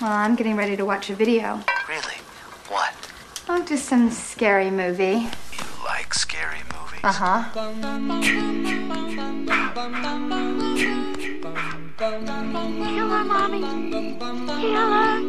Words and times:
Well, 0.00 0.12
I'm 0.12 0.36
getting 0.36 0.56
ready 0.56 0.76
to 0.76 0.84
watch 0.84 1.08
a 1.08 1.14
video. 1.14 1.60
Really? 1.88 2.16
What? 2.68 2.92
Oh, 3.48 3.64
just 3.64 3.86
some 3.86 4.10
scary 4.10 4.70
movie. 4.70 5.30
You 5.52 5.64
like 5.86 6.12
scary 6.12 6.58
movies? 6.74 7.00
Uh 7.02 7.12
huh. 7.12 7.44
Killer, 11.96 13.24
mommy. 13.24 13.62
Killer. 14.60 15.22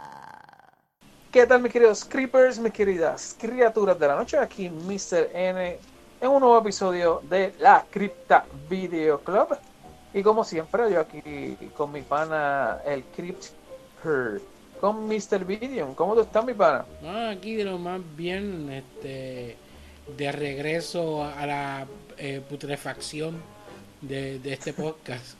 ¿Qué 1.30 1.46
tal 1.46 1.62
mis 1.62 1.72
queridos 1.72 2.04
creepers, 2.04 2.58
mis 2.58 2.72
queridas 2.72 3.36
criaturas 3.38 3.96
de 3.96 4.08
la 4.08 4.16
noche? 4.16 4.36
Aquí 4.36 4.68
Mr. 4.68 5.30
N 5.32 5.78
en 6.20 6.28
un 6.28 6.40
nuevo 6.40 6.58
episodio 6.58 7.22
de 7.30 7.54
la 7.60 7.86
Cripta 7.88 8.44
Video 8.68 9.20
Club. 9.20 9.56
Y 10.12 10.24
como 10.24 10.42
siempre, 10.42 10.90
yo 10.90 10.98
aquí 10.98 11.56
con 11.76 11.92
mi 11.92 12.02
pana, 12.02 12.78
el 12.84 13.04
Crypter, 13.14 14.40
con 14.80 15.06
Mr. 15.06 15.44
Video. 15.44 15.94
¿Cómo 15.94 16.14
tú 16.16 16.22
estás, 16.22 16.44
mi 16.44 16.52
pana? 16.52 16.84
No, 17.00 17.28
aquí 17.28 17.54
de 17.54 17.62
lo 17.62 17.78
más 17.78 18.00
bien, 18.16 18.68
este, 18.68 19.56
de 20.16 20.32
regreso 20.32 21.22
a 21.22 21.46
la 21.46 21.86
eh, 22.18 22.42
putrefacción 22.48 23.40
de, 24.00 24.40
de 24.40 24.52
este 24.52 24.72
podcast. 24.72 25.36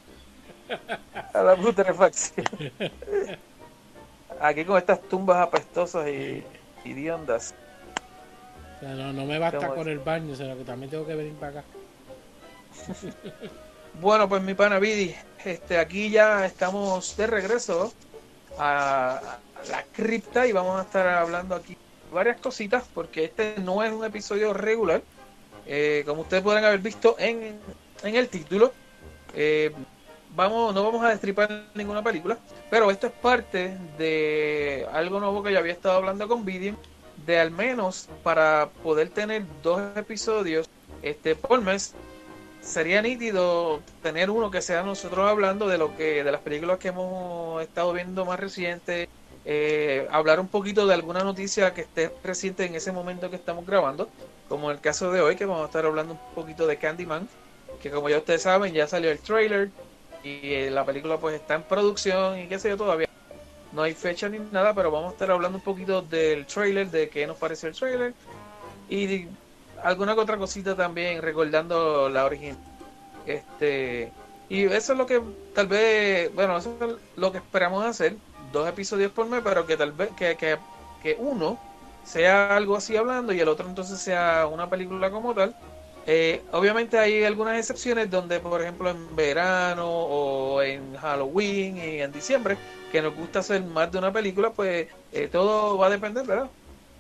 A 1.35 1.43
la 1.43 1.57
putrefacción. 1.57 2.47
Aquí 4.41 4.65
con 4.65 4.79
estas 4.79 5.03
tumbas 5.09 5.39
apestosas 5.39 6.09
y. 6.09 6.45
O 7.27 8.81
sea, 8.81 8.95
no, 8.95 9.13
no 9.13 9.27
me 9.27 9.39
basta 9.39 9.59
¿Cómo 9.59 9.75
con 9.75 9.89
el 9.89 9.99
baño, 9.99 10.35
sino 10.35 10.57
que 10.57 10.65
también 10.65 10.91
tengo 10.91 11.07
que 11.07 11.15
venir 11.15 11.35
para 11.35 11.61
acá. 11.61 11.65
Bueno, 14.01 14.29
pues 14.29 14.43
mi 14.43 14.55
pana 14.55 14.79
Vidi, 14.79 15.15
este, 15.45 15.79
aquí 15.79 16.11
ya 16.11 16.47
estamos 16.47 17.17
de 17.17 17.27
regreso 17.27 17.93
a, 18.57 19.17
a 19.17 19.65
la 19.69 19.85
cripta 19.93 20.47
y 20.47 20.53
vamos 20.53 20.79
a 20.79 20.83
estar 20.85 21.07
hablando 21.09 21.55
aquí 21.55 21.77
varias 22.13 22.41
cositas 22.41 22.85
porque 22.95 23.25
este 23.25 23.57
no 23.59 23.83
es 23.83 23.93
un 23.93 24.05
episodio 24.05 24.53
regular. 24.55 25.03
Eh, 25.67 26.05
como 26.07 26.23
ustedes 26.23 26.43
podrán 26.43 26.65
haber 26.65 26.81
visto 26.81 27.17
en, 27.19 27.61
en 28.03 28.17
el 28.17 28.29
título, 28.29 28.73
eh, 29.35 29.73
vamos, 30.35 30.75
no 30.75 30.85
vamos 30.85 31.05
a 31.05 31.11
destripar 31.11 31.65
ninguna 31.75 32.03
película, 32.03 32.39
pero 32.71 32.91
esto 32.91 33.07
es 33.09 33.13
parte 33.13 33.77
de 33.99 34.87
algo 34.93 35.21
nuevo 35.21 35.43
que 35.43 35.53
yo 35.53 35.59
había 35.59 35.73
estado 35.73 35.97
hablando 35.97 36.29
con 36.29 36.45
Vidi, 36.45 36.75
de 37.27 37.39
al 37.39 37.51
menos 37.51 38.09
para 38.23 38.71
poder 38.83 39.11
tener 39.11 39.45
dos 39.63 39.81
episodios 39.97 40.69
este, 41.03 41.35
por 41.37 41.61
mes 41.61 41.95
sería 42.61 43.01
nítido 43.01 43.81
tener 44.03 44.31
uno 44.31 44.51
que 44.51 44.61
sea 44.61 44.83
nosotros 44.83 45.29
hablando 45.29 45.67
de 45.67 45.79
lo 45.79 45.97
que 45.97 46.23
de 46.23 46.33
las 46.33 46.41
películas 46.41 46.79
que 46.79 46.89
hemos 46.89 47.63
estado 47.63 47.93
viendo 47.93 48.25
más 48.25 48.39
recientes 48.39 49.09
eh, 49.47 50.07
hablar 50.11 50.41
un 50.41 50.49
poquito 50.49 50.87
de 50.87 50.95
alguna 50.95 51.25
noticia 51.25 51.73
que 51.73 51.81
esté 51.83 52.13
reciente 52.23 52.67
en 52.67 52.75
ese 52.75 52.93
momento 52.93 53.31
que 53.31 53.37
estamos 53.37 53.67
grabando 53.67 54.11
como 54.49 54.71
en 54.71 54.77
el 54.77 54.83
caso 54.83 55.11
de 55.11 55.23
hoy 55.23 55.37
que 55.37 55.47
vamos 55.47 55.63
a 55.63 55.67
estar 55.67 55.87
hablando 55.87 56.15
un 56.15 56.35
poquito 56.35 56.67
de 56.67 56.77
Candyman 56.77 57.29
que 57.81 57.91
como 57.91 58.11
ya 58.11 58.19
ustedes 58.19 58.43
saben 58.43 58.75
ya 58.75 58.87
salió 58.87 59.11
el 59.11 59.19
trailer 59.21 59.71
y 60.23 60.55
eh, 60.55 60.71
la 60.71 60.85
película 60.85 61.19
pues 61.19 61.35
está 61.35 61.55
en 61.55 61.63
producción 61.65 62.39
y 62.39 62.49
qué 62.49 62.59
sé 62.59 62.69
yo 62.69 62.77
todavía 62.77 63.07
no 63.73 63.83
hay 63.83 63.95
fecha 63.95 64.29
ni 64.29 64.39
nada 64.39 64.75
pero 64.75 64.91
vamos 64.91 65.11
a 65.11 65.13
estar 65.13 65.31
hablando 65.31 65.59
un 65.59 65.65
poquito 65.65 66.03
del 66.03 66.47
trailer 66.47 66.91
de 66.91 67.09
qué 67.09 67.27
nos 67.27 67.39
pareció 67.39 67.69
el 67.69 67.75
trailer 67.77 68.15
y 68.89 69.29
alguna 69.83 70.15
que 70.15 70.21
otra 70.21 70.39
cosita 70.39 70.77
también 70.77 71.23
recordando 71.23 72.09
la 72.09 72.25
original 72.25 72.59
este 73.27 74.13
y 74.49 74.65
eso 74.65 74.93
es 74.93 74.99
lo 74.99 75.07
que 75.07 75.23
tal 75.55 75.69
vez 75.69 76.35
bueno 76.35 76.57
eso 76.59 76.77
es 76.81 76.97
lo 77.17 77.33
que 77.33 77.39
esperamos 77.39 77.85
hacer 77.85 78.17
dos 78.53 78.69
episodios 78.69 79.13
por 79.13 79.27
mes 79.27 79.43
pero 79.45 79.67
que 79.67 79.77
tal 79.77 79.93
vez 79.93 80.11
que, 80.17 80.37
que, 80.37 80.59
que 81.03 81.17
uno 81.19 81.59
sea 82.03 82.57
algo 82.57 82.77
así 82.77 82.97
hablando 82.97 83.33
y 83.33 83.41
el 83.41 83.49
otro 83.49 83.69
entonces 83.69 84.01
sea 84.01 84.49
una 84.51 84.69
película 84.69 85.11
como 85.11 85.35
tal 85.35 85.57
Eh, 86.13 86.43
obviamente 86.51 86.99
hay 86.99 87.23
algunas 87.23 87.57
excepciones 87.57 88.11
donde 88.11 88.41
por 88.41 88.61
ejemplo 88.61 88.91
en 88.91 89.15
verano 89.15 89.89
o 89.89 90.61
en 90.61 90.97
Halloween 90.97 91.77
y 91.77 92.01
en 92.01 92.11
diciembre 92.11 92.59
que 92.91 93.01
nos 93.01 93.15
gusta 93.15 93.39
hacer 93.39 93.63
más 93.63 93.93
de 93.93 93.99
una 93.99 94.13
película 94.13 94.51
pues 94.51 94.89
eh, 95.13 95.29
todo 95.31 95.79
va 95.79 95.87
a 95.87 95.91
depender 95.91 96.27
verdad 96.27 96.51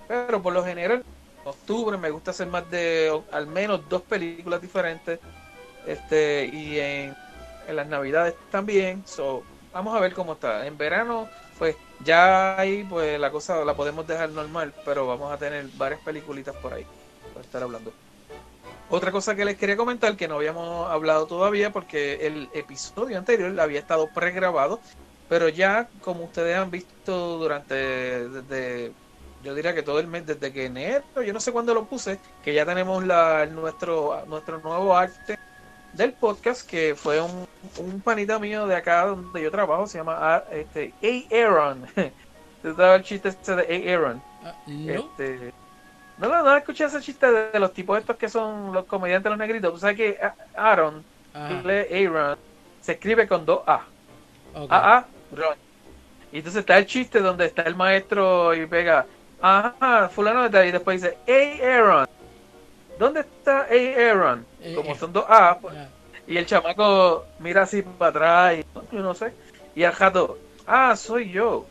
pero 0.06 0.40
por 0.40 0.52
lo 0.52 0.64
general 0.64 1.02
octubre 1.44 1.98
me 1.98 2.10
gusta 2.10 2.30
hacer 2.30 2.46
más 2.46 2.70
de 2.70 3.10
al 3.32 3.48
menos 3.48 3.88
dos 3.88 4.02
películas 4.02 4.62
diferentes 4.62 5.18
este 5.88 6.48
y 6.52 6.78
en, 6.78 7.16
en 7.66 7.76
las 7.76 7.88
navidades 7.88 8.34
también. 8.52 9.04
So 9.06 9.42
vamos 9.72 9.96
a 9.96 10.00
ver 10.00 10.14
cómo 10.14 10.34
está. 10.34 10.66
En 10.66 10.78
verano 10.78 11.28
pues 11.58 11.76
ya 12.04 12.56
ahí 12.60 12.84
pues 12.84 13.18
la 13.18 13.32
cosa 13.32 13.64
la 13.64 13.74
podemos 13.74 14.06
dejar 14.06 14.30
normal 14.30 14.72
pero 14.84 15.08
vamos 15.08 15.32
a 15.32 15.36
tener 15.36 15.66
varias 15.76 16.00
peliculitas 16.00 16.54
por 16.56 16.74
ahí 16.74 16.86
para 17.34 17.44
estar 17.44 17.62
hablando 17.64 17.92
otra 18.90 19.12
cosa 19.12 19.34
que 19.34 19.44
les 19.44 19.56
quería 19.56 19.76
comentar 19.76 20.16
que 20.16 20.28
no 20.28 20.36
habíamos 20.36 20.90
hablado 20.90 21.26
todavía 21.26 21.72
porque 21.72 22.26
el 22.26 22.48
episodio 22.52 23.16
anterior 23.18 23.58
había 23.60 23.80
estado 23.80 24.08
pregrabado 24.08 24.80
pero 25.28 25.48
ya 25.48 25.88
como 26.02 26.24
ustedes 26.24 26.56
han 26.56 26.70
visto 26.70 27.38
durante 27.38 27.74
desde 28.28 28.92
yo 29.42 29.54
diría 29.54 29.74
que 29.74 29.82
todo 29.82 30.00
el 30.00 30.06
mes 30.06 30.26
desde 30.26 30.52
que 30.52 30.66
enero, 30.66 31.22
yo 31.24 31.32
no 31.32 31.40
sé 31.40 31.52
cuándo 31.52 31.72
lo 31.74 31.86
puse, 31.86 32.18
que 32.44 32.52
ya 32.52 32.66
tenemos 32.66 33.04
la, 33.04 33.46
nuestro, 33.46 34.24
nuestro 34.26 34.58
nuevo 34.60 34.96
arte 34.96 35.38
del 35.94 36.12
podcast, 36.12 36.68
que 36.68 36.94
fue 36.94 37.20
un, 37.20 37.46
un 37.78 38.00
panita 38.00 38.38
mío 38.38 38.66
de 38.66 38.76
acá 38.76 39.06
donde 39.06 39.42
yo 39.42 39.50
trabajo, 39.50 39.86
se 39.86 39.98
llama 39.98 40.16
ah, 40.20 40.44
este, 40.52 40.92
A. 41.02 41.34
Aaron. 41.34 41.86
¿Te 41.94 42.70
estaba 42.70 42.96
el 42.96 43.02
chiste 43.02 43.28
ese 43.28 43.56
de 43.56 43.62
A. 43.62 43.94
Aaron? 43.94 44.22
Ah, 44.44 44.54
no, 44.66 44.92
Este, 44.92 45.52
no, 46.20 46.28
no, 46.28 46.42
no 46.42 46.56
escuché 46.56 46.84
ese 46.84 47.00
chiste 47.00 47.30
de, 47.30 47.50
de 47.50 47.58
los 47.58 47.72
tipos 47.72 47.98
estos 47.98 48.16
que 48.16 48.28
son 48.28 48.72
los 48.72 48.84
comediantes 48.84 49.30
los 49.30 49.38
negritos. 49.38 49.72
Tú 49.72 49.78
sabes 49.78 49.96
que 49.96 50.18
A- 50.22 50.34
Aaron, 50.70 51.02
Aaron, 51.34 52.38
se 52.80 52.92
escribe 52.92 53.26
con 53.26 53.44
dos 53.46 53.62
A. 53.66 53.80
Ah, 54.54 54.66
ah, 54.70 55.04
Ron. 55.34 55.56
Y 56.32 56.38
entonces 56.38 56.60
está 56.60 56.78
el 56.78 56.86
chiste 56.86 57.20
donde 57.20 57.46
está 57.46 57.62
el 57.62 57.74
maestro 57.74 58.54
y 58.54 58.66
pega, 58.66 59.06
ajá, 59.40 60.08
fulano 60.08 60.42
de 60.44 60.50
tal, 60.50 60.66
y 60.66 60.70
después 60.70 61.00
dice, 61.00 61.16
hey 61.26 61.60
Aaron, 61.62 62.06
¿dónde 62.98 63.20
está 63.20 63.66
hey 63.68 63.94
Aaron? 63.96 64.44
Eh, 64.60 64.74
Como 64.74 64.92
eh. 64.92 64.96
son 64.98 65.12
dos 65.12 65.24
A, 65.28 65.58
pues, 65.58 65.74
Ah, 65.76 65.88
y 66.26 66.36
el 66.36 66.46
chamaco 66.46 67.24
mira 67.40 67.62
así 67.62 67.82
para 67.82 68.10
atrás, 68.10 68.58
y 68.58 68.94
yo 68.94 69.02
no 69.02 69.14
sé, 69.14 69.32
y 69.74 69.82
el 69.82 69.92
jato, 69.92 70.38
ah, 70.66 70.94
soy 70.94 71.30
yo. 71.30 71.64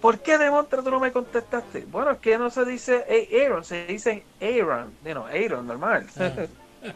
¿Por 0.00 0.18
qué 0.20 0.38
de 0.38 0.50
montra 0.50 0.82
tú 0.82 0.90
no 0.90 1.00
me 1.00 1.10
contestaste? 1.12 1.84
Bueno, 1.90 2.12
es 2.12 2.18
que 2.18 2.38
no 2.38 2.50
se 2.50 2.64
dice 2.64 3.04
hey 3.08 3.28
Aaron, 3.44 3.64
se 3.64 3.86
dice 3.86 4.24
Aaron, 4.40 4.92
you 5.04 5.12
know, 5.12 5.26
Aaron, 5.26 5.66
normal. 5.66 6.06
Ah. 6.18 6.30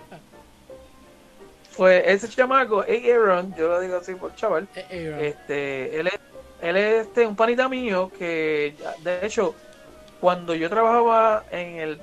Pues 1.76 2.02
ese 2.06 2.28
chamaco, 2.28 2.84
hey 2.86 3.10
Aaron, 3.10 3.54
yo 3.54 3.68
lo 3.68 3.80
digo 3.80 3.96
así 3.96 4.14
por 4.14 4.34
chaval, 4.34 4.68
Aaron. 4.76 5.20
este, 5.20 5.98
él 6.00 6.06
es, 6.08 6.20
él 6.60 6.76
es 6.76 7.06
este, 7.06 7.26
un 7.26 7.34
panita 7.34 7.66
mío 7.68 8.10
que, 8.18 8.76
de 9.02 9.26
hecho, 9.26 9.54
cuando 10.20 10.54
yo 10.54 10.68
trabajaba 10.68 11.44
en 11.50 11.76
el, 11.78 12.00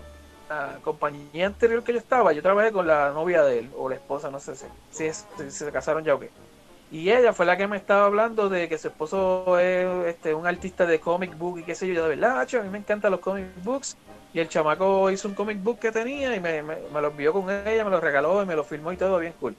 la 0.50 0.80
compañía 0.84 1.46
anterior 1.46 1.84
que 1.84 1.94
yo 1.94 2.00
estaba, 2.00 2.34
yo 2.34 2.42
trabajé 2.42 2.72
con 2.72 2.88
la 2.88 3.12
novia 3.12 3.44
de 3.44 3.60
él, 3.60 3.70
o 3.78 3.88
la 3.88 3.96
esposa, 3.96 4.32
no 4.32 4.40
sé 4.40 4.56
si, 4.56 4.66
si, 4.90 5.06
es- 5.06 5.26
si 5.38 5.52
se 5.52 5.72
casaron 5.72 6.04
ya 6.04 6.16
o 6.16 6.20
qué. 6.20 6.32
Y 6.92 7.12
ella 7.12 7.34
fue 7.34 7.46
la 7.46 7.56
que 7.56 7.68
me 7.68 7.78
estaba 7.78 8.06
hablando 8.06 8.50
de 8.50 8.68
que 8.68 8.78
su 8.78 8.88
esposo 8.88 9.60
es 9.60 10.08
este, 10.08 10.34
un 10.34 10.48
artista 10.48 10.88
de 10.88 11.00
comic 11.00 11.38
book 11.38 11.60
y 11.60 11.64
qué 11.64 11.76
sé 11.76 11.88
yo. 11.88 11.94
Yo 11.94 12.04
de 12.04 12.16
verdad, 12.16 12.42
a 12.42 12.64
mí 12.64 12.70
me 12.70 12.80
encantan 12.80 13.12
los 13.12 13.20
comic 13.20 13.46
books. 13.64 13.96
Y 14.34 14.40
el 14.40 14.48
chamaco 14.48 15.10
hizo 15.10 15.28
un 15.28 15.34
comic 15.34 15.62
book 15.62 15.80
que 15.80 15.92
tenía 15.92 16.36
y 16.36 16.40
me, 16.40 16.62
me, 16.62 16.76
me 16.94 17.02
lo 17.02 17.08
envió 17.08 17.34
con 17.34 17.50
ella, 17.50 17.84
me 17.84 17.90
lo 17.90 18.00
regaló 18.00 18.44
y 18.44 18.46
me 18.46 18.56
lo 18.56 18.64
firmó 18.64 18.92
y 18.92 18.98
todo 18.98 19.20
bien 19.20 19.34
cool. 19.40 19.56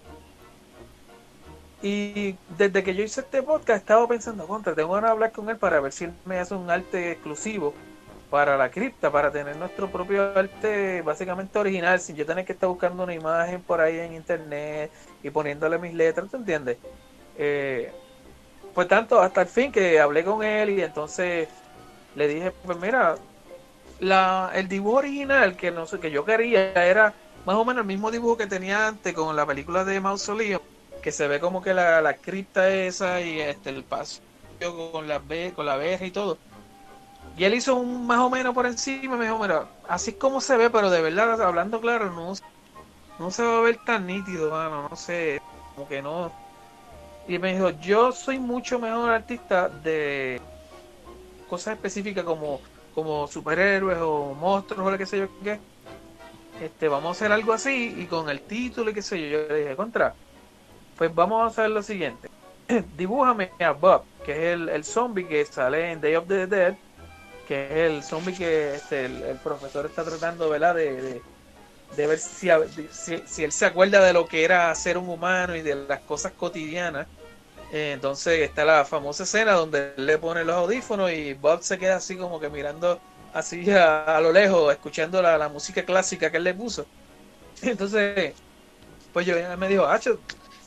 Y 1.83 2.37
desde 2.59 2.83
que 2.83 2.95
yo 2.95 3.03
hice 3.03 3.23
este 3.23 3.43
podcast 3.43 3.81
estaba 3.81 4.07
pensando, 4.07 4.47
contra, 4.47 4.75
tengo 4.75 5.01
de 5.01 5.09
hablar 5.09 5.33
con 5.33 5.49
él 5.49 5.57
para 5.57 5.81
ver 5.81 5.93
si 5.93 6.05
él 6.05 6.13
me 6.25 6.39
hace 6.39 6.55
un 6.55 6.71
arte 6.71 7.13
exclusivo 7.13 7.75
para 8.29 8.57
la 8.57 8.71
cripta, 8.71 9.11
para 9.11 9.33
tener 9.33 9.57
nuestro 9.57 9.91
propio 9.91 10.23
arte 10.39 11.03
básicamente 11.03 11.59
original, 11.59 11.99
sin 11.99 12.17
yo 12.17 12.27
tener 12.27 12.45
que 12.45 12.53
estar 12.53 12.69
buscando 12.69 13.03
una 13.03 13.15
imagen 13.15 13.63
por 13.63 13.81
ahí 13.81 13.99
en 13.99 14.15
internet 14.15 14.93
y 15.23 15.31
poniéndole 15.31 15.79
mis 15.79 15.95
letras, 15.95 16.31
¿tú 16.31 16.37
entiendes? 16.37 16.79
Eh, 17.43 17.91
pues 18.75 18.89
tanto 18.89 19.21
hasta 19.21 19.43
el 19.43 19.49
fin 19.49 19.73
que 19.73 20.01
hablé 20.01 20.25
con 20.25 20.43
él 20.45 20.71
y 20.71 20.83
entonces 20.83 21.49
le 22.15 22.29
dije, 22.29 22.53
pues 22.63 22.79
mira, 22.79 23.17
la, 24.01 24.51
el 24.55 24.69
dibujo 24.69 24.99
original 24.99 25.57
que 25.57 25.71
no 25.71 25.87
sé 25.87 26.01
que 26.01 26.11
yo 26.11 26.25
quería 26.25 26.73
era 26.75 27.15
más 27.47 27.57
o 27.57 27.65
menos 27.65 27.83
el 27.83 27.87
mismo 27.89 28.11
dibujo 28.11 28.37
que 28.37 28.47
tenía 28.47 28.89
antes 28.89 29.15
con 29.15 29.37
la 29.37 29.47
película 29.47 29.85
de 29.85 30.01
Mausoleo, 30.01 30.61
que 31.03 31.13
se 31.13 31.29
ve 31.29 31.41
como 31.41 31.63
que 31.63 31.75
la, 31.75 32.01
la 32.03 32.15
cripta 32.19 32.71
esa 32.71 33.21
y 33.21 33.41
este 33.41 33.71
el 33.71 33.85
paso 33.85 34.21
con 34.93 35.09
la 35.09 35.23
con 35.55 35.67
la 35.67 35.77
verja 35.77 36.07
y 36.07 36.11
todo. 36.11 36.39
Y 37.37 37.45
él 37.45 37.55
hizo 37.55 37.77
un 37.77 38.07
más 38.07 38.19
o 38.21 38.31
menos 38.31 38.55
por 38.55 38.67
encima, 38.67 39.17
me 39.17 39.25
dijo, 39.25 39.39
mira, 39.39 39.69
así 39.89 40.13
como 40.15 40.41
se 40.41 40.57
ve, 40.57 40.71
pero 40.71 40.91
de 40.91 41.01
verdad, 41.01 41.41
hablando 41.41 41.81
claro, 41.81 42.11
no, 42.11 42.35
no 43.19 43.31
se 43.31 43.43
va 43.43 43.59
a 43.59 43.63
ver 43.63 43.79
tan 43.85 44.07
nítido, 44.07 44.51
mano, 44.51 44.89
no 44.91 44.97
sé, 44.97 45.39
como 45.75 45.89
que 45.89 46.03
no. 46.03 46.33
Y 47.29 47.39
me 47.39 47.55
dijo, 47.55 47.71
yo 47.81 48.13
soy 48.13 48.39
mucho 48.39 48.79
mejor 48.79 49.11
artista 49.11 49.69
de 49.69 50.41
cosas 51.49 51.75
específicas 51.75 52.25
como, 52.25 52.61
como 52.95 53.27
superhéroes 53.29 53.99
o 54.01 54.35
monstruos 54.35 54.87
o 54.87 54.91
lo 54.91 54.99
que 54.99 55.07
sé 55.07 55.19
yo 55.19 55.29
qué. 55.43 55.59
Este, 56.61 56.89
vamos 56.89 57.09
a 57.09 57.11
hacer 57.13 57.33
algo 57.33 57.53
así 57.53 57.95
y 57.97 58.07
con 58.07 58.29
el 58.29 58.41
título 58.41 58.91
y 58.91 58.95
qué 58.95 59.03
sé 59.03 59.21
yo. 59.21 59.43
Yo 59.43 59.49
le 59.49 59.61
dije, 59.61 59.77
contra, 59.77 60.15
pues 60.97 61.15
vamos 61.15 61.43
a 61.43 61.47
hacer 61.47 61.71
lo 61.71 61.83
siguiente. 61.83 62.29
Dibújame 62.97 63.51
a 63.61 63.71
Bob, 63.71 64.03
que 64.25 64.33
es 64.33 64.55
el, 64.55 64.69
el 64.69 64.85
zombie 64.85 65.27
que 65.27 65.45
sale 65.45 65.93
en 65.93 66.01
Day 66.01 66.17
of 66.17 66.27
the 66.27 66.47
Dead 66.47 66.77
que 67.51 67.65
es 67.65 67.91
el 67.91 68.03
zombie 68.05 68.33
que 68.33 68.77
este, 68.77 69.07
el, 69.07 69.37
profesor 69.43 69.85
está 69.85 70.05
tratando 70.05 70.49
de, 70.49 71.21
ver 71.97 72.19
si, 72.19 72.49
si, 73.27 73.45
él 73.45 73.53
se 73.53 73.67
acuerda 73.67 74.05
de 74.05 74.13
lo 74.13 74.27
que 74.27 74.45
era 74.45 74.75
ser 74.75 74.97
un 74.97 75.09
humano 75.09 75.57
y 75.57 75.63
de 75.63 75.75
las 75.75 76.01
cosas 76.01 76.33
cotidianas. 76.33 77.07
Eh, 77.73 77.93
entonces 77.95 78.41
está 78.41 78.65
la 78.65 78.85
famosa 78.85 79.23
escena 79.23 79.53
donde 79.53 79.95
él 79.97 80.07
le 80.07 80.19
pone 80.19 80.45
los 80.45 80.57
audífonos 80.57 81.13
y 81.13 81.35
Bob 81.35 81.63
se 81.63 81.79
queda 81.79 81.97
así 81.97 82.17
como 82.17 82.41
que 82.41 82.49
mirando 82.49 83.01
así 83.33 83.71
a, 83.71 84.19
lo 84.21 84.33
lejos, 84.33 84.73
escuchando 84.73 85.23
la, 85.23 85.49
música 85.49 85.85
clásica 85.85 86.31
que 86.31 86.39
él 86.39 86.45
le 86.45 86.55
puso. 86.55 86.87
Entonces, 87.63 88.35
pues 89.13 89.27
yo 89.27 89.35
me 89.57 89.69
dijo, 89.69 89.87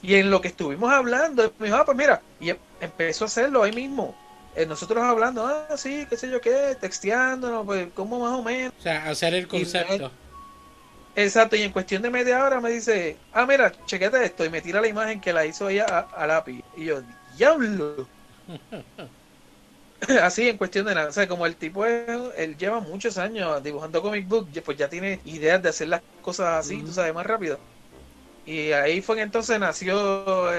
y 0.01 0.15
en 0.15 0.29
lo 0.29 0.41
que 0.41 0.49
estuvimos 0.49 0.91
hablando, 0.91 1.53
me 1.59 1.67
dijo, 1.67 1.77
ah, 1.77 1.85
pues 1.85 1.97
mira, 1.97 2.21
y 2.39 2.49
em, 2.49 2.57
empezó 2.81 3.23
a 3.23 3.27
hacerlo 3.27 3.63
ahí 3.63 3.71
mismo. 3.71 4.15
Eh, 4.55 4.65
nosotros 4.65 5.01
hablando, 5.03 5.47
ah, 5.47 5.77
sí, 5.77 6.05
qué 6.09 6.17
sé 6.17 6.29
yo 6.29 6.41
qué, 6.41 6.77
texteándonos, 6.79 7.65
pues, 7.65 7.87
como 7.93 8.19
más 8.19 8.37
o 8.37 8.43
menos. 8.43 8.73
O 8.77 8.81
sea, 8.81 9.09
hacer 9.09 9.33
el 9.33 9.47
concepto. 9.47 10.11
Exacto, 11.15 11.55
y 11.55 11.61
en 11.61 11.71
cuestión 11.71 12.01
de 12.01 12.09
media 12.09 12.43
hora 12.43 12.59
me 12.59 12.71
dice, 12.71 13.17
ah, 13.33 13.45
mira, 13.45 13.71
chequete 13.85 14.23
esto, 14.23 14.45
y 14.45 14.49
me 14.49 14.61
tira 14.61 14.81
la 14.81 14.87
imagen 14.87 15.21
que 15.21 15.33
la 15.33 15.45
hizo 15.45 15.69
ella 15.69 16.07
a, 16.15 16.27
lápiz. 16.27 16.63
Y 16.77 16.85
yo, 16.85 17.01
diablo. 17.37 18.07
Así, 20.21 20.49
en 20.49 20.57
cuestión 20.57 20.85
de 20.85 20.95
nada. 20.95 21.09
O 21.09 21.13
sea, 21.13 21.27
como 21.27 21.45
el 21.45 21.55
tipo, 21.55 21.85
es, 21.85 22.07
él 22.37 22.57
lleva 22.57 22.81
muchos 22.81 23.17
años 23.17 23.63
dibujando 23.63 24.01
comic 24.01 24.27
book, 24.27 24.49
pues 24.65 24.77
ya 24.77 24.89
tiene 24.89 25.19
ideas 25.25 25.63
de 25.63 25.69
hacer 25.69 25.87
las 25.87 26.01
cosas 26.21 26.65
así, 26.65 26.81
tú 26.81 26.91
sabes, 26.91 27.13
más 27.13 27.25
rápido. 27.25 27.57
Y 28.45 28.73
ahí 28.73 29.01
fue 29.01 29.15
que 29.15 29.21
entonces 29.21 29.57
nació 29.59 30.49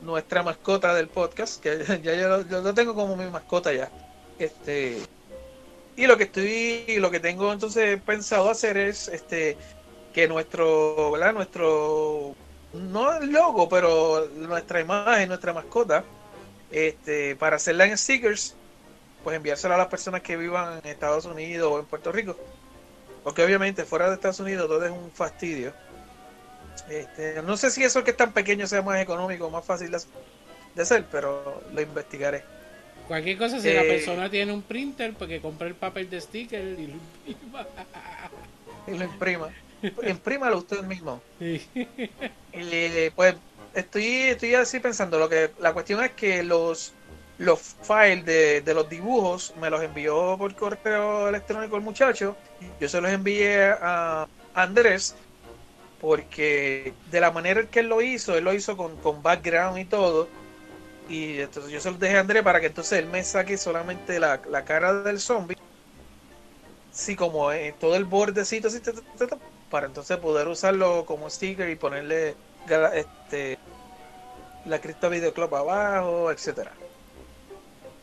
nuestra 0.00 0.42
mascota 0.42 0.94
del 0.94 1.08
podcast, 1.08 1.62
que 1.62 1.84
ya 2.02 2.14
yo 2.14 2.38
lo, 2.38 2.74
tengo 2.74 2.94
como 2.94 3.16
mi 3.16 3.28
mascota 3.30 3.72
ya. 3.72 3.90
Este 4.38 4.98
y 5.96 6.06
lo 6.06 6.18
que 6.18 6.24
estoy 6.24 6.98
lo 6.98 7.10
que 7.10 7.20
tengo 7.20 7.52
entonces 7.52 8.00
pensado 8.02 8.50
hacer 8.50 8.76
es 8.76 9.08
este 9.08 9.56
que 10.16 10.26
nuestro, 10.26 11.10
¿verdad? 11.10 11.34
Nuestro 11.34 12.34
no 12.72 13.18
el 13.18 13.30
logo, 13.30 13.68
pero 13.68 14.26
nuestra 14.34 14.80
imagen, 14.80 15.28
nuestra 15.28 15.52
mascota, 15.52 16.04
este 16.70 17.36
para 17.36 17.56
hacerla 17.56 17.84
en 17.84 17.98
stickers, 17.98 18.54
pues 19.22 19.36
enviársela 19.36 19.74
a 19.74 19.78
las 19.78 19.88
personas 19.88 20.22
que 20.22 20.38
vivan 20.38 20.80
en 20.82 20.90
Estados 20.90 21.26
Unidos 21.26 21.70
o 21.70 21.78
en 21.78 21.84
Puerto 21.84 22.12
Rico. 22.12 22.34
Porque 23.24 23.44
obviamente 23.44 23.84
fuera 23.84 24.08
de 24.08 24.14
Estados 24.14 24.40
Unidos 24.40 24.68
todo 24.68 24.86
es 24.86 24.90
un 24.90 25.10
fastidio 25.10 25.74
este, 26.88 27.42
no 27.42 27.58
sé 27.58 27.70
si 27.70 27.84
eso 27.84 28.02
que 28.02 28.12
es 28.12 28.16
tan 28.16 28.32
pequeño 28.32 28.66
sea 28.66 28.80
más 28.80 28.98
económico, 29.02 29.50
más 29.50 29.66
fácil 29.66 29.90
de 29.90 30.82
hacer, 30.82 31.04
pero 31.12 31.62
lo 31.74 31.80
investigaré. 31.82 32.42
Cualquier 33.06 33.36
cosa, 33.36 33.60
si 33.60 33.70
la 33.70 33.82
eh, 33.82 33.88
persona 33.88 34.30
tiene 34.30 34.50
un 34.50 34.62
printer, 34.62 35.12
pues 35.12 35.28
que 35.28 35.42
compre 35.42 35.68
el 35.68 35.74
papel 35.74 36.08
de 36.08 36.22
sticker 36.22 36.64
y 36.64 36.86
lo 36.86 36.94
imprima. 36.94 37.66
Y 38.86 38.90
lo 38.96 39.04
imprima. 39.04 39.48
Imprímalo 40.02 40.58
usted 40.58 40.82
mismo. 40.82 41.24
Y 42.52 43.10
pues 43.10 43.36
estoy, 43.72 44.04
estoy 44.30 44.54
así 44.54 44.80
pensando, 44.80 45.18
lo 45.18 45.28
que 45.28 45.52
la 45.58 45.72
cuestión 45.72 46.02
es 46.04 46.12
que 46.12 46.42
los 46.42 46.94
los 47.38 47.60
files 47.82 48.24
de, 48.24 48.62
de 48.62 48.74
los 48.74 48.88
dibujos 48.88 49.54
me 49.56 49.68
los 49.68 49.82
envió 49.82 50.36
por 50.38 50.54
correo 50.56 51.28
electrónico 51.28 51.76
el 51.76 51.82
muchacho. 51.82 52.40
Yo 52.80 52.88
se 52.88 53.00
los 53.00 53.10
envié 53.10 53.72
a 53.78 54.26
Andrés 54.54 55.20
porque 55.98 57.00
de 57.06 57.20
la 57.20 57.32
manera 57.32 57.60
en 57.62 57.68
que 57.68 57.80
él 57.80 57.88
lo 57.88 58.02
hizo, 58.02 58.36
él 58.36 58.44
lo 58.44 58.54
hizo 58.54 58.76
con, 58.76 58.98
con 59.00 59.22
background 59.22 59.78
y 59.78 59.86
todo. 59.86 60.34
Y 61.06 61.40
entonces 61.40 61.72
yo 61.72 61.80
se 61.80 61.90
lo 61.92 61.98
dejé 61.98 62.16
a 62.18 62.20
André 62.20 62.42
para 62.42 62.60
que 62.60 62.66
entonces 62.68 63.00
él 63.00 63.08
me 63.08 63.24
saque 63.24 63.58
solamente 63.58 64.20
la, 64.20 64.42
la 64.48 64.64
cara 64.64 65.02
del 65.02 65.20
zombie. 65.20 65.56
Sí, 66.90 67.14
como 67.16 67.52
en 67.52 67.78
todo 67.78 67.94
el 67.96 68.04
bordecito 68.06 68.68
así, 68.68 68.80
para 69.70 69.86
entonces 69.86 70.16
poder 70.18 70.48
usarlo 70.48 71.04
como 71.04 71.28
sticker 71.30 71.68
y 71.68 71.76
ponerle 71.76 72.34
este, 72.94 73.58
la 74.64 74.80
cripta 74.80 75.08
videoclub 75.08 75.54
abajo, 75.54 76.30
etcétera. 76.30 76.72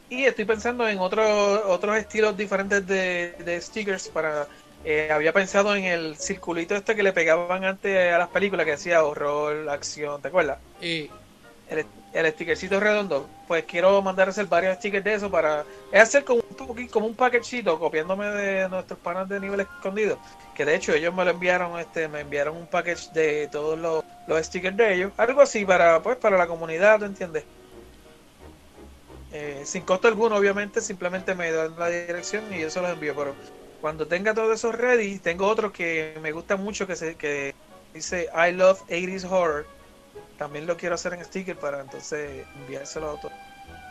Y 0.10 0.25
estoy 0.25 0.45
pensando 0.45 0.88
en 0.88 1.00
otros 1.00 1.62
otros 1.65 1.98
estilos 1.98 2.38
diferentes 2.38 2.86
de, 2.86 3.33
de 3.44 3.62
stickers 3.62 4.10
para 4.10 4.48
eh, 4.86 5.10
había 5.12 5.31
pensado 5.31 5.75
en 5.75 5.86
el 5.86 6.18
circulito 6.18 6.75
este 6.75 6.95
que 6.95 7.04
le 7.04 7.13
pegaban 7.13 7.63
antes 7.63 8.13
a 8.13 8.18
las 8.18 8.27
películas 8.27 8.65
que 8.65 8.71
decía 8.71 9.04
horror, 9.04 9.69
acción, 9.69 10.21
¿te 10.21 10.27
acuerdas? 10.27 10.60
Y 10.81 11.10
el, 11.69 11.86
el 12.13 12.31
stickercito 12.31 12.80
redondo. 12.80 13.27
Pues 13.48 13.65
quiero 13.65 14.01
mandar 14.01 14.27
a 14.27 14.31
hacer 14.31 14.45
varios 14.45 14.77
stickers 14.77 15.04
de 15.04 15.13
eso 15.15 15.31
para. 15.31 15.65
Es 15.92 16.01
hacer 16.01 16.24
como 16.24 16.42
un, 16.42 16.88
como 16.88 17.07
un 17.07 17.15
copiándome 17.80 18.27
de 18.27 18.69
nuestros 18.69 19.00
panas 19.00 19.27
de 19.27 19.39
nivel 19.39 19.62
escondido. 19.62 20.18
Que 20.56 20.65
de 20.65 20.75
hecho 20.75 20.94
ellos 20.94 21.13
me 21.13 21.25
lo 21.25 21.31
enviaron, 21.31 21.80
este, 21.80 22.07
me 22.07 22.21
enviaron 22.21 22.56
un 22.56 22.68
package 22.68 23.12
de 23.12 23.48
todos 23.51 23.77
los, 23.77 24.04
los 24.27 24.45
stickers 24.45 24.77
de 24.77 24.94
ellos. 24.94 25.12
Algo 25.18 25.42
así 25.42 25.65
para, 25.65 26.01
pues, 26.01 26.18
para 26.18 26.38
la 26.38 26.48
comunidad, 26.48 27.00
¿tú 27.00 27.06
entiendes? 27.06 27.44
Eh, 29.31 29.63
sin 29.65 29.81
costo 29.81 30.07
alguno, 30.07 30.36
obviamente, 30.36 30.80
simplemente 30.80 31.33
me 31.33 31.51
dan 31.51 31.77
la 31.77 31.88
dirección 31.88 32.44
y 32.54 32.62
yo 32.62 32.69
se 32.69 32.80
los 32.81 32.92
envío. 32.92 33.15
Pero 33.15 33.33
cuando 33.81 34.06
tenga 34.06 34.36
todo 34.36 34.54
eso 34.54 34.71
ready, 34.71 35.18
tengo 35.18 35.48
otro 35.48 35.74
que 35.74 36.18
me 36.21 36.31
gusta 36.31 36.56
mucho 36.56 36.86
que 36.86 36.95
se 36.95 37.15
que 37.15 37.56
dice 37.94 38.30
I 38.33 38.51
love 38.51 38.80
80s 38.88 39.25
horror. 39.30 39.65
También 40.38 40.65
lo 40.65 40.77
quiero 40.77 40.95
hacer 40.95 41.13
en 41.13 41.24
sticker 41.24 41.57
para 41.57 41.81
entonces 41.81 42.45
enviárselo 42.62 43.09
a 43.09 43.13
otro. 43.13 43.31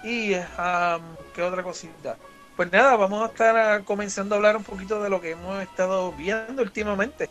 Y 0.05 0.35
um, 0.35 1.03
qué 1.35 1.43
otra 1.43 1.63
cosita. 1.63 2.17
Pues 2.57 2.71
nada, 2.71 2.97
vamos 2.97 3.23
a 3.23 3.33
estar 3.33 3.57
ah, 3.57 3.83
comenzando 3.85 4.35
a 4.35 4.39
hablar 4.39 4.57
un 4.57 4.65
poquito 4.65 5.03
de 5.03 5.09
lo 5.09 5.21
que 5.21 5.31
hemos 5.31 5.63
estado 5.63 6.13
viendo 6.13 6.63
últimamente. 6.63 7.31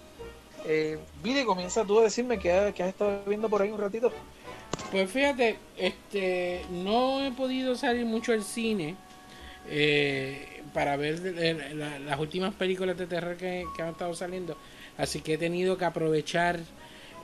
Eh, 0.66 1.00
comienza 1.46 1.84
tú 1.84 2.00
a 2.00 2.04
decirme 2.04 2.40
que, 2.40 2.52
has 2.52 2.80
estado 2.80 3.24
viendo 3.26 3.50
por 3.50 3.62
ahí 3.62 3.71
un 3.71 3.80
ratito. 3.80 4.12
Pues 4.92 5.09
fíjate, 5.12 5.57
este, 5.78 6.66
no 6.69 7.24
he 7.26 7.31
podido 7.31 7.76
salir 7.76 8.06
mucho 8.06 8.31
al 8.31 8.44
cine. 8.44 8.95
Eh, 9.68 10.52
para 10.74 10.95
ver 10.95 11.19
las 12.06 12.19
últimas 12.19 12.54
películas 12.54 12.97
de 12.97 13.07
terror 13.07 13.35
que, 13.38 13.66
han 13.80 13.90
estado 13.90 14.14
saliendo. 14.14 14.57
Así 14.97 15.21
que 15.21 15.35
he 15.35 15.38
tenido 15.38 15.78
que 15.78 15.85
aprovechar 15.85 16.59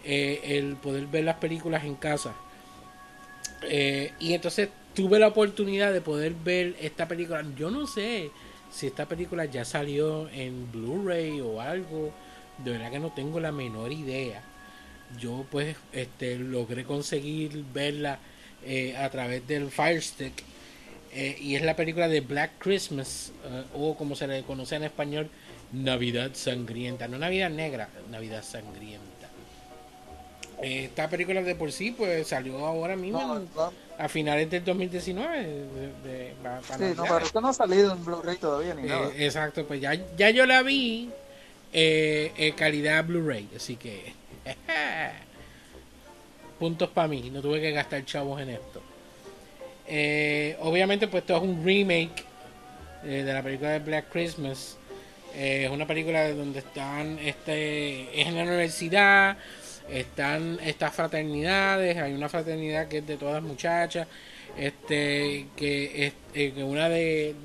eh, 0.07 0.57
el 0.57 0.77
poder 0.77 1.05
ver 1.07 1.25
las 1.25 1.35
películas 1.35 1.83
en 1.83 1.95
casa. 1.95 2.33
Eh, 3.63 4.13
y 4.19 4.33
entonces 4.33 4.69
tuve 4.93 5.19
la 5.19 5.27
oportunidad 5.27 5.91
de 5.91 5.99
poder 5.99 6.33
ver 6.33 6.75
esta 6.79 7.07
película. 7.07 7.43
Yo 7.57 7.69
no 7.69 7.87
sé 7.87 8.31
si 8.71 8.87
esta 8.87 9.05
película 9.05 9.45
ya 9.45 9.65
salió 9.65 10.29
en 10.29 10.71
Blu-ray 10.71 11.41
o 11.41 11.59
algo. 11.59 12.13
De 12.63 12.71
verdad 12.71 12.89
que 12.89 12.99
no 12.99 13.11
tengo 13.11 13.39
la 13.41 13.51
menor 13.51 13.91
idea. 13.91 14.41
Yo 15.19 15.45
pues 15.51 15.75
este 15.91 16.37
logré 16.37 16.85
conseguir 16.85 17.65
verla 17.73 18.19
eh, 18.65 18.95
a 18.95 19.09
través 19.09 19.45
del 19.45 19.71
Fire 19.71 20.01
Stick 20.01 20.43
eh, 21.13 21.37
y 21.39 21.55
es 21.55 21.63
la 21.63 21.75
película 21.75 22.07
de 22.07 22.21
Black 22.21 22.51
Christmas, 22.59 23.31
o 23.73 23.95
como 23.95 24.15
se 24.15 24.27
le 24.27 24.43
conoce 24.43 24.75
en 24.75 24.83
español, 24.83 25.29
Navidad 25.71 26.31
Sangrienta. 26.33 27.07
No 27.07 27.17
Navidad 27.17 27.49
Negra, 27.49 27.89
Navidad 28.11 28.43
Sangrienta. 28.43 29.16
Eh, 30.61 30.85
esta 30.85 31.07
película 31.07 31.41
de 31.43 31.53
por 31.55 31.71
sí 31.71 31.91
pues 31.91 32.27
salió 32.27 32.65
ahora 32.65 32.95
mismo 32.95 33.39
a 33.97 34.09
finales 34.09 34.49
del 34.49 34.63
2019. 34.63 35.43
De, 36.03 36.33
sí, 36.63 36.83
no, 36.95 37.03
pero 37.03 37.19
esto 37.19 37.41
no 37.41 37.49
ha 37.49 37.53
salido 37.53 37.93
en 37.93 38.03
Blu-ray 38.03 38.37
todavía 38.37 38.73
ni 38.73 38.83
nada. 38.83 39.11
Exacto, 39.15 39.65
pues 39.65 39.81
ya, 39.81 39.93
ya 40.17 40.29
yo 40.29 40.45
la 40.45 40.63
vi 40.63 41.11
calidad 42.55 43.05
Blu-ray, 43.05 43.49
así 43.55 43.75
que 43.75 44.13
puntos 46.59 46.89
para 46.89 47.07
mí, 47.07 47.29
no 47.29 47.41
tuve 47.41 47.61
que 47.61 47.71
gastar 47.71 48.03
chavos 48.05 48.41
en 48.41 48.49
esto. 48.49 48.81
Eh, 49.87 50.57
obviamente, 50.61 51.07
pues 51.07 51.21
esto 51.21 51.37
es 51.37 51.43
un 51.43 51.63
remake 51.65 52.23
eh, 53.03 53.23
de 53.23 53.33
la 53.33 53.41
película 53.41 53.71
de 53.71 53.79
Black 53.79 54.09
Christmas. 54.11 54.77
Eh, 55.35 55.65
es 55.65 55.71
una 55.71 55.85
película 55.85 56.31
donde 56.33 56.59
están, 56.59 57.19
este, 57.19 58.21
es 58.21 58.27
en 58.27 58.35
la 58.35 58.43
universidad, 58.43 59.37
están 59.89 60.59
estas 60.63 60.93
fraternidades, 60.93 61.97
hay 61.97 62.13
una 62.13 62.29
fraternidad 62.29 62.87
que 62.87 62.99
es 62.99 63.07
de 63.07 63.17
todas 63.17 63.41
muchachas, 63.41 64.07
este, 64.57 65.47
que 65.55 66.13
es 66.33 66.53
una 66.57 66.89
de, 66.89 67.35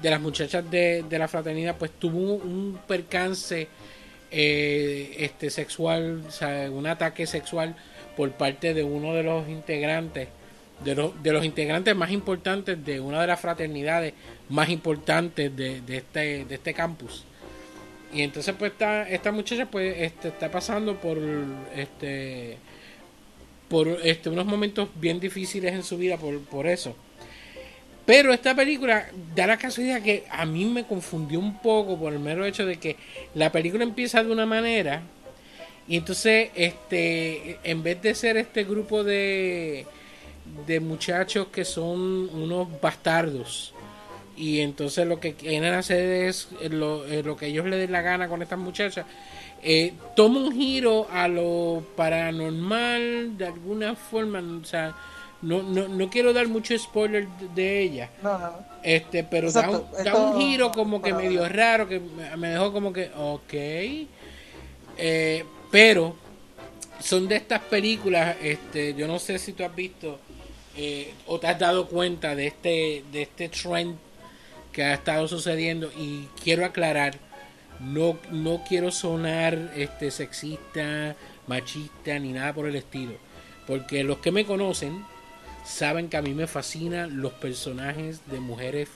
de 0.00 0.10
las 0.10 0.20
muchachas 0.20 0.68
de, 0.70 1.04
de 1.08 1.18
la 1.18 1.28
fraternidad 1.28 1.76
pues 1.78 1.92
tuvo 1.92 2.34
un 2.34 2.78
percance 2.86 3.68
eh, 4.30 5.14
este 5.18 5.50
sexual, 5.50 6.22
un 6.72 6.86
ataque 6.86 7.26
sexual 7.26 7.76
por 8.16 8.30
parte 8.32 8.74
de 8.74 8.82
uno 8.82 9.14
de 9.14 9.22
los 9.22 9.48
integrantes, 9.48 10.28
de, 10.84 10.94
los 10.94 11.22
de 11.22 11.32
los 11.32 11.44
integrantes 11.44 11.94
más 11.94 12.10
importantes 12.10 12.84
de 12.84 13.00
una 13.00 13.20
de 13.20 13.26
las 13.26 13.40
fraternidades 13.40 14.14
más 14.48 14.70
importantes 14.70 15.54
de, 15.54 15.80
de 15.82 15.96
este, 15.98 16.44
de 16.44 16.54
este 16.54 16.74
campus. 16.74 17.24
Y 18.12 18.22
entonces 18.22 18.54
pues 18.58 18.72
esta, 19.08 19.32
muchacha 19.32 19.66
pues 19.66 19.94
este, 19.98 20.28
está 20.28 20.50
pasando 20.50 20.96
por 20.96 21.18
este 21.74 22.58
por 23.68 23.88
este, 23.88 24.28
unos 24.28 24.44
momentos 24.44 24.90
bien 24.96 25.18
difíciles 25.18 25.72
en 25.72 25.82
su 25.82 25.96
vida 25.96 26.18
por, 26.18 26.38
por 26.40 26.66
eso. 26.66 26.94
Pero 28.04 28.34
esta 28.34 28.54
película 28.54 29.08
da 29.34 29.46
la 29.46 29.56
casualidad 29.56 30.02
que 30.02 30.24
a 30.28 30.44
mí 30.44 30.64
me 30.66 30.84
confundió 30.84 31.38
un 31.38 31.58
poco 31.58 31.98
por 31.98 32.12
el 32.12 32.18
mero 32.18 32.44
hecho 32.44 32.66
de 32.66 32.76
que 32.78 32.96
la 33.34 33.50
película 33.50 33.84
empieza 33.84 34.22
de 34.22 34.30
una 34.30 34.44
manera 34.44 35.02
y 35.88 35.96
entonces 35.96 36.50
este 36.54 37.58
en 37.64 37.82
vez 37.82 38.00
de 38.02 38.14
ser 38.14 38.36
este 38.36 38.64
grupo 38.64 39.04
de 39.04 39.86
de 40.66 40.80
muchachos 40.80 41.48
que 41.48 41.64
son 41.64 42.28
unos 42.34 42.68
bastardos 42.80 43.72
y 44.42 44.60
entonces 44.60 45.06
lo 45.06 45.20
que 45.20 45.34
quieren 45.34 45.72
hacer 45.72 46.00
es 46.28 46.48
lo, 46.68 47.06
eh, 47.06 47.22
lo 47.22 47.36
que 47.36 47.46
ellos 47.46 47.64
le 47.66 47.76
den 47.76 47.92
la 47.92 48.02
gana 48.02 48.26
con 48.28 48.42
estas 48.42 48.58
muchachas 48.58 49.06
eh, 49.62 49.92
toma 50.16 50.40
un 50.40 50.52
giro 50.52 51.06
a 51.12 51.28
lo 51.28 51.84
paranormal 51.96 53.38
de 53.38 53.46
alguna 53.46 53.94
forma 53.94 54.40
o 54.60 54.64
sea 54.64 54.94
no, 55.42 55.62
no, 55.62 55.86
no 55.88 56.08
quiero 56.10 56.32
dar 56.32 56.48
mucho 56.48 56.76
spoiler 56.78 57.28
de, 57.54 57.82
ella 57.82 58.10
No, 58.22 58.32
no, 58.38 58.46
no. 58.50 58.66
este 58.82 59.22
pero 59.22 59.52
da 59.52 59.70
un, 59.70 59.84
da 59.92 60.02
esto- 60.04 60.22
un 60.30 60.40
giro 60.40 60.72
como 60.72 61.00
que 61.00 61.12
medio 61.14 61.48
raro 61.48 61.86
que 61.88 62.00
me 62.00 62.36
me 62.36 62.48
dejó 62.48 62.72
como 62.72 62.92
que 62.92 63.10
ok 63.16 63.54
Eh, 64.98 65.44
pero 65.70 66.14
son 67.00 67.26
de 67.28 67.36
estas 67.36 67.60
películas 67.62 68.36
este 68.42 68.94
yo 68.94 69.06
no 69.06 69.18
sé 69.18 69.38
si 69.38 69.52
tú 69.52 69.64
has 69.64 69.74
visto 69.74 70.18
eh, 70.76 71.12
o 71.26 71.38
te 71.40 71.46
has 71.48 71.58
dado 71.58 71.86
cuenta 71.88 72.34
de 72.34 72.46
este 72.48 73.02
de 73.12 73.22
este 73.22 73.48
trend 73.48 73.96
que 74.72 74.84
ha 74.84 74.94
estado 74.94 75.28
sucediendo 75.28 75.90
y 75.96 76.28
quiero 76.42 76.64
aclarar 76.64 77.14
no 77.80 78.18
no 78.30 78.62
quiero 78.66 78.90
sonar 78.90 79.72
este 79.76 80.10
sexista 80.10 81.16
machista 81.46 82.18
ni 82.18 82.32
nada 82.32 82.52
por 82.52 82.66
el 82.66 82.76
estilo 82.76 83.14
porque 83.66 84.04
los 84.04 84.18
que 84.18 84.32
me 84.32 84.44
conocen 84.44 85.04
saben 85.64 86.08
que 86.08 86.16
a 86.16 86.22
mí 86.22 86.34
me 86.34 86.46
fascinan 86.46 87.20
los 87.20 87.32
personajes 87.32 88.20
de 88.30 88.40
mujeres 88.40 88.88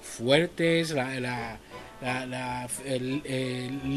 fuertes, 0.00 0.90
la, 0.90 1.18
la, 1.20 1.58
la, 2.00 2.68
el 2.84 3.22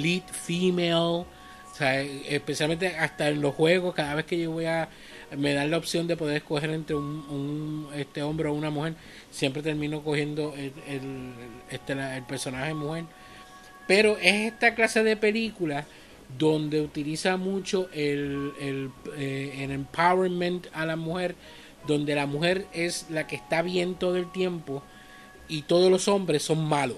lead 0.01 0.23
female, 0.31 0.93
o 0.93 1.27
sea, 1.75 2.01
especialmente 2.01 2.95
hasta 2.95 3.29
en 3.29 3.41
los 3.41 3.55
juegos, 3.55 3.95
cada 3.95 4.15
vez 4.15 4.25
que 4.25 4.39
yo 4.39 4.51
voy 4.51 4.65
a, 4.65 4.89
me 5.37 5.53
dan 5.53 5.71
la 5.71 5.77
opción 5.77 6.07
de 6.07 6.17
poder 6.17 6.37
escoger 6.37 6.69
entre 6.71 6.95
un, 6.95 7.03
un, 7.29 7.87
este 7.95 8.21
hombre 8.23 8.49
o 8.49 8.53
una 8.53 8.69
mujer, 8.69 8.95
siempre 9.31 9.61
termino 9.61 10.01
cogiendo 10.03 10.53
el, 10.55 10.73
el, 10.87 11.33
este, 11.69 11.95
la- 11.95 12.17
el 12.17 12.23
personaje 12.23 12.73
mujer. 12.73 13.05
Pero 13.87 14.17
es 14.17 14.51
esta 14.53 14.73
clase 14.75 15.03
de 15.03 15.15
película 15.17 15.85
donde 16.37 16.81
utiliza 16.81 17.37
mucho 17.37 17.87
el, 17.93 18.51
el, 18.59 18.89
eh, 19.17 19.59
el 19.59 19.71
empowerment 19.71 20.67
a 20.73 20.85
la 20.85 20.95
mujer, 20.95 21.35
donde 21.87 22.15
la 22.15 22.25
mujer 22.25 22.65
es 22.73 23.05
la 23.11 23.27
que 23.27 23.35
está 23.35 23.61
bien 23.61 23.95
todo 23.95 24.15
el 24.17 24.31
tiempo 24.31 24.81
y 25.47 25.61
todos 25.63 25.91
los 25.91 26.07
hombres 26.07 26.41
son 26.41 26.65
malos. 26.67 26.97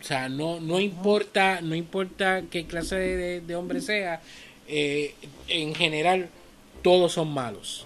O 0.00 0.04
sea, 0.04 0.28
no, 0.28 0.60
no 0.60 0.78
importa, 0.78 1.60
no 1.60 1.74
importa 1.74 2.42
qué 2.50 2.66
clase 2.66 2.96
de, 2.96 3.40
de 3.40 3.56
hombre 3.56 3.80
sea, 3.80 4.20
eh, 4.68 5.14
en 5.48 5.74
general 5.74 6.28
todos 6.86 7.10
son 7.14 7.32
malos. 7.34 7.84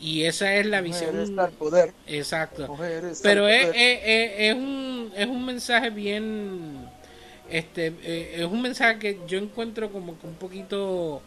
Y 0.00 0.22
esa 0.24 0.54
es 0.56 0.64
la 0.64 0.80
visión. 0.80 1.38
Al 1.38 1.50
poder. 1.50 1.92
Exacto. 2.06 2.74
Pero 3.22 3.46
es, 3.46 3.66
poder. 3.66 3.76
es, 3.76 4.00
es- 4.02 4.32
es 4.38 4.54
un, 4.54 5.12
es 5.14 5.26
un 5.26 5.44
mensaje 5.44 5.90
bien. 5.90 6.86
Este, 7.50 7.92
eh, 8.02 8.36
es 8.38 8.44
un 8.46 8.62
mensaje 8.62 8.98
que 8.98 9.18
yo 9.28 9.36
encuentro 9.38 9.92
como 9.92 10.18
que 10.18 10.26
un 10.26 10.36
poquito 10.36 11.20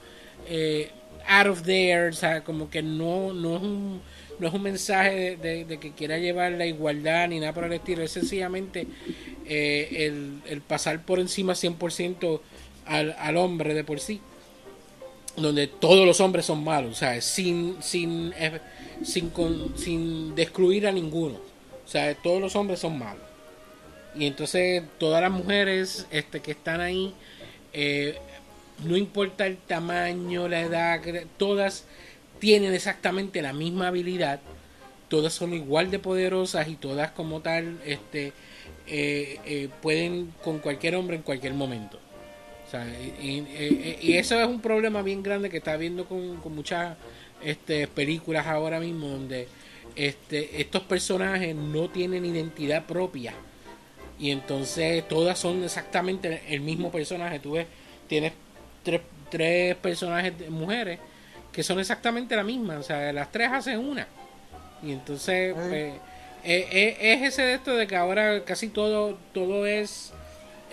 eh, 0.50 0.90
out 1.28 1.48
of 1.50 1.62
there, 1.62 2.08
o 2.10 2.14
sea, 2.14 2.44
como 2.44 2.72
que 2.72 2.82
no, 2.82 3.32
no, 3.32 3.58
es, 3.58 3.62
un, 3.62 4.02
no 4.40 4.48
es 4.48 4.54
un 4.56 4.64
mensaje 4.64 5.12
de, 5.16 5.38
de- 5.38 5.66
de 5.66 5.78
que 5.80 5.92
quiera 5.92 6.18
llevar 6.18 6.54
la 6.54 6.66
igualdad 6.66 7.28
ni 7.28 7.40
nada 7.40 7.54
por 7.54 7.66
el 7.66 7.74
estilo, 7.74 8.02
es 8.02 8.10
sencillamente 8.12 8.88
eh, 9.46 9.88
el, 10.08 10.42
el 10.48 10.62
pasar 10.62 11.00
por 11.06 11.20
encima 11.20 11.54
100% 11.54 12.40
al, 12.88 13.16
al 13.20 13.38
hombre 13.38 13.76
de 13.76 13.84
por 13.84 14.00
sí 14.00 14.20
donde 15.36 15.68
todos 15.68 16.06
los 16.06 16.20
hombres 16.22 16.46
son 16.46 16.64
malos, 16.64 16.92
o 16.92 16.96
sea, 16.96 17.20
sin 17.22 17.82
sin 17.82 18.34
eh, 18.38 18.60
sin 19.04 19.30
con- 19.30 19.78
sin 19.78 20.34
a 20.86 20.92
ninguno. 20.92 21.38
O 21.86 21.88
sea, 21.88 22.14
todos 22.16 22.42
los 22.42 22.56
hombres 22.56 22.80
son 22.80 22.98
malos. 22.98 23.24
Y 24.16 24.28
entonces 24.28 24.84
todas 25.00 25.22
las 25.22 25.32
mujeres 25.32 26.06
este 26.12 26.40
que 26.42 26.52
están 26.52 26.82
ahí 26.82 27.14
eh, 27.74 28.18
no 28.84 28.98
importa 28.98 29.48
el 29.48 29.58
tamaño, 29.58 30.48
la 30.48 30.62
edad, 30.62 31.02
todas 31.38 31.86
tienen 32.40 32.74
exactamente 32.74 33.42
la 33.42 33.54
misma 33.54 33.88
habilidad, 33.88 34.40
todas 35.10 35.34
son 35.34 35.54
igual 35.54 35.92
de 35.92 36.00
poderosas 36.00 36.68
y 36.68 36.76
todas 36.76 37.12
como 37.12 37.42
tal 37.42 37.80
este 37.86 38.34
eh, 38.88 39.70
pueden 39.82 40.34
con 40.44 40.60
cualquier 40.60 40.96
hombre 40.96 41.16
en 41.18 41.24
cualquier 41.24 41.54
momento. 41.54 42.00
Sea, 42.74 42.88
y, 43.22 43.28
y- 43.30 43.98
y- 44.02 44.12
y 44.12 44.18
eso 44.18 44.40
es 44.42 44.48
un 44.48 44.60
problema 44.60 45.02
bien 45.04 45.22
grande 45.22 45.50
que 45.50 45.58
está 45.58 45.78
viendo 45.78 46.06
con, 46.06 46.38
con 46.38 46.56
muchas 46.56 46.98
este, 47.44 47.88
películas 47.88 48.48
ahora 48.48 48.80
mismo 48.80 49.08
donde 49.10 49.48
este, 49.96 50.60
estos 50.60 50.82
personajes 50.84 51.56
no 51.56 51.90
tienen 51.90 52.26
identidad 52.26 52.86
propia 52.86 53.34
y 54.20 54.32
entonces 54.32 55.08
todas 55.08 55.38
son 55.38 55.64
exactamente 55.64 56.42
el 56.50 56.62
mismo 56.62 56.92
personaje. 56.92 57.40
Tú 57.40 57.52
ves, 57.54 57.68
tienes 58.08 58.34
tres, 58.84 59.02
tres 59.30 59.76
personajes 59.76 60.38
de 60.40 60.50
mujeres 60.50 61.00
que 61.52 61.62
son 61.62 61.80
exactamente 61.80 62.36
la 62.36 62.44
misma, 62.44 62.80
o 62.80 62.84
sea, 62.84 63.14
las 63.14 63.32
tres 63.32 63.50
hacen 63.52 63.78
una. 63.80 64.08
Y 64.82 64.94
entonces, 64.94 65.54
pues, 65.54 65.94
eh, 66.44 66.68
eh, 66.72 66.98
es 67.00 67.22
ese 67.34 67.42
de 67.44 67.54
esto 67.56 67.76
de 67.76 67.86
que 67.86 67.96
ahora 67.96 68.44
casi 68.46 68.70
todo, 68.70 69.18
todo 69.34 69.66
es 69.68 70.13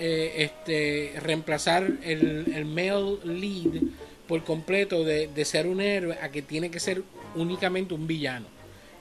eh, 0.01 0.33
este 0.39 1.21
reemplazar 1.21 1.85
el, 2.03 2.53
el 2.55 2.65
male 2.65 3.19
lead 3.25 3.83
por 4.27 4.43
completo 4.45 5.05
de, 5.05 5.29
de 5.29 5.45
ser 5.45 5.67
un 5.67 5.81
héroe 5.81 6.17
a 6.21 6.31
que 6.31 6.43
tiene 6.43 6.71
que 6.71 6.81
ser 6.81 7.03
únicamente 7.35 7.95
un 7.95 8.07
villano. 8.07 8.47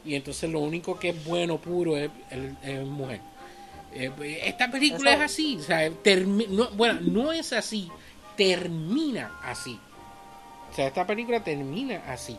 Y 0.05 0.15
entonces 0.15 0.49
lo 0.49 0.59
único 0.59 0.99
que 0.99 1.09
es 1.09 1.25
bueno 1.25 1.57
puro 1.59 1.97
es, 1.97 2.09
el- 2.31 2.55
es 2.63 2.83
mujer. 2.85 3.21
Eh, 3.93 4.11
esta 4.45 4.69
película 4.69 5.11
Eso- 5.13 5.23
es 5.23 5.31
así, 5.31 5.57
o 5.57 5.63
sea, 5.63 5.89
no, 6.49 6.69
bueno, 6.71 6.99
no 7.01 7.31
es 7.31 7.53
así, 7.53 7.89
termina 8.53 9.39
así. 9.43 9.79
O 10.71 10.75
sea, 10.75 10.87
esta 10.87 11.05
película 11.05 11.43
termina 11.43 12.03
así. 12.07 12.37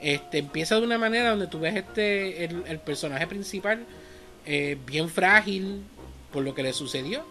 Este 0.00 0.38
empieza 0.38 0.76
de 0.76 0.82
una 0.86 0.98
manera 0.98 1.30
donde 1.30 1.46
tú 1.46 1.60
ves 1.60 1.74
este 1.76 2.44
el, 2.44 2.64
el 2.66 2.78
personaje 2.80 3.26
principal 3.26 3.84
eh, 4.46 4.76
bien 4.86 5.08
frágil 5.08 5.82
por 6.32 6.42
lo 6.42 6.54
que 6.54 6.62
le 6.62 6.72
sucedió. 6.72 7.24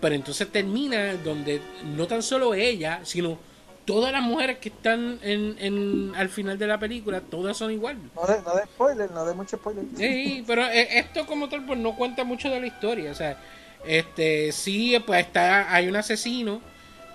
Pero 0.00 0.14
entonces 0.14 0.50
termina 0.50 1.14
donde 1.14 1.60
no 1.96 2.06
tan 2.06 2.22
solo 2.22 2.54
ella, 2.54 3.00
sino 3.04 3.38
todas 3.84 4.12
las 4.12 4.22
mujeres 4.22 4.58
que 4.58 4.68
están 4.68 5.18
en, 5.22 5.56
en- 5.58 6.12
al 6.16 6.28
final 6.28 6.58
de 6.58 6.66
la 6.66 6.78
película, 6.78 7.20
todas 7.20 7.56
son 7.56 7.70
igual. 7.72 7.96
No 8.14 8.26
de, 8.26 8.42
no 8.42 8.54
de 8.54 8.64
spoiler, 8.64 9.10
no 9.10 9.24
de 9.24 9.34
mucho 9.34 9.56
spoiler. 9.56 9.84
Sí, 9.96 10.44
pero 10.46 10.62
eh, 10.66 10.98
esto 10.98 11.26
como 11.26 11.48
tal 11.48 11.64
pues 11.64 11.78
no 11.78 11.94
cuenta 11.96 12.24
mucho 12.24 12.50
de 12.50 12.60
la 12.60 12.66
historia, 12.66 13.10
o 13.10 13.14
sea, 13.14 13.38
este 13.86 14.52
sí 14.52 14.96
pues 15.06 15.20
está 15.26 15.72
hay 15.72 15.88
un 15.88 15.96
asesino 15.96 16.60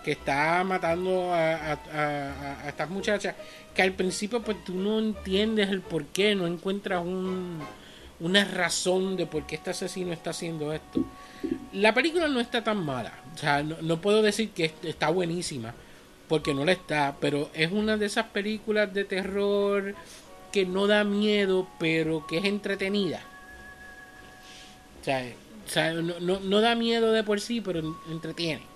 que 0.03 0.13
está 0.13 0.63
matando 0.63 1.31
a, 1.33 1.55
a- 1.55 1.79
a- 1.93 2.61
a 2.63 2.69
estas 2.69 2.89
muchachas 2.89 3.35
que 3.75 3.81
al 3.81 3.93
principio 3.93 4.41
pues 4.41 4.63
tú 4.63 4.73
no 4.75 4.99
entiendes 4.99 5.69
el 5.69 5.81
por 5.81 6.05
qué, 6.05 6.35
no 6.35 6.47
encuentras 6.47 7.01
un, 7.03 7.59
una 8.19 8.43
razón 8.45 9.15
de 9.17 9.25
por 9.25 9.45
qué 9.45 9.55
este 9.55 9.71
asesino 9.71 10.11
está 10.13 10.31
haciendo 10.31 10.73
esto. 10.73 11.03
La 11.71 11.93
película 11.93 12.27
no 12.27 12.39
está 12.39 12.63
tan 12.63 12.77
mala, 12.83 13.23
o 13.33 13.37
sea, 13.37 13.63
no, 13.63 13.81
no 13.81 14.01
puedo 14.01 14.21
decir 14.21 14.53
que 14.53 14.65
est- 14.65 14.85
está 14.85 15.09
buenísima, 15.09 15.75
porque 16.27 16.53
no 16.53 16.65
la 16.65 16.73
está, 16.73 17.17
pero 17.19 17.49
es 17.53 17.71
una 17.71 17.97
de 17.97 18.05
esas 18.07 18.27
películas 18.27 18.93
de 18.93 19.05
terror 19.05 19.95
que 20.51 20.65
no 20.65 20.87
da 20.87 21.03
miedo, 21.05 21.75
pero 21.79 22.27
que 22.27 22.37
es 22.39 22.45
entretenida. 22.45 23.29
O 25.65 25.69
sea, 25.69 25.93
no, 25.93 26.19
no, 26.19 26.39
no 26.39 26.61
da 26.61 26.75
miedo 26.75 27.11
de 27.11 27.23
por 27.23 27.39
sí, 27.41 27.61
pero 27.61 27.81
entretiene. 28.05 28.69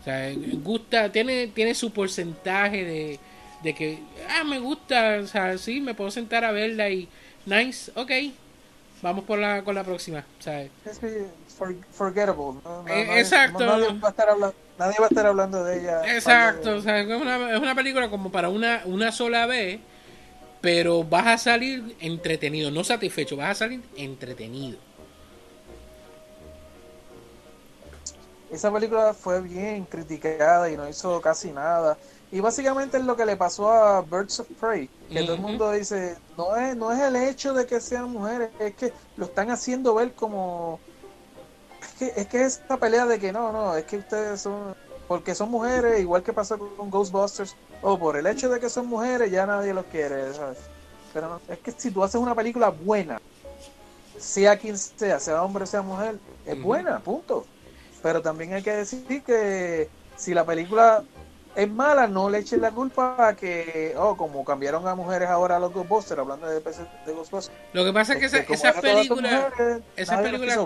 O 0.00 0.04
sea, 0.04 0.32
gusta, 0.36 1.12
tiene, 1.12 1.48
tiene 1.48 1.74
su 1.74 1.92
porcentaje 1.92 2.84
de, 2.84 3.20
de 3.60 3.74
que, 3.74 4.08
ah, 4.28 4.44
me 4.44 4.58
gusta, 4.60 5.20
o 5.22 5.26
sea, 5.26 5.58
sí, 5.58 5.80
me 5.80 5.94
puedo 5.94 6.10
sentar 6.10 6.44
a 6.44 6.52
verla 6.52 6.90
y, 6.90 7.10
nice, 7.46 7.92
ok. 7.96 8.12
vamos 9.02 9.24
por 9.24 9.38
la, 9.40 9.64
con 9.64 9.74
la 9.76 9.84
próxima, 9.84 10.26
for- 11.58 11.74
forgettable. 11.92 12.60
¿no? 12.64 12.82
No- 12.82 12.88
Eh, 12.88 13.18
exacto. 13.20 13.66
Nadie 13.66 13.98
va, 14.00 14.08
a 14.08 14.10
estar 14.10 14.28
hablando, 14.30 14.54
nadie 14.78 14.96
va 14.98 15.04
a 15.06 15.08
estar 15.08 15.26
hablando 15.26 15.64
de 15.64 15.80
ella. 15.80 16.14
Exacto, 16.14 16.76
o 16.76 16.80
sea, 16.80 17.00
es 17.00 17.06
una, 17.20 17.52
es 17.54 17.60
una 17.60 17.74
película 17.74 18.08
como 18.08 18.30
para 18.30 18.48
una, 18.48 18.82
una 18.86 19.10
sola 19.12 19.46
vez, 19.46 19.80
pero 20.60 21.04
vas 21.04 21.26
a 21.26 21.38
salir 21.38 21.96
entretenido, 22.00 22.70
no 22.70 22.84
satisfecho, 22.84 23.36
vas 23.36 23.50
a 23.50 23.54
salir 23.54 23.82
entretenido. 23.96 24.78
Esa 28.50 28.72
película 28.72 29.12
fue 29.12 29.42
bien 29.42 29.84
criticada 29.84 30.70
y 30.70 30.76
no 30.76 30.88
hizo 30.88 31.20
casi 31.20 31.50
nada. 31.52 31.98
Y 32.30 32.40
básicamente 32.40 32.96
es 32.98 33.04
lo 33.04 33.16
que 33.16 33.26
le 33.26 33.36
pasó 33.36 33.70
a 33.70 34.02
Birds 34.02 34.40
of 34.40 34.48
Prey, 34.60 34.88
que 35.10 35.22
todo 35.22 35.34
el 35.34 35.40
mundo 35.40 35.70
dice, 35.72 36.16
no 36.36 36.56
es, 36.56 36.76
no 36.76 36.92
es 36.92 37.00
el 37.00 37.16
hecho 37.16 37.52
de 37.54 37.66
que 37.66 37.80
sean 37.80 38.10
mujeres, 38.10 38.50
es 38.58 38.74
que 38.74 38.92
lo 39.16 39.26
están 39.26 39.50
haciendo 39.50 39.94
ver 39.94 40.12
como... 40.12 40.78
Es 42.00 42.12
que 42.12 42.20
es 42.20 42.26
que 42.28 42.42
esta 42.44 42.76
pelea 42.76 43.06
de 43.06 43.18
que 43.18 43.32
no, 43.32 43.50
no, 43.50 43.76
es 43.76 43.84
que 43.84 43.96
ustedes 43.96 44.40
son... 44.40 44.74
Porque 45.08 45.34
son 45.34 45.50
mujeres, 45.50 46.00
igual 46.00 46.22
que 46.22 46.34
pasó 46.34 46.58
con 46.58 46.90
Ghostbusters, 46.90 47.56
o 47.80 47.98
por 47.98 48.16
el 48.16 48.26
hecho 48.26 48.50
de 48.50 48.60
que 48.60 48.68
son 48.68 48.86
mujeres 48.86 49.30
ya 49.30 49.46
nadie 49.46 49.72
los 49.72 49.86
quiere, 49.86 50.34
¿sabes? 50.34 50.58
Pero 51.14 51.28
no, 51.28 51.40
es 51.48 51.58
que 51.60 51.72
si 51.72 51.90
tú 51.90 52.04
haces 52.04 52.20
una 52.20 52.34
película 52.34 52.68
buena, 52.68 53.18
sea 54.18 54.58
quien 54.58 54.76
sea, 54.76 55.18
sea 55.18 55.42
hombre 55.42 55.64
o 55.64 55.66
sea 55.66 55.80
mujer, 55.80 56.18
es 56.44 56.60
buena, 56.62 57.00
punto. 57.00 57.46
Pero 58.02 58.20
también 58.20 58.52
hay 58.52 58.62
que 58.62 58.72
decir 58.72 59.22
que 59.24 59.88
si 60.16 60.34
la 60.34 60.44
película 60.44 61.02
es 61.58 61.68
mala, 61.70 62.06
no 62.06 62.30
le 62.30 62.38
echen 62.38 62.60
la 62.60 62.70
culpa 62.70 63.16
a 63.28 63.34
que, 63.36 63.92
oh, 63.98 64.16
como 64.16 64.44
cambiaron 64.44 64.86
a 64.86 64.94
mujeres 64.94 65.28
ahora 65.28 65.56
a 65.56 65.58
los 65.58 65.72
Ghostbusters, 65.72 66.20
hablando 66.20 66.46
de, 66.46 66.60
de 66.60 67.12
Ghostbusters. 67.12 67.50
Lo 67.72 67.84
que 67.84 67.92
pasa 67.92 68.12
es 68.14 68.20
que 68.20 68.26
esa- 68.26 68.38
este, 68.38 68.54
esas 68.54 68.80
películas, 68.80 69.50
mujeres, 69.50 69.82
esas 69.96 70.20
películas- 70.20 70.58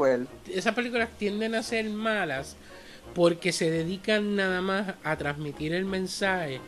esas 0.48 0.74
películas 0.74 1.08
tienden 1.18 1.54
a 1.54 1.62
ser 1.62 1.88
malas 1.88 2.56
porque 3.14 3.52
se 3.52 3.70
dedican 3.70 4.36
nada 4.36 4.60
más 4.60 4.94
a 5.02 5.16
transmitir 5.16 5.72
el 5.74 5.84
mensaje 5.86 6.60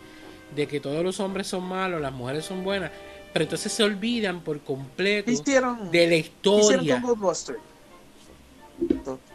de 0.54 0.66
que 0.68 0.80
todos 0.80 1.02
los 1.04 1.20
hombres 1.20 1.46
son 1.46 1.64
malos, 1.64 2.00
las 2.00 2.12
mujeres 2.12 2.44
son 2.44 2.64
buenas, 2.64 2.90
pero 3.32 3.42
entonces 3.44 3.72
se 3.72 3.82
olvidan 3.82 4.40
por 4.40 4.60
completo 4.60 5.26
¿Qué 5.26 5.32
hicieron, 5.32 5.90
de 5.90 6.04
la 6.06 6.10
qué 6.10 6.16
hicieron 6.18 6.62
historia. 6.64 6.94
con 7.02 7.10
Ghostbusters? 7.10 7.58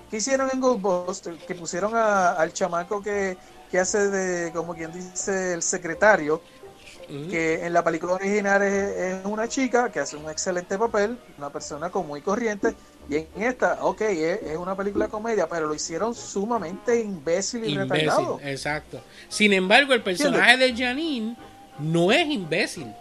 ¿Qué 0.09 0.17
hicieron 0.17 0.49
en 0.51 0.59
Ghostbusters? 0.59 1.43
Que 1.43 1.55
pusieron 1.55 1.95
a- 1.95 2.31
al 2.31 2.51
chamaco 2.53 3.01
que, 3.01 3.37
que 3.71 3.79
hace 3.79 4.09
de, 4.09 4.51
como 4.51 4.73
quien 4.73 4.91
dice, 4.91 5.53
el 5.53 5.61
secretario, 5.61 6.41
que 7.07 7.65
en 7.65 7.73
la 7.73 7.83
película 7.83 8.13
original 8.13 8.61
es, 8.61 8.73
es 8.97 9.25
una 9.25 9.47
chica 9.47 9.91
que 9.91 9.99
hace 9.99 10.15
un 10.15 10.29
excelente 10.29 10.77
papel, 10.77 11.17
una 11.39 11.49
persona 11.49 11.89
común 11.89 12.19
y 12.19 12.21
corriente, 12.21 12.75
y 13.09 13.15
en 13.15 13.27
esta, 13.37 13.83
ok, 13.83 14.01
es, 14.01 14.43
es 14.43 14.57
una 14.57 14.75
película 14.75 15.07
comedia, 15.07 15.47
pero 15.49 15.65
lo 15.65 15.73
hicieron 15.73 16.13
sumamente 16.13 16.99
imbécil 17.01 17.63
y 17.65 17.71
Imbécil, 17.71 17.89
retardado. 17.89 18.39
exacto. 18.43 19.01
Sin 19.27 19.53
embargo, 19.53 19.93
el 19.93 20.03
personaje 20.03 20.57
de 20.57 20.75
Janine 20.77 21.35
no 21.79 22.11
es 22.11 22.27
imbécil. 22.27 22.93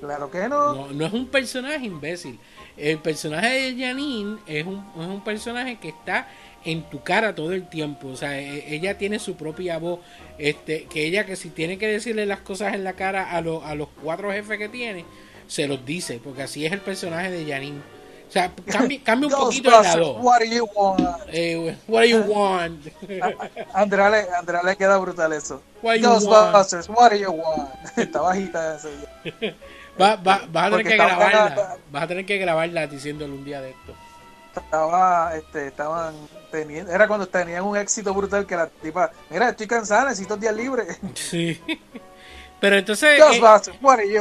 Claro 0.00 0.30
que 0.30 0.48
no. 0.48 0.74
No, 0.74 0.92
no 0.92 1.06
es 1.06 1.12
un 1.12 1.26
personaje 1.26 1.84
imbécil. 1.86 2.38
El 2.76 2.98
personaje 2.98 3.72
de 3.72 3.84
Janine 3.84 4.38
es 4.46 4.64
un, 4.64 4.78
es 5.00 5.06
un 5.06 5.22
personaje 5.24 5.78
que 5.80 5.88
está 5.88 6.28
en 6.64 6.82
tu 6.90 7.02
cara 7.02 7.34
todo 7.34 7.52
el 7.52 7.68
tiempo. 7.68 8.08
O 8.08 8.16
sea, 8.16 8.38
e- 8.40 8.74
ella 8.74 8.98
tiene 8.98 9.18
su 9.18 9.36
propia 9.36 9.78
voz. 9.78 10.00
Este, 10.38 10.84
que 10.86 11.04
ella 11.06 11.24
que 11.26 11.36
si 11.36 11.50
tiene 11.50 11.78
que 11.78 11.86
decirle 11.88 12.26
las 12.26 12.40
cosas 12.40 12.74
en 12.74 12.84
la 12.84 12.94
cara 12.94 13.30
a, 13.30 13.40
los 13.40 13.62
a 13.64 13.74
los 13.74 13.88
cuatro 14.02 14.32
jefes 14.32 14.58
que 14.58 14.68
tiene, 14.68 15.04
se 15.46 15.66
los 15.68 15.84
dice. 15.84 16.20
Porque 16.22 16.42
así 16.42 16.64
es 16.66 16.72
el 16.72 16.80
personaje 16.80 17.30
de 17.30 17.50
Janine. 17.52 17.80
O 18.28 18.32
sea, 18.32 18.50
cambia, 18.66 18.98
cambia 19.04 19.28
un 19.28 19.34
poquito 19.38 19.70
de 19.70 19.82
la 19.88 19.96
voz. 19.96 20.16
what 20.24 20.38
do 20.40 20.46
you 20.46 20.66
want? 20.74 21.00
Eh, 21.28 21.76
what 21.86 22.00
do 22.02 22.06
you 22.08 22.20
want? 22.22 22.86
Andrea 23.74 24.08
le, 24.08 24.16
a 24.20 24.38
Andrea 24.38 24.62
le 24.62 24.74
queda 24.76 24.96
brutal 24.96 25.32
eso. 25.34 25.62
What 25.82 25.96
you 25.96 26.08
Ghostbusters, 26.08 26.88
what 26.88 27.10
do 27.10 27.16
you 27.16 27.30
want? 27.30 27.70
Está 27.96 28.22
bajita 28.22 28.76
esa. 28.76 28.88
Va- 30.00 30.16
va- 30.16 30.46
vas 30.50 30.68
a 30.68 30.70
tener 30.70 30.70
Porque 30.70 30.88
que 30.88 30.96
grabarla. 30.96 31.76
Vas 31.90 32.02
a 32.02 32.06
tener 32.06 32.24
que 32.24 32.38
grabarla 32.38 32.86
diciéndole 32.86 33.34
un 33.34 33.44
día 33.44 33.60
de 33.60 33.70
esto. 33.70 33.94
Estaba, 34.60 35.36
este, 35.36 35.68
estaban 35.68 36.14
teniendo, 36.50 36.92
era 36.92 37.08
cuando 37.08 37.26
tenían 37.26 37.64
un 37.64 37.76
éxito 37.76 38.12
brutal 38.12 38.46
que 38.46 38.54
la 38.56 38.66
tipa, 38.68 39.10
mira, 39.30 39.48
estoy 39.50 39.66
cansada, 39.66 40.04
necesito 40.10 40.36
días 40.36 40.54
libres. 40.54 40.98
Sí. 41.14 41.58
Pero 42.60 42.76
entonces. 42.76 43.18
eh, 43.18 43.18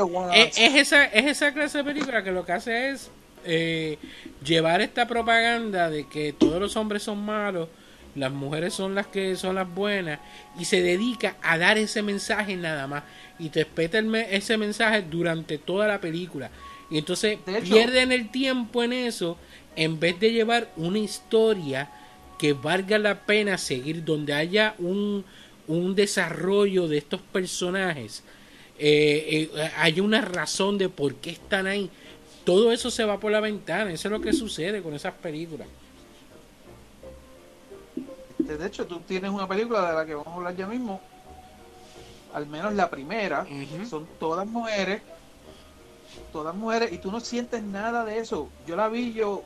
want? 0.01 0.33
Es, 0.33 0.57
es 0.57 0.75
esa, 0.75 1.05
es 1.05 1.25
esa 1.27 1.53
clase 1.53 1.77
de 1.79 1.83
película 1.83 2.23
que 2.23 2.31
lo 2.31 2.43
que 2.45 2.51
hace 2.53 2.89
es 2.89 3.11
eh, 3.45 3.99
llevar 4.43 4.81
esta 4.81 5.07
propaganda 5.07 5.89
de 5.89 6.07
que 6.07 6.33
todos 6.33 6.59
los 6.59 6.75
hombres 6.75 7.03
son 7.03 7.23
malos, 7.23 7.69
las 8.15 8.31
mujeres 8.31 8.73
son 8.73 8.95
las 8.95 9.07
que 9.07 9.35
son 9.35 9.55
las 9.55 9.69
buenas, 9.71 10.19
y 10.57 10.65
se 10.65 10.81
dedica 10.81 11.35
a 11.43 11.57
dar 11.59 11.77
ese 11.77 12.01
mensaje 12.01 12.55
nada 12.55 12.87
más. 12.87 13.03
Y 13.37 13.49
te 13.49 13.61
espeta 13.61 13.99
el 13.99 14.05
me- 14.05 14.35
ese 14.35 14.57
mensaje 14.57 15.03
durante 15.03 15.57
toda 15.59 15.87
la 15.87 15.99
película. 16.01 16.49
Y 16.89 16.97
entonces 16.97 17.37
hecho- 17.45 17.73
pierden 17.73 18.11
el 18.11 18.29
tiempo 18.31 18.83
en 18.83 18.93
eso 18.93 19.37
en 19.75 19.99
vez 19.99 20.19
de 20.19 20.31
llevar 20.31 20.71
una 20.75 20.99
historia 20.99 21.91
que 22.37 22.53
valga 22.53 22.97
la 22.97 23.25
pena 23.25 23.57
seguir, 23.57 24.03
donde 24.03 24.33
haya 24.33 24.75
un, 24.79 25.25
un 25.67 25.95
desarrollo 25.95 26.87
de 26.87 26.97
estos 26.97 27.21
personajes 27.21 28.23
eh, 28.83 29.47
eh, 29.53 29.71
hay 29.77 29.99
una 29.99 30.21
razón 30.21 30.79
de 30.79 30.89
por 30.89 31.13
qué 31.15 31.29
están 31.29 31.67
ahí. 31.67 31.87
Todo 32.43 32.71
eso 32.71 32.89
se 32.89 33.05
va 33.05 33.19
por 33.19 33.31
la 33.31 33.39
ventana. 33.39 33.91
Eso 33.91 34.07
es 34.07 34.11
lo 34.11 34.19
que 34.19 34.33
sucede 34.33 34.81
con 34.81 34.95
esas 34.95 35.13
películas. 35.13 35.67
De 38.39 38.65
hecho, 38.65 38.87
tú 38.87 38.99
tienes 39.01 39.29
una 39.29 39.47
película 39.47 39.87
de 39.87 39.95
la 39.95 40.03
que 40.03 40.15
vamos 40.15 40.33
a 40.33 40.35
hablar 40.35 40.55
ya 40.55 40.65
mismo, 40.65 40.99
al 42.33 42.47
menos 42.47 42.73
la 42.73 42.89
primera, 42.89 43.45
son 43.87 44.07
todas 44.19 44.47
mujeres, 44.47 45.03
todas 46.33 46.55
mujeres, 46.55 46.91
y 46.91 46.97
tú 46.97 47.11
no 47.11 47.19
sientes 47.19 47.61
nada 47.61 48.03
de 48.03 48.17
eso. 48.17 48.49
Yo 48.65 48.75
la 48.75 48.89
vi, 48.89 49.13
yo, 49.13 49.43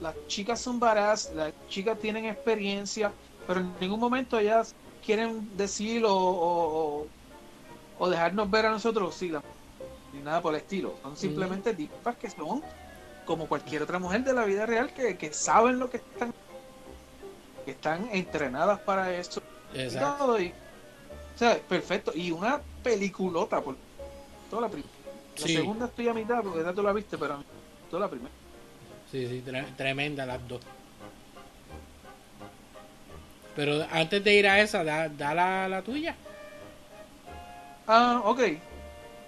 las 0.00 0.14
chicas 0.26 0.60
son 0.60 0.78
baratas, 0.78 1.32
las 1.34 1.52
chicas 1.68 1.98
tienen 1.98 2.24
experiencia, 2.26 3.12
pero 3.46 3.60
en 3.60 3.72
ningún 3.80 4.00
momento 4.00 4.38
ellas 4.38 4.74
quieren 5.04 5.56
decir 5.56 6.04
o, 6.04 6.14
o, 6.14 7.00
o- 7.02 7.06
o 8.00 8.08
dejarnos 8.08 8.48
ver 8.50 8.66
a 8.66 8.70
nosotros, 8.70 9.14
sí, 9.14 9.28
la- 9.28 9.42
ni 10.12 10.20
nada 10.20 10.40
por 10.40 10.54
el 10.54 10.60
estilo. 10.60 10.94
Son 11.02 11.16
simplemente 11.16 11.74
tipas 11.74 12.16
que 12.16 12.30
son 12.30 12.62
como 13.26 13.46
cualquier 13.46 13.82
otra 13.82 13.98
mujer 13.98 14.22
de 14.24 14.32
la 14.32 14.44
vida 14.44 14.64
real 14.66 14.92
que, 14.94 15.16
que 15.18 15.32
saben 15.32 15.78
lo 15.78 15.90
que 15.90 15.98
están, 15.98 16.32
que 17.64 17.72
están 17.72 18.08
entrenadas 18.12 18.80
para 18.80 19.14
eso 19.14 19.42
Exacto. 19.74 20.40
y- 20.40 20.48
o 21.34 21.38
sea, 21.38 21.58
perfecto. 21.68 22.12
Y 22.14 22.30
una 22.30 22.60
peliculota 22.82 23.60
por 23.60 23.76
toda 24.50 24.62
la 24.62 24.68
primera. 24.68 24.90
La 25.40 25.46
Sí. 25.46 25.54
segunda 25.54 25.86
estoy 25.86 26.08
a 26.08 26.14
mitad 26.14 26.42
porque 26.42 26.62
ya 26.64 26.72
tú 26.72 26.82
la 26.82 26.92
viste, 26.92 27.16
pero 27.18 27.42
toda 27.90 28.00
la 28.00 28.08
primera. 28.10 28.32
Sí, 29.10 29.26
sí, 29.28 29.42
tre- 29.44 29.74
tremenda 29.76 30.24
las 30.26 30.46
dos. 30.46 30.60
Pero 33.54 33.84
antes 33.90 34.22
de 34.24 34.34
ir 34.34 34.46
a 34.48 34.60
esa, 34.60 34.84
da, 34.84 35.08
da 35.08 35.34
la, 35.34 35.68
la 35.68 35.82
tuya. 35.82 36.16
Ah, 37.86 38.22
ok. 38.24 38.40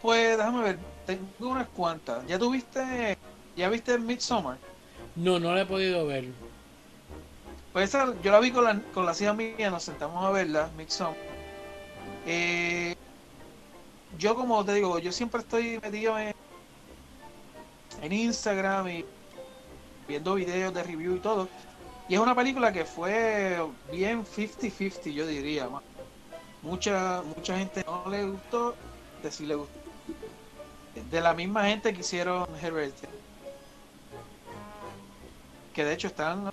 Pues 0.03 0.37
déjame 0.39 0.63
ver, 0.63 0.79
tengo 1.07 1.51
unas 1.51 1.69
cuantas. 1.69 2.27
¿Ya 2.27 2.39
tuviste, 2.39 3.19
ya 3.57 3.69
viste 3.69 3.99
Midsommar? 3.99 4.59
No, 5.15 5.39
no 5.39 5.55
la 5.55 5.63
he 5.63 5.67
podido 5.67 6.07
ver. 6.07 6.35
Pues 7.73 7.89
esa, 7.91 8.21
yo 8.21 8.33
la 8.33 8.41
vi 8.41 8.53
con, 8.53 8.65
la, 8.65 8.81
con 8.93 9.07
las 9.07 9.21
hijas 9.21 9.37
mías, 9.37 9.71
nos 9.71 9.85
sentamos 9.85 10.25
a 10.25 10.31
verla, 10.31 10.71
Midsommar. 10.77 11.17
Eh, 12.27 12.95
yo 14.19 14.35
como 14.35 14.65
te 14.65 14.75
digo, 14.75 14.99
yo 14.99 15.13
siempre 15.13 15.41
estoy 15.41 15.79
metido 15.81 16.19
en, 16.19 16.35
en 18.03 18.13
Instagram 18.13 18.89
y 18.89 19.05
viendo 20.11 20.35
videos 20.35 20.75
de 20.75 20.83
review 20.83 21.17
y 21.17 21.21
todo. 21.21 21.49
Y 22.09 22.15
es 22.15 22.21
una 22.21 22.35
película 22.35 22.73
que 22.73 22.85
fue 22.85 23.57
bien 23.91 24.25
50-50, 24.27 25.13
yo 25.13 25.27
diría. 25.27 25.69
Mucha, 26.63 27.23
mucha 27.23 27.57
gente 27.57 27.85
no 27.87 28.05
le 28.11 28.25
gustó, 28.27 28.75
de 29.23 29.31
sí 29.31 29.47
le 29.47 29.55
gustó. 29.55 29.73
De 31.11 31.21
la 31.21 31.33
misma 31.35 31.65
gente 31.67 31.95
que 31.95 32.01
hicieron 32.01 32.47
Hereditary. 32.61 33.13
Que 35.73 35.85
de 35.85 35.95
hecho 35.95 36.09
están 36.09 36.51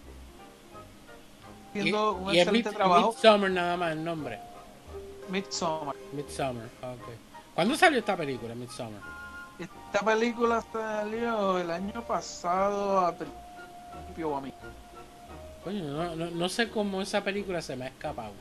haciendo 1.69 2.13
un 2.13 2.33
y 2.35 2.39
excelente 2.39 2.69
Mid- 2.69 2.75
trabajo. 2.75 3.11
Midsommar 3.11 3.51
nada 3.51 3.77
más 3.77 3.91
el 3.93 4.03
nombre. 4.03 4.39
Midsommar. 5.29 5.95
Midsummer, 6.13 6.69
ok. 6.81 7.09
¿Cuándo 7.55 7.75
salió 7.75 7.99
esta 7.99 8.15
película, 8.15 8.53
Midsummer? 8.55 9.01
Esta 9.59 10.05
película 10.05 10.63
salió 10.71 11.57
el 11.57 11.71
año 11.71 12.01
pasado 12.07 12.99
a 12.99 13.15
principio 14.17 14.29
o 14.29 14.37
a 14.37 14.41
mí. 14.41 14.53
Coño, 15.63 15.83
no, 15.83 16.15
no, 16.15 16.31
no 16.31 16.49
sé 16.49 16.69
cómo 16.69 17.01
esa 17.01 17.23
película 17.23 17.61
se 17.61 17.75
me 17.75 17.85
ha 17.85 17.87
escapado. 17.89 18.31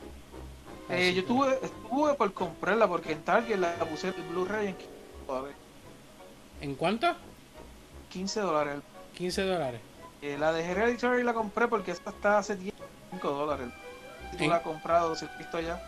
Eh, 0.89 1.13
yo 1.13 1.23
tuve, 1.25 1.59
estuve 1.61 2.13
por 2.13 2.31
comprarla 2.33 2.87
porque 2.87 3.11
en 3.11 3.21
Target 3.23 3.57
la 3.57 3.73
puse 3.79 4.07
el 4.07 4.13
Blu-ray 4.31 4.67
en 4.67 4.75
15 4.75 4.91
dólares. 5.27 5.55
¿En 6.61 6.75
cuánto? 6.75 7.07
15 8.11 8.39
dólares. 8.39 8.75
15 9.15 9.41
dólares. 9.43 9.81
Eh, 10.21 10.37
la 10.39 10.53
de 10.53 10.63
Hereditary 10.63 11.23
la 11.23 11.33
compré 11.33 11.67
porque 11.67 11.91
esta 11.91 12.09
está 12.11 12.37
hace 12.37 12.55
10 12.55 12.73
5 13.11 13.29
dólares. 13.29 13.67
Si 14.31 14.37
tú 14.37 14.47
la 14.47 14.57
has 14.57 14.61
comprado, 14.61 15.15
si 15.15 15.25
has 15.25 15.37
visto 15.37 15.59
ya. 15.59 15.81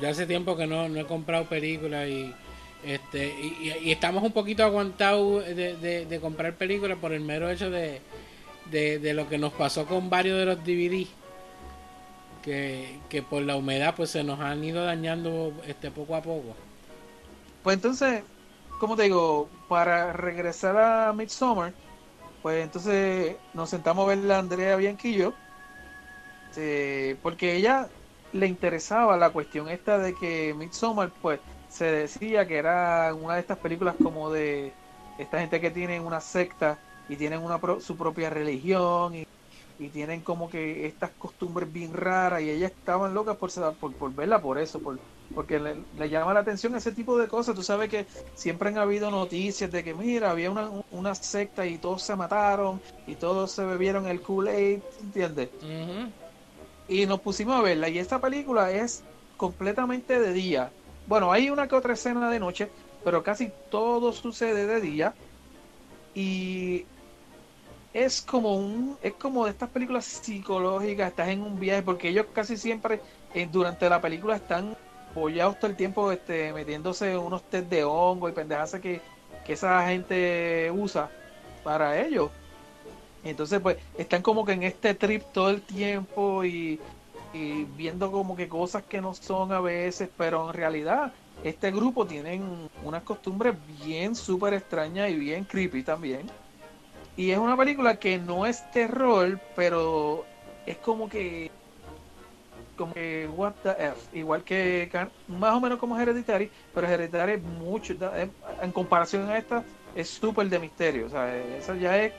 Ya 0.00 0.10
hace 0.10 0.26
tiempo 0.26 0.56
que 0.56 0.66
no, 0.66 0.88
no 0.88 1.00
he 1.00 1.06
comprado 1.06 1.46
películas 1.46 2.06
y 2.08 2.32
este 2.84 3.26
y, 3.26 3.68
y- 3.82 3.88
y 3.88 3.90
estamos 3.92 4.22
un 4.22 4.30
poquito 4.32 4.62
aguantados 4.62 5.44
de, 5.46 5.76
de- 5.76 6.06
de 6.06 6.20
comprar 6.20 6.54
películas 6.54 6.98
por 6.98 7.12
el 7.12 7.20
mero 7.22 7.50
hecho 7.50 7.70
de, 7.70 8.00
de, 8.70 8.98
de 8.98 9.14
lo 9.14 9.28
que 9.28 9.38
nos 9.38 9.52
pasó 9.52 9.86
con 9.86 10.10
varios 10.10 10.38
de 10.38 10.46
los 10.46 10.58
DVD 10.64 11.06
que, 12.42 13.00
que 13.08 13.22
por 13.22 13.42
la 13.42 13.56
humedad 13.56 13.94
pues 13.96 14.10
se 14.10 14.24
nos 14.24 14.40
han 14.40 14.62
ido 14.64 14.84
dañando 14.84 15.52
este 15.66 15.90
poco 15.90 16.14
a 16.16 16.22
poco. 16.22 16.56
Pues 17.62 17.76
entonces, 17.76 18.24
como 18.78 18.96
te 18.96 19.04
digo, 19.04 19.48
para 19.68 20.12
regresar 20.12 20.76
a 20.76 21.12
Midsommar, 21.12 21.74
pues 22.42 22.64
entonces 22.64 23.36
nos 23.52 23.70
sentamos 23.70 24.04
a 24.04 24.08
ver 24.08 24.18
la 24.18 24.38
Andrea 24.38 24.76
Bianquillo, 24.76 25.34
eh, 26.56 27.16
porque 27.22 27.56
ella 27.56 27.88
le 28.32 28.46
interesaba 28.46 29.16
la 29.16 29.30
cuestión 29.30 29.68
esta 29.68 29.98
de 29.98 30.14
que 30.14 30.54
Midsommar, 30.54 31.12
pues 31.20 31.40
se 31.68 31.84
decía 31.86 32.46
que 32.46 32.56
era 32.58 33.14
una 33.14 33.34
de 33.34 33.40
estas 33.40 33.58
películas 33.58 33.96
como 34.02 34.30
de 34.30 34.72
esta 35.18 35.40
gente 35.40 35.60
que 35.60 35.70
tienen 35.70 36.04
una 36.04 36.20
secta 36.20 36.78
y 37.08 37.16
tienen 37.16 37.42
una 37.42 37.60
pro- 37.60 37.80
su 37.80 37.96
propia 37.96 38.30
religión 38.30 39.14
y, 39.16 39.24
y 39.78 39.90
tienen 39.90 40.22
como 40.22 40.48
que 40.48 40.86
estas 40.86 41.14
costumbres 41.16 41.70
bien 41.72 41.92
raras 41.94 42.42
y 42.42 42.50
ellas 42.50 42.72
estaban 42.72 43.14
locas 43.14 43.36
por, 43.36 43.50
por, 43.78 43.96
por 43.96 44.14
verla 44.14 44.40
por 44.42 44.58
eso, 44.58 44.82
por, 44.82 45.00
porque 45.32 45.58
le, 45.60 45.86
le 45.92 46.08
llama 46.10 46.34
la 46.34 46.40
atención 46.40 46.74
ese 46.76 46.92
tipo 46.92 47.18
de 47.18 47.28
cosas. 47.28 47.54
Tú 47.54 47.62
sabes 47.62 47.88
que 47.88 48.06
siempre 48.34 48.70
han 48.70 48.78
habido 48.78 49.10
noticias 49.10 49.70
de 49.70 49.84
que, 49.84 49.94
mira, 49.94 50.30
había 50.30 50.50
una, 50.50 50.70
una 50.90 51.14
secta 51.14 51.66
y 51.66 51.78
todos 51.78 52.02
se 52.04 52.16
mataron 52.16 52.80
y 53.04 53.16
todos 53.16 53.52
se 53.52 53.64
bebieron 53.64 54.06
el 54.06 54.20
Kool-Aid, 54.22 54.82
¿entiendes? 55.00 55.52
Y 56.86 57.06
nos 57.06 57.20
pusimos 57.20 57.56
a 57.56 57.62
verla. 57.62 57.88
Y 57.88 57.98
esta 57.98 58.20
película 58.20 58.70
es 58.72 59.06
completamente 59.36 60.18
de 60.20 60.32
día. 60.32 60.74
Bueno, 61.04 61.32
hay 61.32 61.50
una 61.50 61.68
que 61.68 61.76
otra 61.76 61.94
escena 61.94 62.30
de 62.30 62.40
noche, 62.40 62.72
pero 63.02 63.22
casi 63.22 63.54
todo 63.68 64.12
sucede 64.12 64.66
de 64.66 64.80
día. 64.80 65.16
Y 66.14 66.90
es 68.04 68.22
como 68.22 68.56
un 68.56 68.96
es 69.02 69.14
como 69.14 69.44
de 69.44 69.50
estas 69.50 69.70
películas 69.70 70.04
psicológicas 70.04 71.10
estás 71.10 71.28
en 71.28 71.42
un 71.42 71.58
viaje 71.58 71.82
porque 71.82 72.08
ellos 72.08 72.26
casi 72.32 72.56
siempre 72.56 73.00
eh, 73.34 73.48
durante 73.50 73.88
la 73.88 74.00
película 74.00 74.36
están 74.36 74.76
apoyados 75.10 75.58
todo 75.58 75.70
el 75.70 75.76
tiempo 75.76 76.12
este 76.12 76.52
metiéndose 76.52 77.16
unos 77.18 77.42
test 77.50 77.68
de 77.68 77.82
hongo 77.82 78.28
y 78.28 78.32
pendejas 78.32 78.78
que, 78.80 79.00
que 79.44 79.54
esa 79.54 79.88
gente 79.88 80.70
usa 80.70 81.10
para 81.64 82.00
ellos. 82.00 82.30
Entonces 83.24 83.58
pues 83.60 83.78
están 83.96 84.22
como 84.22 84.44
que 84.44 84.52
en 84.52 84.62
este 84.62 84.94
trip 84.94 85.22
todo 85.32 85.50
el 85.50 85.62
tiempo 85.62 86.44
y, 86.44 86.80
y 87.32 87.64
viendo 87.64 88.12
como 88.12 88.36
que 88.36 88.48
cosas 88.48 88.84
que 88.84 89.00
no 89.00 89.12
son 89.12 89.52
a 89.52 89.60
veces 89.60 90.08
pero 90.16 90.48
en 90.48 90.54
realidad 90.54 91.12
este 91.42 91.72
grupo 91.72 92.06
tienen 92.06 92.68
unas 92.84 93.02
costumbres 93.02 93.56
bien 93.66 94.14
súper 94.14 94.54
extrañas 94.54 95.10
y 95.10 95.16
bien 95.16 95.44
creepy 95.44 95.82
también 95.82 96.30
y 97.18 97.32
es 97.32 97.38
una 97.38 97.56
película 97.56 97.96
que 97.96 98.16
no 98.16 98.46
es 98.46 98.62
terror, 98.70 99.40
pero 99.56 100.24
es 100.64 100.76
como 100.78 101.08
que. 101.08 101.50
Como 102.76 102.94
que, 102.94 103.28
what 103.34 103.54
the 103.64 103.70
F. 103.70 104.16
Igual 104.16 104.44
que. 104.44 104.88
Más 105.26 105.52
o 105.52 105.60
menos 105.60 105.80
como 105.80 105.98
Hereditary, 105.98 106.48
pero 106.72 106.86
Hereditary 106.86 107.32
es 107.32 107.42
mucho. 107.42 107.92
En 108.62 108.70
comparación 108.70 109.28
a 109.28 109.36
esta, 109.36 109.64
es 109.96 110.08
súper 110.08 110.48
de 110.48 110.60
misterio. 110.60 111.06
O 111.06 111.08
sea, 111.08 111.36
esa 111.36 111.74
ya 111.74 112.00
es 112.00 112.12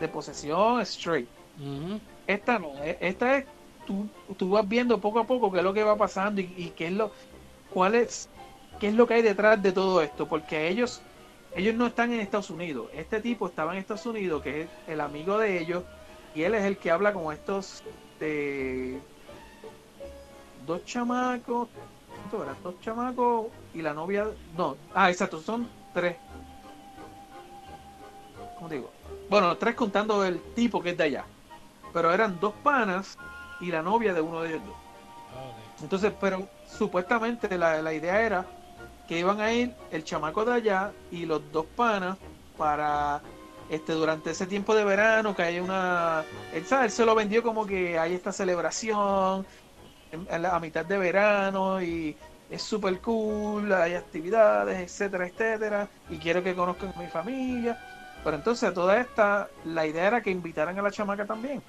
de 0.00 0.08
posesión 0.08 0.80
straight. 0.80 1.28
Esta 2.26 2.58
no. 2.58 2.72
e- 2.82 2.96
Esta 3.02 3.36
es. 3.36 3.44
Tú, 3.86 4.08
tú 4.38 4.48
vas 4.50 4.66
viendo 4.66 4.98
poco 4.98 5.18
a 5.18 5.26
poco 5.26 5.52
qué 5.52 5.58
es 5.58 5.64
lo 5.64 5.74
que 5.74 5.82
va 5.84 5.96
pasando 5.96 6.40
y, 6.40 6.54
y 6.56 6.70
qué 6.74 6.86
es 6.86 6.92
lo. 6.92 7.12
cuál 7.68 7.94
es. 7.96 8.30
qué 8.80 8.88
es 8.88 8.94
lo 8.94 9.06
que 9.06 9.12
hay 9.14 9.22
detrás 9.22 9.62
de 9.62 9.72
todo 9.72 10.00
esto. 10.00 10.26
Porque 10.26 10.68
ellos 10.68 11.02
ellos 11.54 11.74
no 11.74 11.86
están 11.86 12.12
en 12.12 12.20
Estados 12.20 12.50
Unidos. 12.50 12.88
Este 12.92 13.20
tipo 13.20 13.46
estaba 13.46 13.72
en 13.72 13.78
Estados 13.78 14.06
Unidos, 14.06 14.42
que 14.42 14.62
es 14.62 14.68
el 14.86 15.00
amigo 15.00 15.38
de 15.38 15.60
ellos, 15.60 15.84
y 16.34 16.42
él 16.42 16.54
es 16.54 16.64
el 16.64 16.76
que 16.76 16.90
habla 16.90 17.12
con 17.12 17.32
estos 17.32 17.82
de 18.20 19.00
dos 20.66 20.84
chamacos. 20.84 21.68
Dos 22.62 22.80
chamacos 22.80 23.46
y 23.74 23.80
la 23.80 23.94
novia, 23.94 24.26
no, 24.56 24.76
ah, 24.94 25.10
exacto, 25.10 25.40
son 25.40 25.68
tres. 25.94 26.16
¿Cómo 28.56 28.68
digo? 28.68 28.90
Bueno, 29.30 29.56
tres 29.56 29.74
contando 29.74 30.24
el 30.24 30.40
tipo 30.54 30.82
que 30.82 30.90
es 30.90 30.96
de 30.96 31.04
allá. 31.04 31.24
Pero 31.92 32.12
eran 32.12 32.38
dos 32.38 32.52
panas 32.62 33.16
y 33.60 33.70
la 33.70 33.82
novia 33.82 34.12
de 34.12 34.20
uno 34.20 34.42
de 34.42 34.50
ellos 34.50 34.62
dos. 34.66 34.76
Entonces, 35.82 36.12
pero 36.20 36.48
supuestamente 36.66 37.56
la, 37.56 37.80
la 37.80 37.94
idea 37.94 38.20
era 38.20 38.44
que 39.08 39.18
iban 39.18 39.40
a 39.40 39.52
ir 39.52 39.74
el 39.90 40.04
chamaco 40.04 40.44
de 40.44 40.54
allá 40.54 40.92
y 41.10 41.26
los 41.26 41.50
dos 41.50 41.66
panas 41.74 42.18
para 42.56 43.22
este 43.70 43.92
durante 43.92 44.30
ese 44.30 44.46
tiempo 44.46 44.74
de 44.74 44.84
verano 44.84 45.34
que 45.34 45.42
hay 45.42 45.60
una 45.60 46.24
él, 46.54 46.64
¿sabe? 46.66 46.86
él 46.86 46.90
se 46.90 47.04
lo 47.04 47.14
vendió 47.14 47.42
como 47.42 47.66
que 47.66 47.98
hay 47.98 48.14
esta 48.14 48.32
celebración 48.32 49.46
en- 50.12 50.42
la- 50.42 50.54
a 50.56 50.60
mitad 50.60 50.84
de 50.84 50.98
verano 50.98 51.82
y 51.82 52.16
es 52.50 52.62
súper 52.62 53.00
cool, 53.00 53.72
hay 53.72 53.94
actividades, 53.94 54.78
etcétera, 54.80 55.26
etcétera, 55.26 55.90
y 56.08 56.16
quiero 56.16 56.42
que 56.42 56.54
conozcan 56.54 56.92
a 56.96 56.98
mi 57.00 57.06
familia. 57.08 57.76
Pero 58.24 58.36
entonces 58.36 58.72
toda 58.72 58.98
esta, 58.98 59.48
la 59.64 59.86
idea 59.86 60.06
era 60.06 60.22
que 60.22 60.30
invitaran 60.30 60.78
a 60.78 60.82
la 60.82 60.90
chamaca 60.90 61.26
también. 61.26 61.62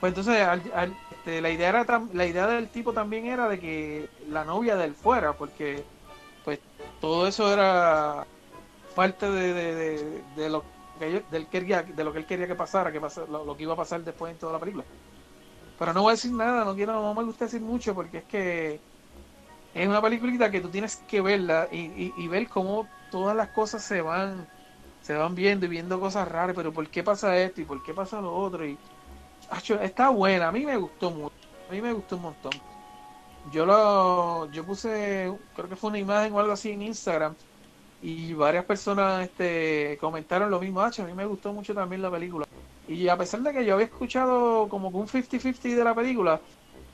Pues 0.00 0.10
entonces 0.10 0.40
al- 0.42 0.94
este, 1.10 1.40
la 1.40 1.50
idea 1.50 1.68
era 1.70 1.84
la 2.12 2.26
idea 2.26 2.46
del 2.46 2.68
tipo 2.68 2.92
también 2.92 3.26
era 3.26 3.48
de 3.48 3.58
que 3.58 4.08
la 4.28 4.44
novia 4.44 4.76
de 4.76 4.84
él 4.84 4.94
fuera, 4.94 5.32
porque 5.32 5.84
todo 7.06 7.26
eso 7.26 7.52
era 7.52 8.28
parte 8.94 9.30
de, 9.30 9.54
de, 9.54 10.24
de- 10.24 10.50
lo 10.50 10.68
que 10.98 11.06
ellos- 11.08 11.30
del 11.30 11.48
quería, 11.48 11.82
de 11.84 12.04
lo 12.04 12.12
que 12.12 12.20
él 12.20 12.26
quería 12.26 12.46
que 12.48 12.56
pasara, 12.56 12.92
que 12.92 13.00
pasa, 13.00 13.26
lo, 13.26 13.56
que 13.56 13.64
iba 13.64 13.74
a 13.74 13.76
pasar 13.76 14.04
después 14.04 14.32
en 14.32 14.38
toda 14.38 14.52
la 14.54 14.60
película. 14.60 14.86
Pero 15.76 15.92
no 15.94 16.02
voy 16.02 16.10
a 16.12 16.14
decir 16.14 16.32
nada, 16.32 16.64
no 16.64 16.74
quiero, 16.74 16.94
no 16.94 17.14
me 17.14 17.24
gusta 17.24 17.46
decir 17.46 17.62
mucho 17.62 17.94
porque 17.94 18.18
es 18.18 18.26
que 18.26 18.84
es 19.72 19.88
una 19.88 20.02
peliculita 20.02 20.50
que 20.50 20.60
tú 20.60 20.70
tienes 20.70 20.96
que 21.06 21.20
verla 21.22 21.68
y, 21.70 22.14
y, 22.24 22.28
ver 22.28 22.48
cómo 22.48 22.92
todas 23.08 23.36
las 23.36 23.50
cosas 23.50 23.84
se 23.84 24.02
van 24.02 24.50
se 25.00 25.14
van 25.14 25.34
viendo 25.34 25.66
y 25.66 25.68
viendo 25.70 26.00
cosas 26.00 26.28
raras, 26.28 26.56
pero 26.56 26.72
¿por 26.72 26.90
qué 26.90 27.02
pasa 27.04 27.36
esto 27.38 27.60
y 27.60 27.66
por 27.66 27.82
qué 27.82 27.94
pasa 27.94 28.20
lo 28.22 28.34
otro? 28.34 28.66
Y 28.66 28.82
está 29.82 30.10
buena, 30.10 30.48
a 30.48 30.52
mí 30.52 30.64
me 30.66 30.76
gustó 30.78 31.10
mucho, 31.12 31.36
a 31.68 31.72
mí 31.72 31.82
me 31.82 31.92
gustó 31.92 32.16
un 32.16 32.22
montón. 32.22 32.64
Yo 33.46 33.66
lo 33.66 34.50
yo 34.50 34.64
puse, 34.64 35.30
creo 35.52 35.68
que 35.68 35.76
fue 35.76 35.90
una 35.90 35.98
imagen 35.98 36.32
o 36.32 36.40
algo 36.40 36.52
así 36.52 36.70
en 36.70 36.80
Instagram 36.82 37.36
y 38.00 38.34
varias 38.34 38.64
personas 38.66 39.24
este 39.26 39.98
comentaron 40.00 40.50
lo 40.50 40.60
mismo, 40.60 40.80
"Acho, 40.82 41.02
a 41.04 41.06
mí 41.06 41.14
me 41.14 41.26
gustó 41.26 41.52
mucho 41.54 41.74
también 41.74 42.02
la 42.02 42.10
película. 42.10 42.46
Y 42.86 43.08
a 43.08 43.16
pesar 43.18 43.42
de 43.42 43.52
que 43.52 43.64
yo 43.64 43.74
había 43.74 43.86
escuchado 43.86 44.68
como 44.68 44.90
que 44.92 44.98
un 44.98 45.08
50-50 45.08 45.68
de 45.76 45.84
la 45.84 45.94
película, 45.94 46.42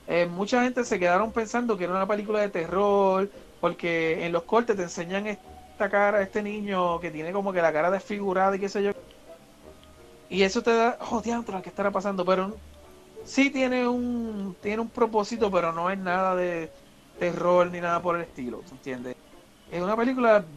eh, 0.07 0.27
mucha 0.27 0.63
gente 0.65 0.85
se 0.85 0.99
quedaron 1.01 1.33
pensando 1.33 1.77
que 1.79 1.85
era 1.85 1.95
una 1.95 2.09
película 2.09 2.41
de 2.41 2.51
terror, 2.51 3.33
porque 3.61 4.25
en 4.27 4.33
los 4.33 4.45
cortes 4.45 4.77
te 4.77 4.83
enseñan 4.85 5.27
esta 5.29 5.91
cara, 5.91 6.23
este 6.23 6.43
niño 6.43 7.01
que 7.01 7.11
tiene 7.13 7.33
como 7.33 7.53
que 7.53 7.63
la 7.63 7.73
cara 7.73 7.91
desfigurada 7.91 8.57
y 8.57 8.61
qué 8.61 8.69
sé 8.71 8.83
yo. 8.85 8.93
Y 10.29 10.43
eso 10.43 10.63
te 10.63 10.73
da, 10.73 10.97
oh, 11.11 11.21
diantre, 11.23 11.61
¿qué 11.63 11.69
estará 11.71 11.91
pasando? 11.91 12.25
Pero 12.25 12.61
sí 13.31 13.51
tiene 13.51 13.87
un, 13.89 14.57
tiene 14.61 14.83
un 14.83 14.91
propósito, 14.91 15.51
pero 15.51 15.73
no 15.73 15.91
es 15.91 15.99
nada 15.99 16.35
de 16.37 16.73
terror 17.17 17.71
ni 17.71 17.81
nada 17.81 18.01
por 18.03 18.17
el 18.17 18.23
estilo, 18.23 18.63
¿tú 18.65 18.75
entiendes? 18.75 19.17
Es 19.69 19.83
una 19.83 19.97
película 19.97 20.49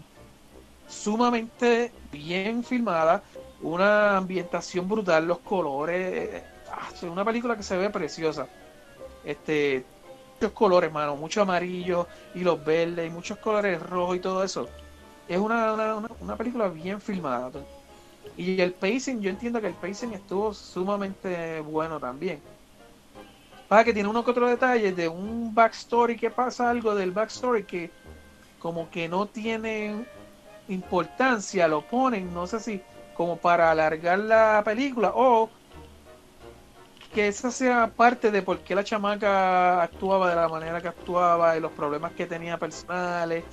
sumamente 0.86 1.98
bien 2.02 2.64
filmada, 2.64 3.24
una 3.60 4.18
ambientación 4.18 4.88
brutal, 4.88 5.28
los 5.28 5.42
colores, 5.42 6.34
eh, 6.44 6.50
ah, 6.68 6.90
es 6.94 7.04
una 7.04 7.26
película 7.26 7.58
que 7.58 7.64
se 7.64 7.78
ve 7.78 7.90
preciosa. 7.90 8.52
Este, 9.24 9.90
muchos 10.42 10.54
colores, 10.54 10.92
mano, 10.92 11.18
mucho 11.18 11.42
amarillo 11.42 12.10
y 12.34 12.44
los 12.44 12.64
verdes 12.64 13.08
y 13.08 13.12
muchos 13.12 13.40
colores 13.40 13.82
rojos 13.82 14.18
y 14.18 14.22
todo 14.22 14.44
eso. 14.44 14.74
Es 15.28 15.40
una, 15.40 15.74
una- 15.76 16.08
una 16.20 16.38
película 16.38 16.70
bien 16.70 17.02
filmada. 17.02 17.52
Y 18.36 18.62
el 18.62 18.76
pacing, 18.76 19.22
yo 19.22 19.30
entiendo 19.30 19.62
que 19.62 19.68
el 19.68 19.78
pacing 19.78 20.14
estuvo 20.14 20.54
sumamente 20.54 21.60
bueno 21.62 22.00
también. 22.00 22.44
Que 23.84 23.94
tiene 23.94 24.10
uno 24.10 24.24
que 24.24 24.32
otro 24.32 24.48
detalle 24.48 24.92
de 24.92 25.08
un 25.08 25.54
backstory 25.56 26.16
que 26.16 26.30
pasa 26.30 26.70
algo 26.70 26.94
del 26.94 27.12
backstory 27.12 27.64
que 27.64 27.90
como 28.60 28.90
que 28.90 29.10
no 29.10 29.26
tiene 29.26 30.06
importancia, 30.68 31.68
lo 31.68 31.82
ponen, 31.82 32.34
no 32.34 32.46
sé 32.46 32.60
si 32.60 32.82
como 33.16 33.38
para 33.38 33.72
alargar 33.72 34.20
la 34.20 34.62
película 34.64 35.12
o 35.16 35.50
que 37.14 37.28
esa 37.28 37.52
sea 37.52 37.92
parte 37.96 38.32
de 38.32 38.42
por 38.42 38.60
qué 38.60 38.76
la 38.76 38.84
chamaca 38.84 39.82
actuaba 39.82 40.30
de 40.30 40.36
la 40.36 40.48
manera 40.48 40.82
que 40.82 40.88
actuaba 40.88 41.58
y 41.58 41.60
los 41.60 41.72
problemas 41.72 42.14
que 42.14 42.26
tenía 42.26 42.58
personales 42.58 43.44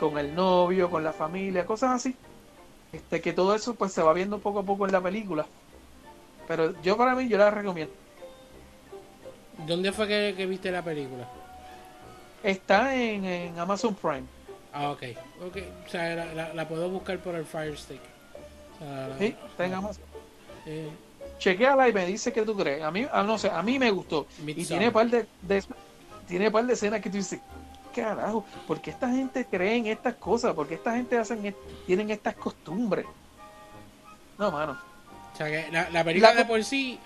con 0.00 0.18
el 0.18 0.34
novio, 0.34 0.90
con 0.90 1.04
la 1.04 1.12
familia, 1.12 1.66
cosas 1.66 1.92
así. 1.92 2.16
Este, 2.92 3.20
que 3.20 3.32
todo 3.32 3.54
eso 3.54 3.74
pues 3.74 3.92
se 3.92 4.02
va 4.02 4.12
viendo 4.12 4.38
poco 4.38 4.60
a 4.60 4.64
poco 4.64 4.86
en 4.86 4.92
la 4.92 5.00
película. 5.00 5.46
Pero 6.46 6.80
yo 6.82 6.96
para 6.96 7.14
mí, 7.14 7.28
yo 7.28 7.38
la 7.38 7.50
recomiendo. 7.50 8.03
¿Dónde 9.58 9.92
fue 9.92 10.08
que, 10.08 10.34
que 10.36 10.46
viste 10.46 10.70
la 10.70 10.82
película? 10.82 11.26
Está 12.42 12.94
en, 12.94 13.24
en 13.24 13.58
Amazon 13.58 13.94
Prime. 13.94 14.24
Ah, 14.72 14.90
ok. 14.90 15.02
Ok, 15.46 15.56
o 15.86 15.90
sea, 15.90 16.14
la, 16.14 16.34
la- 16.34 16.54
la 16.54 16.68
puedo 16.68 16.88
buscar 16.90 17.18
por 17.18 17.34
el 17.36 17.44
Fire 17.46 17.76
Stick. 17.78 18.00
O 18.76 18.78
sea, 18.84 19.08
la- 19.08 19.18
Sí, 19.18 19.36
está 19.48 19.66
en 19.66 19.74
Amazon. 19.74 20.02
eh, 20.66 20.90
Chequéala 21.38 21.88
y 21.88 21.92
me 21.92 22.06
dice 22.06 22.32
qué 22.32 22.42
tú 22.42 22.56
crees. 22.56 22.82
A 22.82 22.90
mí, 22.90 23.06
ah, 23.12 23.22
no 23.22 23.38
sé, 23.38 23.50
a 23.50 23.62
mí 23.62 23.78
me 23.78 23.90
gustó. 23.90 24.26
Y 24.46 24.64
tiene 24.64 24.90
par 24.90 25.08
de, 25.08 25.26
de- 25.42 25.64
tiene 26.28 26.50
par 26.50 26.64
de 26.66 26.72
escenas 26.74 27.00
que 27.00 27.10
tú 27.10 27.16
dices, 27.16 27.40
carajo, 27.94 28.44
¿por 28.66 28.80
qué 28.80 28.90
esta 28.90 29.08
gente 29.08 29.44
cree 29.46 29.76
en 29.76 29.86
estas 29.86 30.14
cosas? 30.14 30.54
¿Por 30.54 30.66
qué 30.68 30.74
esta 30.74 30.92
gente 30.94 31.16
hacen, 31.18 31.54
tienen 31.86 32.10
estas 32.10 32.34
costumbres? 32.34 33.06
No, 34.38 34.50
mano. 34.50 34.76
O 35.32 35.36
sea 35.36 35.46
que 35.46 35.70
la, 35.72 35.90
la 35.90 36.04
película 36.04 36.32
La- 36.34 36.40
de 36.40 36.44
por 36.44 36.62
sí 36.64 36.98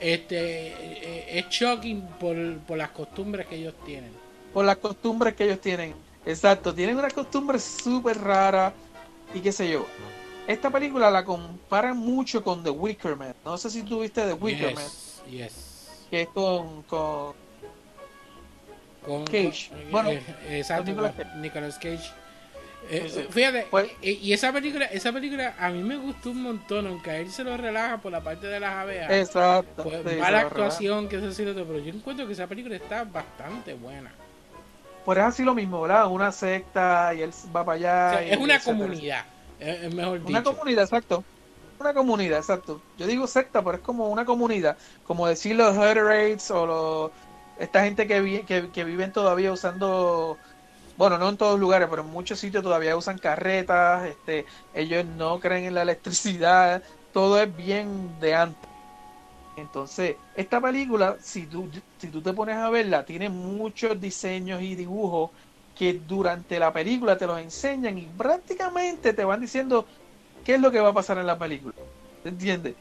este, 0.00 0.68
eh, 0.68 1.38
es 1.38 1.48
shocking 1.48 2.02
por, 2.18 2.36
por 2.60 2.78
las 2.78 2.90
costumbres 2.90 3.46
que 3.46 3.56
ellos 3.56 3.74
tienen. 3.84 4.10
Por 4.52 4.64
las 4.64 4.78
costumbres 4.78 5.34
que 5.34 5.44
ellos 5.44 5.60
tienen. 5.60 5.94
Exacto, 6.26 6.74
tienen 6.74 6.96
una 6.98 7.10
costumbre 7.10 7.58
súper 7.58 8.18
rara 8.18 8.72
y 9.34 9.40
qué 9.40 9.52
sé 9.52 9.70
yo. 9.70 9.86
Esta 10.46 10.70
película 10.70 11.10
la 11.10 11.24
comparan 11.24 11.96
mucho 11.96 12.42
con 12.42 12.62
The 12.64 12.70
Wicker 12.70 13.14
Man. 13.16 13.34
No 13.44 13.56
sé 13.56 13.70
si 13.70 13.82
tú 13.82 14.00
viste 14.00 14.22
The 14.26 14.32
Wicker 14.32 14.74
Man, 14.74 14.84
Yes, 15.30 16.06
que 16.10 16.22
es 16.22 16.28
con, 16.28 16.82
con 16.84 17.34
Con, 19.06 19.24
Cage. 19.24 19.68
con- 19.70 19.90
Bueno, 19.92 20.10
eh, 20.10 20.22
exacto, 20.58 20.84
Nicolas 20.90 21.14
Nicolas 21.36 21.76
Cage. 21.78 22.10
Eh. 22.90 23.28
Fíjate, 23.30 23.66
Pues- 23.70 23.90
eh, 24.02 24.18
y 24.20 24.32
esa 24.32 24.52
película, 24.52 24.86
esa 24.86 25.12
película 25.12 25.54
a 25.58 25.70
mí 25.70 25.82
me 25.82 25.96
gustó 25.96 26.30
un 26.30 26.42
montón, 26.42 26.86
aunque 26.88 27.10
a 27.10 27.16
él 27.18 27.30
se 27.30 27.44
lo 27.44 27.56
relaja 27.56 27.98
por 27.98 28.10
la 28.12 28.20
parte 28.20 28.46
de 28.48 28.58
las 28.60 28.72
abejas. 28.74 29.10
Exacto. 29.10 29.84
Pues, 29.84 30.02
sí, 30.08 30.16
mala 30.16 30.40
actuación, 30.40 31.08
que 31.08 31.16
eso 31.16 31.30
sí 31.32 31.44
lo 31.44 31.54
pero 31.54 31.78
yo 31.78 31.92
encuentro 31.92 32.26
que 32.26 32.32
esa 32.32 32.46
película 32.46 32.74
está 32.76 33.04
bastante 33.04 33.74
buena. 33.74 34.10
Pues 35.04 35.18
es 35.18 35.24
así 35.24 35.42
lo 35.44 35.54
mismo, 35.54 35.80
¿verdad? 35.82 36.08
Una 36.08 36.30
secta 36.32 37.14
y 37.14 37.22
él 37.22 37.30
va 37.54 37.64
para 37.64 37.76
allá. 37.76 38.06
O 38.08 38.18
sea, 38.18 38.26
y 38.26 38.30
es 38.32 38.36
una 38.38 38.54
etcétera. 38.56 38.78
comunidad, 38.78 39.24
es, 39.58 39.94
mejor 39.94 40.18
Una 40.26 40.38
dicho. 40.40 40.52
comunidad, 40.56 40.84
exacto. 40.84 41.24
Una 41.78 41.94
comunidad, 41.94 42.38
exacto. 42.38 42.82
Yo 42.98 43.06
digo 43.06 43.26
secta, 43.26 43.62
pero 43.62 43.76
es 43.78 43.82
como 43.82 44.08
una 44.08 44.24
comunidad. 44.26 44.76
Como 45.06 45.26
decir 45.26 45.56
los 45.56 45.74
Hutterites 45.76 46.50
o 46.50 46.66
los, 46.66 47.10
esta 47.58 47.82
gente 47.84 48.06
que, 48.06 48.20
vi- 48.20 48.42
que, 48.42 48.68
que 48.70 48.84
viven 48.84 49.12
todavía 49.12 49.50
usando, 49.52 50.36
bueno, 51.00 51.16
no 51.18 51.30
en 51.30 51.38
todos 51.38 51.58
lugares, 51.58 51.88
pero 51.88 52.02
en 52.02 52.08
muchos 52.10 52.38
sitios 52.40 52.62
todavía 52.62 52.94
usan 52.96 53.18
carretas. 53.18 54.06
Este, 54.06 54.44
ellos 54.72 55.06
no 55.06 55.40
creen 55.40 55.64
en 55.64 55.74
la 55.74 55.82
electricidad. 55.84 56.84
Todo 57.10 57.40
es 57.40 57.54
bien 57.56 58.18
de 58.18 58.34
antes. 58.34 58.70
Entonces, 59.56 60.20
esta 60.34 60.60
película, 60.60 61.18
si 61.20 61.48
tú, 61.48 61.70
si 61.98 62.10
tú 62.10 62.22
te 62.22 62.34
pones 62.34 62.56
a 62.56 62.70
verla, 62.70 63.04
tiene 63.04 63.30
muchos 63.30 64.00
diseños 64.00 64.62
y 64.62 64.76
dibujos 64.76 65.32
que 65.74 65.94
durante 66.00 66.58
la 66.58 66.72
película 66.72 67.18
te 67.18 67.26
los 67.26 67.40
enseñan 67.40 67.98
y 67.98 68.08
prácticamente 68.08 69.14
te 69.14 69.24
van 69.24 69.40
diciendo 69.40 69.86
qué 70.42 70.56
es 70.56 70.60
lo 70.60 70.70
que 70.70 70.80
va 70.80 70.90
a 70.90 70.94
pasar 70.94 71.18
en 71.18 71.26
la 71.26 71.38
película. 71.38 71.74
¿Te 72.22 72.30
entiendes? 72.30 72.78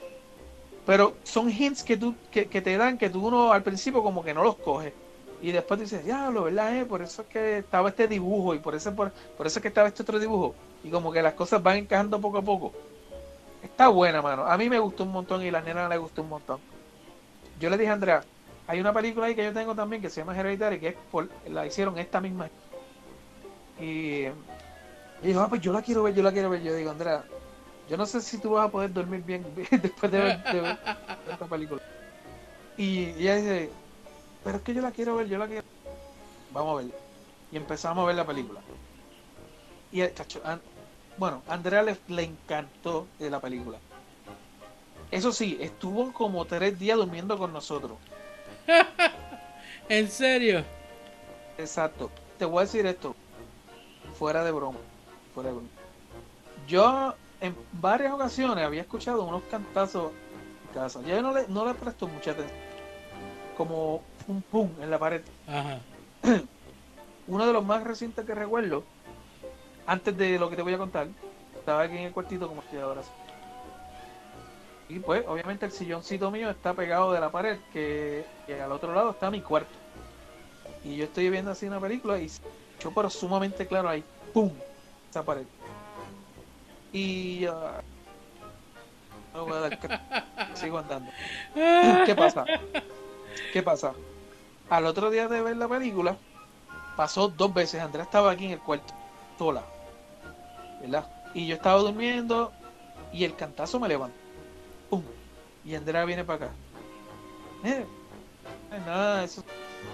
Pero 0.85 1.19
son 1.23 1.49
hints 1.51 1.83
que, 1.83 1.97
tú, 1.97 2.21
que, 2.29 2.49
que 2.49 2.61
te 2.61 2.77
dan 2.77 2.97
que 2.97 3.09
tú 3.09 3.27
uno 3.27 3.53
al 3.53 3.63
principio 3.63 4.03
como 4.03 4.23
que 4.23 4.33
no 4.33 4.43
los 4.43 4.59
coges. 4.59 4.95
Y 5.41 5.51
después 5.51 5.79
dices, 5.79 6.03
diablo, 6.03 6.43
¿verdad? 6.43 6.75
Eh? 6.77 6.85
Por 6.85 7.01
eso 7.01 7.21
es 7.21 7.27
que 7.29 7.59
estaba 7.59 7.89
este 7.89 8.07
dibujo 8.07 8.53
y 8.53 8.59
por 8.59 8.75
eso, 8.75 8.93
por, 8.93 9.11
por 9.11 9.47
eso 9.47 9.59
es 9.59 9.61
que 9.61 9.69
estaba 9.69 9.87
este 9.87 10.03
otro 10.03 10.19
dibujo. 10.19 10.53
Y 10.83 10.89
como 10.89 11.11
que 11.11 11.21
las 11.21 11.33
cosas 11.33 11.63
van 11.63 11.77
encajando 11.77 12.19
poco 12.19 12.39
a 12.39 12.41
poco. 12.41 12.73
Está 13.63 13.87
buena, 13.87 14.21
mano. 14.21 14.45
A 14.45 14.57
mí 14.57 14.69
me 14.69 14.79
gustó 14.79 15.03
un 15.03 15.11
montón 15.11 15.43
y 15.43 15.49
a 15.49 15.51
la 15.53 15.61
nena 15.61 15.87
le 15.87 15.97
gustó 15.97 16.21
un 16.21 16.29
montón. 16.29 16.59
Yo 17.59 17.69
le 17.69 17.77
dije 17.77 17.89
a 17.89 17.93
Andrea, 17.93 18.23
hay 18.67 18.79
una 18.79 18.93
película 18.93 19.25
ahí 19.25 19.35
que 19.35 19.43
yo 19.43 19.53
tengo 19.53 19.75
también 19.75 20.01
que 20.01 20.09
se 20.09 20.21
llama 20.21 20.37
Hereditary, 20.37 20.79
que 20.79 20.87
es 20.89 20.95
por, 21.11 21.29
la 21.47 21.65
hicieron 21.65 21.97
esta 21.97 22.21
misma. 22.21 22.49
Y, 23.79 24.25
y 24.25 24.31
dijo, 25.23 25.41
ah, 25.41 25.49
pues 25.49 25.61
yo 25.61 25.73
la 25.73 25.81
quiero 25.81 26.03
ver, 26.03 26.13
yo 26.13 26.23
la 26.23 26.31
quiero 26.31 26.49
ver. 26.49 26.61
Yo 26.61 26.73
digo, 26.75 26.91
Andrea, 26.91 27.23
yo 27.89 27.97
no 27.97 28.05
sé 28.05 28.21
si 28.21 28.37
tú 28.37 28.51
vas 28.51 28.67
a 28.67 28.71
poder 28.71 28.93
dormir 28.93 29.23
bien 29.23 29.45
después 29.55 30.11
de 30.11 30.19
ver 30.19 30.39
esta 31.29 31.45
película. 31.45 31.81
Y 32.77 33.05
ella 33.17 33.35
dice, 33.35 33.69
pero 34.43 34.57
es 34.57 34.63
que 34.63 34.73
yo 34.73 34.81
la 34.81 34.91
quiero 34.91 35.15
ver, 35.15 35.27
yo 35.27 35.37
la 35.37 35.47
quiero 35.47 35.63
Vamos 36.49 36.73
a 36.73 36.77
verla. 36.77 36.95
Y 37.51 37.57
empezamos 37.57 38.03
a 38.03 38.07
ver 38.07 38.15
la 38.15 38.25
película. 38.27 38.65
Y 39.91 40.01
el 40.01 40.13
chacho, 40.15 40.41
an- 40.45 40.63
bueno, 41.15 41.43
a 41.47 41.53
Andrea 41.53 41.83
le, 41.83 42.01
le 42.07 42.23
encantó 42.23 43.13
de 43.19 43.29
la 43.29 43.39
película. 43.41 43.83
Eso 45.11 45.31
sí, 45.31 45.57
estuvo 45.59 46.13
como 46.13 46.45
tres 46.47 46.77
días 46.77 46.97
durmiendo 46.97 47.37
con 47.37 47.51
nosotros. 47.53 47.99
¿En 49.87 50.09
serio? 50.09 50.69
Exacto. 51.57 52.15
Te 52.37 52.45
voy 52.45 52.59
a 52.59 52.61
decir 52.63 52.85
esto. 52.85 53.17
Fuera 54.11 54.43
de 54.43 54.51
broma. 54.51 54.87
Fuera 55.31 55.49
de 55.49 55.55
broma. 55.55 55.71
Yo 56.55 57.19
en 57.39 57.65
varias 57.71 58.13
ocasiones 58.13 58.65
había 58.65 58.81
escuchado 58.83 59.25
unos 59.25 59.45
cantazos 59.45 60.15
en 60.63 60.69
casa. 60.69 61.01
Yo 61.03 61.21
no 61.21 61.33
le, 61.33 61.47
no 61.49 61.65
le 61.65 61.75
presto 61.75 62.07
mucha 62.09 62.31
atención. 62.31 62.59
Como 63.53 64.08
un 64.29 64.41
pum 64.41 64.69
en 64.81 64.89
la 64.89 64.99
pared. 64.99 65.21
Ajá. 65.47 65.79
Uno 67.27 67.45
de 67.45 67.53
los 67.53 67.65
más 67.65 67.83
recientes 67.83 68.25
que 68.25 68.33
recuerdo, 68.33 68.83
antes 69.85 70.17
de 70.17 70.39
lo 70.39 70.49
que 70.49 70.55
te 70.55 70.61
voy 70.61 70.73
a 70.73 70.77
contar, 70.77 71.07
estaba 71.55 71.83
aquí 71.83 71.97
en 71.97 72.03
el 72.03 72.13
cuartito 72.13 72.47
como 72.47 72.61
estoy 72.61 72.79
ahora. 72.79 73.01
Y 74.87 74.99
pues, 74.99 75.23
obviamente 75.27 75.65
el 75.65 75.71
silloncito 75.71 76.31
mío 76.31 76.49
está 76.49 76.73
pegado 76.73 77.11
de 77.11 77.19
la 77.19 77.31
pared, 77.31 77.59
que, 77.71 78.25
que 78.47 78.59
al 78.59 78.71
otro 78.71 78.93
lado 78.93 79.11
está 79.11 79.29
mi 79.29 79.41
cuarto. 79.41 79.69
Y 80.83 80.95
yo 80.95 81.03
estoy 81.05 81.29
viendo 81.29 81.51
así 81.51 81.67
una 81.67 81.79
película 81.79 82.19
y 82.19 82.29
yo 82.79 82.91
pero 82.95 83.09
sumamente 83.09 83.67
claro 83.67 83.89
ahí, 83.89 84.03
¡pum! 84.33 84.51
Esa 85.09 85.23
pared. 85.23 85.45
Y 86.91 87.45
ah, 87.45 87.81
no 89.33 89.45
voy 89.45 89.53
a 89.53 89.69
dar 89.69 89.79
sigo 90.55 90.77
andando. 90.77 91.11
¿Qué 91.53 92.15
pasa? 92.15 92.45
¿Qué 93.53 93.61
pasa? 93.61 93.93
Al 94.69 94.85
otro 94.85 95.09
día 95.09 95.27
de 95.27 95.41
ver 95.41 95.57
la 95.57 95.67
película, 95.67 96.15
pasó 96.95 97.27
dos 97.27 97.53
veces. 97.53 97.81
Andrea 97.81 98.03
estaba 98.03 98.31
aquí 98.31 98.45
en 98.45 98.51
el 98.51 98.59
cuarto, 98.59 98.93
sola. 99.37 99.63
¿Verdad? 100.81 101.09
Y 101.33 101.47
yo 101.47 101.55
estaba 101.55 101.79
durmiendo 101.79 102.51
y 103.11 103.23
el 103.23 103.35
cantazo 103.35 103.79
me 103.79 103.87
levanta. 103.87 104.15
¡Pum! 104.89 105.03
Y 105.65 105.75
Andrea 105.75 106.05
viene 106.05 106.23
para 106.23 106.45
acá. 106.45 106.53
Eh, 107.63 107.85
nada, 108.85 109.23
esos 109.23 109.43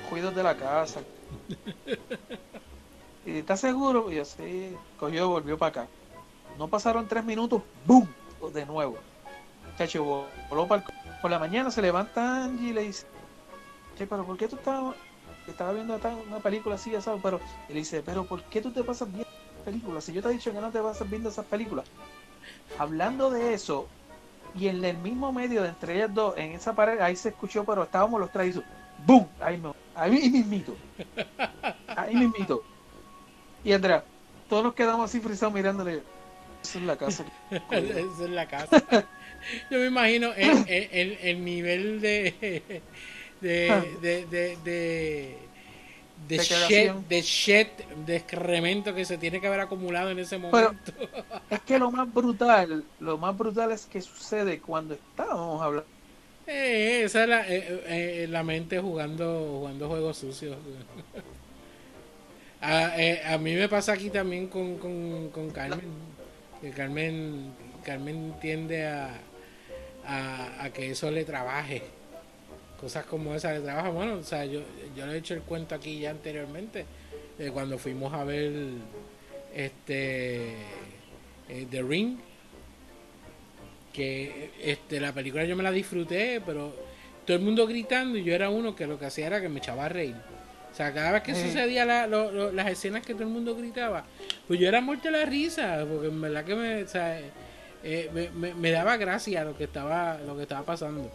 cuidos 0.09 0.35
de 0.35 0.43
la 0.43 0.55
casa. 0.55 0.99
¿Y 3.25 3.39
estás 3.39 3.59
seguro? 3.59 4.11
Y 4.11 4.15
yo 4.15 4.25
sí, 4.25 4.75
cogió, 4.99 5.29
volvió 5.29 5.57
para 5.57 5.69
acá. 5.69 5.87
No 6.57 6.67
pasaron 6.67 7.07
tres 7.07 7.23
minutos, 7.23 7.61
¡boom! 7.85 8.07
De 8.53 8.65
nuevo. 8.65 8.97
Chacho, 9.77 10.27
voló 10.49 10.67
para 10.67 10.85
Por 11.21 11.31
la 11.31 11.39
mañana 11.39 11.71
se 11.71 11.81
levanta 11.81 12.43
Angie 12.45 12.69
y 12.69 12.73
le 12.73 12.81
dice, 12.81 13.07
che, 13.95 14.05
pero 14.07 14.25
¿por 14.25 14.37
qué 14.37 14.47
tú 14.47 14.55
estabas, 14.57 14.95
estaba 15.47 15.71
viendo 15.73 15.99
una 16.27 16.39
película 16.39 16.75
así, 16.75 16.91
ya? 16.91 16.99
Pero, 17.21 17.39
y 17.69 17.73
le 17.73 17.79
dice, 17.79 18.01
pero 18.05 18.25
¿por 18.25 18.43
qué 18.43 18.61
tú 18.61 18.71
te 18.71 18.83
pasas 18.83 19.09
viendo 19.09 19.27
películas? 19.63 20.03
Si 20.03 20.13
yo 20.13 20.21
te 20.21 20.29
he 20.29 20.33
dicho 20.33 20.51
que 20.51 20.59
no 20.61 20.71
te 20.71 20.81
pasas 20.81 21.09
viendo 21.09 21.29
esas 21.29 21.45
películas. 21.45 21.85
Hablando 22.77 23.29
de 23.29 23.53
eso, 23.53 23.87
y 24.57 24.67
en 24.67 24.83
el 24.83 24.97
mismo 24.97 25.31
medio 25.31 25.63
de 25.63 25.69
entre 25.69 25.95
ellas 25.95 26.13
dos, 26.13 26.37
en 26.37 26.51
esa 26.51 26.73
pared, 26.73 26.99
ahí 26.99 27.15
se 27.15 27.29
escuchó, 27.29 27.63
pero 27.65 27.83
estábamos 27.83 28.19
los 28.19 28.31
tres 28.31 28.59
¡boom! 29.05 29.27
Ahí, 29.41 29.57
me, 29.57 29.71
ahí 29.95 30.29
mismito. 30.29 30.75
Ahí 31.87 32.15
mismito. 32.15 32.61
Y 33.63 33.73
Andrea, 33.73 34.03
todos 34.49 34.63
nos 34.63 34.73
quedamos 34.75 35.09
así 35.09 35.19
frisados 35.19 35.53
mirándole. 35.53 36.03
Eso 36.63 36.79
es 36.79 36.85
la 36.85 36.95
casa. 36.97 37.25
Esa 37.71 38.23
es 38.23 38.29
la 38.29 38.47
casa. 38.47 38.83
Yo 39.69 39.79
me 39.79 39.87
imagino 39.87 40.33
el- 40.33 41.17
el 41.21 41.45
nivel 41.45 42.01
de 42.01 42.81
de 43.45 43.95
de 44.01 44.25
de, 44.25 44.25
de, 44.25 44.57
de, 44.63 45.37
De 46.27 46.37
shit, 46.37 46.49
cagación. 46.49 47.05
de 47.09 47.21
shit, 47.21 47.67
de 48.05 48.15
excremento 48.15 48.93
que 48.95 49.05
se 49.05 49.17
tiene 49.17 49.39
que 49.39 49.47
haber 49.47 49.59
acumulado 49.59 50.09
en 50.11 50.19
ese 50.19 50.39
Pero- 50.39 50.51
momento. 50.51 50.91
Es 51.49 51.61
que 51.61 51.77
lo 51.77 51.91
más 51.91 52.11
brutal, 52.11 52.83
lo 52.99 53.17
más 53.17 53.37
brutal 53.37 53.71
es 53.71 53.85
que 53.85 54.01
sucede 54.01 54.59
cuando 54.59 54.95
estábamos 54.95 55.61
hablando. 55.61 55.87
Eh, 56.47 57.01
esa 57.05 57.23
es 57.23 57.29
la, 57.29 57.47
eh, 57.47 57.83
eh, 57.87 58.27
la 58.29 58.43
mente 58.43 58.79
jugando 58.79 59.57
jugando 59.59 59.87
juegos 59.87 60.17
sucios. 60.17 60.57
A, 62.61 62.93
eh, 63.01 63.21
a 63.25 63.37
mí 63.37 63.53
me 63.55 63.67
pasa 63.69 63.93
aquí 63.93 64.09
también 64.09 64.47
con, 64.47 64.77
con, 64.77 65.29
con 65.29 65.49
Carmen. 65.51 65.89
Que 66.61 66.71
Carmen, 66.71 67.51
Carmen 67.83 68.33
tiende 68.41 68.87
a, 68.87 69.09
a, 70.07 70.63
a 70.65 70.69
que 70.71 70.91
eso 70.91 71.11
le 71.11 71.25
trabaje. 71.25 71.83
Cosas 72.79 73.05
como 73.05 73.33
esa 73.33 73.53
le 73.53 73.61
trabaja. 73.61 73.89
Bueno, 73.89 74.15
o 74.15 74.23
sea, 74.23 74.45
yo, 74.45 74.61
yo 74.95 75.05
le 75.07 75.13
he 75.13 75.17
hecho 75.17 75.33
el 75.33 75.41
cuento 75.41 75.75
aquí 75.75 75.99
ya 75.99 76.11
anteriormente. 76.11 76.85
De 77.37 77.51
cuando 77.51 77.77
fuimos 77.77 78.13
a 78.13 78.23
ver 78.23 78.51
este 79.53 80.53
eh, 81.49 81.67
The 81.69 81.81
Ring. 81.83 82.17
que 83.93 84.51
este 84.61 84.99
la 84.99 85.13
película 85.13 85.45
yo 85.45 85.55
me 85.55 85.63
la 85.63 85.71
disfruté, 85.71 86.41
pero 86.45 86.73
todo 87.25 87.37
el 87.37 87.43
mundo 87.43 87.65
gritando 87.65 88.17
y 88.17 88.23
yo 88.23 88.33
era 88.35 88.49
uno 88.49 88.75
que 88.75 88.85
lo 88.87 88.99
que 88.99 89.05
hacía 89.05 89.27
era 89.27 89.41
que 89.41 89.49
me 89.49 89.59
echaba 89.59 89.85
a 89.85 89.89
reír. 89.89 90.15
O 90.71 90.75
sea, 90.75 90.93
cada 90.93 91.13
vez 91.13 91.23
que 91.23 91.33
Sí. 91.33 91.43
sucedía 91.47 91.85
la- 91.85 92.05
lo- 92.05 92.31
lo- 92.31 92.51
las 92.51 92.67
escenas 92.69 93.05
que 93.05 93.13
todo 93.13 93.23
el 93.23 93.29
mundo 93.29 93.55
gritaba, 93.55 94.03
pues 94.47 94.59
yo 94.59 94.67
era 94.67 94.81
muerto 94.81 95.05
de 95.09 95.17
la 95.17 95.25
risa, 95.25 95.85
porque 95.89 96.07
en 96.07 96.19
verdad 96.19 96.43
que 96.43 96.55
me, 96.55 96.83
o 96.83 96.87
sea, 96.87 97.19
eh, 97.83 98.09
me, 98.13 98.29
me- 98.31 98.53
me 98.53 98.71
daba 98.71 98.97
gracia 98.97 99.45
lo 99.45 99.57
que 99.57 99.63
estaba 99.63 100.17
lo 100.17 100.35
que 100.35 100.41
estaba 100.43 100.65
pasando. 100.65 101.09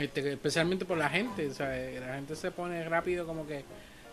Este, 0.00 0.32
especialmente 0.32 0.84
por 0.84 0.98
la 0.98 1.08
gente, 1.08 1.50
sea, 1.52 1.68
la 2.00 2.14
gente 2.14 2.36
se 2.36 2.50
pone 2.50 2.82
rápido 2.88 3.26
como 3.26 3.46
que... 3.46 3.64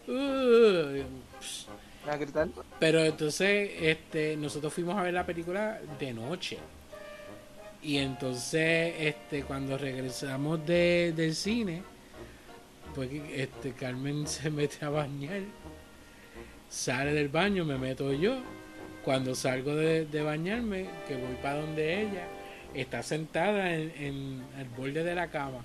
"Uh", 0.08 1.04
pss. 1.40 1.68
a 2.08 2.18
gritar. 2.18 2.48
pero 2.80 3.00
entonces 3.04 3.72
este, 3.82 4.38
nosotros 4.38 4.72
fuimos 4.74 4.96
a 4.98 5.04
ver 5.04 5.14
la 5.14 5.26
película 5.26 5.80
de 6.00 6.14
noche. 6.14 6.58
Y 7.82 7.98
entonces 7.98 8.96
este, 9.00 9.44
cuando 9.44 9.78
regresamos 9.78 10.66
de, 10.66 11.14
del 11.16 11.36
cine, 11.36 11.84
pues 12.96 13.10
este, 13.34 13.74
Carmen 13.74 14.28
se 14.36 14.50
mete 14.50 14.84
a 14.86 14.90
bañar, 14.90 15.42
sale 16.70 17.14
del 17.14 17.30
baño, 17.30 17.66
me 17.66 17.78
meto 17.78 18.12
yo. 18.14 18.38
Cuando 19.04 19.36
salgo 19.36 19.76
de, 19.76 20.06
de 20.06 20.24
bañarme, 20.24 20.88
que 21.08 21.16
voy 21.16 21.36
para 21.40 21.62
donde 21.62 22.02
ella, 22.02 22.26
está 22.74 23.04
sentada 23.04 23.76
en, 23.76 23.92
en 23.98 24.44
el 24.58 24.68
borde 24.76 25.04
de 25.04 25.14
la 25.14 25.28
cama. 25.30 25.64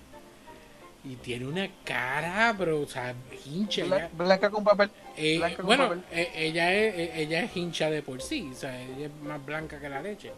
Y 1.03 1.17
tiene 1.17 1.47
una 1.47 1.67
cara, 1.85 2.55
pero, 2.59 2.81
o 2.83 2.87
sea, 2.87 3.15
hincha. 3.47 3.85
Bla-. 3.85 4.11
Blanca 4.13 4.51
con 4.51 4.63
papel. 4.63 4.91
Eh, 5.17 5.39
Blanca 5.39 5.57
con 5.57 5.67
bueno, 5.67 5.85
papel. 5.89 6.05
eh, 6.13 6.31
ella 6.35 6.75
es 6.75 6.95
eh, 6.95 7.13
ella 7.23 7.41
es 7.43 7.57
hincha 7.57 7.89
de 7.91 8.03
por 8.03 8.21
sí, 8.21 8.51
o 8.53 8.55
sea, 8.55 8.81
ella 8.83 9.07
es 9.07 9.13
más 9.23 9.45
blanca 9.45 9.81
que 9.81 9.89
la 9.89 10.03
leche. 10.03 10.31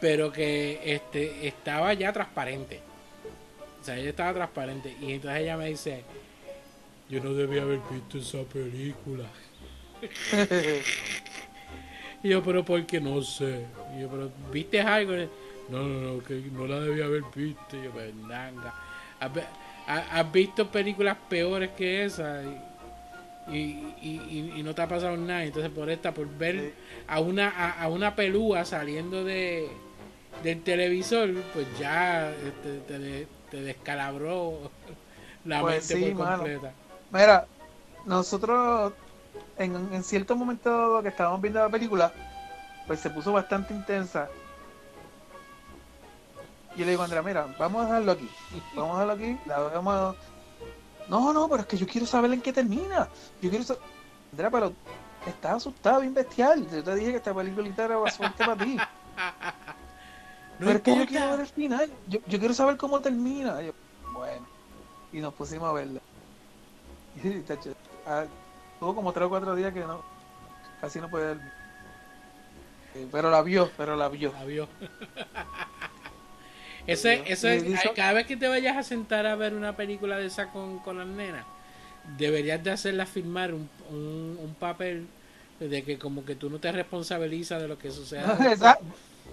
Pero 0.00 0.30
que 0.32 0.80
este 0.84 1.46
estaba 1.48 1.94
ya 1.94 2.12
transparente. 2.12 2.80
O 3.80 3.84
sea, 3.84 3.96
ella 3.96 4.10
estaba 4.10 4.34
transparente 4.34 4.94
y 5.00 5.12
entonces 5.12 5.40
ella 5.40 5.56
me 5.56 5.68
dice, 5.68 6.02
"Yo 7.08 7.22
no 7.22 7.32
debía 7.32 7.62
haber 7.62 7.80
visto 7.90 8.18
esa 8.18 8.42
película." 8.48 9.24
Y 12.24 12.28
yo, 12.28 12.42
"Pero 12.42 12.64
por 12.64 12.84
qué 12.86 13.00
no 13.00 13.20
sé." 13.22 13.64
Y 13.96 14.02
yo, 14.02 14.08
"Pero 14.08 14.30
¿viste 14.52 14.80
algo?" 14.80 15.12
No, 15.68 15.82
no, 15.82 16.14
no, 16.14 16.22
que 16.24 16.34
no 16.52 16.66
la 16.66 16.78
debía 16.80 17.06
haber 17.06 17.22
visto. 17.34 17.76
Y 17.76 17.84
yo, 17.84 17.90
"Pendanga. 17.90 18.74
¿Has, 19.18 19.32
ve- 19.34 19.44
ha- 19.86 20.20
has 20.20 20.32
visto 20.32 20.70
películas 20.70 21.16
peores 21.28 21.70
que 21.76 22.04
esa?" 22.04 22.42
Y, 23.48 23.94
y, 24.00 24.20
y- 24.30 24.52
y 24.56 24.62
no 24.62 24.74
te 24.74 24.82
ha 24.82 24.88
pasado 24.88 25.16
nada. 25.16 25.44
Entonces, 25.44 25.70
por 25.72 25.90
esta, 25.90 26.12
por 26.14 26.28
ver 26.28 26.56
Sí. 26.56 26.72
a 27.08 27.20
una 27.20 27.48
a, 27.50 27.82
a 27.82 27.88
una 27.88 28.14
pelúa 28.14 28.64
saliendo 28.64 29.24
de 29.24 29.68
del 30.42 30.62
televisor, 30.62 31.30
pues 31.52 31.66
ya 31.78 32.30
este, 32.30 32.80
te, 32.80 32.98
de- 32.98 33.28
te 33.50 33.62
descalabró 33.62 34.70
la 35.44 35.60
Pues 35.60 35.64
mente 35.64 35.96
sí, 35.96 36.10
por 36.10 36.14
mano. 36.14 36.42
completa. 36.44 36.72
Mira, 37.10 37.46
nosotros 38.06 38.94
en, 39.58 39.92
en 39.94 40.04
cierto 40.04 40.36
momento 40.36 41.00
que 41.02 41.08
estábamos 41.08 41.40
viendo 41.40 41.60
la 41.60 41.68
película, 41.70 42.12
pues 42.86 43.00
se 43.00 43.10
puso 43.10 43.32
bastante 43.32 43.74
intensa. 43.74 44.30
Yo 46.76 46.84
le 46.84 46.90
digo 46.90 47.02
a 47.02 47.04
Andrea, 47.04 47.22
mira, 47.22 47.46
vamos 47.58 47.82
a 47.82 47.86
dejarlo 47.86 48.12
aquí. 48.12 48.28
Vamos 48.74 48.96
a 48.96 49.00
dejarlo 49.04 49.12
aquí. 49.12 49.38
La 49.46 49.58
vamos 49.58 50.16
No, 51.08 51.32
no, 51.32 51.48
pero 51.48 51.62
es 51.62 51.66
que 51.66 51.76
yo 51.76 51.86
quiero 51.86 52.06
saber 52.06 52.32
en 52.32 52.40
qué 52.40 52.52
termina. 52.52 53.08
Yo 53.40 53.50
quiero 53.50 53.64
saber... 53.64 53.82
Andrea, 54.32 54.50
pero 54.50 54.72
estás 55.26 55.56
asustado, 55.56 56.00
bien 56.00 56.14
bestial. 56.14 56.66
Yo 56.70 56.82
te 56.82 56.94
dije 56.94 57.10
que 57.10 57.16
esta 57.18 57.34
película 57.34 57.68
era 57.76 58.10
suerte 58.10 58.44
para 58.44 58.64
ti. 58.64 58.76
No 60.58 60.66
pero 60.66 60.78
es 60.78 60.84
que 60.84 60.96
yo 60.96 61.06
quiero 61.06 61.30
ver 61.30 61.40
el 61.40 61.46
final. 61.46 61.90
Yo, 62.06 62.20
yo 62.26 62.38
quiero 62.38 62.54
saber 62.54 62.76
cómo 62.76 63.00
termina. 63.00 63.60
Yo, 63.62 63.72
bueno. 64.12 64.46
Y 65.12 65.18
nos 65.18 65.34
pusimos 65.34 65.68
a 65.68 65.72
verla. 65.72 66.00
Y, 67.24 67.40
tacho, 67.40 67.74
ah, 68.06 68.24
tuvo 68.78 68.94
como 68.94 69.12
tres 69.12 69.26
o 69.26 69.30
cuatro 69.30 69.56
días 69.56 69.72
que 69.72 69.80
no. 69.80 70.02
Casi 70.80 71.00
no 71.00 71.08
puede 71.10 71.34
ver. 71.34 71.52
Eh, 72.94 73.08
Pero 73.10 73.30
la 73.30 73.42
vio, 73.42 73.70
pero 73.76 73.96
la 73.96 74.08
vio. 74.08 74.32
La 74.32 74.44
vio. 74.44 74.68
Ese, 76.86 77.22
eso 77.26 77.48
es, 77.48 77.64
cada 77.94 78.12
vez 78.12 78.26
que 78.26 78.36
te 78.36 78.48
vayas 78.48 78.76
a 78.76 78.82
sentar 78.82 79.26
a 79.26 79.36
ver 79.36 79.54
una 79.54 79.76
película 79.76 80.18
de 80.18 80.26
esa 80.26 80.50
con, 80.50 80.80
con 80.80 80.98
las 80.98 81.06
nenas, 81.06 81.46
deberías 82.18 82.62
de 82.64 82.70
hacerla 82.72 83.06
firmar 83.06 83.54
un, 83.54 83.70
un, 83.90 84.38
un 84.40 84.54
papel 84.58 85.06
de 85.60 85.84
que 85.84 85.98
como 85.98 86.24
que 86.24 86.34
tú 86.36 86.50
no 86.50 86.58
te 86.60 86.72
responsabilizas 86.72 87.62
de 87.62 87.68
lo 87.68 87.78
que 87.78 87.90
suceda. 87.92 88.36
Exacto. 88.50 88.84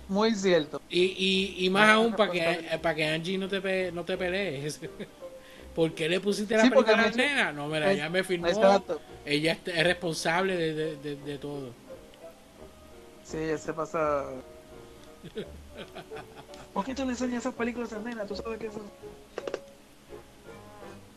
Muy 0.08 0.36
cierto. 0.36 0.82
Y, 0.90 1.04
y, 1.04 1.66
y 1.66 1.70
más 1.70 1.88
No, 1.88 1.94
aún 1.94 2.16
para 2.16 2.32
que, 2.32 2.40
responsabilidad. 2.40 2.82
para 2.82 2.96
que 2.96 3.06
Angie 3.06 3.38
no 3.38 3.48
te, 3.48 3.62
pe- 3.62 3.92
no 3.92 4.06
te 4.06 4.18
pelees. 4.18 4.80
¿Por 5.76 5.94
qué 5.94 6.10
le 6.10 6.20
pusiste 6.20 6.58
la 6.58 6.64
Sí, 6.64 6.70
película 6.70 7.04
a 7.04 7.12
Angie- 7.12 7.16
nenas? 7.16 7.54
No, 7.56 7.68
mira, 7.68 7.92
ella 7.92 8.10
me 8.10 8.24
firmó. 8.24 8.48
Exacto. 8.48 9.00
Ella 9.26 9.54
es 9.54 9.60
es 9.68 9.84
responsable 9.84 10.56
de, 10.58 10.74
de, 10.74 10.98
de, 10.98 11.16
de 11.18 11.38
todo. 11.40 11.76
Sí, 13.24 13.38
ella 13.38 13.58
se 13.58 13.74
pasa. 13.74 14.44
¿Por 16.80 16.86
qué 16.86 16.96
tú 16.96 17.04
le 17.04 17.12
enseñas 17.12 17.40
esas 17.40 17.54
películas 17.56 17.92
a 17.92 18.00
nena? 18.00 18.26
Tú 18.26 18.38
sabes 18.38 18.58
que 18.58 18.68
eso. 18.68 18.80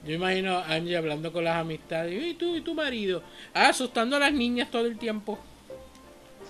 Yo 0.04 0.12
imagino 0.12 0.58
a 0.58 0.66
Angie 0.66 0.96
hablando 0.96 1.32
con 1.32 1.44
las 1.44 1.54
amistades. 1.54 2.20
¿Y 2.20 2.34
tú 2.34 2.56
y 2.56 2.62
tu 2.62 2.74
marido? 2.74 3.22
Ah, 3.54 3.68
asustando 3.68 4.16
a 4.16 4.18
las 4.18 4.32
niñas 4.32 4.72
todo 4.72 4.86
el 4.86 4.98
tiempo. 4.98 5.38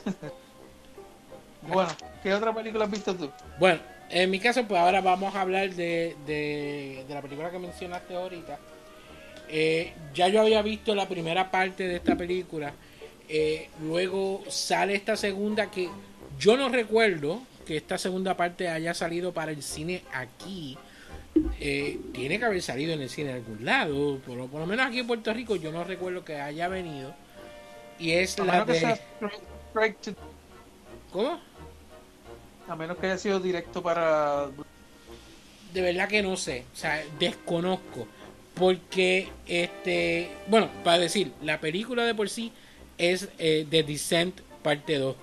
Bueno, 1.69 1.91
¿qué 2.25 2.35
otra 2.35 2.53
película 2.53 2.87
has 2.87 2.91
visto 2.91 3.15
tú? 3.15 3.31
Bueno, 3.61 3.79
en 4.11 4.29
mi 4.31 4.41
caso, 4.41 4.65
pues 4.65 4.81
ahora 4.81 5.01
vamos 5.01 5.33
a 5.33 5.43
hablar 5.43 5.71
de, 5.71 6.17
de, 6.27 7.05
de 7.07 7.15
la 7.15 7.23
película 7.23 7.53
que 7.53 7.59
mencionaste 7.61 8.17
ahorita. 8.17 8.59
Eh, 9.49 9.93
ya 10.13 10.27
yo 10.27 10.41
había 10.41 10.61
visto 10.63 10.93
la 10.93 11.07
primera 11.07 11.53
parte 11.53 11.87
de 11.87 11.97
esta 11.97 12.17
película. 12.17 12.73
Eh, 13.29 13.69
luego 13.81 14.43
sale 14.49 14.97
esta 14.97 15.17
segunda 15.17 15.71
que 15.71 15.89
yo 16.37 16.57
no 16.57 16.69
recuerdo 16.69 17.43
que 17.67 17.77
esta 17.77 17.99
segunda 17.99 18.37
parte 18.37 18.69
haya 18.69 18.95
salido 18.95 19.33
para 19.33 19.53
el 19.53 19.63
cine 19.63 20.03
aquí. 20.13 20.77
Eh, 21.61 21.99
tiene 22.13 22.39
que 22.39 22.45
haber 22.45 22.61
salido 22.63 22.93
en 22.93 23.01
el 23.03 23.09
cine 23.09 23.31
en 23.31 23.37
algún 23.37 23.65
lado. 23.65 24.19
Por, 24.19 24.37
lo- 24.37 24.47
por 24.49 24.61
lo 24.61 24.67
menos 24.67 24.87
aquí 24.87 24.99
en 24.99 25.07
Puerto 25.07 25.33
Rico 25.33 25.57
yo 25.57 25.73
no 25.73 25.85
recuerdo 25.85 26.25
que 26.25 26.37
haya 26.41 26.69
venido. 26.69 27.15
Y 27.99 28.13
es 28.13 28.39
A 28.39 28.45
la 28.45 28.65
de... 28.65 28.79
sea 28.81 28.97
to- 29.21 30.15
¿Cómo? 31.13 31.41
a 32.69 32.77
menos 32.77 32.97
que 32.97 33.07
haya 33.07 33.19
sido 33.19 33.39
directo 33.41 33.83
para. 33.83 34.49
de 35.75 35.81
verdad 35.83 36.09
que 36.09 36.23
no 36.23 36.37
sé, 36.37 36.65
o 36.73 36.77
sea, 36.77 37.03
desconozco. 37.19 38.07
Porque, 38.55 39.29
este, 39.47 40.31
bueno, 40.47 40.69
para 40.85 40.99
decir, 40.99 41.33
la 41.43 41.59
película 41.61 42.05
de 42.05 42.15
por 42.15 42.29
sí 42.29 42.53
es 42.99 43.29
eh, 43.39 43.67
The 43.69 43.83
Descent 43.83 44.41
parte 44.63 44.99
2. 44.99 45.17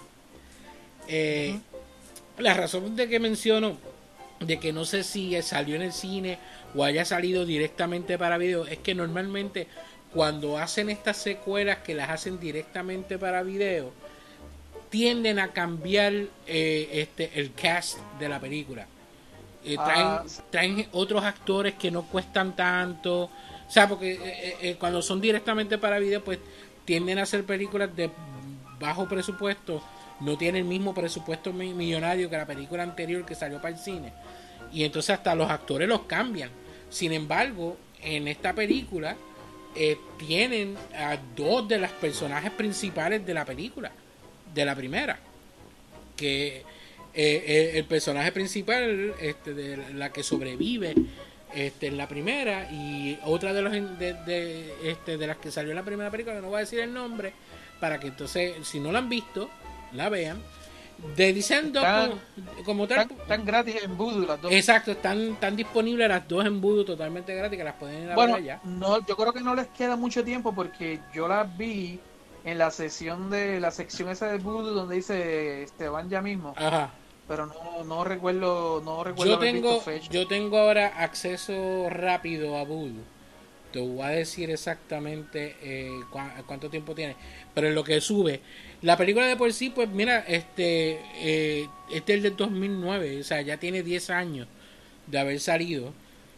Eh, 1.07 1.59
La 2.39 2.53
razón 2.53 2.95
de 2.95 3.07
que 3.07 3.19
menciono 3.19 3.77
de 4.39 4.59
que 4.59 4.71
no 4.71 4.85
sé 4.85 5.03
si 5.03 5.39
salió 5.41 5.75
en 5.75 5.81
el 5.81 5.91
cine 5.91 6.39
o 6.73 6.85
haya 6.85 7.03
salido 7.03 7.45
directamente 7.45 8.17
para 8.17 8.37
video 8.37 8.65
es 8.65 8.77
que 8.77 8.95
normalmente 8.95 9.67
cuando 10.13 10.57
hacen 10.57 10.89
estas 10.89 11.17
secuelas 11.17 11.79
que 11.79 11.93
las 11.93 12.09
hacen 12.09 12.39
directamente 12.39 13.17
para 13.17 13.43
video 13.43 13.91
tienden 14.89 15.39
a 15.39 15.49
cambiar 15.49 16.13
eh, 16.47 16.89
este 16.93 17.31
el 17.35 17.53
cast 17.53 17.99
de 18.17 18.29
la 18.29 18.39
película 18.39 18.87
eh, 19.63 19.75
traen, 19.75 20.07
Ah, 20.07 20.25
traen 20.49 20.87
otros 20.93 21.23
actores 21.23 21.75
que 21.75 21.91
no 21.91 22.03
cuestan 22.03 22.55
tanto. 22.55 23.23
O 23.23 23.71
sea, 23.71 23.87
porque 23.87 24.13
eh, 24.13 24.57
eh, 24.61 24.75
cuando 24.79 25.01
son 25.01 25.19
directamente 25.19 25.77
para 25.77 25.99
video, 25.99 26.23
pues 26.23 26.39
tienden 26.85 27.19
a 27.19 27.23
hacer 27.23 27.43
películas 27.43 27.95
de 27.95 28.09
bajo 28.79 29.07
presupuesto. 29.07 29.83
No 30.21 30.37
tienen 30.37 30.63
el 30.63 30.67
mismo 30.67 30.93
presupuesto 30.93 31.53
mi- 31.53 31.73
millonario 31.73 32.29
que 32.29 32.37
la 32.37 32.45
película 32.45 32.83
anterior 32.83 33.25
que 33.25 33.35
salió 33.35 33.57
para 33.61 33.73
el 33.75 33.79
cine. 33.79 34.11
Y 34.71 34.83
entonces 34.83 35.11
hasta 35.11 35.33
los 35.35 35.49
actores 35.49 35.87
los 35.87 36.01
cambian. 36.01 36.49
Sin 36.89 37.13
embargo, 37.13 37.77
en 38.01 38.27
esta 38.27 38.53
película 38.53 39.15
eh, 39.75 39.97
tienen 40.17 40.75
a 40.95 41.17
dos 41.35 41.67
de 41.67 41.77
los 41.79 41.91
personajes 41.91 42.51
principales 42.51 43.25
de 43.25 43.33
la 43.33 43.45
película. 43.45 43.91
De 44.53 44.65
la 44.65 44.75
primera 44.75 45.19
que 46.17 46.57
eh, 46.57 46.63
eh, 47.13 47.71
el 47.75 47.85
personaje 47.85 48.31
principal 48.31 49.13
este, 49.21 49.53
de 49.53 49.93
la 49.93 50.11
que 50.11 50.21
sobrevive 50.21 50.93
este, 51.53 51.87
en 51.87 51.97
la 51.97 52.07
primera 52.07 52.69
y 52.71 53.17
otra 53.23 53.53
de 53.53 53.61
los 53.61 53.71
de, 53.71 54.13
de, 54.25 54.73
este, 54.83 55.17
de 55.17 55.27
las 55.27 55.37
que 55.37 55.49
salió 55.51 55.69
en 55.71 55.77
la 55.77 55.83
primera 55.83 56.11
película 56.11 56.41
no 56.41 56.47
voy 56.49 56.57
a 56.57 56.59
decir 56.59 56.79
el 56.79 56.93
nombre 56.93 57.31
para 57.79 57.99
que 57.99 58.07
entonces 58.07 58.55
si 58.67 58.79
no 58.79 58.91
la 58.91 58.99
han 58.99 59.07
visto 59.09 59.49
la 59.93 60.09
vean 60.09 60.41
de 61.15 61.31
diciendo 61.33 61.79
Están- 61.79 62.09
como, 62.09 62.63
como 62.65 62.87
tal 62.87 63.07
tan 63.27 63.45
gratis 63.45 63.75
en 63.83 63.97
Voodoo 63.97 64.25
las 64.27 64.41
dos. 64.41 64.51
exacto 64.51 64.91
están, 64.91 65.19
están 65.33 65.55
disponibles 65.55 66.09
las 66.09 66.27
dos 66.27 66.45
en 66.45 66.59
Voodoo 66.59 66.83
totalmente 66.83 67.33
gratis 67.35 67.57
que 67.57 67.63
las 67.63 67.75
pueden 67.75 68.03
ir 68.03 68.11
a 68.11 68.15
Bueno, 68.15 68.33
ver 68.33 68.43
allá 68.43 68.59
no, 68.65 69.05
yo 69.05 69.15
creo 69.15 69.31
que 69.31 69.41
no 69.41 69.55
les 69.55 69.67
queda 69.67 69.95
mucho 69.95 70.23
tiempo 70.25 70.53
porque 70.53 70.99
yo 71.13 71.27
las 71.27 71.55
vi 71.57 71.99
en 72.43 72.57
la 72.57 72.69
sesión 72.71 73.29
de 73.29 73.59
la 73.61 73.71
sección 73.71 74.09
esa 74.09 74.27
de 74.27 74.39
Voodoo 74.39 74.73
donde 74.73 74.95
dice 74.95 75.63
Esteban 75.63 76.09
ya 76.09 76.21
mismo. 76.21 76.53
ajá 76.57 76.91
pero 77.29 77.45
no, 77.45 77.83
no 77.83 78.03
recuerdo, 78.03 78.81
no 78.83 79.03
recuerdo 79.03 79.33
Yo 79.33 79.39
tengo, 79.39 79.79
fecha. 79.81 80.09
yo 80.11 80.27
tengo 80.27 80.57
ahora 80.57 80.87
acceso 80.97 81.87
rápido 81.87 82.57
a 82.57 82.63
Voodoo. 82.63 83.03
Te 83.71 83.79
voy 83.79 84.01
a 84.01 84.07
decir 84.07 84.49
exactamente 84.49 85.55
eh, 85.61 85.91
cuánto 86.47 86.71
tiempo 86.71 86.95
tiene. 86.95 87.15
Pero 87.53 87.67
en 87.67 87.75
lo 87.75 87.83
que 87.83 88.01
sube. 88.01 88.41
La 88.81 88.95
película 88.95 89.27
de 89.27 89.35
por 89.35 89.51
sí, 89.51 89.69
pues 89.69 89.89
mira, 89.89 90.19
este, 90.27 90.99
eh, 91.15 91.67
este 91.91 92.15
es 92.15 92.23
del 92.23 92.35
2009. 92.35 93.19
O 93.19 93.23
sea, 93.23 93.41
ya 93.41 93.57
tiene 93.57 93.83
10 93.83 94.09
años 94.09 94.47
de 95.07 95.19
haber 95.19 95.39
salido. 95.39 95.93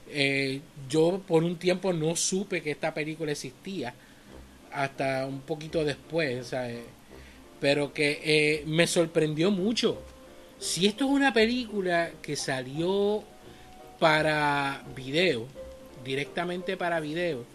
Eh, 0.10 0.62
yo 0.90 1.22
por 1.28 1.44
un 1.44 1.58
tiempo 1.58 1.94
no 1.94 2.16
supe 2.16 2.62
que 2.62 2.72
esta 2.72 2.94
película 2.94 3.32
existía. 3.32 3.94
Hasta 4.72 5.26
un 5.28 5.42
poquito 5.42 5.84
después. 5.84 6.48
sea, 6.48 6.70
eh, 6.70 6.84
pero 7.62 7.94
que 7.94 8.20
eh, 8.24 8.64
me 8.66 8.88
sorprendió 8.88 9.52
mucho. 9.52 10.02
Si 10.60 10.88
esto 10.88 11.06
es 11.06 11.12
una 11.12 11.32
película 11.32 12.12
que 12.22 12.36
salió 12.36 13.24
para 14.00 14.84
video, 14.96 15.48
directamente 16.04 16.76
para 16.76 17.00
video, 17.00 17.46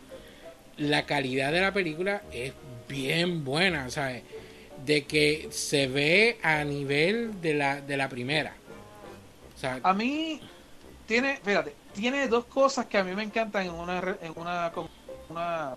la 0.78 1.06
calidad 1.06 1.52
de 1.52 1.60
la 1.60 1.72
película 1.72 2.22
es 2.32 2.52
bien 2.88 3.44
buena, 3.44 3.90
¿sabes? 3.90 4.22
De 4.86 5.04
que 5.04 5.48
se 5.50 5.88
ve 5.88 6.38
a 6.42 6.62
nivel 6.64 7.40
de 7.40 7.54
la, 7.54 7.80
de 7.80 7.96
la 7.96 8.08
primera. 8.08 8.54
O 9.54 9.58
sea, 9.58 9.80
A 9.82 9.92
mí 9.92 10.40
tiene, 11.06 11.38
fíjate, 11.42 11.74
tiene 11.92 12.28
dos 12.28 12.44
cosas 12.46 12.86
que 12.86 12.98
a 12.98 13.04
mí 13.04 13.14
me 13.14 13.22
encantan 13.24 13.66
en 13.66 13.72
una 13.74 14.16
en 14.20 14.32
una, 14.36 15.76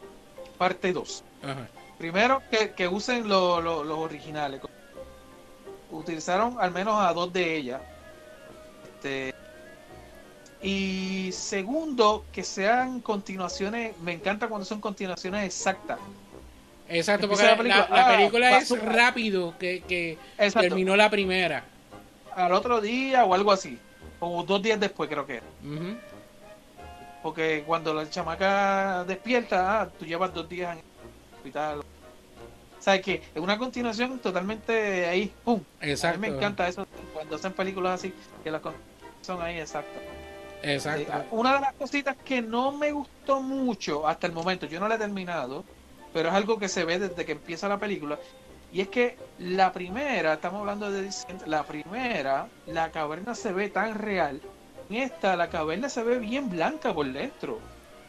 parte 0.57 0.93
2. 0.93 1.24
ajá. 1.43 1.68
Primero, 1.97 2.41
que, 2.49 2.72
que 2.72 2.88
usen 2.88 3.28
lo- 3.28 3.60
lo- 3.62 3.84
los 3.84 3.97
originales. 3.97 4.62
Utilizaron 5.91 6.55
al 6.60 6.72
menos 6.72 6.95
a 7.01 7.12
dos 7.14 7.34
de 7.34 7.55
ellas. 7.57 7.82
Este, 8.95 9.34
y 10.62 11.30
segundo, 11.34 12.26
que 12.32 12.43
sean 12.43 13.01
continuaciones. 13.01 13.97
Me 13.99 14.14
encanta 14.14 14.47
cuando 14.47 14.66
son 14.66 14.80
continuaciones 14.80 15.45
exactas. 15.45 15.99
Exacto, 16.90 17.28
porque 17.28 17.44
la, 17.44 17.56
la 17.56 17.56
la 17.56 17.68
película, 17.68 18.18
película, 18.18 18.56
ah, 18.56 18.60
es 18.60 18.84
rápido 18.84 19.56
que, 19.60 19.82
que 19.88 20.18
terminó 20.54 20.96
la 20.96 21.10
primera. 21.10 21.64
Al 22.36 22.52
otro 22.54 22.82
día 22.82 23.26
o 23.26 23.34
algo 23.34 23.52
así. 23.52 23.78
O 24.20 24.44
dos 24.44 24.62
días 24.62 24.80
después, 24.80 25.10
creo 25.10 25.26
que 25.26 25.36
era. 25.36 25.46
Ujú. 25.64 25.96
Porque 27.22 27.64
cuando 27.66 27.94
la 27.94 28.10
chamaca 28.10 29.04
despierta, 29.06 29.82
ah, 29.82 29.90
tú 29.98 30.06
llevas 30.06 30.34
dos 30.34 30.48
días 30.50 30.74
en 30.74 30.80
el 30.80 31.36
hospital. 31.36 31.80
O 31.80 32.82
sea, 32.82 33.02
que 33.02 33.16
es 33.36 33.42
una 33.42 33.58
continuación 33.58 34.20
totalmente 34.20 35.06
ahí, 35.06 35.32
¡pum! 35.44 35.62
Exacto. 35.82 36.18
A 36.18 36.22
mí 36.22 36.30
me 36.30 36.36
encanta 36.38 36.68
eso 36.68 36.88
cuando 37.14 37.36
hacen 37.36 37.52
películas 37.52 38.00
así, 38.00 38.14
que 38.42 38.50
las 38.50 38.62
son 39.22 39.42
ahí 39.42 39.60
exactas. 39.60 40.02
Exacto. 40.64 41.12
Eh, 41.12 41.26
una 41.32 41.56
de 41.56 41.62
las 41.62 41.74
cositas 41.74 42.16
que 42.24 42.42
no 42.42 42.72
me 42.72 42.92
gustó 42.92 43.42
mucho 43.42 44.08
hasta 44.08 44.28
el 44.28 44.34
momento, 44.34 44.66
yo 44.66 44.80
no 44.80 44.88
la 44.88 44.96
he 44.96 44.98
terminado, 44.98 45.66
pero 46.20 46.28
es 46.32 46.36
algo 46.36 46.59
que 46.59 46.67
se 46.67 46.84
ve 46.84 46.99
desde 46.99 47.24
que 47.24 47.32
empieza 47.32 47.70
la 47.70 47.78
película, 47.80 48.20
y 48.74 48.82
es 48.82 48.89
que 48.89 49.15
la 49.39 49.72
primera, 49.72 50.34
estamos 50.34 50.59
hablando 50.59 50.91
de 50.91 51.09
la 51.45 51.63
primera, 51.63 52.49
la 52.67 52.91
caverna 52.91 53.36
se 53.36 53.53
ve 53.53 53.70
tan 53.70 53.95
real, 53.95 54.41
en 54.89 54.97
esta 54.97 55.38
la 55.38 55.49
caverna 55.49 55.88
se 55.88 56.03
ve 56.03 56.20
bien 56.20 56.49
blanca 56.49 56.93
por 56.93 57.09
dentro, 57.09 57.59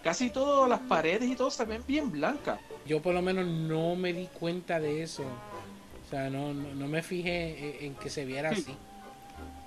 casi 0.02 0.30
todas 0.30 0.68
las 0.68 0.80
paredes 0.80 1.30
y 1.30 1.36
todo 1.36 1.52
se 1.52 1.64
ven 1.66 1.84
bien 1.86 2.10
blancas. 2.10 2.58
Yo 2.84 3.00
por 3.00 3.14
lo 3.14 3.22
menos 3.22 3.46
no 3.46 3.94
me 3.94 4.12
di 4.12 4.26
cuenta 4.26 4.80
de 4.80 5.04
eso. 5.04 5.22
O 5.22 6.10
sea, 6.10 6.28
no, 6.30 6.52
no, 6.52 6.74
no 6.74 6.88
me 6.88 7.02
fijé 7.02 7.84
en, 7.84 7.92
en 7.92 7.94
que 7.94 8.10
se 8.10 8.24
viera 8.24 8.52
Sí. 8.52 8.62
así. 8.62 8.76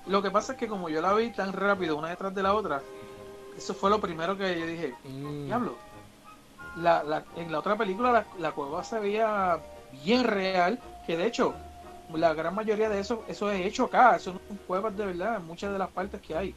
Lo 0.06 0.20
que 0.20 0.30
pasa 0.30 0.52
es 0.52 0.58
que 0.58 0.68
como 0.68 0.90
yo 0.90 1.00
la 1.00 1.14
vi 1.14 1.30
tan 1.30 1.54
rápido 1.54 1.96
una 1.96 2.10
detrás 2.10 2.34
de 2.34 2.42
la 2.42 2.52
otra, 2.52 2.82
eso 3.56 3.72
fue 3.72 3.88
lo 3.88 4.02
primero 4.02 4.36
que 4.36 4.60
yo 4.60 4.66
dije, 4.66 4.92
Mm. 5.04 5.46
Diablo. 5.46 5.93
La, 6.76 7.02
la, 7.04 7.24
en 7.36 7.52
la 7.52 7.58
otra 7.60 7.76
película 7.76 8.10
la, 8.12 8.24
la 8.38 8.52
cueva 8.52 8.82
se 8.82 8.98
veía 8.98 9.58
bien 10.04 10.24
real, 10.24 10.78
que 11.06 11.16
de 11.16 11.26
hecho 11.26 11.54
la 12.12 12.34
gran 12.34 12.54
mayoría 12.54 12.88
de 12.88 13.00
eso 13.00 13.24
eso 13.28 13.50
es 13.50 13.64
hecho 13.64 13.84
acá, 13.84 14.16
eso 14.16 14.32
no 14.32 14.40
son 14.48 14.58
cuevas 14.66 14.96
de 14.96 15.06
verdad 15.06 15.36
en 15.36 15.46
muchas 15.46 15.72
de 15.72 15.78
las 15.78 15.90
partes 15.90 16.20
que 16.20 16.36
hay. 16.36 16.54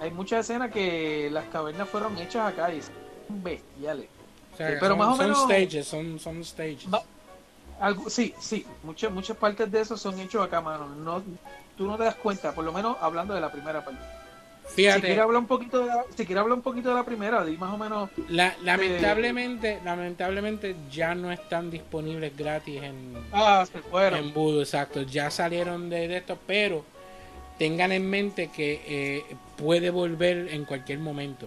Hay 0.00 0.10
muchas 0.12 0.40
escenas 0.48 0.70
que 0.70 1.28
las 1.30 1.44
cavernas 1.46 1.88
fueron 1.88 2.16
hechas 2.18 2.52
acá 2.52 2.72
y 2.72 2.80
son 2.80 2.94
bestiales. 3.42 4.08
O 4.54 4.56
sea, 4.56 4.68
Sí, 4.70 4.76
pero 4.80 4.90
son, 4.92 4.98
más 4.98 5.08
o 5.08 5.16
son 5.16 5.26
menos- 5.26 5.44
stages, 5.44 5.86
son, 5.88 6.18
son 6.18 6.44
stages. 6.44 6.86
Algo, 7.80 8.10
sí, 8.10 8.34
sí, 8.38 8.66
muchas 8.82 9.10
muchas 9.10 9.36
partes 9.36 9.70
de 9.72 9.80
eso 9.80 9.96
son 9.96 10.18
hechos 10.20 10.44
acá, 10.44 10.60
mano. 10.60 10.86
No, 10.86 11.22
tú 11.76 11.86
no 11.86 11.96
te 11.96 12.04
das 12.04 12.14
cuenta, 12.14 12.52
por 12.52 12.64
lo 12.64 12.72
menos 12.72 12.96
hablando 13.00 13.34
de 13.34 13.40
la 13.40 13.50
primera 13.50 13.84
parte. 13.84 14.00
Si 14.70 14.82
Fíjate, 14.82 15.00
quieres 15.00 15.18
hablar 15.18 15.40
un 15.40 15.46
poquito 15.48 15.80
de 15.80 15.86
la, 15.86 16.04
si 16.16 16.24
quieres 16.24 16.42
hablar 16.42 16.56
un 16.56 16.62
poquito 16.62 16.88
de 16.90 16.94
la 16.94 17.04
primera, 17.04 17.44
di 17.44 17.56
más 17.56 17.72
o 17.74 17.76
menos 17.78 18.08
la- 18.28 18.54
lamentablemente, 18.62 19.80
lamentablemente 19.84 20.76
ya 20.90 21.14
no 21.14 21.32
están 21.32 21.70
disponibles 21.70 22.36
gratis 22.36 22.82
en, 22.82 23.14
ah, 23.32 23.64
se 23.70 23.80
fueron. 23.80 24.18
en 24.20 24.32
Voodoo, 24.32 24.60
exacto. 24.62 25.02
Ya 25.02 25.30
salieron 25.30 25.90
de, 25.90 26.06
de 26.08 26.16
esto, 26.18 26.38
pero 26.46 26.84
tengan 27.58 27.92
en 27.92 28.08
mente 28.08 28.48
que 28.50 28.80
eh, 28.86 29.36
puede 29.56 29.90
volver 29.90 30.48
en 30.52 30.64
cualquier 30.64 31.00
momento. 31.00 31.46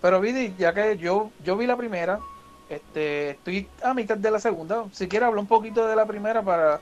Pero 0.00 0.20
Vidi, 0.20 0.54
ya 0.56 0.72
que 0.72 0.96
yo, 0.98 1.30
yo 1.44 1.56
vi 1.56 1.66
la 1.66 1.76
primera, 1.76 2.20
este, 2.68 3.30
estoy 3.30 3.66
a 3.82 3.92
mitad 3.92 4.16
de 4.16 4.30
la 4.30 4.38
segunda. 4.38 4.84
Si 4.92 5.08
quieres 5.08 5.26
hablar 5.26 5.40
un 5.40 5.48
poquito 5.48 5.86
de 5.86 5.96
la 5.96 6.06
primera 6.06 6.42
para, 6.42 6.80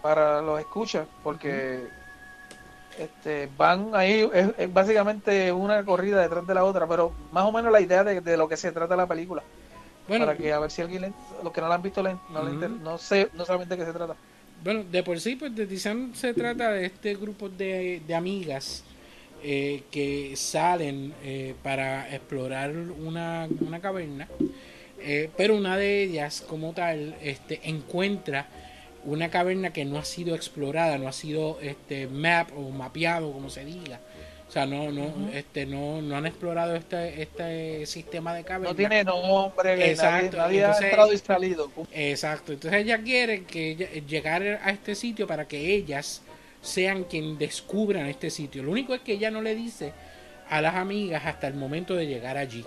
para 0.00 0.40
los 0.40 0.58
escuchas, 0.58 1.06
porque 1.22 1.80
este, 2.96 3.46
van 3.48 3.94
ahí, 3.94 4.28
es, 4.32 4.52
es 4.56 4.72
básicamente 4.72 5.52
una 5.52 5.84
corrida 5.84 6.20
detrás 6.22 6.46
de 6.46 6.54
la 6.54 6.64
otra, 6.64 6.86
pero 6.88 7.18
más 7.30 7.44
o 7.44 7.52
menos 7.52 7.72
la 7.72 7.80
idea 7.80 8.04
de, 8.04 8.20
de 8.20 8.36
lo 8.36 8.48
que 8.48 8.56
se 8.56 8.72
trata 8.72 8.96
la 8.96 9.08
película, 9.08 9.46
Bueno, 10.06 10.24
para 10.24 10.36
que 10.38 10.52
a 10.52 10.60
ver 10.60 10.70
si 10.70 10.82
alguien, 10.82 11.02
le- 11.02 11.14
los 11.42 11.52
que 11.52 11.60
no 11.60 11.68
la 11.68 11.76
han 11.76 11.82
visto, 11.82 12.02
le- 12.02 12.20
no, 12.28 12.44
no 12.46 12.98
sé, 12.98 13.30
no 13.34 13.44
saben 13.46 13.68
de 13.68 13.76
qué 13.78 13.84
se 13.86 13.92
trata. 13.94 14.18
Bueno, 14.62 14.84
de 14.84 15.02
por 15.02 15.18
sí, 15.20 15.36
pues 15.36 15.54
de 15.54 15.66
Tizan 15.66 16.14
se 16.14 16.34
trata 16.34 16.72
de 16.72 16.86
este 16.86 17.14
grupo 17.16 17.48
de, 17.48 18.00
de 18.06 18.14
amigas 18.14 18.84
eh, 19.38 19.88
que 19.90 20.34
salen 20.36 21.16
eh, 21.20 21.56
para 21.62 22.14
explorar 22.14 22.76
una, 22.76 23.48
una 23.60 23.80
caverna, 23.80 24.30
eh, 24.98 25.32
pero 25.36 25.56
una 25.56 25.76
de 25.76 26.02
ellas, 26.04 26.42
como 26.42 26.74
tal, 26.74 27.16
este, 27.20 27.68
encuentra 27.68 28.50
una 29.04 29.30
caverna 29.30 29.72
que 29.72 29.84
no 29.84 29.98
ha 29.98 30.04
sido 30.04 30.34
explorada, 30.34 30.98
no 30.98 31.08
ha 31.08 31.12
sido 31.12 31.58
este 31.60 32.06
map 32.06 32.50
o 32.56 32.70
mapeado, 32.70 33.32
como 33.32 33.50
se 33.50 33.64
diga. 33.64 34.00
O 34.48 34.52
sea, 34.52 34.66
no, 34.66 34.92
no, 34.92 35.30
este, 35.32 35.64
no, 35.64 36.02
no 36.02 36.14
han 36.14 36.26
explorado 36.26 36.76
este, 36.76 37.22
este 37.22 37.86
sistema 37.86 38.34
de 38.34 38.44
caverna. 38.44 38.68
No 38.70 38.76
tiene 38.76 39.02
nombre, 39.02 39.90
Exacto, 39.90 40.36
nadie 40.36 40.60
ha 40.62 40.66
entonces- 40.66 40.84
entrado 40.84 41.12
y 41.14 41.18
salido. 41.18 41.70
Exacto, 41.90 42.52
entonces 42.52 42.82
ella 42.82 43.00
quiere 43.02 43.44
que 43.44 44.02
llegar 44.06 44.42
a 44.42 44.70
este 44.70 44.94
sitio 44.94 45.26
para 45.26 45.48
que 45.48 45.74
ellas 45.74 46.20
sean 46.60 47.04
quien 47.04 47.38
descubran 47.38 48.06
este 48.08 48.28
sitio. 48.28 48.62
Lo 48.62 48.72
único 48.72 48.94
es 48.94 49.00
que 49.00 49.14
ella 49.14 49.30
no 49.30 49.40
le 49.40 49.54
dice 49.54 49.94
a 50.50 50.60
las 50.60 50.74
amigas 50.74 51.24
hasta 51.24 51.46
el 51.48 51.54
momento 51.54 51.94
de 51.96 52.06
llegar 52.06 52.36
allí. 52.36 52.64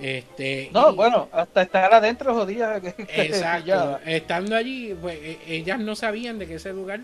Este, 0.00 0.70
No, 0.72 0.92
y- 0.92 0.96
bueno, 0.96 1.28
hasta 1.32 1.62
estar 1.62 1.92
adentro 1.92 2.34
jodía. 2.34 2.80
Exacto. 3.08 3.98
Estando 4.04 4.56
allí, 4.56 4.94
pues 5.00 5.18
e- 5.22 5.38
ellas 5.46 5.78
no 5.78 5.94
sabían 5.96 6.38
de 6.38 6.46
que 6.46 6.54
ese 6.56 6.72
lugar 6.72 7.00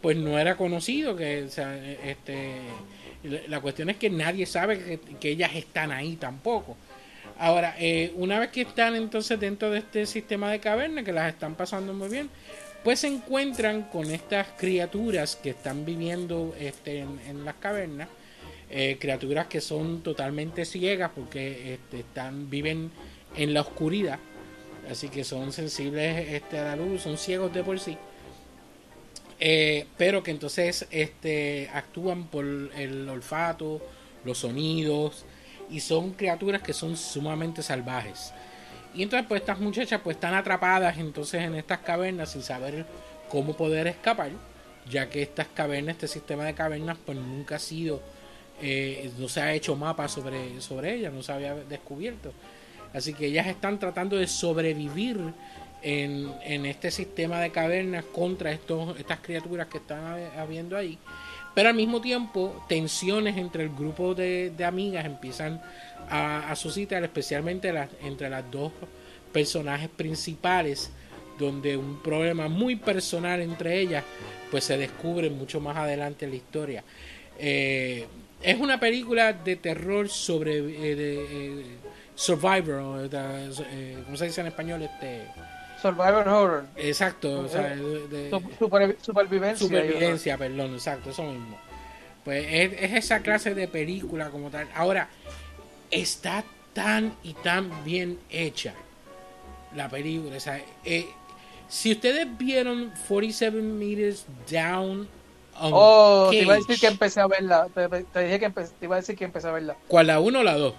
pues 0.00 0.16
no 0.16 0.38
era 0.38 0.56
conocido, 0.56 1.16
que 1.16 1.44
o 1.44 1.48
sea, 1.50 1.74
este 2.04 2.60
la 3.24 3.40
la 3.48 3.60
cuestión 3.60 3.90
es 3.90 3.96
que 3.96 4.10
nadie 4.10 4.46
sabe 4.46 4.78
que, 4.78 4.98
que 5.18 5.30
ellas 5.30 5.50
están 5.54 5.90
ahí 5.92 6.16
tampoco. 6.16 6.76
Ahora, 7.38 7.74
eh, 7.78 8.12
una 8.16 8.38
vez 8.38 8.50
que 8.50 8.62
están 8.62 8.94
entonces 8.96 9.38
dentro 9.40 9.70
de 9.70 9.78
este 9.80 10.06
sistema 10.06 10.50
de 10.50 10.60
caverna, 10.60 11.02
que 11.04 11.12
las 11.12 11.28
están 11.32 11.54
pasando 11.54 11.92
muy 11.92 12.08
bien, 12.08 12.30
pues 12.84 13.00
se 13.00 13.08
encuentran 13.08 13.82
con 13.84 14.10
estas 14.10 14.46
criaturas 14.56 15.36
que 15.36 15.50
están 15.50 15.84
viviendo 15.84 16.54
este, 16.58 17.00
en, 17.00 17.18
en 17.28 17.44
las 17.44 17.56
cavernas, 17.56 18.08
eh, 18.70 18.96
criaturas 19.00 19.46
que 19.46 19.60
son 19.60 20.02
totalmente 20.02 20.64
ciegas 20.64 21.10
porque 21.14 21.74
este, 21.74 22.00
están 22.00 22.50
viven 22.50 22.90
en 23.36 23.54
la 23.54 23.60
oscuridad, 23.60 24.18
así 24.90 25.08
que 25.08 25.24
son 25.24 25.52
sensibles 25.52 26.28
este, 26.30 26.58
a 26.58 26.64
la 26.64 26.76
luz, 26.76 27.02
son 27.02 27.18
ciegos 27.18 27.52
de 27.52 27.62
por 27.62 27.78
sí. 27.78 27.96
Eh, 29.38 29.86
pero 29.98 30.22
que 30.22 30.30
entonces 30.30 30.86
este, 30.90 31.68
actúan 31.72 32.24
por 32.24 32.44
el 32.44 33.08
olfato, 33.08 33.82
los 34.24 34.38
sonidos 34.38 35.26
y 35.70 35.80
son 35.80 36.12
criaturas 36.12 36.62
que 36.62 36.72
son 36.72 36.96
sumamente 36.96 37.62
salvajes. 37.62 38.32
Y 38.94 39.02
entonces 39.02 39.26
pues 39.28 39.42
estas 39.42 39.60
muchachas 39.60 40.00
pues 40.02 40.16
están 40.16 40.34
atrapadas 40.34 40.96
entonces 40.98 41.42
en 41.42 41.54
estas 41.54 41.80
cavernas 41.80 42.32
sin 42.32 42.42
saber 42.42 42.86
cómo 43.28 43.56
poder 43.56 43.86
escapar, 43.86 44.30
ya 44.88 45.10
que 45.10 45.22
estas 45.22 45.48
cavernas, 45.48 45.96
este 45.96 46.08
sistema 46.08 46.44
de 46.44 46.54
cavernas 46.54 46.96
pues 47.04 47.18
nunca 47.18 47.56
ha 47.56 47.58
sido, 47.58 48.00
eh, 48.62 49.10
no 49.18 49.28
se 49.28 49.40
ha 49.40 49.52
hecho 49.54 49.76
mapa 49.76 50.08
sobre, 50.08 50.60
sobre 50.60 50.94
ellas, 50.94 51.12
no 51.12 51.22
se 51.22 51.32
había 51.32 51.54
descubierto. 51.54 52.32
Así 52.92 53.12
que 53.14 53.26
ellas 53.26 53.46
están 53.46 53.78
tratando 53.78 54.16
de 54.16 54.26
sobrevivir 54.26 55.18
en, 55.82 56.32
en 56.44 56.66
este 56.66 56.90
sistema 56.90 57.40
de 57.40 57.50
cavernas 57.50 58.04
contra 58.06 58.50
estos, 58.52 58.98
estas 58.98 59.20
criaturas 59.20 59.66
que 59.68 59.78
están 59.78 60.00
hab- 60.04 60.38
habiendo 60.38 60.76
ahí. 60.76 60.98
pero 61.54 61.70
al 61.70 61.74
mismo 61.74 62.02
tiempo 62.02 62.64
tensiones 62.68 63.36
entre 63.38 63.62
el 63.62 63.70
grupo 63.70 64.14
de, 64.14 64.50
de 64.50 64.64
amigas 64.64 65.06
empiezan 65.06 65.60
a, 66.10 66.50
a 66.50 66.54
suscitar, 66.56 67.02
especialmente 67.02 67.72
las, 67.72 67.88
entre 68.02 68.28
las 68.28 68.44
dos 68.50 68.72
personajes 69.32 69.88
principales, 69.88 70.90
donde 71.38 71.76
un 71.78 72.02
problema 72.02 72.48
muy 72.48 72.76
personal 72.76 73.40
entre 73.40 73.80
ellas, 73.80 74.04
pues 74.50 74.64
se 74.64 74.76
descubre 74.76 75.30
mucho 75.30 75.58
más 75.60 75.76
adelante 75.78 76.26
en 76.26 76.30
la 76.32 76.36
historia. 76.36 76.84
Eh, 77.38 78.06
es 78.54 78.60
una 78.60 78.78
película 78.80 79.32
de 79.32 79.56
terror 79.56 80.08
sobre 80.08 80.58
eh, 80.58 80.94
de, 80.96 81.24
eh, 81.60 81.66
Survivor, 82.14 83.08
eh, 83.12 83.98
¿cómo 84.04 84.16
se 84.16 84.24
dice 84.26 84.40
en 84.40 84.46
español? 84.46 84.82
Este, 84.82 85.26
Survivor 85.82 86.26
Horror. 86.28 86.64
exacto, 86.76 87.40
o 87.40 87.48
sea, 87.48 87.76
de- 87.76 88.08
de- 88.08 88.30
Su- 88.30 88.42
super- 88.58 88.96
supervivencia. 89.02 89.66
supervivencia, 89.66 90.38
perdón, 90.38 90.74
exacto, 90.74 91.10
eso 91.10 91.22
mismo. 91.24 91.58
Pues 92.24 92.44
es, 92.48 92.72
es 92.82 92.92
esa 93.04 93.20
clase 93.20 93.54
de 93.54 93.68
película 93.68 94.30
como 94.30 94.50
tal. 94.50 94.66
Ahora, 94.74 95.08
está 95.90 96.42
tan 96.72 97.14
y 97.22 97.34
tan 97.34 97.84
bien 97.84 98.18
hecha 98.30 98.74
la 99.76 99.88
película. 99.88 100.36
O 100.36 100.40
sea, 100.40 100.60
eh, 100.84 101.06
si 101.68 101.92
ustedes 101.92 102.26
vieron 102.38 102.92
47 103.06 103.56
Meters 103.60 104.24
Down 104.50 105.06
on 105.60 105.70
Oh, 105.74 106.28
te 106.30 106.42
iba 106.42 106.54
a 106.54 106.56
decir 106.56 106.78
que 106.80 106.86
empecé 106.86 107.20
a 107.20 107.26
verla. 107.26 107.68
Te, 107.74 107.88
te 107.88 108.24
dije 108.24 108.38
que 108.40 108.46
empe- 108.50 108.70
te 108.78 108.84
iba 108.86 108.96
a 108.96 109.00
decir 109.00 109.16
que 109.16 109.24
empecé 109.24 109.48
a 109.48 109.52
verla. 109.52 109.76
¿Cuál, 109.88 110.06
la 110.08 110.20
1 110.20 110.38
o 110.40 110.42
la 110.42 110.54
2? 110.56 110.74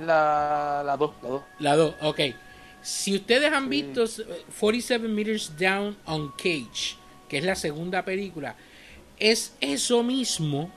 La, 0.00 0.82
la 0.84 0.96
2, 0.96 1.10
la 1.22 1.28
2. 1.28 1.42
La 1.58 1.76
2, 1.76 1.94
ok. 2.02 2.20
Si 2.82 3.14
ustedes 3.16 3.52
han 3.52 3.64
Sí. 3.64 3.68
visto 3.70 4.04
eh, 4.04 4.44
47 4.60 5.08
Meters 5.08 5.52
Down 5.58 5.96
on 6.06 6.32
Cage, 6.36 6.96
que 7.28 7.38
es 7.38 7.44
la 7.44 7.56
segunda 7.56 8.04
película, 8.04 8.54
es 9.18 9.54
eso 9.60 10.02
mismo, 10.04 10.70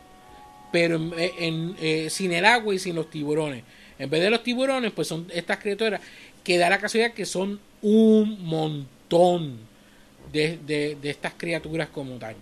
pero 0.72 0.95
en, 0.95 1.14
en, 1.38 1.76
eh, 1.80 2.10
sin 2.10 2.32
el 2.34 2.45
agua 2.45 2.74
y 2.74 2.80
sin 2.80 2.95
los 2.95 3.10
tiburones. 3.10 3.64
En 3.99 4.10
vez 4.10 4.22
de 4.22 4.32
los 4.32 4.41
tiburones, 4.41 4.91
pues 4.91 5.08
son 5.08 5.28
estas 5.32 5.60
criaturas 5.60 6.02
que 6.43 6.58
da 6.58 6.70
la 6.70 6.80
casualidad 6.80 7.14
que 7.14 7.26
son 7.28 7.60
un 7.84 8.43
montón 8.43 9.60
de, 10.34 10.58
de- 10.66 10.97
de 10.99 11.10
estas 11.12 11.34
criaturas 11.38 11.89
como 11.89 12.16
tal. 12.16 12.36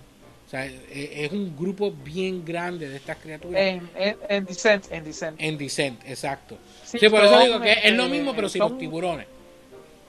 O 0.50 0.52
sea, 0.52 0.66
eh, 0.66 1.26
es 1.26 1.32
un 1.32 1.56
grupo 1.56 1.91
bien 1.91 2.43
grande 2.43 2.89
de 2.89 2.95
estas 2.95 3.18
criaturas. 3.18 3.62
En, 3.62 3.88
en, 3.95 4.18
en 4.28 4.45
Descent, 4.45 4.91
en 4.91 5.04
Descent. 5.04 5.39
En 5.39 5.60
Descent, 5.60 6.02
exacto. 6.08 6.58
Sí, 6.84 6.97
Sí, 6.97 7.08
por 7.08 7.24
eso 7.24 7.39
digo 7.39 7.62
que 7.62 7.72
es 7.72 7.93
lo 7.93 8.06
este, 8.06 8.16
mismo, 8.18 8.34
pero 8.36 8.50
sin 8.50 8.64
son- 8.64 8.72
los 8.72 8.80
tiburones. 8.80 9.28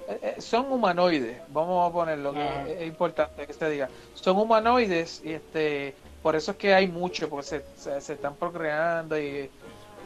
Eh, 0.08 0.18
eh, 0.22 0.34
son 0.40 0.72
humanoides, 0.72 1.36
vamos 1.52 1.90
a 1.90 1.92
ponerlo, 1.92 2.32
que 2.32 2.76
es 2.80 2.88
importante 2.88 3.46
que 3.46 3.52
se 3.52 3.68
diga. 3.68 3.90
Son 4.14 4.34
humanoides 4.38 5.20
y 5.22 5.32
este, 5.32 5.94
por 6.22 6.34
eso 6.34 6.52
es 6.52 6.56
que 6.56 6.72
hay 6.72 6.88
mucho, 6.88 7.28
porque 7.28 7.46
se, 7.46 7.64
se, 7.76 8.00
se 8.00 8.14
están 8.14 8.34
procreando 8.34 9.20
y 9.20 9.50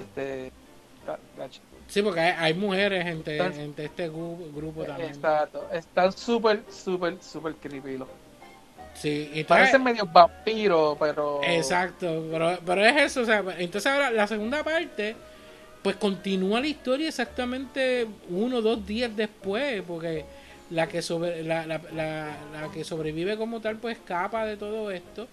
este, 0.01 0.51
Sí, 1.87 2.03
porque 2.03 2.19
hay, 2.19 2.35
hay 2.39 2.55
mujeres 2.55 3.07
entre, 3.07 3.39
entre 3.63 3.85
este 3.85 4.11
gru- 4.11 4.53
grupo 4.53 4.83
también. 4.85 5.11
exacto, 5.11 5.65
están 5.73 6.13
súper, 6.13 6.63
súper, 6.69 7.19
súper 7.23 7.55
creepy. 7.55 7.99
Sí, 8.95 9.25
entonces- 9.35 9.45
Parecen 9.47 9.83
medio 9.83 10.07
vampiros, 10.07 10.97
pero 10.99 11.41
Exacto, 11.45 12.27
pero, 12.31 12.59
pero 12.65 12.85
es 12.85 13.03
eso, 13.03 13.23
o 13.23 13.25
sea, 13.25 13.45
entonces 13.59 13.91
ahora 13.91 14.11
la 14.11 14.27
segunda 14.27 14.63
parte, 14.63 15.17
pues 15.83 15.97
continúa 15.97 16.61
la 16.61 16.69
historia 16.69 17.09
exactamente 17.09 18.07
uno 18.31 18.59
o 18.59 18.63
dos 18.63 18.87
días 18.87 19.15
después, 19.15 19.83
porque 19.87 20.25
la 20.71 20.87
que 20.87 21.03
sobre, 21.03 21.43
la, 21.43 21.67
la, 21.67 21.81
la, 21.95 22.37
la 22.63 22.73
que 22.73 22.85
sobrevive 22.85 23.37
como 23.37 23.61
tal, 23.61 23.77
pues 23.77 23.99
escapa 23.99 24.47
de 24.47 24.57
todo 24.57 24.91
esto, 24.91 25.29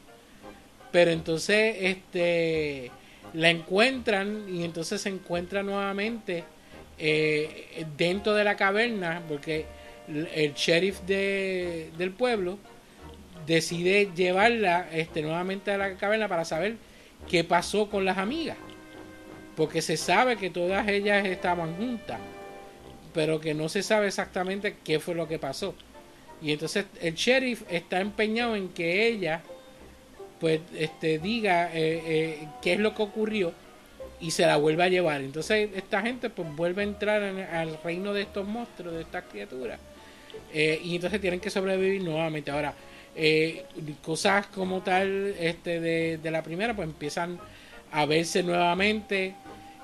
pero 0.92 1.12
entonces 1.12 1.76
este 1.80 2.92
la 3.34 3.50
encuentran 3.50 4.46
y 4.54 4.66
entonces 4.66 5.00
se 5.02 5.08
encuentra 5.10 5.64
nuevamente 5.64 6.44
eh, 7.00 7.86
dentro 7.96 8.34
de 8.34 8.44
la 8.44 8.58
caverna, 8.58 9.22
porque 9.30 9.66
el 10.10 10.54
sheriff 10.54 11.00
de, 11.02 11.92
del 11.98 12.12
pueblo 12.12 12.58
decide 13.46 14.10
llevarla 14.16 14.88
este, 14.92 15.22
nuevamente 15.22 15.72
a 15.72 15.78
la 15.78 15.96
caverna 15.96 16.28
para 16.28 16.46
saber 16.46 16.76
qué 17.30 17.44
pasó 17.44 17.90
con 17.90 18.06
las 18.06 18.18
amigas. 18.18 18.58
Porque 19.56 19.82
se 19.82 19.98
sabe 19.98 20.38
que 20.38 20.50
todas 20.50 20.88
ellas 20.88 21.26
estaban 21.26 21.76
juntas, 21.76 22.20
pero 23.14 23.40
que 23.40 23.54
no 23.54 23.70
se 23.70 23.84
sabe 23.84 24.08
exactamente 24.08 24.76
qué 24.84 25.00
fue 25.00 25.14
lo 25.16 25.28
que 25.28 25.40
pasó. 25.40 25.76
Y 26.42 26.52
entonces 26.52 26.86
el 27.02 27.14
sheriff 27.16 27.64
está 27.70 28.00
empeñado 28.00 28.56
en 28.56 28.70
que 28.70 29.08
ella 29.08 29.42
pues 30.40 30.60
este 30.76 31.20
diga 31.20 31.68
eh, 31.72 32.02
eh, 32.04 32.48
qué 32.64 32.74
es 32.74 32.80
lo 32.80 32.96
que 32.96 33.04
ocurrió 33.04 33.54
y 34.20 34.32
se 34.32 34.46
la 34.48 34.58
vuelva 34.58 34.86
a 34.86 34.90
llevar. 34.90 35.22
Entonces 35.22 35.70
esta 35.76 36.02
gente 36.02 36.32
pues 36.32 36.48
vuelve 36.56 36.82
a 36.82 36.86
entrar 36.86 37.22
en- 37.22 37.42
al 37.42 37.78
reino 37.84 38.12
de 38.14 38.24
estos 38.24 38.48
monstruos, 38.48 38.96
de 38.96 39.02
estas 39.02 39.26
criaturas. 39.26 39.80
Eh, 40.54 40.80
y 40.84 40.96
entonces 40.96 41.22
tienen 41.22 41.40
que 41.40 41.52
sobrevivir 41.52 42.02
nuevamente. 42.04 42.50
Ahora, 42.50 42.74
eh, 43.16 43.66
cosas 44.04 44.48
como 44.48 44.82
tal 44.82 45.36
este 45.40 45.80
de, 45.80 46.18
de 46.18 46.32
la 46.32 46.44
primera 46.44 46.76
pues 46.76 46.88
empiezan 46.88 47.40
a 47.92 48.06
verse 48.06 48.44
nuevamente. 48.44 49.36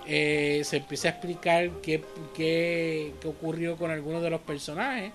Eh, 0.09 0.61
se 0.63 0.78
empieza 0.78 1.09
a 1.09 1.11
explicar 1.11 1.69
qué, 1.84 2.01
qué, 2.34 3.13
qué 3.19 3.28
ocurrió 3.28 3.75
con 3.75 3.91
algunos 3.91 4.23
de 4.23 4.30
los 4.30 4.39
personajes. 4.41 5.11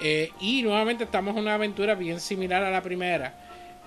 Eh, 0.00 0.30
y 0.40 0.62
nuevamente 0.62 1.04
estamos 1.04 1.36
en 1.36 1.42
una 1.42 1.54
aventura 1.54 1.94
bien 1.94 2.20
similar 2.20 2.64
a 2.64 2.70
la 2.70 2.82
primera. 2.82 3.34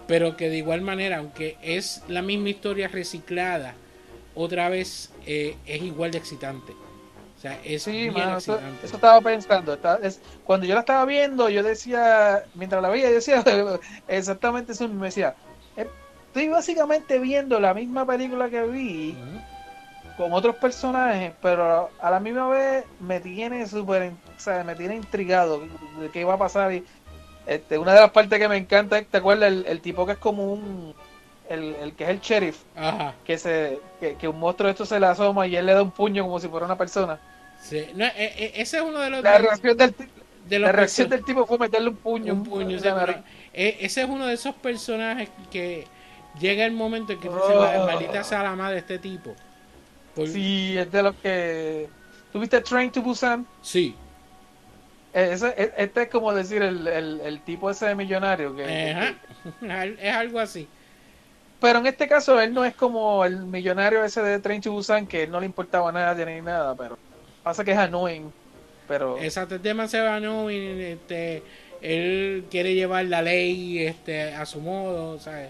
Pero 0.07 0.37
que 0.37 0.49
de 0.49 0.57
igual 0.57 0.81
manera, 0.81 1.17
aunque 1.17 1.57
es 1.61 2.01
la 2.07 2.21
misma 2.21 2.49
historia 2.49 2.87
reciclada, 2.87 3.75
otra 4.33 4.69
vez 4.69 5.11
eh, 5.25 5.55
es 5.65 5.81
igual 5.83 6.11
de 6.11 6.17
excitante. 6.17 6.73
O 7.39 7.41
sea, 7.41 7.57
es 7.63 7.83
Sí, 7.83 7.91
bien 7.91 8.13
mano, 8.13 8.37
eso, 8.37 8.55
excitante. 8.55 8.85
eso 8.85 8.95
estaba 8.97 9.21
pensando. 9.21 9.73
está- 9.73 9.99
es- 10.03 10.19
cuando 10.43 10.65
yo 10.67 10.73
la 10.73 10.81
estaba 10.81 11.05
viendo, 11.05 11.47
yo 11.49 11.63
decía, 11.63 12.43
mientras 12.53 12.81
la 12.81 12.89
veía, 12.89 13.07
yo 13.09 13.15
decía 13.15 13.41
exactamente 14.09 14.73
eso. 14.73 14.89
Me 14.89 15.05
decía, 15.07 15.35
"Eh, 15.77 15.87
estoy 16.27 16.49
básicamente 16.49 17.17
viendo 17.19 17.57
la 17.61 17.73
misma 17.73 18.05
película 18.05 18.49
que 18.49 18.61
vi 18.63 19.15
con 20.17 20.33
otros 20.33 20.57
personajes, 20.57 21.31
pero 21.41 21.89
a 22.01 22.11
la 22.11 22.19
misma 22.19 22.49
vez 22.49 22.83
me 22.99 23.21
tiene 23.21 23.65
súper, 23.67 24.11
o 24.35 24.39
sea, 24.39 24.65
me 24.65 24.75
tiene 24.75 24.95
intrigado 24.95 25.61
de 26.01 26.09
qué 26.11 26.25
va 26.25 26.33
a 26.33 26.37
pasar. 26.37 26.73
Y, 26.73 26.83
este, 27.47 27.77
una 27.77 27.93
de 27.93 28.01
las 28.01 28.11
partes 28.11 28.37
que 28.37 28.49
me 28.49 28.57
encanta, 28.57 29.01
¿te 29.01 29.17
acuerdas? 29.17 29.47
El, 29.47 29.65
el 29.65 29.79
tipo 29.81 30.05
que 30.05 30.11
es 30.13 30.17
como 30.17 30.51
un, 30.51 30.93
el, 31.49 31.75
el 31.75 31.93
que 31.93 32.03
es 32.05 32.09
el 32.11 32.19
sheriff, 32.21 32.57
Ajá. 32.75 33.13
que 33.25 33.37
se, 33.37 33.79
que, 33.99 34.15
que 34.15 34.27
un 34.27 34.39
monstruo 34.39 34.67
de 34.67 34.71
esto 34.71 34.85
se 34.85 34.99
le 34.99 35.05
asoma 35.07 35.47
y 35.47 35.55
él 35.55 35.65
le 35.65 35.73
da 35.73 35.81
un 35.81 35.91
puño 35.91 36.23
como 36.23 36.39
si 36.39 36.47
fuera 36.47 36.65
una 36.65 36.77
persona. 36.77 37.19
Sí. 37.61 37.87
No, 37.95 38.05
eh, 38.05 38.11
eh, 38.15 38.51
ese 38.55 38.77
es 38.77 38.83
uno 38.83 38.99
de 38.99 39.09
los, 39.09 39.23
La 39.23 39.37
reacción 39.37 39.75
del, 39.77 39.93
de 40.47 40.59
los 40.59 40.67
la 40.67 40.71
reacción 40.71 41.09
del 41.09 41.25
tipo 41.25 41.45
fue 41.45 41.57
meterle 41.57 41.89
un 41.89 41.97
puño. 41.97 42.33
un 42.33 42.43
puño, 42.43 42.75
o 42.77 42.79
sí, 42.79 42.83
sea, 42.83 42.95
pero, 42.99 43.13
me- 43.17 43.23
eh, 43.53 43.77
ese 43.81 44.03
es 44.03 44.09
uno 44.09 44.25
de 44.27 44.33
esos 44.35 44.55
personajes 44.55 45.29
que 45.51 45.85
llega 46.39 46.63
el 46.65 46.71
momento 46.71 47.13
en 47.13 47.19
que 47.19 47.27
Oh. 47.29 47.59
"Ma- 47.59 47.85
maldita 47.85 48.23
sea 48.23 48.43
la 48.43 48.55
madre 48.55 48.75
de 48.75 48.79
este 48.79 48.99
tipo. 48.99 49.35
Por- 50.15 50.27
Sí, 50.27 50.77
es 50.77 50.91
de 50.91 51.03
los 51.03 51.15
que. 51.15 51.89
¿Tuviste 52.31 52.61
Train 52.61 52.91
to 52.91 53.01
Busan? 53.01 53.45
sí. 53.61 53.95
Eh, 55.11 55.29
ese- 55.33 55.55
e- 55.57 55.73
este 55.77 56.03
es 56.03 56.09
como 56.09 56.31
decir 56.33 56.61
el, 56.61 56.87
el, 56.87 57.19
el 57.21 57.41
tipo 57.41 57.69
ese 57.71 57.87
de 57.87 57.95
millonario. 57.95 58.55
Que, 58.55 58.91
Ajá. 58.91 59.85
Es 59.99 60.13
algo 60.15 60.39
así. 60.39 60.67
Pero 61.59 61.79
en 61.79 61.87
este 61.87 62.07
caso 62.07 62.39
él 62.39 62.53
no 62.53 62.63
es 62.63 62.73
como 62.75 63.25
el 63.25 63.37
millonario 63.45 64.03
ese 64.03 64.21
de 64.21 64.39
Train 64.39 64.61
to 64.61 64.71
Busan 64.71 65.07
que 65.07 65.27
no 65.27 65.39
le 65.39 65.45
importaba 65.45 65.91
nada 65.91 66.13
ni 66.25 66.41
nada, 66.41 66.75
pero 66.75 66.97
pasa 67.43 67.63
que 67.65 67.71
es 67.71 67.77
annoying. 67.77 68.31
Pero 68.87 69.17
Exacto, 69.19 69.55
el 69.55 69.61
tema 69.61 69.87
se 69.87 70.01
va, 70.01 70.19
¿no? 70.19 70.49
Y, 70.49 70.57
este, 70.81 71.43
él 71.81 72.45
quiere 72.49 72.73
llevar 72.75 73.05
la 73.05 73.21
ley 73.21 73.79
este, 73.85 74.33
a 74.33 74.45
su 74.45 74.61
modo, 74.61 75.19
¿sabes? 75.19 75.49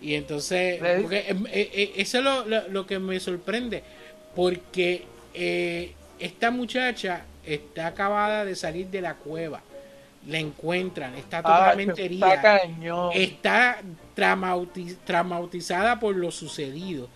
Y 0.00 0.14
entonces, 0.14 0.80
porque, 1.02 1.18
eh, 1.20 1.36
eh, 1.52 1.70
eh, 1.74 1.92
eso 1.96 2.18
es 2.18 2.24
lo, 2.24 2.44
lo- 2.46 2.68
lo 2.68 2.86
que 2.86 2.98
me 2.98 3.18
sorprende, 3.20 3.82
porque 4.34 5.04
eh, 5.34 5.94
esta 6.18 6.50
muchacha 6.50 7.26
está 7.44 7.88
acabada 7.88 8.44
de 8.44 8.54
salir 8.54 8.86
de 8.88 9.00
la 9.02 9.14
cueva, 9.16 9.62
la 10.26 10.38
encuentran, 10.38 11.14
está 11.14 11.38
ah, 11.38 11.42
totalmente 11.42 11.92
está 11.92 12.04
herida, 12.04 12.60
está 13.14 13.78
traumati- 14.16 14.96
traumatizada 15.04 15.98
por 15.98 16.14
lo 16.16 16.30
sucedido. 16.30 17.08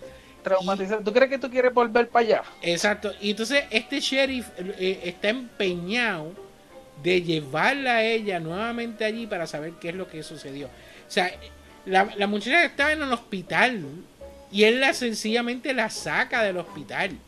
traumatizado. 0.42 1.02
¿Tú 1.02 1.12
crees 1.12 1.30
que 1.30 1.38
tú 1.38 1.50
quieres 1.50 1.72
volver 1.72 2.08
para 2.08 2.24
allá? 2.26 2.42
Exacto. 2.62 3.12
Y 3.20 3.30
entonces 3.30 3.64
este 3.70 4.00
sheriff 4.00 4.46
eh, 4.58 5.00
está 5.04 5.28
empeñado 5.30 6.32
de 7.02 7.22
llevarla 7.22 7.96
a 7.96 8.02
ella 8.04 8.40
nuevamente 8.40 9.04
allí 9.04 9.26
para 9.26 9.46
saber 9.46 9.72
qué 9.80 9.90
es 9.90 9.94
lo 9.94 10.08
que 10.08 10.22
sucedió. 10.22 10.66
O 10.66 11.10
sea, 11.10 11.30
la, 11.86 12.08
la 12.16 12.26
muchacha 12.26 12.64
estaba 12.64 12.92
en 12.92 13.02
el 13.02 13.12
hospital 13.12 13.84
y 14.50 14.64
él 14.64 14.80
la 14.80 14.94
sencillamente 14.94 15.74
la 15.74 15.90
saca 15.90 16.42
del 16.42 16.56
hospital. 16.56 17.18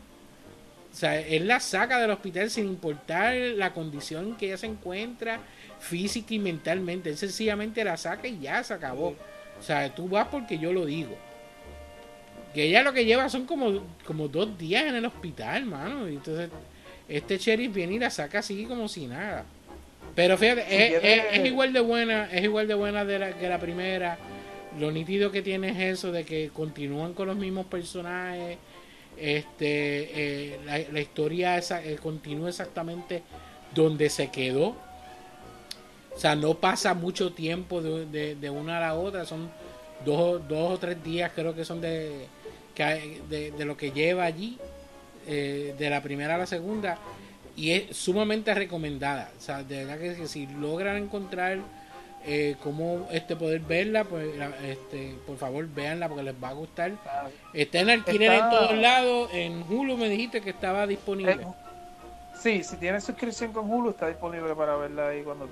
O 0.91 0.95
sea, 0.95 1.19
él 1.19 1.47
la 1.47 1.59
saca 1.59 1.99
del 1.99 2.09
hospital 2.11 2.49
sin 2.49 2.65
importar 2.65 3.35
la 3.35 3.73
condición 3.73 4.35
que 4.35 4.47
ella 4.47 4.57
se 4.57 4.65
encuentra 4.65 5.39
física 5.79 6.33
y 6.33 6.39
mentalmente. 6.39 7.09
Él 7.09 7.17
sencillamente 7.17 7.83
la 7.83 7.97
saca 7.97 8.27
y 8.27 8.39
ya 8.39 8.63
se 8.63 8.73
acabó. 8.73 9.15
O 9.59 9.63
sea, 9.63 9.93
tú 9.93 10.07
vas 10.07 10.27
porque 10.27 10.57
yo 10.57 10.71
lo 10.73 10.85
digo. 10.85 11.15
Que 12.53 12.63
ella 12.63 12.81
lo 12.81 12.93
que 12.93 13.05
lleva 13.05 13.29
son 13.29 13.45
como, 13.45 13.83
como 14.05 14.27
dos 14.27 14.57
días 14.57 14.85
en 14.85 14.95
el 14.95 15.05
hospital, 15.05 15.65
mano. 15.65 16.09
Y 16.09 16.13
entonces, 16.15 16.49
este 17.07 17.37
sheriff 17.37 17.73
viene 17.73 17.93
y 17.95 17.99
la 17.99 18.09
saca 18.09 18.39
así 18.39 18.65
como 18.65 18.87
si 18.87 19.05
nada. 19.07 19.45
Pero 20.15 20.37
fíjate, 20.37 20.61
es, 20.61 21.03
es- 21.03 21.23
es 21.39 21.45
igual 21.45 21.73
de 21.73 21.79
buena, 21.81 22.29
es 22.31 22.43
igual 22.43 22.67
de 22.67 22.73
buena 22.73 23.05
de 23.05 23.19
la, 23.19 23.33
que 23.37 23.47
la 23.49 23.59
primera. 23.59 24.17
Lo 24.79 24.91
nítido 24.91 25.31
que 25.31 25.41
tiene 25.41 25.69
es 25.69 25.77
eso 25.99 26.11
de 26.11 26.23
que 26.23 26.49
continúan 26.53 27.13
con 27.13 27.27
los 27.27 27.35
mismos 27.37 27.65
personajes. 27.67 28.57
Este, 29.17 30.53
eh, 30.53 30.59
la, 30.65 30.79
la 30.91 30.99
historia 31.01 31.57
esa, 31.57 31.83
eh, 31.83 31.95
continúa 32.01 32.49
exactamente 32.49 33.23
donde 33.73 34.09
se 34.09 34.29
quedó. 34.29 34.75
O 36.17 36.19
sea, 36.19 36.35
no 36.35 36.55
pasa 36.55 36.93
mucho 36.95 37.31
tiempo 37.31 37.79
de, 37.81 38.05
de- 38.07 38.35
de 38.35 38.49
una 38.49 38.77
a 38.77 38.81
la 38.81 38.95
otra. 38.95 39.23
Son 39.23 39.49
dos, 40.03 40.45
dos 40.47 40.73
o 40.73 40.77
tres 40.79 41.01
días, 41.03 41.31
creo 41.35 41.55
que 41.55 41.63
son 41.63 41.79
de, 41.79 42.25
de, 43.29 43.51
de 43.51 43.65
lo 43.65 43.77
que 43.77 43.91
lleva 43.91 44.23
allí, 44.25 44.57
eh, 45.27 45.75
de 45.77 45.89
la 45.91 46.01
primera 46.01 46.35
a 46.35 46.37
la 46.39 46.47
segunda. 46.47 46.97
Y 47.55 47.71
es 47.71 47.95
sumamente 47.95 48.53
recomendada. 48.53 49.31
O 49.37 49.41
sea, 49.41 49.63
de 49.63 49.85
verdad 49.85 49.99
que, 49.99 50.15
que 50.15 50.27
si 50.27 50.47
logran 50.47 50.97
encontrar 50.97 51.59
eh, 52.25 52.55
cómo 52.63 53.07
este, 53.11 53.35
poder 53.35 53.61
verla, 53.61 54.03
pues 54.03 54.27
este, 54.65 55.15
por 55.25 55.37
favor 55.37 55.67
véanla 55.73 56.07
porque 56.09 56.23
les 56.23 56.35
va 56.43 56.49
a 56.49 56.53
gustar. 56.53 56.91
Está 57.53 57.79
en 57.79 57.89
alquiler 57.91 58.31
Está- 58.33 58.45
en 58.45 58.49
todos 58.51 58.77
lados. 58.77 59.29
En 59.33 59.63
Hulu 59.69 59.97
me 59.97 60.09
dijiste 60.09 60.41
que 60.41 60.49
estaba 60.49 60.85
disponible. 60.87 61.33
Eh, 61.33 61.47
sí, 62.41 62.63
si 62.63 62.77
tienes 62.77 63.03
suscripción 63.03 63.51
con 63.53 63.69
Hulu 63.71 63.91
está 63.91 64.07
disponible 64.07 64.53
para 64.55 64.75
verla 64.77 65.09
ahí 65.09 65.23
cuando... 65.23 65.49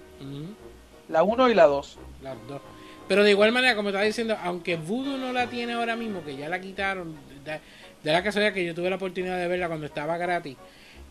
La 1.10 1.24
1 1.24 1.50
y 1.50 1.54
la 1.54 1.66
2. 1.66 1.98
Las 2.24 2.36
dos. 2.48 2.62
Pero 3.08 3.24
de 3.24 3.30
igual 3.32 3.52
manera, 3.52 3.76
como 3.76 3.90
estaba 3.90 4.04
diciendo, 4.06 4.36
aunque 4.44 4.76
Voodoo 4.78 5.18
no 5.18 5.32
la 5.32 5.48
tiene 5.48 5.74
ahora 5.74 5.96
mismo, 5.96 6.24
que 6.24 6.36
ya 6.36 6.50
la 6.50 6.60
quitaron, 6.60 7.16
de, 7.46 7.60
de 8.04 8.12
la 8.12 8.24
casualidad 8.24 8.54
que 8.54 8.66
yo 8.66 8.74
tuve 8.74 8.90
la 8.90 8.96
oportunidad 8.96 9.38
de 9.38 9.48
verla 9.48 9.68
cuando 9.68 9.86
estaba 9.86 10.18
gratis, 10.18 10.58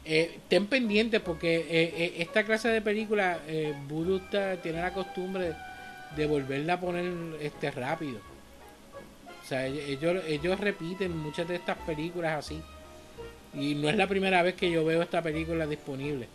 eh, 0.05 0.41
ten 0.49 0.66
pendientes 0.66 1.20
porque 1.20 1.55
eh, 1.57 1.95
eh, 1.97 2.14
esta 2.18 2.43
clase 2.43 2.68
de 2.68 2.83
película, 2.83 3.39
eh, 3.47 3.72
Voodoo 3.89 4.16
está- 4.16 4.57
tiene 4.57 4.81
la 4.83 4.93
costumbre 4.93 5.53
de 6.16 6.27
volverla 6.27 6.72
a 6.75 6.81
poner 6.81 7.05
este 7.41 7.70
rápido. 7.70 8.18
O 9.43 9.47
sea, 9.47 9.68
ell- 9.68 9.79
ellos, 9.87 10.25
ellos 10.27 10.59
repiten 10.59 11.16
muchas 11.16 11.47
de 11.47 11.55
estas 11.55 11.79
películas 11.79 12.39
así. 12.39 12.61
Y 13.57 13.74
no 13.76 13.88
es 13.88 13.96
la 13.96 14.07
primera 14.07 14.42
vez 14.42 14.55
que 14.55 14.70
yo 14.70 14.84
veo 14.84 15.02
esta 15.02 15.22
película 15.22 15.66
disponible. 15.66 16.28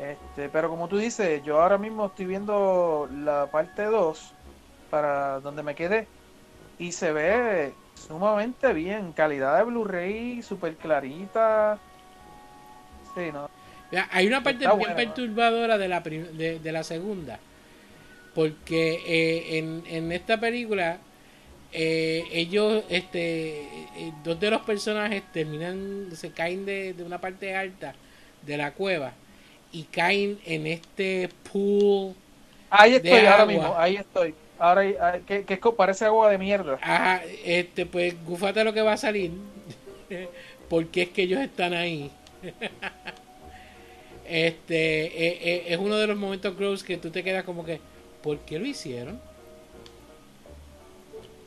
Este, 0.00 0.48
pero 0.48 0.68
como 0.68 0.88
tú 0.88 0.96
dices, 0.98 1.42
yo 1.44 1.62
ahora 1.62 1.78
mismo 1.78 2.06
estoy 2.06 2.26
viendo 2.26 3.08
la 3.24 3.46
parte 3.46 3.84
2 3.84 4.32
para 4.90 5.40
donde 5.40 5.62
me 5.62 5.74
quedé 5.74 6.06
y 6.78 6.92
se 6.92 7.12
ve 7.12 7.72
sumamente 7.94 8.72
bien, 8.72 9.12
calidad 9.12 9.58
de 9.58 9.64
Blu-ray, 9.64 10.42
super 10.42 10.74
clarita. 10.74 11.78
Sí, 13.14 13.30
no. 13.32 13.48
Hay 14.10 14.26
una 14.26 14.42
parte 14.42 14.64
Está 14.64 14.74
bien 14.74 14.88
buena, 14.88 14.94
¿no? 14.94 15.14
perturbadora 15.14 15.78
de 15.78 15.88
la, 15.88 16.00
de 16.00 16.72
la 16.72 16.82
segunda. 16.82 17.38
Porque 18.34 19.02
eh, 19.06 19.58
en, 19.58 19.82
en 19.86 20.10
esta 20.12 20.40
película, 20.40 20.98
eh, 21.72 22.24
ellos, 22.32 22.84
este, 22.88 23.62
eh, 23.96 24.12
dos 24.24 24.38
de 24.40 24.50
los 24.50 24.62
personajes 24.62 25.22
terminan, 25.32 26.08
se 26.14 26.30
caen 26.30 26.66
de, 26.66 26.92
de 26.94 27.02
una 27.02 27.20
parte 27.20 27.54
alta 27.54 27.94
de 28.42 28.56
la 28.56 28.72
cueva 28.72 29.12
y 29.72 29.84
caen 29.84 30.38
en 30.44 30.66
este 30.66 31.30
pool. 31.50 32.14
Ahí 32.70 32.92
De 32.92 32.96
estoy 32.98 33.26
ahora 33.26 33.46
mismo, 33.46 33.74
ahí 33.76 33.96
estoy. 33.96 34.34
Ahora 34.58 34.80
ahí- 34.82 35.22
que, 35.26 35.44
que 35.44 35.56
parece 35.76 36.04
agua 36.04 36.30
de 36.30 36.38
mierda. 36.38 36.78
Ajá, 36.80 37.22
este, 37.44 37.86
pues, 37.86 38.14
gufate 38.24 38.64
lo 38.64 38.72
que 38.72 38.82
va 38.82 38.92
a 38.92 38.96
salir. 38.96 39.32
porque 40.68 41.02
es 41.02 41.08
que 41.10 41.22
ellos 41.22 41.40
están 41.40 41.74
ahí. 41.74 42.10
este, 44.28 45.04
eh, 45.06 45.38
eh, 45.42 45.64
es 45.68 45.78
uno 45.78 45.96
de 45.96 46.06
los 46.06 46.16
momentos 46.16 46.56
gross 46.56 46.82
que 46.82 46.96
tú 46.96 47.10
te 47.10 47.22
quedas 47.22 47.44
como 47.44 47.64
que, 47.64 47.80
¿por 48.22 48.38
qué 48.40 48.58
lo 48.58 48.66
hicieron? 48.66 49.20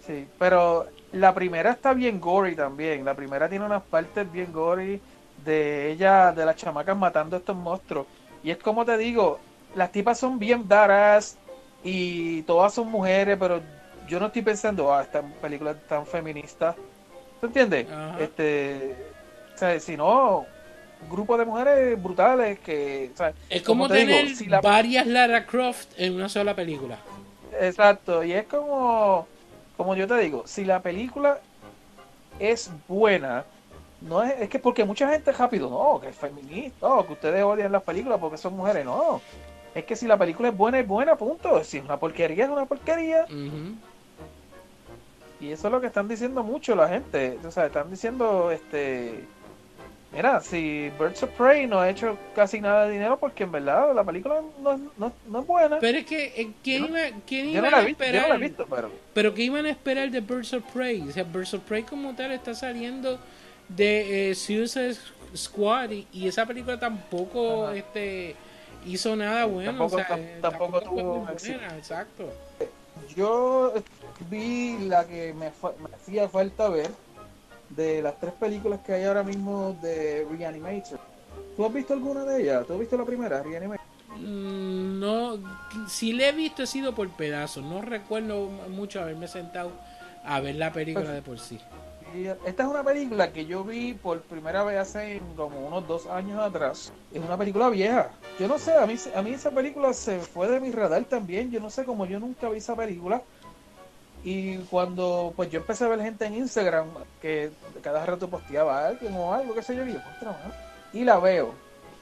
Sí, 0.05 0.27
pero 0.37 0.85
la 1.11 1.33
primera 1.33 1.71
está 1.71 1.93
bien 1.93 2.19
gory 2.19 2.55
también. 2.55 3.03
La 3.05 3.15
primera 3.15 3.49
tiene 3.49 3.65
unas 3.65 3.83
partes 3.83 4.31
bien 4.31 4.51
gory 4.51 5.01
de 5.43 5.91
ella, 5.91 6.31
de 6.31 6.45
las 6.45 6.55
chamacas 6.55 6.95
matando 6.97 7.35
a 7.35 7.39
estos 7.39 7.55
monstruos. 7.55 8.05
Y 8.43 8.51
es 8.51 8.57
como 8.57 8.85
te 8.85 8.97
digo, 8.97 9.39
las 9.75 9.91
tipas 9.91 10.19
son 10.19 10.37
bien 10.37 10.67
badass 10.67 11.37
y 11.83 12.43
todas 12.43 12.73
son 12.73 12.89
mujeres, 12.89 13.37
pero 13.39 13.61
yo 14.07 14.19
no 14.19 14.27
estoy 14.27 14.41
pensando, 14.43 14.93
ah, 14.93 15.01
esta 15.01 15.21
película 15.41 15.71
es 15.71 15.87
tan 15.87 16.05
feminista. 16.05 16.75
¿Tú 17.41 17.47
entiendes? 17.47 17.87
Ajá. 17.89 18.21
Este, 18.21 18.95
o 19.55 19.57
sea, 19.57 19.79
si 19.79 19.97
no, 19.97 20.45
un 21.01 21.09
grupo 21.09 21.37
de 21.37 21.45
mujeres 21.45 22.01
brutales 22.01 22.59
que, 22.59 23.09
o 23.13 23.17
sea, 23.17 23.33
Es 23.49 23.63
como, 23.63 23.87
te 23.87 24.05
digo, 24.05 24.17
tener 24.17 24.35
si 24.35 24.45
la- 24.47 24.61
varias 24.61 25.07
Lara 25.07 25.45
Croft 25.45 25.87
en 25.97 26.15
una 26.15 26.29
sola 26.29 26.55
película. 26.55 26.99
Exacto, 27.59 28.23
y 28.23 28.33
es 28.33 28.45
como, 28.47 29.27
como 29.77 29.95
yo 29.95 30.07
te 30.07 30.17
digo, 30.17 30.43
si 30.45 30.65
la 30.65 30.81
película 30.81 31.39
es 32.39 32.71
buena, 32.87 33.45
no 34.01 34.23
es, 34.23 34.39
es 34.41 34.49
que 34.49 34.59
porque 34.59 34.83
mucha 34.83 35.09
gente 35.09 35.31
rápido, 35.31 35.69
no, 35.69 35.99
que 35.99 36.09
es 36.09 36.15
feminista, 36.15 36.87
no, 36.87 37.05
que 37.05 37.13
ustedes 37.13 37.43
odian 37.43 37.71
las 37.71 37.83
películas 37.83 38.19
porque 38.19 38.37
son 38.37 38.55
mujeres, 38.55 38.85
no. 38.85 39.21
Es 39.73 39.83
que 39.83 39.95
si 39.97 40.07
la 40.07 40.17
película 40.17 40.49
es 40.49 40.57
buena, 40.57 40.79
es 40.79 40.87
buena, 40.87 41.17
punto. 41.17 41.61
Si 41.63 41.77
es 41.77 41.83
una 41.83 41.97
porquería, 41.97 42.45
es 42.45 42.49
una 42.49 42.65
porquería. 42.65 43.25
Y 45.41 45.51
eso 45.51 45.67
es 45.67 45.71
lo 45.71 45.81
que 45.81 45.87
están 45.87 46.07
diciendo 46.07 46.43
mucho 46.43 46.75
la 46.75 46.87
gente. 46.87 47.37
O 47.45 47.51
sea, 47.51 47.65
están 47.65 47.91
diciendo, 47.91 48.51
este... 48.51 49.25
Mira, 50.15 50.39
si 50.39 50.89
Birds 50.97 51.21
of 51.23 51.29
Prey 51.31 51.67
no 51.67 51.79
ha 51.81 51.89
hecho 51.89 52.17
casi 52.33 52.61
nada 52.61 52.85
de 52.85 52.93
dinero 52.93 53.17
porque 53.19 53.43
en 53.43 53.51
verdad 53.51 53.93
la 53.93 54.03
película 54.03 54.41
no, 54.61 54.71
es- 54.73 54.79
no, 54.97 55.11
no 55.27 55.39
es 55.41 55.45
buena. 55.47 55.77
Pero 55.79 55.97
es 55.97 56.05
que, 56.05 56.25
eh, 56.37 56.51
¿quién, 56.63 56.83
Yo 56.85 56.89
no- 56.89 56.97
iba, 56.97 57.17
quién 57.27 57.45
Yo 57.47 57.51
iba 57.59 57.61
no 57.63 57.71
la 57.71 57.77
a 57.77 57.81
visto, 57.81 58.03
yo 58.03 58.05
esperar? 58.05 58.21
no 58.29 58.29
la 58.29 58.35
he 58.35 58.47
visto, 58.47 58.65
pero... 58.69 58.91
Pero 59.13 59.33
que 59.33 59.43
iban 59.43 59.65
a 59.65 59.69
esperar 59.69 60.09
de 60.09 60.21
Birds 60.21 60.53
of 60.53 60.63
Prey. 60.73 61.01
O 61.01 61.11
sea, 61.11 61.23
Birds 61.23 61.53
of 61.53 61.61
Prey 61.63 61.83
como 61.83 62.15
tal 62.15 62.31
está 62.31 62.53
saliendo 62.55 63.19
de 63.67 64.31
eh, 64.31 64.35
Suicide 64.35 64.95
Squad 65.35 65.89
y, 65.91 66.07
y 66.13 66.27
esa 66.29 66.45
película 66.45 66.79
tampoco 66.79 67.65
Ajá. 67.67 67.75
este 67.75 68.35
hizo 68.85 69.15
nada 69.17 69.43
bueno. 69.45 69.71
Tampoco- 69.71 69.95
o 69.97 70.05
sea, 70.05 70.17
eh, 70.17 70.37
tampoco 70.41 70.71
fue 70.79 70.81
tuvo 70.89 71.03
buena, 71.25 71.77
exacto. 71.77 72.31
Yo 73.17 73.73
vi 74.29 74.77
la 74.87 75.05
que 75.05 75.33
me, 75.33 75.47
me 75.49 75.95
hacía 75.95 76.29
falta 76.29 76.69
ver 76.69 76.89
de 77.75 78.01
las 78.01 78.19
tres 78.19 78.33
películas 78.33 78.79
que 78.85 78.93
hay 78.93 79.03
ahora 79.05 79.23
mismo 79.23 79.75
de 79.81 80.25
Reanimator. 80.29 80.99
¿Tú 81.55 81.65
has 81.65 81.73
visto 81.73 81.93
alguna 81.93 82.23
de 82.25 82.41
ellas? 82.43 82.65
¿Tú 82.65 82.73
has 82.73 82.79
visto 82.79 82.97
la 82.97 83.05
primera, 83.05 83.41
Reanimator? 83.43 83.85
Mm, 84.17 84.99
No, 84.99 85.37
si 85.87 86.13
le 86.13 86.29
he 86.29 86.31
visto 86.31 86.63
he 86.63 86.67
sido 86.67 86.93
por 86.95 87.09
pedazos. 87.09 87.63
No 87.63 87.81
recuerdo 87.81 88.49
mucho 88.69 89.01
haberme 89.01 89.27
sentado 89.27 89.71
a 90.23 90.39
ver 90.39 90.55
la 90.55 90.71
película 90.71 91.11
de 91.11 91.21
por 91.21 91.39
sí. 91.39 91.59
Y 92.15 92.27
Esta 92.27 92.63
es 92.63 92.69
una 92.69 92.83
película 92.83 93.33
que 93.33 93.45
yo 93.45 93.63
vi 93.65 93.93
por 93.93 94.21
primera 94.21 94.63
vez 94.63 94.77
hace 94.79 95.21
como 95.35 95.67
unos 95.67 95.85
dos 95.87 96.07
años 96.07 96.39
atrás. 96.39 96.93
Es 97.13 97.21
una 97.21 97.37
película 97.37 97.69
vieja. 97.69 98.09
Yo 98.39 98.47
no 98.47 98.57
sé, 98.57 98.73
a 98.77 98.85
mí, 98.85 98.95
a 99.13 99.21
mí 99.21 99.31
esa 99.31 99.51
película 99.51 99.93
se 99.93 100.19
fue 100.19 100.47
de 100.47 100.61
mi 100.61 100.71
radar 100.71 101.03
también. 101.05 101.51
Yo 101.51 101.59
no 101.59 101.69
sé 101.69 101.83
cómo 101.83 102.05
yo 102.05 102.19
nunca 102.19 102.47
vi 102.49 102.59
esa 102.59 102.75
película. 102.75 103.21
Y 104.25 104.57
cuando 104.71 105.33
pues 105.35 105.51
yo 105.51 105.59
empecé 105.59 105.85
a 105.85 105.87
ver 105.87 106.01
gente 106.01 106.25
en 106.25 106.33
Instagram 106.33 106.87
que 107.21 107.51
cada 107.83 108.03
rato 108.05 108.27
posteaba 108.27 108.79
a 108.79 108.87
alguien 108.87 109.13
o 109.15 109.31
algo, 109.31 109.53
qué 109.53 109.61
sé 109.61 109.75
yo, 109.75 109.85
y 109.85 109.93
yo, 109.93 109.99
y 110.93 111.03
la 111.03 111.19
veo. 111.19 111.53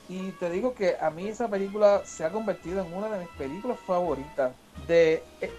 Y 0.08 0.32
te 0.32 0.50
digo 0.50 0.74
que 0.74 0.96
a 1.02 1.10
mí 1.10 1.28
esa 1.28 1.50
película 1.50 2.02
se 2.06 2.24
ha 2.24 2.32
convertido 2.32 2.86
en 2.86 2.94
una 2.94 3.10
de 3.10 3.20
mis 3.20 3.30
películas 3.38 3.78
favoritas. 3.86 4.54
De, 4.88 5.22
eh, 5.42 5.52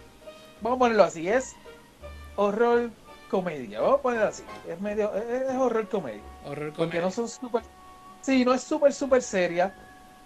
vamos 0.62 0.76
a 0.76 0.78
ponerlo 0.78 1.04
así, 1.04 1.28
es 1.28 1.54
horror 2.36 2.90
comedia, 3.30 3.82
vamos 3.82 3.98
a 3.98 4.02
ponerlo 4.02 4.28
así. 4.28 4.44
Es 4.66 4.80
medio, 4.80 5.14
es, 5.14 5.50
es 5.50 5.56
horror 5.56 5.86
comedia. 5.90 6.22
Horror 6.46 6.72
Porque 6.72 6.98
comedia. 6.98 7.02
no 7.02 7.10
son 7.10 7.28
súper. 7.28 7.62
Sí, 8.22 8.42
no 8.42 8.54
es 8.54 8.62
súper, 8.62 8.94
súper 8.94 9.20
seria. 9.22 9.74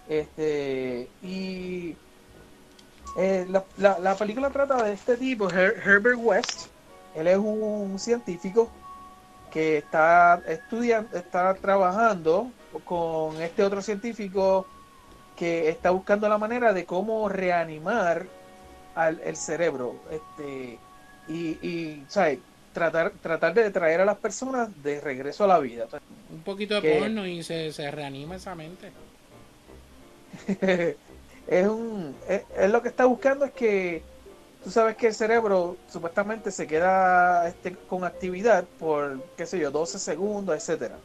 Este. 0.08 1.08
Y. 1.20 1.96
eh, 3.16 3.46
la, 3.48 3.64
la, 3.78 3.98
la 3.98 4.14
película 4.16 4.50
trata 4.50 4.82
de 4.82 4.92
este 4.92 5.16
tipo, 5.16 5.48
Her- 5.48 5.76
Herbert 5.84 6.18
West. 6.20 6.66
Él 7.14 7.26
es 7.26 7.36
un 7.38 7.98
científico 7.98 8.70
que 9.50 9.78
está 9.78 10.42
estudiando, 10.46 11.16
está 11.16 11.54
trabajando 11.54 12.50
con 12.84 13.40
este 13.40 13.62
otro 13.64 13.80
científico 13.82 14.66
que 15.36 15.68
está 15.68 15.90
buscando 15.90 16.28
la 16.28 16.36
manera 16.38 16.72
de 16.72 16.84
cómo 16.84 17.28
reanimar 17.28 18.26
al 18.94 19.20
el 19.24 19.36
cerebro. 19.36 19.96
Este. 20.10 20.78
Y, 21.28 21.58
y 21.66 22.04
¿sabes? 22.08 22.38
Tratar, 22.72 23.10
tratar 23.22 23.54
de 23.54 23.70
traer 23.70 24.02
a 24.02 24.04
las 24.04 24.18
personas 24.18 24.68
de 24.82 25.00
regreso 25.00 25.44
a 25.44 25.48
la 25.48 25.58
vida. 25.58 25.86
Un 26.30 26.42
poquito 26.42 26.74
de 26.76 26.82
que- 26.82 26.98
porno 27.00 27.26
y 27.26 27.42
se, 27.42 27.72
se 27.72 27.90
reanima 27.90 28.36
esa 28.36 28.54
mente. 28.54 28.92
es 31.48 31.66
un 31.66 32.14
es, 32.28 32.42
es 32.56 32.70
lo 32.70 32.82
que 32.82 32.88
está 32.88 33.06
buscando 33.06 33.44
es 33.44 33.52
que 33.52 34.02
tú 34.62 34.70
sabes 34.70 34.96
que 34.96 35.06
el 35.08 35.14
cerebro 35.14 35.76
supuestamente 35.90 36.50
se 36.50 36.66
queda 36.66 37.48
este, 37.48 37.74
con 37.88 38.04
actividad 38.04 38.64
por, 38.78 39.22
qué 39.36 39.46
sé 39.46 39.58
yo, 39.58 39.70
12 39.70 39.98
segundos, 39.98 40.54
etcétera. 40.54 40.96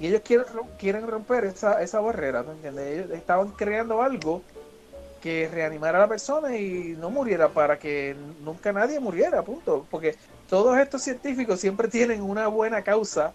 Y 0.00 0.06
ellos 0.06 0.22
quieren, 0.24 0.46
quieren 0.78 1.06
romper 1.06 1.44
esa, 1.44 1.82
esa 1.82 2.00
barrera, 2.00 2.42
¿me 2.42 2.52
entiendes? 2.52 2.86
Ellos 2.86 3.10
estaban 3.10 3.50
creando 3.50 4.02
algo 4.02 4.42
que 5.20 5.48
reanimara 5.52 5.98
a 5.98 6.02
la 6.02 6.08
persona 6.08 6.56
y 6.56 6.96
no 6.98 7.10
muriera 7.10 7.48
para 7.48 7.78
que 7.78 8.16
nunca 8.42 8.72
nadie 8.72 9.00
muriera, 9.00 9.42
punto. 9.42 9.86
Porque 9.90 10.16
todos 10.48 10.78
estos 10.78 11.02
científicos 11.02 11.60
siempre 11.60 11.88
tienen 11.88 12.22
una 12.22 12.46
buena 12.48 12.82
causa. 12.82 13.34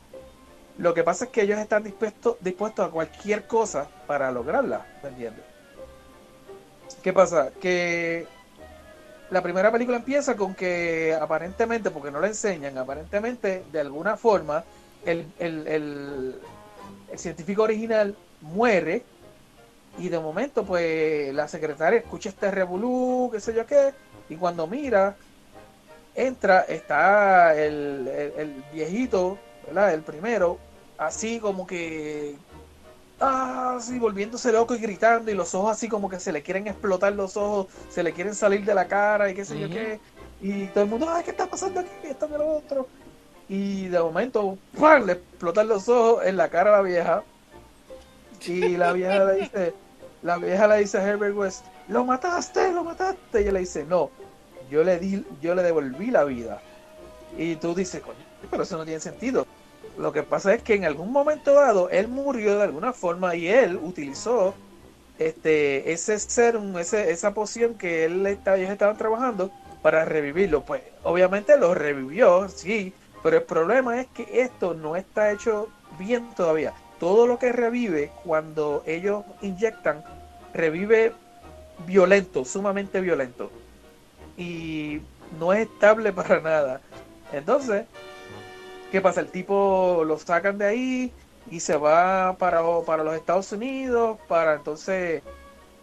Lo 0.77 0.93
que 0.93 1.03
pasa 1.03 1.25
es 1.25 1.31
que 1.31 1.41
ellos 1.41 1.59
están 1.59 1.83
dispuestos, 1.83 2.37
dispuestos 2.39 2.87
a 2.87 2.91
cualquier 2.91 3.45
cosa 3.45 3.89
para 4.07 4.31
lograrla, 4.31 4.87
¿me 5.03 5.09
entiendes? 5.09 5.50
¿Qué 7.01 7.13
pasa? 7.13 7.51
Que 7.61 8.27
la 9.29 9.41
primera 9.41 9.71
película 9.71 9.97
empieza 9.97 10.35
con 10.35 10.55
que 10.55 11.17
aparentemente, 11.19 11.91
porque 11.91 12.11
no 12.11 12.19
la 12.19 12.27
enseñan, 12.27 12.77
aparentemente 12.77 13.63
de 13.71 13.79
alguna 13.79 14.17
forma 14.17 14.63
el, 15.05 15.25
el, 15.39 15.67
el, 15.67 16.35
el 17.11 17.19
científico 17.19 17.63
original 17.63 18.15
muere 18.41 19.03
y 19.97 20.09
de 20.09 20.19
momento 20.19 20.65
pues 20.65 21.33
la 21.33 21.47
secretaria 21.47 21.99
escucha 21.99 22.29
este 22.29 22.51
revolú, 22.51 23.29
qué 23.31 23.39
sé 23.39 23.53
yo 23.53 23.65
qué, 23.65 23.93
y 24.29 24.35
cuando 24.35 24.67
mira, 24.67 25.15
entra, 26.15 26.61
está 26.61 27.55
el, 27.55 28.63
viejito, 28.73 29.37
¿verdad? 29.67 29.93
El 29.93 30.01
primero, 30.01 30.57
así 30.97 31.39
como 31.39 31.67
que 31.67 32.35
ah, 33.21 33.75
así 33.77 33.99
volviéndose 33.99 34.51
loco 34.51 34.75
y 34.75 34.79
gritando 34.79 35.31
y 35.31 35.33
los 35.33 35.53
ojos 35.55 35.71
así 35.71 35.87
como 35.87 36.09
que 36.09 36.19
se 36.19 36.31
le 36.31 36.41
quieren 36.41 36.67
explotar 36.67 37.13
los 37.13 37.37
ojos, 37.37 37.67
se 37.89 38.03
le 38.03 38.13
quieren 38.13 38.35
salir 38.35 38.65
de 38.65 38.73
la 38.73 38.87
cara 38.87 39.29
y 39.29 39.33
qué 39.33 39.45
sé 39.45 39.59
yo 39.59 39.69
qué. 39.69 39.99
Y 40.41 40.65
todo 40.67 40.83
el 40.83 40.89
mundo, 40.89 41.07
ay, 41.09 41.23
¿qué 41.23 41.31
está 41.31 41.45
pasando 41.45 41.79
aquí? 41.79 41.89
Esto 42.03 42.27
que 42.27 42.37
lo 42.37 42.57
otro. 42.57 42.87
Y 43.47 43.87
de 43.89 43.99
momento, 43.99 44.57
¡pam! 44.79 45.05
le 45.05 45.13
explotan 45.13 45.67
los 45.67 45.87
ojos 45.87 46.25
en 46.25 46.37
la 46.37 46.49
cara 46.49 46.73
a 46.73 46.77
la 46.77 46.81
vieja. 46.81 47.23
Y 48.45 48.75
la 48.77 48.91
vieja 48.93 49.25
le 49.25 49.33
dice, 49.35 49.73
la 50.23 50.37
vieja 50.37 50.67
le 50.67 50.77
dice 50.77 50.97
a 50.97 51.07
Herbert 51.07 51.35
West, 51.35 51.65
lo 51.87 52.05
mataste, 52.05 52.71
lo 52.71 52.83
mataste. 52.83 53.39
Y 53.39 53.43
ella 53.43 53.51
le 53.51 53.59
dice, 53.59 53.85
no, 53.85 54.09
yo 54.69 54.83
le 54.83 54.97
di, 54.97 55.23
yo 55.41 55.53
le 55.53 55.61
devolví 55.61 56.09
la 56.09 56.23
vida. 56.23 56.61
Y 57.37 57.55
tú 57.57 57.75
dices, 57.75 58.01
coño, 58.01 58.17
pero 58.49 58.63
eso 58.63 58.77
no 58.77 58.85
tiene 58.85 58.99
sentido. 58.99 59.45
Lo 59.97 60.11
que 60.11 60.23
pasa 60.23 60.53
es 60.53 60.63
que 60.63 60.73
en 60.75 60.85
algún 60.85 61.11
momento 61.11 61.53
dado 61.53 61.89
él 61.89 62.07
murió 62.07 62.57
de 62.57 62.63
alguna 62.63 62.93
forma 62.93 63.35
y 63.35 63.47
él 63.47 63.77
utilizó 63.81 64.53
este 65.19 65.91
ese 65.91 66.17
serum, 66.19 66.77
ese, 66.77 67.11
esa 67.11 67.33
poción 67.33 67.75
que 67.75 68.05
él 68.05 68.25
está- 68.25 68.57
ellos 68.57 68.69
estaban 68.71 68.97
trabajando 68.97 69.51
para 69.81 70.05
revivirlo. 70.05 70.63
Pues 70.63 70.81
obviamente 71.03 71.57
lo 71.57 71.73
revivió, 71.73 72.47
sí, 72.49 72.93
pero 73.23 73.37
el 73.37 73.43
problema 73.43 73.99
es 74.01 74.07
que 74.07 74.41
esto 74.41 74.73
no 74.73 74.95
está 74.95 75.31
hecho 75.31 75.69
bien 75.99 76.29
todavía. 76.35 76.73
Todo 76.99 77.27
lo 77.27 77.37
que 77.39 77.51
revive 77.51 78.11
cuando 78.23 78.83
ellos 78.85 79.23
inyectan, 79.41 80.03
revive 80.53 81.13
violento, 81.85 82.45
sumamente 82.45 83.01
violento. 83.01 83.51
Y 84.37 85.01
no 85.39 85.53
es 85.53 85.67
estable 85.67 86.11
para 86.13 86.39
nada. 86.39 86.81
Entonces, 87.31 87.85
¿qué 88.91 89.01
pasa? 89.01 89.21
El 89.21 89.27
tipo 89.27 90.03
lo 90.05 90.17
sacan 90.19 90.57
de 90.57 90.65
ahí 90.65 91.13
y 91.49 91.59
se 91.59 91.77
va 91.77 92.35
para, 92.37 92.61
para 92.85 93.03
los 93.03 93.15
Estados 93.15 93.51
Unidos 93.51 94.19
para 94.27 94.55
entonces 94.55 95.23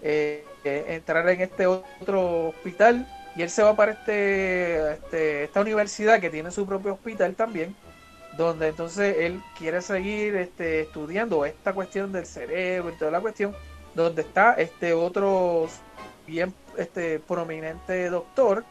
eh, 0.02 0.44
eh, 0.64 0.84
entrar 0.88 1.28
en 1.28 1.40
este 1.40 1.66
otro 1.66 2.48
hospital 2.48 3.06
y 3.34 3.42
él 3.42 3.50
se 3.50 3.62
va 3.62 3.74
para 3.74 3.92
este, 3.92 4.92
este 4.92 5.44
esta 5.44 5.60
universidad 5.60 6.20
que 6.20 6.30
tiene 6.30 6.50
su 6.50 6.66
propio 6.66 6.94
hospital 6.94 7.34
también 7.34 7.74
donde 8.36 8.68
entonces 8.68 9.16
él 9.18 9.40
quiere 9.58 9.82
seguir 9.82 10.36
este, 10.36 10.82
estudiando 10.82 11.44
esta 11.44 11.72
cuestión 11.72 12.12
del 12.12 12.26
cerebro 12.26 12.92
y 12.94 12.98
toda 12.98 13.10
la 13.10 13.20
cuestión 13.20 13.54
donde 13.94 14.22
está 14.22 14.54
este 14.54 14.92
otro 14.92 15.68
bien 16.26 16.54
este 16.76 17.18
prominente 17.18 18.10
doctor 18.10 18.64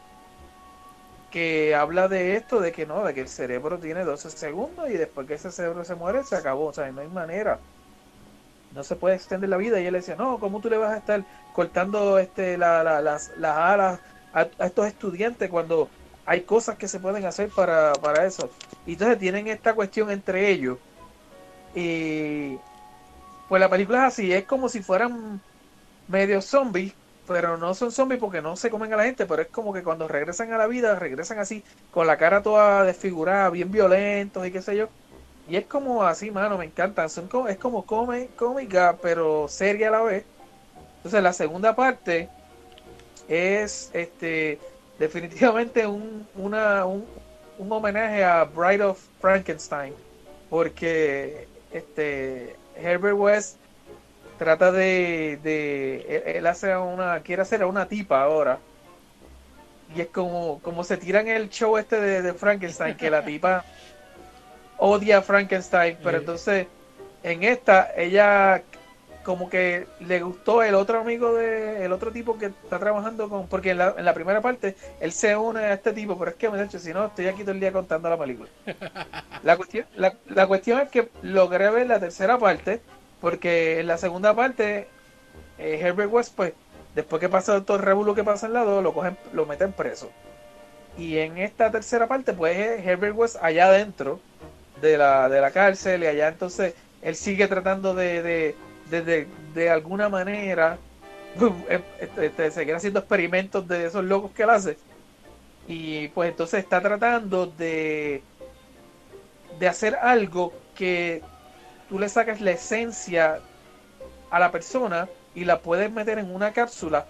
que 1.30 1.76
habla 1.76 2.08
de 2.08 2.36
esto, 2.36 2.60
de 2.62 2.72
que 2.72 2.86
no, 2.86 3.04
de 3.06 3.14
que 3.14 3.22
el 3.22 3.28
cerebro 3.30 3.80
tiene 3.80 4.04
12 4.06 4.30
segundos 4.32 4.90
y 4.90 4.94
después 4.98 5.28
que 5.28 5.36
ese 5.36 5.52
cerebro 5.52 5.84
se 5.86 5.96
muere, 5.96 6.24
se 6.24 6.36
acabó, 6.36 6.68
o 6.68 6.74
sea, 6.74 6.92
no 6.92 7.02
hay 7.02 7.10
manera. 7.10 7.64
No 8.70 8.84
se 8.84 8.96
puede 8.98 9.16
extender 9.16 9.50
la 9.50 9.58
vida. 9.58 9.80
Y 9.80 9.86
él 9.88 9.94
decía, 9.94 10.16
no, 10.16 10.40
¿cómo 10.40 10.60
tú 10.62 10.70
le 10.70 10.78
vas 10.78 10.94
a 10.94 10.98
estar 10.98 11.26
cortando 11.52 12.20
este, 12.20 12.58
la- 12.58 12.84
la- 12.84 13.02
las, 13.02 13.32
las 13.38 13.56
alas 13.58 14.02
a, 14.32 14.42
a 14.58 14.66
estos 14.68 14.88
estudiantes 14.88 15.50
cuando 15.50 15.92
hay 16.26 16.46
cosas 16.46 16.78
que 16.78 16.88
se 16.90 17.00
pueden 17.00 17.26
hacer 17.26 17.54
para, 17.54 18.00
para 18.02 18.26
eso? 18.26 18.54
Y 18.84 18.94
entonces 18.94 19.18
tienen 19.20 19.48
esta 19.48 19.74
cuestión 19.76 20.12
entre 20.12 20.50
ellos. 20.52 20.80
Y 21.74 22.64
pues 23.48 23.62
la 23.62 23.70
película 23.70 24.00
es 24.00 24.06
así, 24.14 24.34
es 24.34 24.46
como 24.48 24.70
si 24.70 24.84
fueran 24.84 25.44
medio 26.08 26.42
zombies, 26.42 26.98
pero 27.28 27.58
no 27.58 27.74
son 27.74 27.92
zombies 27.92 28.20
porque 28.20 28.42
no 28.42 28.56
se 28.56 28.70
comen 28.70 28.94
a 28.94 28.98
la 28.98 29.04
gente, 29.04 29.26
pero 29.26 29.42
es 29.42 29.50
como 29.50 29.74
que 29.74 29.84
cuando 29.84 30.08
regresan 30.08 30.54
a 30.54 30.58
la 30.58 30.68
vida, 30.68 30.96
regresan 30.96 31.40
así, 31.40 31.64
con 31.92 32.08
la 32.08 32.18
cara 32.18 32.42
toda 32.42 32.84
desfigurada, 32.84 33.50
bien 33.50 33.72
violentos 33.72 34.46
y 34.48 34.52
qué 34.52 34.62
sé 34.62 34.78
yo. 34.78 34.88
Y 35.48 35.56
es 35.58 35.66
como 35.66 36.04
así, 36.04 36.32
mano, 36.32 36.58
me 36.58 36.66
encantan. 36.66 37.10
Son 37.10 37.28
como, 37.28 37.48
es 37.48 37.58
como 37.58 37.86
cómica, 37.86 38.98
pero 39.02 39.48
seria 39.48 39.90
a 39.90 39.92
la 39.92 40.02
vez. 40.02 40.26
Entonces 40.98 41.24
la 41.24 41.34
segunda 41.34 41.76
parte 41.76 42.30
es 43.28 43.90
este 43.94 44.60
definitivamente 45.00 45.86
un, 45.88 46.28
una, 46.36 46.86
un, 46.86 47.06
un 47.58 47.72
homenaje 47.72 48.24
a 48.24 48.44
Bride 48.46 48.84
of 48.84 49.00
Frankenstein. 49.22 49.94
Porque 50.50 51.48
este 51.72 52.56
Herbert 52.76 53.18
West 53.18 53.58
trata 54.38 54.72
de, 54.72 55.40
de 55.44 56.06
él, 56.08 56.24
él 56.38 56.48
hace 56.48 56.76
una 56.76 57.20
quiere 57.22 57.42
hacer 57.42 57.62
a 57.62 57.68
una 57.68 57.88
tipa 57.88 58.22
ahora. 58.22 58.60
Y 59.96 60.02
es 60.02 60.08
como 60.08 60.60
como 60.62 60.84
se 60.84 60.98
tiran 60.98 61.28
el 61.28 61.50
show 61.50 61.78
este 61.78 62.00
de, 62.02 62.22
de 62.22 62.34
Frankenstein 62.34 62.98
que 62.98 63.10
la 63.10 63.24
tipa 63.24 63.64
odia 64.78 65.20
a 65.20 65.22
Frankenstein 65.22 65.98
pero 66.04 66.18
entonces 66.20 66.68
en 67.24 67.44
esta 67.44 67.92
ella 67.96 68.64
como 69.24 69.50
que 69.50 69.88
le 70.00 70.22
gustó 70.22 70.64
el 70.64 70.76
otro 70.76 71.00
amigo 71.02 71.34
de 71.34 71.84
el 71.86 71.92
otro 71.92 72.12
tipo 72.12 72.38
que 72.38 72.48
está 72.48 72.80
trabajando 72.80 73.30
con 73.30 73.48
porque 73.48 73.72
en 73.72 73.80
la, 73.80 73.96
en 73.98 74.06
la 74.06 74.14
primera 74.14 74.42
parte 74.42 74.76
él 75.00 75.12
se 75.12 75.36
une 75.36 75.60
a 75.60 75.74
este 75.74 75.94
tipo 75.94 76.18
pero 76.18 76.32
es 76.32 76.38
que 76.38 76.50
me 76.50 76.62
dicho 76.62 76.80
si 76.80 76.94
no 76.94 77.06
estoy 77.08 77.28
aquí 77.28 77.42
todo 77.42 77.52
el 77.52 77.60
día 77.60 77.72
contando 77.72 78.10
la 78.10 78.18
película. 78.18 78.50
La 79.44 79.56
cuestión 79.56 79.86
la, 79.96 80.14
la 80.28 80.48
cuestión 80.48 80.80
es 80.82 80.90
que 80.90 81.10
logré 81.22 81.70
ver 81.70 81.88
la 81.88 82.00
tercera 82.00 82.38
parte 82.38 82.82
porque 83.22 83.80
en 83.80 83.88
la 83.88 83.98
segunda 83.98 84.36
parte 84.36 84.88
eh, 85.58 85.80
Herbert 85.82 86.12
West 86.12 86.34
pues 86.36 86.54
después 86.96 87.20
que 87.20 87.30
pasa 87.30 87.64
todo 87.66 87.78
el 87.78 87.84
revuelo 87.84 88.16
que 88.16 88.24
pasa 88.24 88.48
en 88.48 88.54
la 88.54 88.64
2 88.64 88.84
lo 88.84 88.94
cogen 88.94 89.18
lo 89.34 89.46
meten 89.46 89.74
preso. 89.74 90.14
Y 90.98 91.18
en 91.20 91.38
esta 91.38 91.72
tercera 91.72 92.08
parte 92.08 92.34
pues 92.34 92.58
es 92.58 92.86
Herbert 92.86 93.16
West 93.16 93.38
allá 93.42 93.68
adentro 93.68 94.22
de 94.82 94.98
la, 94.98 95.30
de 95.30 95.42
la 95.42 95.52
cárcel 95.52 96.04
y 96.04 96.08
allá 96.08 96.28
entonces 96.30 96.76
él 97.02 97.16
sigue 97.16 97.48
tratando 97.48 97.94
de, 97.96 98.22
de, 98.24 98.56
de, 98.86 99.02
de, 99.04 99.28
de 99.54 99.70
alguna 99.70 100.10
manera 100.10 100.80
este, 102.00 102.26
este, 102.28 102.52
seguir 102.52 102.76
haciendo 102.76 103.00
experimentos 103.00 103.68
de 103.68 103.86
esos 103.88 104.04
locos 104.06 104.32
que 104.34 104.44
él 104.44 104.50
hace. 104.50 104.80
Y 105.68 106.10
pues 106.10 106.30
entonces 106.32 106.62
está 106.64 106.82
tratando 106.82 107.48
de 107.48 108.24
de 109.60 109.68
hacer 109.68 109.96
algo 109.96 110.54
que 110.76 111.24
tú 111.90 112.00
le 112.00 112.10
sacas 112.10 112.42
la 112.42 112.52
esencia 112.52 113.40
a 114.30 114.40
la 114.40 114.52
persona 114.52 115.08
y 115.36 115.46
la 115.46 115.60
puedes 115.60 115.92
meter 115.92 116.20
en 116.20 116.34
una 116.34 116.54
cápsula 116.54 117.06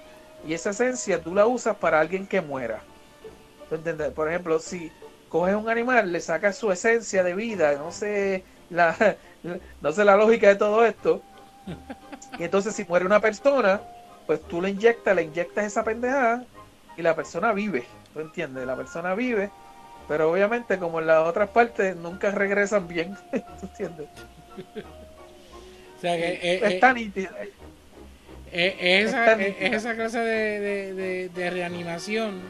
y 0.45 0.53
esa 0.53 0.71
esencia 0.71 1.21
tú 1.21 1.33
la 1.33 1.45
usas 1.45 1.75
para 1.77 1.99
alguien 1.99 2.27
que 2.27 2.41
muera. 2.41 2.81
¿Tú 3.69 3.75
entiendes? 3.75 4.11
Por 4.11 4.29
ejemplo, 4.29 4.59
si 4.59 4.91
coges 5.29 5.55
un 5.55 5.69
animal, 5.69 6.11
le 6.11 6.21
sacas 6.21 6.57
su 6.57 6.71
esencia 6.71 7.23
de 7.23 7.33
vida, 7.33 7.73
no 7.73 7.91
sé 7.91 8.43
la, 8.69 9.17
no 9.81 9.91
sé 9.91 10.05
la 10.05 10.15
lógica 10.15 10.47
de 10.47 10.55
todo 10.55 10.85
esto, 10.85 11.21
y 12.39 12.43
entonces 12.43 12.75
si 12.75 12.85
muere 12.85 13.05
una 13.05 13.19
persona, 13.19 13.81
pues 14.25 14.41
tú 14.41 14.61
le 14.61 14.69
inyectas, 14.69 15.15
le 15.15 15.23
inyectas 15.23 15.65
esa 15.65 15.83
pendejada 15.83 16.45
y 16.95 17.01
la 17.01 17.15
persona 17.15 17.51
vive, 17.51 17.85
¿tú 18.13 18.19
entiendes? 18.19 18.65
La 18.65 18.75
persona 18.75 19.15
vive, 19.15 19.51
pero 20.07 20.31
obviamente 20.31 20.77
como 20.79 20.99
en 20.99 21.07
las 21.07 21.27
otras 21.27 21.49
partes 21.49 21.95
nunca 21.95 22.31
regresan 22.31 22.87
bien, 22.87 23.17
¿tú 23.31 23.65
entiendes? 23.65 24.07
O 25.97 26.01
sea 26.01 26.15
que 26.15 26.27
eh, 26.27 26.59
es 26.63 26.73
eh, 26.73 26.79
tan 26.79 26.95
nítido. 26.95 27.29
eh, 28.51 28.75
es 28.79 29.09
esa, 29.09 29.33
es 29.41 29.95
clase 29.95 30.19
de, 30.19 30.59
de- 30.59 30.93
de- 30.93 31.29
de 31.29 31.49
reanimación 31.49 32.41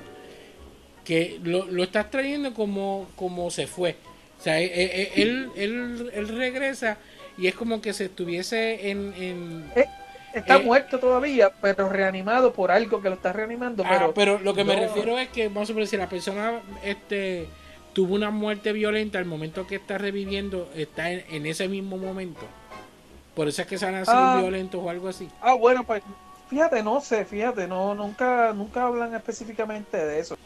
que 1.06 1.40
lo, 1.44 1.66
lo 1.66 1.84
estás 1.84 2.12
trayendo 2.12 2.54
como, 2.54 3.08
como 3.16 3.50
se 3.50 3.68
fue. 3.68 3.96
O 4.40 4.44
sea, 4.44 4.60
él, 4.60 5.50
él, 5.56 6.12
él 6.14 6.28
regresa 6.28 6.98
y 7.38 7.48
es 7.48 7.56
como 7.56 7.82
que 7.82 7.94
se 7.94 8.06
estuviese 8.06 8.90
en... 8.90 9.14
en 9.18 9.72
Es 9.76 9.86
está 10.34 10.58
Eh, 10.58 10.60
muerto 10.60 11.00
todavía, 11.00 11.52
pero 11.62 11.90
reanimado 11.90 12.54
por 12.54 12.70
algo 12.72 13.02
que 13.02 13.10
lo 13.10 13.16
está 13.16 13.34
reanimando. 13.34 13.84
Ah, 13.86 13.90
Pero, 13.92 14.14
pero 14.14 14.40
lo 14.40 14.54
que 14.54 14.64
me 14.64 14.76
refiero 14.76 15.18
es 15.18 15.30
que, 15.30 15.48
vamos 15.48 15.70
a 15.70 15.74
ver, 15.74 15.88
si 15.88 15.98
la 15.98 16.10
persona 16.10 16.62
este, 16.84 17.48
tuvo 17.98 18.14
una 18.14 18.30
muerte 18.30 18.74
violenta, 18.74 19.18
al 19.18 19.26
momento 19.26 19.66
que 19.66 19.78
está 19.78 19.98
reviviendo, 19.98 20.70
está 20.76 21.10
en, 21.10 21.24
en 21.32 21.48
ese 21.48 21.68
mismo 21.68 21.98
momento. 21.98 22.42
Por 23.34 23.48
eso 23.48 23.64
es 23.64 23.68
que 23.68 23.80
se 23.80 23.88
han 23.88 23.94
nacido 23.94 24.16
Ah. 24.16 24.38
violentos 24.40 24.80
o 24.84 24.88
algo 24.88 25.08
así. 25.08 25.28
Ah, 25.42 25.56
bueno, 25.56 25.84
pues 25.84 26.04
fíjate, 26.48 26.84
no 26.84 27.02
sé, 27.02 27.26
fíjate, 27.26 27.68
no, 27.68 27.96
nunca, 27.96 28.54
nunca 28.54 28.84
hablan 28.84 29.16
específicamente 29.16 29.98
de 29.98 30.20
eso. 30.20 30.38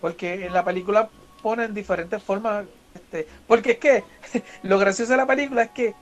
Porque 0.00 0.46
en 0.46 0.52
la 0.52 0.64
película 0.64 1.08
ponen 1.40 1.72
diferentes 1.72 2.20
formas. 2.20 2.64
Este, 2.92 3.28
porque 3.46 3.70
es 3.70 3.78
que 3.78 4.04
lo 4.64 4.76
gracioso 4.80 5.12
de 5.12 5.18
la 5.18 5.26
película 5.26 5.62
es 5.62 5.70
que, 5.70 5.94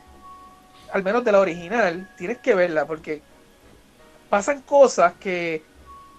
al 0.90 1.02
menos 1.04 1.22
de 1.22 1.32
la 1.32 1.40
original, 1.40 2.08
tienes 2.16 2.38
que 2.38 2.54
verla 2.54 2.86
porque 2.86 3.20
pasan 4.30 4.62
cosas 4.62 5.12
que 5.20 5.62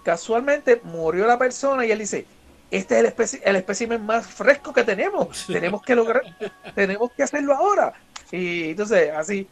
casualmente 0.04 0.80
murió 0.84 1.26
la 1.26 1.38
persona 1.40 1.84
y 1.84 1.90
él 1.90 1.98
dice, 1.98 2.24
este 2.70 2.98
es 2.98 3.04
el, 3.04 3.14
especi- 3.14 3.40
el 3.44 3.56
espécimen 3.56 4.04
más 4.04 4.26
fresco 4.26 4.72
que 4.72 4.84
tenemos, 4.84 5.46
tenemos 5.46 5.82
que 5.82 5.94
lograr, 5.94 6.22
tenemos 6.74 7.10
que 7.12 7.22
hacerlo 7.24 7.54
ahora. 7.54 7.92
Y 8.30 8.70
entonces, 8.70 9.10
así, 9.10 9.48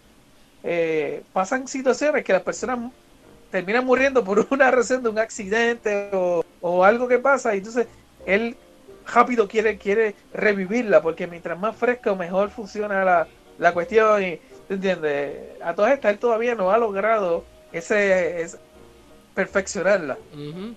eh, 0.63 1.23
pasan 1.33 1.67
situaciones 1.69 2.25
que 2.25 2.33
las 2.33 2.43
personas 2.43 2.91
terminan 3.51 3.85
muriendo 3.85 4.23
por 4.25 4.47
una 4.51 4.71
razón 4.71 5.03
de 5.03 5.09
un 5.09 5.19
accidente 5.19 6.11
o, 6.13 6.45
o 6.61 6.85
algo 6.85 7.09
que 7.09 7.19
pasa 7.19 7.55
y 7.55 7.59
entonces 7.59 7.87
él 8.27 8.57
rápido 9.07 9.49
quiere 9.49 9.79
quiere 9.79 10.15
revivirla 10.35 11.01
porque 11.01 11.27
mientras 11.27 11.59
más 11.59 11.75
fresco 11.75 12.15
mejor 12.15 12.51
funciona 12.51 13.05
la, 13.05 13.27
la 13.59 13.73
cuestión 13.73 14.23
y 14.23 14.37
¿te 14.67 14.75
entiendes? 14.75 15.35
a 15.63 15.75
todas 15.75 15.93
estas 15.95 16.13
él 16.13 16.19
todavía 16.19 16.55
no 16.55 16.71
ha 16.71 16.77
logrado 16.77 17.43
ese, 17.73 18.43
ese- 18.43 18.59
perfeccionarla 19.35 20.19
Ujú. 20.35 20.75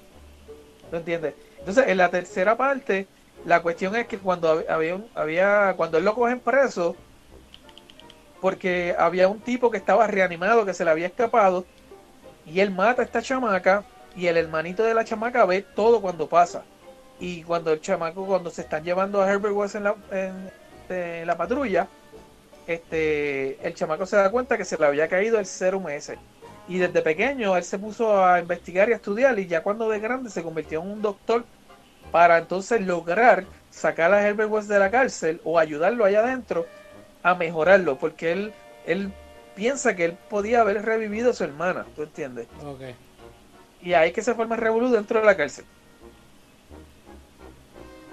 ¿no 0.91 0.97
entiendes? 0.97 1.33
Entonces, 1.61 1.87
en 1.87 1.97
la 1.97 2.09
tercera 2.09 2.57
parte, 2.57 3.07
la 3.45 3.61
cuestión 3.61 3.95
es 3.95 4.07
que 4.07 4.19
cuando 4.19 4.53
hab- 4.53 4.65
había, 4.69 4.99
había 5.15 5.73
cuando 5.77 5.97
él 5.97 6.05
lo 6.05 6.13
cogen 6.15 6.39
preso, 6.39 6.95
porque 8.39 8.95
había 8.97 9.27
un 9.27 9.39
tipo 9.39 9.69
que 9.69 9.77
estaba 9.77 10.07
reanimado, 10.07 10.65
que 10.65 10.73
se 10.73 10.83
le 10.83 10.91
había 10.91 11.07
escapado, 11.07 11.65
y 12.45 12.59
él 12.59 12.71
mata 12.71 13.01
a 13.01 13.05
esta 13.05 13.21
chamaca, 13.21 13.85
y 14.15 14.27
el 14.27 14.37
hermanito 14.37 14.83
de 14.83 14.93
la 14.93 15.05
chamaca 15.05 15.45
ve 15.45 15.61
todo 15.75 16.01
cuando 16.01 16.27
pasa. 16.27 16.63
Y 17.19 17.43
cuando 17.43 17.71
el 17.71 17.81
chamaco, 17.81 18.25
cuando 18.25 18.49
se 18.49 18.61
están 18.61 18.83
llevando 18.83 19.21
a 19.21 19.31
Herbert 19.31 19.53
West 19.55 19.75
en 19.75 19.83
la, 19.83 19.95
en 20.11 21.27
la 21.27 21.37
patrulla, 21.37 21.87
este, 22.67 23.57
el 23.65 23.73
chamaco 23.75 24.05
se 24.05 24.17
da 24.17 24.31
cuenta 24.31 24.57
que 24.57 24.65
se 24.65 24.77
le 24.77 24.85
había 24.85 25.07
caído 25.07 25.39
el 25.39 25.45
serum 25.45 25.87
ese. 25.89 26.17
Y 26.71 26.77
desde 26.77 27.01
pequeño 27.01 27.57
él 27.57 27.63
se 27.65 27.77
puso 27.77 28.23
a 28.25 28.39
investigar 28.39 28.87
y 28.87 28.93
a 28.93 28.95
estudiar 28.95 29.37
y 29.37 29.45
ya 29.45 29.61
cuando 29.61 29.89
de 29.89 29.99
grande 29.99 30.29
se 30.29 30.41
convirtió 30.41 30.81
en 30.81 30.89
un 30.89 31.01
doctor 31.01 31.43
para 32.13 32.37
entonces 32.37 32.79
lograr 32.79 33.43
sacar 33.69 34.13
a 34.13 34.25
Herbert 34.25 34.49
West 34.49 34.69
de 34.69 34.79
la 34.79 34.89
cárcel 34.89 35.41
o 35.43 35.59
ayudarlo 35.59 36.05
allá 36.05 36.21
adentro 36.21 36.65
a 37.23 37.35
mejorarlo, 37.35 37.97
porque 37.97 38.31
él, 38.31 38.53
él 38.85 39.11
piensa 39.53 39.97
que 39.97 40.05
él 40.05 40.17
podía 40.29 40.61
haber 40.61 40.85
revivido 40.85 41.31
a 41.31 41.33
su 41.33 41.43
hermana, 41.43 41.85
¿tú 41.93 42.03
entiendes? 42.03 42.47
Ok. 42.65 42.81
Y 43.81 43.91
ahí 43.91 44.07
es 44.09 44.13
que 44.13 44.21
se 44.21 44.33
forma 44.33 44.55
el 44.55 44.61
revolú 44.61 44.89
dentro 44.91 45.19
de 45.19 45.25
la 45.25 45.35
cárcel. 45.35 45.65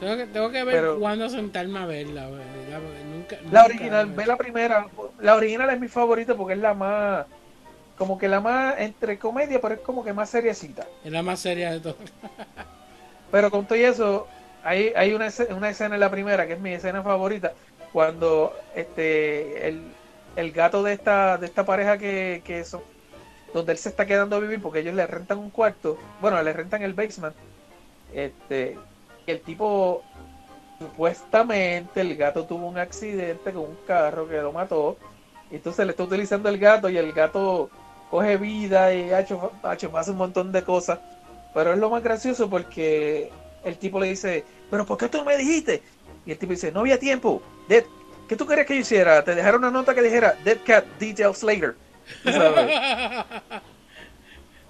Tengo 0.00 0.16
que, 0.16 0.26
tengo 0.26 0.50
que 0.50 0.64
ver 0.64 0.74
Pero- 0.74 0.98
cuándo 0.98 1.28
sentarme 1.28 1.78
a 1.78 1.86
verla. 1.86 2.28
Nunca, 2.28 3.36
La 3.52 3.64
original, 3.64 4.06
ve 4.06 4.26
la 4.26 4.36
primera. 4.36 4.86
La 5.20 5.36
original 5.36 5.70
es 5.70 5.80
mi 5.80 5.88
favorita 5.88 6.34
porque 6.34 6.54
es 6.54 6.60
la 6.60 6.74
más, 6.74 7.26
como 7.98 8.16
que 8.16 8.28
la 8.28 8.40
más 8.40 8.76
entre 8.78 9.18
comedia, 9.18 9.60
pero 9.60 9.74
es 9.74 9.80
como 9.80 10.04
que 10.04 10.12
más 10.12 10.30
seriecita. 10.30 10.86
Es 11.04 11.10
la 11.10 11.22
más 11.22 11.40
seria 11.40 11.72
de 11.72 11.80
todas. 11.80 11.96
Pero 13.30 13.50
con 13.50 13.66
todo 13.66 13.76
y 13.76 13.84
eso, 13.84 14.26
hay, 14.62 14.92
hay 14.96 15.12
una, 15.12 15.26
escena, 15.26 15.54
una 15.54 15.68
escena 15.68 15.96
en 15.96 16.00
la 16.00 16.10
primera 16.10 16.46
que 16.46 16.54
es 16.54 16.60
mi 16.60 16.72
escena 16.72 17.02
favorita, 17.02 17.52
cuando 17.92 18.54
este 18.74 19.68
el, 19.68 19.82
el 20.36 20.52
gato 20.52 20.82
de 20.82 20.94
esta, 20.94 21.36
de 21.36 21.46
esta 21.46 21.66
pareja 21.66 21.98
que, 21.98 22.40
que 22.44 22.64
son, 22.64 22.80
donde 23.52 23.72
él 23.72 23.78
se 23.78 23.90
está 23.90 24.06
quedando 24.06 24.36
a 24.36 24.40
vivir 24.40 24.62
porque 24.62 24.78
ellos 24.78 24.94
le 24.94 25.06
rentan 25.06 25.38
un 25.38 25.50
cuarto, 25.50 25.98
bueno, 26.20 26.42
le 26.42 26.52
rentan 26.52 26.82
el 26.82 26.94
basement, 26.94 27.34
este, 28.14 28.78
el 29.26 29.40
tipo 29.42 30.02
supuestamente 30.78 32.00
el 32.00 32.16
gato 32.16 32.46
tuvo 32.46 32.66
un 32.66 32.78
accidente 32.78 33.52
con 33.52 33.62
un 33.64 33.78
carro 33.86 34.28
que 34.28 34.40
lo 34.40 34.52
mató, 34.52 34.96
y 35.50 35.56
entonces 35.56 35.84
le 35.84 35.90
está 35.92 36.04
utilizando 36.04 36.48
el 36.48 36.58
gato 36.58 36.88
y 36.88 36.96
el 36.96 37.12
gato 37.12 37.70
coge 38.10 38.36
vida 38.36 38.92
y 38.94 39.10
ha 39.10 39.20
hecho, 39.20 39.52
ha 39.62 39.74
hecho 39.74 39.90
pasa 39.90 40.10
un 40.12 40.18
montón 40.18 40.52
de 40.52 40.62
cosas. 40.62 40.98
Pero 41.54 41.72
es 41.72 41.78
lo 41.78 41.90
más 41.90 42.02
gracioso 42.02 42.48
porque 42.48 43.30
el 43.64 43.76
tipo 43.78 43.98
le 44.00 44.08
dice, 44.08 44.44
pero 44.70 44.84
¿por 44.86 44.98
qué 44.98 45.08
tú 45.08 45.18
no 45.18 45.24
me 45.24 45.36
dijiste? 45.36 45.82
Y 46.26 46.32
el 46.32 46.38
tipo 46.38 46.52
dice, 46.52 46.70
no 46.72 46.80
había 46.80 46.98
tiempo. 46.98 47.42
Dead, 47.68 47.84
¿Qué 48.28 48.36
tú 48.36 48.46
querías 48.46 48.66
que 48.66 48.74
yo 48.74 48.80
hiciera? 48.80 49.24
Te 49.24 49.34
dejaron 49.34 49.62
una 49.62 49.70
nota 49.70 49.94
que 49.94 50.02
dijera, 50.02 50.36
Dead 50.44 50.58
Cat, 50.64 50.84
Details 50.98 51.42
Later. 51.42 51.74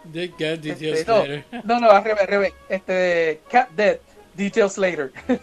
Dead 0.04 0.30
Cat 0.30 0.60
Details 0.60 1.00
Este, 1.00 1.12
Later. 1.12 1.44
no, 1.64 1.80
no, 1.80 1.90
al 1.90 2.04
revés, 2.04 2.22
al 2.22 2.28
revés. 2.28 2.52
Este, 2.68 3.40
Cat 3.50 3.70
Dead, 3.70 3.98
Details 4.34 4.78
Later. 4.78 5.12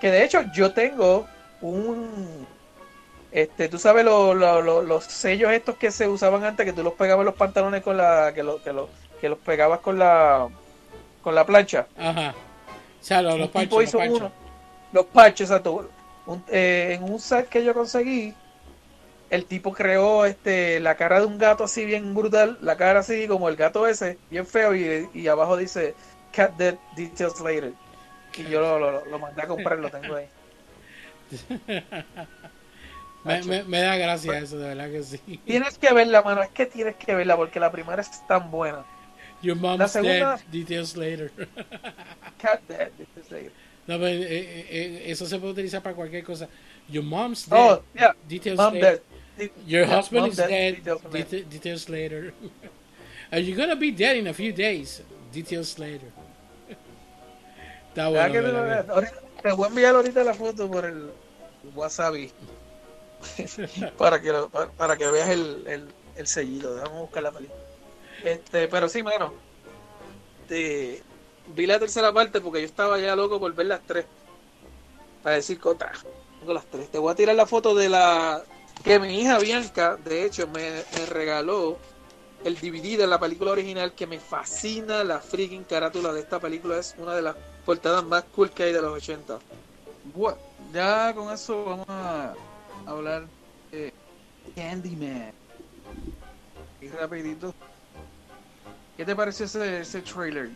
que 0.00 0.10
de 0.10 0.24
hecho 0.24 0.42
yo 0.54 0.72
tengo 0.72 1.26
un... 1.60 2.46
Este, 3.30 3.68
tú 3.68 3.78
sabes 3.78 4.04
lo- 4.04 4.32
lo- 4.34 4.62
lo- 4.62 4.82
los 4.82 5.04
sellos 5.04 5.52
estos 5.52 5.76
que 5.76 5.90
se 5.90 6.08
usaban 6.08 6.44
antes, 6.44 6.64
que 6.64 6.72
tú 6.72 6.82
los 6.82 6.94
pegabas 6.94 7.20
en 7.22 7.26
los 7.26 7.34
pantalones 7.34 7.82
con 7.82 7.96
la... 7.96 8.32
que, 8.34 8.42
lo- 8.42 8.62
que, 8.62 8.72
lo- 8.72 8.88
que 9.20 9.28
los 9.28 9.38
pegabas 9.38 9.80
con 9.80 9.98
la... 9.98 10.48
con 11.22 11.34
la 11.34 11.44
plancha. 11.44 11.86
Ajá. 11.96 12.34
O 13.00 13.04
sea, 13.04 13.22
los, 13.22 13.38
los 13.38 13.48
parches, 13.50 13.72
los 13.72 13.92
parches. 13.92 14.16
uno. 14.18 14.32
Los 14.92 15.06
parches, 15.06 15.50
exacto. 15.50 15.88
Un- 16.26 16.44
eh, 16.48 16.94
en 16.98 17.04
un 17.04 17.20
set 17.20 17.48
que 17.48 17.62
yo 17.64 17.74
conseguí, 17.74 18.34
el 19.30 19.44
tipo 19.44 19.72
creó 19.72 20.24
este 20.24 20.80
la 20.80 20.94
cara 20.96 21.20
de 21.20 21.26
un 21.26 21.36
gato 21.36 21.64
así 21.64 21.84
bien 21.84 22.14
brutal, 22.14 22.56
la 22.62 22.76
cara 22.76 23.00
así 23.00 23.28
como 23.28 23.48
el 23.50 23.56
gato 23.56 23.86
ese, 23.86 24.16
bien 24.30 24.46
feo, 24.46 24.74
y, 24.74 25.08
y 25.12 25.28
abajo 25.28 25.56
dice 25.58 25.94
Cat 26.32 26.52
Dead 26.56 26.76
Details 26.96 27.38
Later. 27.40 27.72
Y 28.36 28.44
yo 28.44 28.60
lo, 28.60 28.78
lo, 28.78 29.04
lo 29.04 29.18
mandé 29.18 29.42
a 29.42 29.46
comprar, 29.46 29.78
lo 29.78 29.90
tengo 29.90 30.14
ahí. 30.16 30.26
Me, 33.24 33.42
me, 33.42 33.64
me 33.64 33.80
da 33.80 33.96
gracia 33.96 34.38
eso, 34.38 34.58
de 34.58 34.68
verdad 34.74 34.90
que 34.90 35.02
sí. 35.02 35.18
Tienes 35.44 35.76
que 35.78 35.92
verla, 35.92 36.22
mano, 36.22 36.42
es 36.42 36.50
que 36.50 36.66
tienes 36.66 36.96
que 36.96 37.14
verla 37.14 37.36
porque 37.36 37.58
la 37.60 37.70
primera 37.70 38.00
es 38.00 38.26
tan 38.26 38.50
buena. 38.50 38.84
Your 39.42 39.56
mom's 39.56 39.78
La 39.78 39.88
segunda- 39.88 40.36
dead, 40.36 40.46
details 40.50 40.96
later. 40.96 41.30
Cat 42.38 42.60
Dead 42.68 42.90
Details 42.92 43.30
Later. 43.30 43.52
No, 43.86 43.98
pero 43.98 44.06
eh, 44.06 44.22
eh, 44.28 44.66
eh, 44.70 45.02
eso 45.06 45.26
se 45.26 45.38
puede 45.38 45.52
utilizar 45.52 45.82
para 45.82 45.94
cualquier 45.94 46.24
cosa. 46.24 46.48
Your 46.88 47.04
mom's 47.04 47.48
dead, 47.48 47.58
Oh, 47.58 47.82
yeah. 47.94 48.14
details 48.28 48.56
Mom 48.58 48.74
later. 48.74 49.02
Dead. 49.36 49.50
Your 49.66 49.86
Yeah, 49.86 49.96
husband 49.98 50.20
mom 50.22 50.30
is 50.30 50.36
dead, 50.36 50.48
dead, 50.48 50.74
details 50.76 51.02
later. 51.04 51.26
deta- 51.38 51.48
details 51.48 51.88
later. 51.88 52.34
Are 53.32 53.40
you 53.40 53.54
gonna 53.56 53.76
be 53.76 53.90
dead 53.92 54.16
in 54.16 54.26
a 54.26 54.34
few 54.34 54.52
days? 54.52 55.02
Details 55.32 55.78
later. 55.78 56.08
Está 57.94 58.08
bueno. 58.08 58.32
te, 59.42 59.52
voy 59.52 59.64
a 59.66 59.68
enviar 59.68 59.94
ahorita 59.94 60.24
la 60.24 60.34
foto 60.34 60.68
por 60.70 60.84
el 60.84 61.10
wasabi 61.74 62.30
para 63.98 64.20
que 64.20 64.32
lo- 64.32 64.48
para, 64.50 64.70
para 64.72 64.96
que 64.96 65.06
veas 65.10 65.28
el, 65.30 65.66
el, 65.66 65.94
el 66.16 66.80
a 66.82 66.88
buscar 66.88 67.22
la 67.22 67.32
película. 67.32 67.60
Este, 68.24 68.68
pero 68.68 68.88
sí, 68.88 69.02
mano. 69.02 69.32
Este, 70.40 71.02
vi 71.46 71.66
la 71.66 71.78
tercera 71.78 72.12
parte 72.12 72.40
porque 72.40 72.60
yo 72.60 72.66
estaba 72.66 72.98
ya 72.98 73.14
loco 73.16 73.38
por 73.38 73.54
ver 73.54 73.66
las 73.66 73.84
tres. 73.86 74.06
Para 75.22 75.36
decir 75.36 75.58
contra. 75.58 75.92
Tengo 76.38 76.52
las 76.52 76.66
tres. 76.66 76.90
Te 76.90 76.98
voy 76.98 77.12
a 77.12 77.14
tirar 77.16 77.34
la 77.34 77.46
foto 77.46 77.74
de 77.74 77.88
la 77.88 78.44
que 78.82 78.98
mi 78.98 79.20
hija 79.20 79.38
Bianca, 79.38 79.96
de 79.96 80.24
hecho, 80.24 80.46
me, 80.48 80.84
me 80.92 81.06
regaló 81.06 81.78
el 82.44 82.54
DVD 82.60 82.96
de 82.98 83.06
la 83.06 83.18
película 83.18 83.50
original 83.50 83.94
que 83.94 84.06
me 84.06 84.20
fascina 84.20 85.02
la 85.02 85.20
freaking 85.20 85.64
carátula 85.64 86.12
de 86.12 86.20
esta 86.20 86.38
película 86.40 86.78
es 86.78 86.94
una 86.96 87.14
de 87.16 87.22
las 87.22 87.36
portadas 87.64 88.04
más 88.04 88.24
cool 88.26 88.52
que 88.52 88.62
hay 88.62 88.72
de 88.72 88.80
los 88.80 88.92
80 88.92 89.40
bueno, 90.04 90.38
ya 90.72 91.12
con 91.14 91.32
eso 91.32 91.64
vamos 91.64 91.86
a 91.88 92.34
hablar 92.88 93.26
de 93.70 93.92
Candyman 94.56 95.32
y 96.80 96.88
rapidito 96.88 97.54
¿qué 98.96 99.04
te 99.04 99.14
pareció 99.14 99.44
ese, 99.46 99.80
ese 99.80 100.00
trailer? 100.02 100.50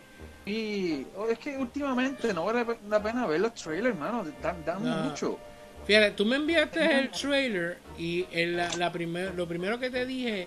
y 0.47 1.07
oh, 1.17 1.29
es 1.29 1.39
que 1.39 1.57
últimamente 1.57 2.33
no 2.35 2.45
vale 2.45 2.65
la 2.89 3.03
pena 3.03 3.27
ver 3.27 3.41
los 3.41 3.55
trailers 3.55 3.97
mano 3.99 4.25
dan, 4.43 4.65
dan 4.65 4.83
No. 4.85 4.97
mucho 5.11 5.39
Fíjate, 5.87 6.13
tú 6.13 6.25
me 6.25 6.37
enviaste 6.37 7.01
el 7.01 7.11
trailer 7.11 7.79
y 7.99 8.25
el- 8.31 8.57
la, 8.57 8.69
la 8.77 8.93
primer- 8.93 9.35
lo 9.35 9.49
primero 9.49 9.81
que 9.81 9.91
te 9.91 10.07
dije 10.07 10.47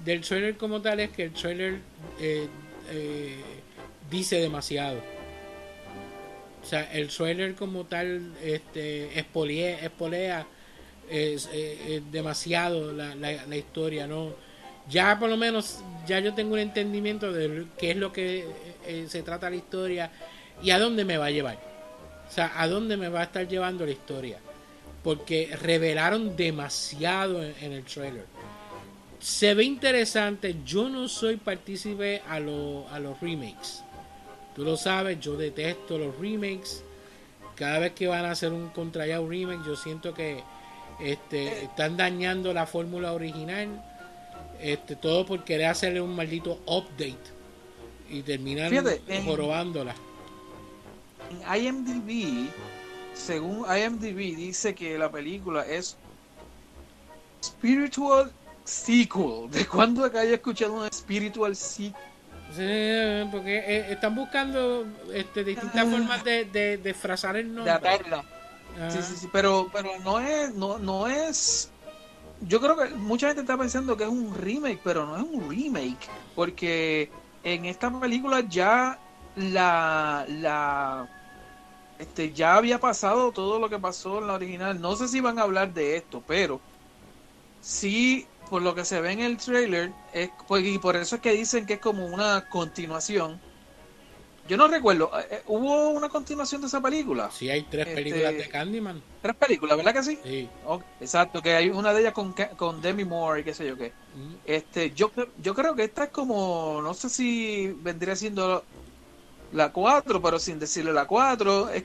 del 0.00 0.20
trailer 0.22 0.56
como 0.56 0.82
tal 0.82 0.98
es 0.98 1.10
que 1.10 1.22
el 1.22 1.32
trailer 1.32 1.78
eh, 2.18 2.48
eh, 2.90 3.40
dice 4.10 4.40
demasiado. 4.40 4.98
O 6.60 6.66
sea, 6.66 6.92
el 6.92 7.06
trailer 7.08 7.54
como 7.54 7.84
tal 7.84 8.32
este, 8.42 9.16
espolea, 9.16 9.78
espolea 9.78 10.44
es, 11.10 11.46
eh, 11.52 11.78
eh, 11.96 12.02
demasiado 12.10 12.92
la, 12.92 13.14
la, 13.14 13.46
la 13.46 13.56
historia, 13.56 14.06
¿no? 14.06 14.32
ya 14.88 15.18
por 15.18 15.30
lo 15.30 15.36
menos 15.38 15.78
ya 16.06 16.20
yo 16.20 16.34
tengo 16.34 16.52
un 16.54 16.58
entendimiento 16.58 17.32
de 17.32 17.64
qué 17.78 17.92
es 17.92 17.96
lo 17.96 18.12
que 18.12 18.44
eh, 18.86 19.06
se 19.08 19.22
trata 19.22 19.48
la 19.48 19.56
historia 19.56 20.10
y 20.62 20.70
a 20.70 20.78
dónde 20.78 21.04
me 21.06 21.16
va 21.16 21.26
a 21.26 21.30
llevar. 21.30 21.58
O 22.28 22.32
sea, 22.32 22.52
a 22.60 22.68
dónde 22.68 22.96
me 22.96 23.08
va 23.08 23.20
a 23.20 23.24
estar 23.24 23.48
llevando 23.48 23.84
la 23.86 23.92
historia. 23.92 24.38
Porque 25.02 25.54
revelaron 25.60 26.36
demasiado 26.36 27.42
en, 27.42 27.54
en 27.60 27.72
el 27.72 27.84
trailer. 27.84 28.24
Se 29.20 29.54
ve 29.54 29.64
interesante. 29.64 30.56
Yo 30.64 30.88
no 30.88 31.08
soy 31.08 31.36
partícipe 31.36 32.22
a, 32.28 32.38
lo- 32.40 32.86
a 32.90 32.98
los 32.98 33.20
remakes. 33.20 33.82
Tú 34.54 34.64
lo 34.64 34.76
sabes, 34.76 35.18
yo 35.20 35.36
detesto 35.36 35.98
los 35.98 36.16
remakes. 36.18 36.82
Cada 37.56 37.78
vez 37.78 37.92
que 37.92 38.06
van 38.06 38.24
a 38.24 38.32
hacer 38.32 38.52
un 38.52 38.68
contrayado 38.70 39.28
remake, 39.28 39.64
yo 39.66 39.76
siento 39.76 40.12
que 40.14 40.42
este, 41.00 41.64
están 41.64 41.96
dañando 41.96 42.52
la 42.52 42.66
fórmula 42.66 43.12
original. 43.12 43.68
Este, 44.60 44.96
todo 44.96 45.26
por 45.26 45.44
querer 45.44 45.66
hacerle 45.66 46.00
un 46.00 46.14
maldito 46.14 46.60
update. 46.66 47.16
Y 48.08 48.22
en- 49.08 49.24
jorobándola. 49.24 49.94
En 51.30 51.64
IMDb, 51.66 52.48
según 53.14 53.64
IMDb, 53.68 54.36
dice 54.36 54.74
que 54.74 54.96
la 54.98 55.10
película 55.10 55.66
es 55.66 55.96
spiritual 57.42 58.30
sequel. 58.64 59.50
¿De 59.50 59.66
cuándo 59.66 60.04
acá 60.04 60.20
haya 60.20 60.34
escuchado 60.34 60.74
un 60.74 60.92
spiritual 60.92 61.54
sequel? 61.56 61.94
Sí, 62.54 63.28
porque 63.32 63.58
eh, 63.58 63.86
están 63.92 64.14
buscando 64.14 64.86
este, 65.12 65.42
distintas 65.44 65.88
formas 65.88 66.22
de, 66.22 66.44
de, 66.44 66.76
de 66.76 66.94
frazar 66.94 67.36
el 67.36 67.48
De 67.48 67.52
nombre. 67.54 67.72
atarla. 67.72 68.24
Sí, 68.90 69.02
sí, 69.02 69.16
sí, 69.16 69.28
pero, 69.32 69.68
pero 69.72 69.90
no 70.00 70.18
es, 70.20 70.54
no, 70.54 70.78
no 70.78 71.06
es. 71.06 71.70
Yo 72.40 72.60
creo 72.60 72.76
que 72.76 72.90
mucha 72.90 73.28
gente 73.28 73.42
está 73.42 73.56
pensando 73.56 73.96
que 73.96 74.04
es 74.04 74.10
un 74.10 74.34
remake, 74.34 74.80
pero 74.82 75.06
no 75.06 75.16
es 75.16 75.22
un 75.22 75.48
remake, 75.48 76.08
porque 76.34 77.10
en 77.42 77.64
esta 77.66 77.90
película 78.00 78.40
ya 78.40 78.98
la, 79.36 80.26
la, 80.28 81.08
este, 81.98 82.32
ya 82.32 82.56
había 82.56 82.80
pasado 82.80 83.32
todo 83.32 83.58
lo 83.58 83.68
que 83.68 83.78
pasó 83.78 84.18
en 84.18 84.26
la 84.26 84.34
original. 84.34 84.80
No 84.80 84.96
sé 84.96 85.08
si 85.08 85.20
van 85.20 85.38
a 85.38 85.42
hablar 85.42 85.72
de 85.72 85.96
esto, 85.96 86.22
pero 86.26 86.60
sí, 87.60 88.26
por 88.50 88.62
lo 88.62 88.74
que 88.74 88.84
se 88.84 89.00
ve 89.00 89.12
en 89.12 89.20
el 89.20 89.36
trailer, 89.36 89.92
es, 90.12 90.30
pues, 90.48 90.64
y 90.66 90.78
por 90.78 90.96
eso 90.96 91.16
es 91.16 91.22
que 91.22 91.32
dicen 91.32 91.66
que 91.66 91.74
es 91.74 91.80
como 91.80 92.06
una 92.06 92.48
continuación. 92.48 93.40
Yo 94.46 94.58
no 94.58 94.68
recuerdo, 94.68 95.10
eh, 95.18 95.26
eh, 95.30 95.42
¿hubo 95.46 95.88
una 95.90 96.10
continuación 96.10 96.60
de 96.60 96.66
esa 96.66 96.80
película? 96.80 97.30
Sí, 97.30 97.48
hay 97.48 97.62
tres 97.62 97.86
Este- 97.86 97.94
películas 98.02 98.34
de 98.34 98.48
Candyman. 98.48 99.02
Tres 99.22 99.36
películas, 99.36 99.76
¿verdad 99.78 99.94
que 99.94 100.02
sí? 100.02 100.18
Sí. 100.22 100.48
Exacto, 101.00 101.40
que 101.40 101.54
hay 101.54 101.70
una 101.70 101.94
de 101.94 102.00
ellas 102.02 102.12
con, 102.12 102.34
con 102.56 102.82
Demi 102.82 103.04
Moore 103.04 103.40
y 103.40 103.44
qué 103.44 103.54
sé 103.54 103.66
yo 103.66 103.76
qué. 103.76 103.92
Mm. 104.14 104.34
Este, 104.44 104.90
yo, 104.90 105.10
yo 105.42 105.54
creo 105.54 105.74
que 105.74 105.84
esta 105.84 106.04
es 106.04 106.10
como, 106.10 106.80
no 106.82 106.92
sé 106.92 107.08
si 107.08 107.74
vendría 107.80 108.16
siendo 108.16 108.64
la 109.52 109.72
4, 109.72 110.20
pero 110.20 110.38
sin 110.38 110.58
decirle 110.58 110.92
la 110.92 111.06
4, 111.06 111.70
es, 111.70 111.84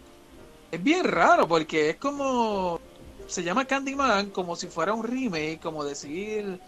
es 0.72 0.84
bien 0.84 1.06
raro 1.06 1.48
porque 1.48 1.92
es 1.92 1.96
como, 1.96 2.82
se 3.28 3.42
llama 3.44 3.66
Candyman 3.66 4.32
como 4.32 4.58
si 4.58 4.68
fuera 4.68 4.94
un 4.94 5.04
remake, 5.04 5.62
como 5.62 5.86
decir 5.86 6.60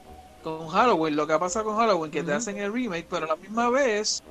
con 0.42 0.70
Halloween, 0.70 1.16
lo 1.18 1.28
que 1.28 1.38
pasa 1.38 1.64
con 1.64 1.76
Halloween, 1.76 2.12
que 2.12 2.24
te 2.24 2.34
hacen 2.34 2.58
el 2.58 2.72
remake, 2.74 3.08
pero 3.10 3.26
a 3.26 3.30
la 3.30 3.36
misma 3.36 3.70
vez 3.70 4.24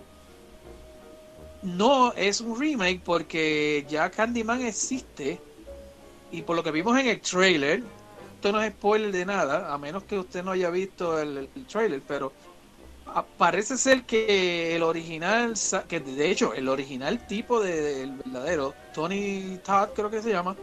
no 1.62 2.12
es 2.14 2.40
un 2.40 2.58
remake 2.60 3.02
porque 3.04 3.84
ya 3.88 4.10
Candyman 4.10 4.62
existe 4.62 5.44
y 6.30 6.42
por 6.42 6.56
lo 6.56 6.62
que 6.64 6.70
vimos 6.72 6.98
en 6.98 7.08
el 7.08 7.20
trailer, 7.22 7.92
esto 8.34 8.52
no 8.52 8.62
es 8.62 8.72
spoiler 8.74 9.12
de 9.12 9.26
nada, 9.26 9.72
a 9.74 9.78
menos 9.78 10.04
que 10.04 10.18
usted 10.18 10.44
no 10.44 10.52
haya 10.52 10.70
visto 10.70 11.20
el, 11.20 11.50
el 11.54 11.66
trailer, 11.66 12.04
pero 12.06 12.34
parece 13.36 13.76
ser 13.76 14.04
que 14.06 14.76
el 14.76 14.82
original, 14.82 15.54
que 15.88 16.00
de 16.00 16.30
hecho 16.30 16.54
el 16.54 16.68
original 16.68 17.26
tipo 17.26 17.60
de- 17.60 17.80
del 17.98 18.12
verdadero, 18.14 18.78
Tony 18.92 19.58
Todd 19.64 19.90
creo 19.94 20.10
que 20.10 20.22
se 20.22 20.30
llama, 20.30 20.58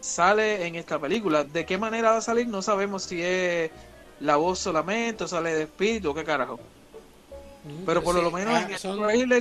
sale 0.00 0.66
en 0.66 0.76
esta 0.76 0.98
película. 1.00 1.44
¿De 1.44 1.66
qué 1.66 1.78
manera 1.78 2.12
va 2.12 2.16
a 2.18 2.20
salir? 2.22 2.48
No 2.48 2.62
sabemos 2.62 3.04
si 3.04 3.22
es 3.22 3.70
la 4.18 4.36
voz 4.36 4.60
solamente 4.60 5.24
o 5.24 5.28
sale 5.28 5.54
de 5.54 5.64
espíritu 5.64 6.10
o 6.10 6.14
qué 6.14 6.24
carajo. 6.24 6.60
Mm, 7.64 7.84
Pero 7.84 8.02
por 8.02 8.16
sí, 8.16 8.22
lo 8.22 8.30
menos 8.30 8.54
ah, 8.54 8.62
en 8.62 8.70
el 8.72 8.78
son, 8.78 8.98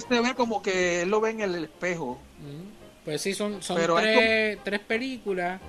se 0.10 0.22
ve 0.22 0.36
como 0.36 0.62
que 0.62 1.04
él 1.04 1.10
lo 1.10 1.22
ve 1.22 1.32
en 1.32 1.42
el 1.42 1.64
espejo. 1.64 2.20
mm, 2.40 3.06
pues 3.06 3.22
sí, 3.22 3.34
son, 3.34 3.62
son 3.64 3.78
Pero 3.78 3.96
tres, 3.96 4.60
tres 4.64 4.80
películas. 4.82 5.62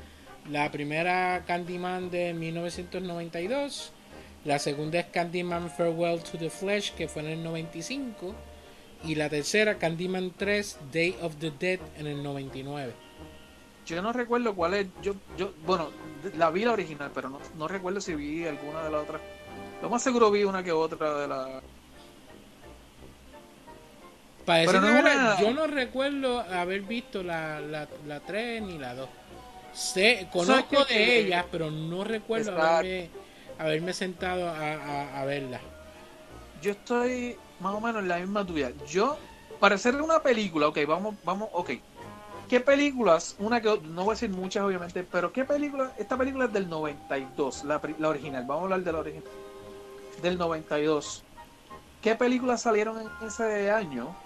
La 0.51 0.71
primera 0.71 1.45
Candyman 1.47 2.11
de 2.11 2.35
1992. 2.35 3.93
La 4.45 4.59
segunda 4.59 4.99
es 4.99 5.07
Candyman 5.07 5.71
Farewell 5.71 6.23
to 6.23 6.39
the 6.39 6.51
Flesh, 6.51 6.95
que 6.95 7.09
fue 7.09 7.23
en 7.23 7.29
el 7.29 7.43
95. 7.45 8.35
Y 9.05 9.15
la 9.15 9.29
tercera, 9.29 9.79
Candyman 9.79 10.33
3, 10.37 10.79
Day 10.93 11.17
of 11.23 11.37
the 11.37 11.51
Dead, 11.59 11.79
en 11.99 12.07
el 12.07 12.23
99. 12.23 12.93
Yo 13.87 14.03
no 14.03 14.13
recuerdo 14.13 14.55
cuál 14.55 14.75
es. 14.75 14.87
Yo, 15.03 15.15
yo, 15.37 15.53
bueno, 15.65 15.91
la 16.37 16.51
vi 16.51 16.65
la 16.65 16.73
original, 16.73 17.11
pero 17.15 17.29
no, 17.29 17.39
no 17.57 17.69
recuerdo 17.69 18.01
si 18.01 18.15
vi 18.15 18.47
alguna 18.47 18.85
de 18.85 18.91
las 18.91 19.03
otras. 19.03 19.21
Lo 19.83 19.89
más 19.89 20.03
seguro 20.03 20.31
vi 20.31 20.45
una 20.45 20.63
que 20.63 20.73
otra 20.73 21.19
de 21.19 21.29
la. 21.29 21.61
Para 24.51 24.61
decirte 24.61 24.81
no 24.81 24.93
la 24.93 24.99
es 24.99 25.05
verdad, 25.05 25.33
una- 25.35 25.41
yo 25.41 25.55
no 25.55 25.67
recuerdo 25.67 26.41
haber 26.41 26.81
visto 26.83 27.23
la, 27.23 27.61
la, 27.61 27.89
la 28.07 28.21
3 28.21 28.63
ni 28.63 28.79
la 28.79 28.95
2. 28.95 29.09
Sé, 29.73 30.15
¿Sabes 30.17 30.27
conozco 30.33 30.79
de 30.81 30.87
Que- 30.95 31.19
ellas, 31.21 31.45
pero 31.51 31.71
no 31.71 32.03
recuerdo 32.05 32.51
Exacto. 32.51 32.77
haberme, 32.77 33.11
haberme 33.59 33.93
sentado 33.93 34.49
a, 34.49 34.73
a, 34.75 35.21
a 35.21 35.25
verla. 35.25 35.61
Yo 36.61 36.73
estoy 36.73 37.37
más 37.61 37.75
o 37.75 37.81
menos 37.81 38.03
en 38.03 38.09
la 38.09 38.19
misma 38.19 38.45
tuya. 38.45 38.73
Yo, 38.89 39.17
para 39.61 39.77
hacer 39.77 39.95
una 40.01 40.21
película, 40.23 40.69
ok, 40.69 40.79
vamos, 40.87 41.15
vamos, 41.25 41.49
ok. 41.53 41.71
¿Qué 42.49 42.59
películas? 42.61 43.37
Una 43.39 43.61
que 43.61 43.81
no 43.85 44.03
voy 44.05 44.11
a 44.13 44.15
decir 44.15 44.31
muchas, 44.31 44.65
obviamente, 44.65 45.05
pero 45.05 45.33
¿qué 45.33 45.45
película? 45.45 45.93
Esta 45.99 46.17
película 46.17 46.47
es 46.47 46.53
del 46.53 46.69
92, 46.69 47.63
la, 47.65 47.81
la 47.99 48.09
original. 48.09 48.43
Vamos 48.45 48.63
a 48.63 48.65
hablar 48.65 48.81
de 48.83 48.93
la 48.93 48.99
original. 48.99 49.25
Del 50.21 50.37
92. 50.37 51.23
¿Qué 52.03 52.17
películas 52.17 52.63
salieron 52.63 52.99
en 53.01 53.09
ese 53.29 53.71
año? 53.71 54.17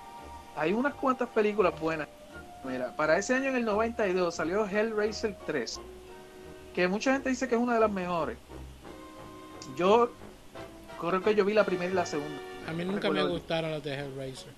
Hay 0.57 0.73
unas 0.73 0.95
cuantas 0.95 1.29
películas 1.29 1.79
buenas. 1.81 2.09
Mira, 2.65 2.95
para 2.97 3.19
ese 3.19 3.35
año 3.35 3.51
en 3.51 3.57
el 3.57 3.65
92 3.65 4.35
salió 4.35 4.67
Hellraiser 4.67 5.37
3, 5.47 5.81
que 6.75 6.89
mucha 6.89 7.13
gente 7.13 7.29
dice 7.29 7.47
que 7.47 7.57
es 7.57 7.61
una 7.61 7.75
de 7.75 7.81
las 7.81 7.91
mejores. 7.91 8.39
Yo 9.77 10.11
creo 11.01 11.23
que 11.23 11.35
yo 11.35 11.45
vi 11.45 11.53
la 11.53 11.65
primera 11.65 11.91
y 11.91 11.95
la 11.95 12.07
segunda. 12.07 12.39
A 12.67 12.73
mí 12.73 12.85
nunca 12.85 13.11
me 13.11 13.23
gustaron 13.25 13.71
los 13.71 13.83
de 13.83 13.95
Hellraiser. 13.95 14.53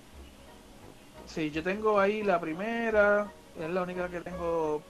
Sí, 1.25 1.51
yo 1.51 1.61
tengo 1.61 1.99
ahí 1.99 2.23
la 2.23 2.39
primera, 2.39 3.29
es 3.59 3.69
la 3.69 3.81
única 3.81 4.07
que 4.07 4.21
tengo. 4.21 4.81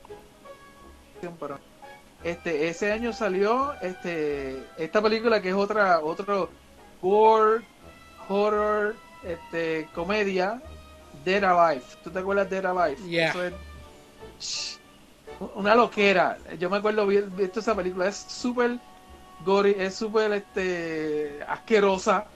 Este, 2.23 2.67
ese 2.67 2.91
año 2.91 3.11
salió 3.11 3.73
este, 3.81 4.63
esta 4.77 5.01
película 5.01 5.41
que 5.41 5.49
es 5.49 5.55
otra, 5.55 5.99
otro 6.01 6.49
gore, 7.01 7.63
horror, 8.29 8.95
este, 9.23 9.87
comedia, 9.95 10.61
Dead 11.27 11.43
Alive. 11.43 11.83
¿Tú 12.03 12.09
te 12.09 12.19
acuerdas 12.19 12.49
de 12.49 12.61
Dead 12.61 12.71
Alive? 12.71 13.09
Yeah. 13.09 13.29
Eso 13.29 13.43
es 13.43 14.79
una 15.55 15.75
loquera. 15.75 16.37
Yo 16.57 16.69
me 16.69 16.77
acuerdo 16.77 17.05
bien 17.05 17.35
visto 17.35 17.59
esa 17.59 17.75
película, 17.75 18.07
es 18.07 18.15
súper 18.15 18.79
gory, 19.43 19.75
es 19.77 19.95
súper 19.95 20.31
este 20.31 21.43
asquerosa. 21.45 22.27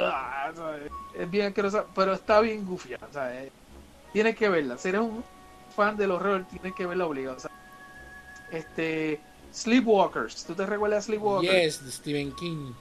Ah, 0.00 0.50
es 1.14 1.30
bien 1.30 1.46
asquerosa, 1.46 1.84
pero 1.94 2.12
está 2.14 2.40
bien 2.40 2.66
gufia. 2.66 2.98
O 3.08 3.12
sea, 3.12 3.32
eh, 3.40 3.52
tienes 4.12 4.34
que 4.34 4.48
verla. 4.48 4.76
Si 4.76 4.88
eres 4.88 5.02
un 5.02 5.22
fan 5.76 5.96
del 5.96 6.10
horror, 6.10 6.44
tienes 6.50 6.74
que 6.74 6.86
verla 6.86 7.06
obligado. 7.06 7.38
este, 8.50 9.20
Sleepwalkers. 9.52 10.44
¿Tú 10.44 10.54
te 10.54 10.66
recuerdas 10.66 11.06
de 11.06 11.12
Sleepwalkers? 11.12 11.52
Yes, 11.52 11.84
de 11.84 11.92
Stephen 11.92 12.32
King. 12.34 12.72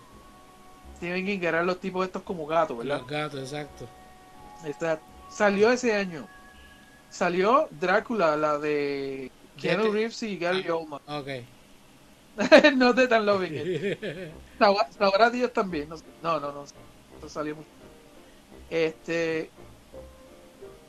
Stephen 0.97 1.25
King, 1.27 1.39
que 1.39 1.47
eran 1.47 1.67
los 1.67 1.79
tipos 1.79 2.07
estos 2.07 2.23
como 2.23 2.47
gatos, 2.47 2.79
¿verdad? 2.79 2.99
Los 2.99 3.07
gatos, 3.07 3.39
exacto. 3.39 3.87
Esta- 4.65 4.99
salió 5.29 5.71
ese 5.71 5.93
año. 5.95 6.27
Salió 7.09 7.67
Drácula, 7.71 8.35
la 8.35 8.57
de 8.57 9.31
Keanu 9.59 9.91
Reeves 9.91 10.21
y 10.23 10.37
Gary 10.37 10.67
Oldman. 10.69 11.01
Ok. 11.07 11.27
no 12.75 12.93
te 12.93 13.07
tan 13.07 13.25
loving 13.25 13.53
it. 13.55 13.99
Sabrá 14.59 14.91
sabrá 14.91 15.29
Dios 15.29 15.51
también. 15.53 15.89
No, 15.89 16.39
no, 16.39 16.51
no. 16.51 16.65
no, 17.21 17.29
salió 17.29 17.55
mucho. 17.55 17.67
Este. 18.69 19.49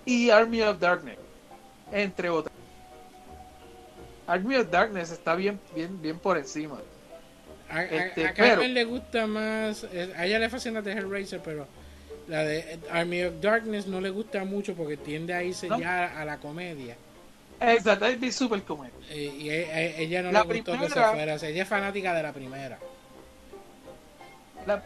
Y 0.04 0.30
Army 0.30 0.62
of 0.62 0.78
Darkness. 0.78 1.18
Entre 1.92 2.28
otras. 2.30 2.54
Army 4.26 4.56
of 4.56 4.70
Darkness 4.70 5.10
está 5.10 5.34
bien, 5.34 5.58
bien, 5.74 6.00
bien 6.02 6.18
por 6.18 6.36
encima. 6.36 6.78
A, 7.70 7.82
Este, 7.84 8.26
a 8.26 8.34
Carmen 8.34 8.74
le 8.74 8.84
gusta 8.84 9.26
más. 9.26 9.84
eh, 9.92 10.12
A 10.16 10.26
ella 10.26 10.38
le 10.38 10.50
fascina 10.50 10.82
de 10.82 10.92
Hellraiser, 10.92 11.40
pero 11.42 11.66
la 12.28 12.44
de 12.44 12.78
Army 12.90 13.24
of 13.24 13.40
Darkness 13.40 13.86
no 13.86 14.00
le 14.00 14.10
gusta 14.10 14.44
mucho 14.44 14.74
porque 14.74 14.96
tiende 14.96 15.34
a 15.34 15.42
irse 15.42 15.68
¿No? 15.68 15.78
ya 15.80 16.20
a 16.20 16.24
la 16.24 16.38
comedia. 16.38 16.96
Exacto, 17.60 18.06
es 18.06 18.36
super 18.36 18.62
comedia. 18.62 18.94
Eh, 19.10 19.34
y 19.38 19.48
e- 19.50 19.62
e- 19.62 20.02
ella 20.02 20.22
no 20.22 20.30
La 20.30 20.44
le 20.44 20.54
gustó 20.60 20.72
que 20.78 20.88
se 20.88 21.00
fuera. 21.00 21.34
así. 21.34 21.46
Ella 21.46 21.62
es 21.62 21.68
fanática 21.68 22.14
de 22.14 22.22
la 22.22 22.32
primera. 22.32 22.78
La, 24.66 24.82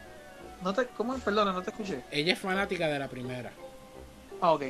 no 0.62 0.72
te, 0.72 0.86
¿Cómo? 0.86 1.14
Perdona, 1.18 1.52
no 1.52 1.62
te 1.62 1.70
escuché. 1.70 2.02
Ella 2.10 2.32
es 2.32 2.38
fanática 2.38 2.88
de 2.88 2.98
la 2.98 3.08
primera. 3.08 3.50
Ah, 4.40 4.52
ok. 4.52 4.62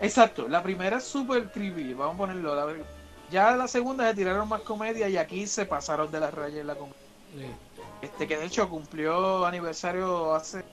Exacto, 0.00 0.48
la 0.48 0.62
primera 0.62 0.98
es 0.98 1.04
súper 1.04 1.50
creepy, 1.50 1.94
vamos 1.94 2.16
a 2.16 2.18
ponerlo. 2.18 2.54
La, 2.54 2.74
ya 3.30 3.52
la 3.56 3.68
segunda 3.68 4.08
se 4.08 4.14
tiraron 4.14 4.48
más 4.48 4.62
comedia 4.62 5.08
y 5.08 5.16
aquí 5.16 5.46
se 5.46 5.64
pasaron 5.64 6.10
de 6.10 6.20
la 6.20 6.30
raya 6.30 6.60
en 6.60 6.66
la 6.66 6.74
comedia. 6.74 6.96
Sí. 7.36 7.46
Este 8.02 8.26
que 8.26 8.36
de 8.36 8.46
hecho 8.46 8.68
cumplió 8.68 9.46
aniversario 9.46 10.34
hace. 10.34 10.64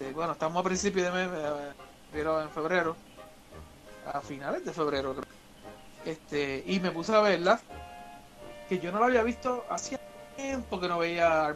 Eh, 0.00 0.12
bueno, 0.14 0.32
estamos 0.32 0.60
a 0.60 0.64
principios 0.64 1.06
de 1.06 1.12
mes, 1.12 1.30
eh, 1.34 1.72
pero 2.12 2.42
en 2.42 2.50
febrero. 2.50 2.96
A 4.06 4.20
finales 4.20 4.64
de 4.64 4.72
febrero, 4.72 5.14
creo. 5.14 5.24
Este, 6.04 6.64
y 6.66 6.80
me 6.80 6.90
puse 6.92 7.14
a 7.14 7.20
verla. 7.20 7.60
Que 8.68 8.78
yo 8.78 8.90
no 8.92 9.00
la 9.00 9.06
había 9.06 9.22
visto 9.22 9.64
hacía 9.70 9.98
tiempo 10.36 10.80
que 10.80 10.88
no 10.88 10.98
veía. 10.98 11.54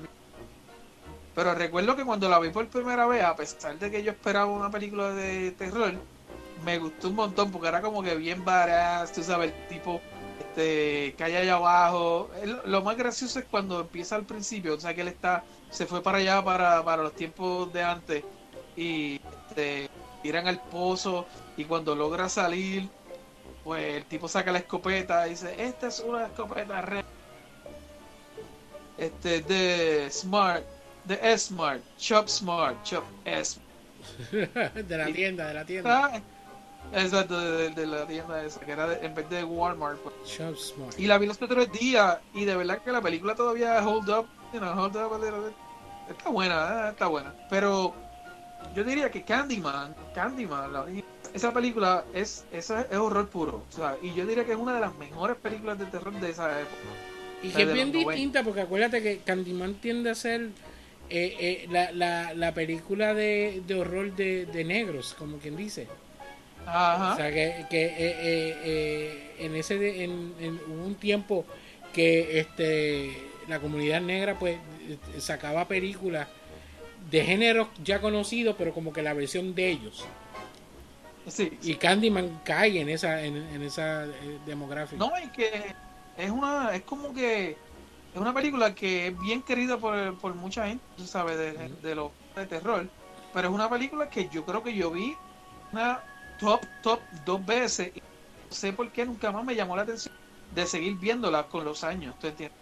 Pero 1.34 1.54
recuerdo 1.54 1.96
que 1.96 2.04
cuando 2.04 2.28
la 2.28 2.38
vi 2.40 2.50
por 2.50 2.68
primera 2.68 3.06
vez, 3.06 3.22
a 3.22 3.36
pesar 3.36 3.78
de 3.78 3.90
que 3.90 4.02
yo 4.02 4.10
esperaba 4.12 4.46
una 4.46 4.70
película 4.70 5.10
de 5.14 5.52
terror, 5.52 5.92
me 6.64 6.78
gustó 6.78 7.08
un 7.08 7.14
montón 7.16 7.50
porque 7.52 7.68
era 7.68 7.80
como 7.82 8.02
que 8.02 8.16
bien 8.16 8.44
badass, 8.44 9.12
tú 9.12 9.22
sabes, 9.22 9.52
el 9.52 9.66
tipo 9.68 10.00
este, 10.38 11.14
que 11.16 11.24
hay 11.24 11.36
allá 11.36 11.54
abajo. 11.56 12.30
El- 12.42 12.60
Lo 12.64 12.82
más 12.82 12.96
gracioso 12.96 13.38
es 13.38 13.46
cuando 13.46 13.80
empieza 13.80 14.16
al 14.16 14.26
principio, 14.26 14.74
o 14.74 14.80
sea 14.80 14.94
que 14.94 15.02
él 15.02 15.08
está, 15.08 15.44
se 15.70 15.86
fue 15.86 16.02
para 16.02 16.18
allá 16.18 16.42
para, 16.44 16.84
para 16.84 17.02
los 17.02 17.14
tiempos 17.14 17.72
de 17.72 17.82
antes 17.82 18.24
y 18.76 19.20
este, 19.48 19.88
tiran 20.22 20.46
al 20.48 20.60
pozo 20.60 21.26
y 21.56 21.64
cuando 21.64 21.94
logra 21.94 22.28
salir, 22.28 22.88
pues 23.64 23.94
el 23.96 24.04
tipo 24.04 24.28
saca 24.28 24.52
la 24.52 24.58
escopeta 24.58 25.26
y 25.26 25.30
dice, 25.30 25.54
esta 25.62 25.88
es 25.88 26.00
una 26.00 26.26
escopeta 26.26 26.80
re 26.82 27.04
este 28.98 29.40
de 29.42 30.08
Smart, 30.10 30.62
de 31.04 31.18
S-Smart, 31.22 31.80
Chop 31.98 32.28
Smart, 32.28 32.76
Chop 32.84 33.04
S. 33.24 33.58
de 34.32 34.96
la 34.98 35.06
tienda, 35.06 35.48
de 35.48 35.54
la 35.54 35.64
tienda. 35.64 36.22
Exacto, 36.92 37.38
de, 37.40 37.70
de- 37.70 37.70
de 37.70 37.86
la 37.86 38.06
tienda 38.06 38.42
esa, 38.44 38.60
que 38.60 38.72
era 38.72 38.86
de- 38.88 39.04
en 39.06 39.14
vez 39.14 39.28
de 39.30 39.44
Walmart. 39.44 39.98
pues. 40.00 40.14
Shop 40.26 40.56
Smart. 40.56 40.98
Y 40.98 41.06
la 41.06 41.16
vi 41.18 41.26
los 41.26 41.40
otros 41.40 41.70
días 41.72 42.18
y 42.34 42.44
de 42.44 42.56
verdad 42.56 42.78
que 42.82 42.92
la 42.92 43.00
película 43.00 43.34
todavía 43.34 43.86
hold 43.86 44.10
up, 44.10 44.26
you 44.52 44.58
know, 44.60 44.72
hold 44.74 44.96
up 44.96 45.12
a 45.12 45.18
little 45.18 45.40
bit. 45.40 45.54
Está 46.08 46.30
buena, 46.30 46.86
eh, 46.86 46.90
está 46.90 47.06
buena. 47.06 47.32
Pero 47.48 47.94
yo 48.74 48.84
diría 48.84 49.10
que 49.10 49.22
Candyman, 49.22 49.94
Candyman, 50.14 50.72
la 50.72 50.86
esa 51.32 51.52
película 51.52 52.04
es, 52.12 52.44
esa 52.52 52.82
es 52.82 52.96
horror 52.96 53.28
puro. 53.28 53.62
O 53.68 53.72
sea, 53.72 53.96
y 54.02 54.12
yo 54.14 54.26
diría 54.26 54.44
que 54.44 54.52
es 54.52 54.58
una 54.58 54.74
de 54.74 54.80
las 54.80 54.94
mejores 54.96 55.36
películas 55.36 55.78
de 55.78 55.86
terror 55.86 56.12
de 56.12 56.30
esa 56.30 56.60
época. 56.60 56.74
Y 57.42 57.50
que 57.50 57.62
es 57.62 57.72
bien 57.72 57.88
los 57.92 58.02
90. 58.02 58.10
distinta 58.10 58.42
porque 58.42 58.60
acuérdate 58.62 59.02
que 59.02 59.18
Candyman 59.18 59.74
tiende 59.74 60.10
a 60.10 60.14
ser 60.14 60.48
eh, 61.08 61.36
eh, 61.40 61.66
la, 61.70 61.92
la, 61.92 62.34
la 62.34 62.52
película 62.52 63.14
de, 63.14 63.62
de 63.66 63.74
horror 63.76 64.14
de, 64.16 64.46
de 64.46 64.64
negros, 64.64 65.14
como 65.18 65.38
quien 65.38 65.56
dice. 65.56 65.86
Ajá. 66.66 67.14
O 67.14 67.16
sea, 67.16 67.30
que, 67.30 67.66
que 67.70 67.94
eh, 67.96 69.34
en 69.38 69.54
ese 69.56 70.04
en- 70.04 70.60
hubo 70.68 70.84
un 70.84 70.96
tiempo 70.96 71.44
que 71.92 72.40
este 72.40 73.29
la 73.50 73.60
comunidad 73.60 74.00
negra 74.00 74.38
pues 74.38 74.58
eh, 74.80 74.98
sacaba 75.20 75.68
películas 75.68 76.28
de 77.10 77.24
géneros 77.24 77.68
ya 77.82 78.00
conocidos, 78.00 78.56
pero 78.58 78.74
como 78.74 78.92
que 78.92 79.02
la 79.02 79.14
versión 79.14 79.54
de 79.54 79.70
ellos. 79.70 80.12
sí, 81.26 81.50
Y 81.62 81.76
Candyman 81.76 82.40
cae 82.44 82.80
en 82.80 82.88
esa 82.88 83.22
en, 83.24 83.36
en 83.36 83.62
esa 83.62 84.06
eh, 84.06 84.40
demográfica. 84.44 85.06
No, 85.06 85.10
y 85.22 85.30
que 85.30 85.76
es 86.16 86.30
una, 86.30 86.74
es 86.74 86.82
como 86.84 87.12
que 87.14 87.62
es 88.12 88.20
una 88.20 88.34
película 88.34 88.74
que 88.74 89.08
es 89.08 89.18
bien 89.18 89.42
querida 89.42 89.78
por, 89.78 90.18
por 90.18 90.34
mucha 90.34 90.66
gente, 90.68 90.84
tú 90.96 91.06
sabes, 91.06 91.38
de, 91.38 91.68
de 91.80 91.94
los 91.94 92.12
de 92.34 92.46
terror, 92.46 92.92
pero 93.32 93.48
es 93.48 93.54
una 93.54 93.70
película 93.70 94.10
que 94.10 94.28
yo 94.28 94.44
creo 94.44 94.62
que 94.62 94.74
yo 94.74 94.90
vi 94.90 95.22
una 95.72 96.04
top, 96.38 96.66
top 96.82 97.08
dos 97.24 97.44
veces 97.44 97.92
y 97.94 98.00
no 98.00 98.06
sé 98.50 98.72
por 98.72 98.92
qué 98.92 99.06
nunca 99.06 99.32
más 99.32 99.44
me 99.44 99.54
llamó 99.54 99.76
la 99.76 99.82
atención 99.82 100.14
de 100.50 100.66
seguir 100.66 100.98
viéndola 100.98 101.48
con 101.48 101.64
los 101.64 101.84
años, 101.84 102.18
¿tú 102.18 102.26
entiendes? 102.28 102.59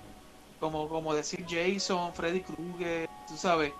Como, 0.61 0.89
como 0.89 1.15
decir 1.15 1.45
Jason, 1.49 2.13
Freddy 2.15 2.41
Krueger, 2.41 3.09
tú 3.29 3.37
sabes, 3.37 3.73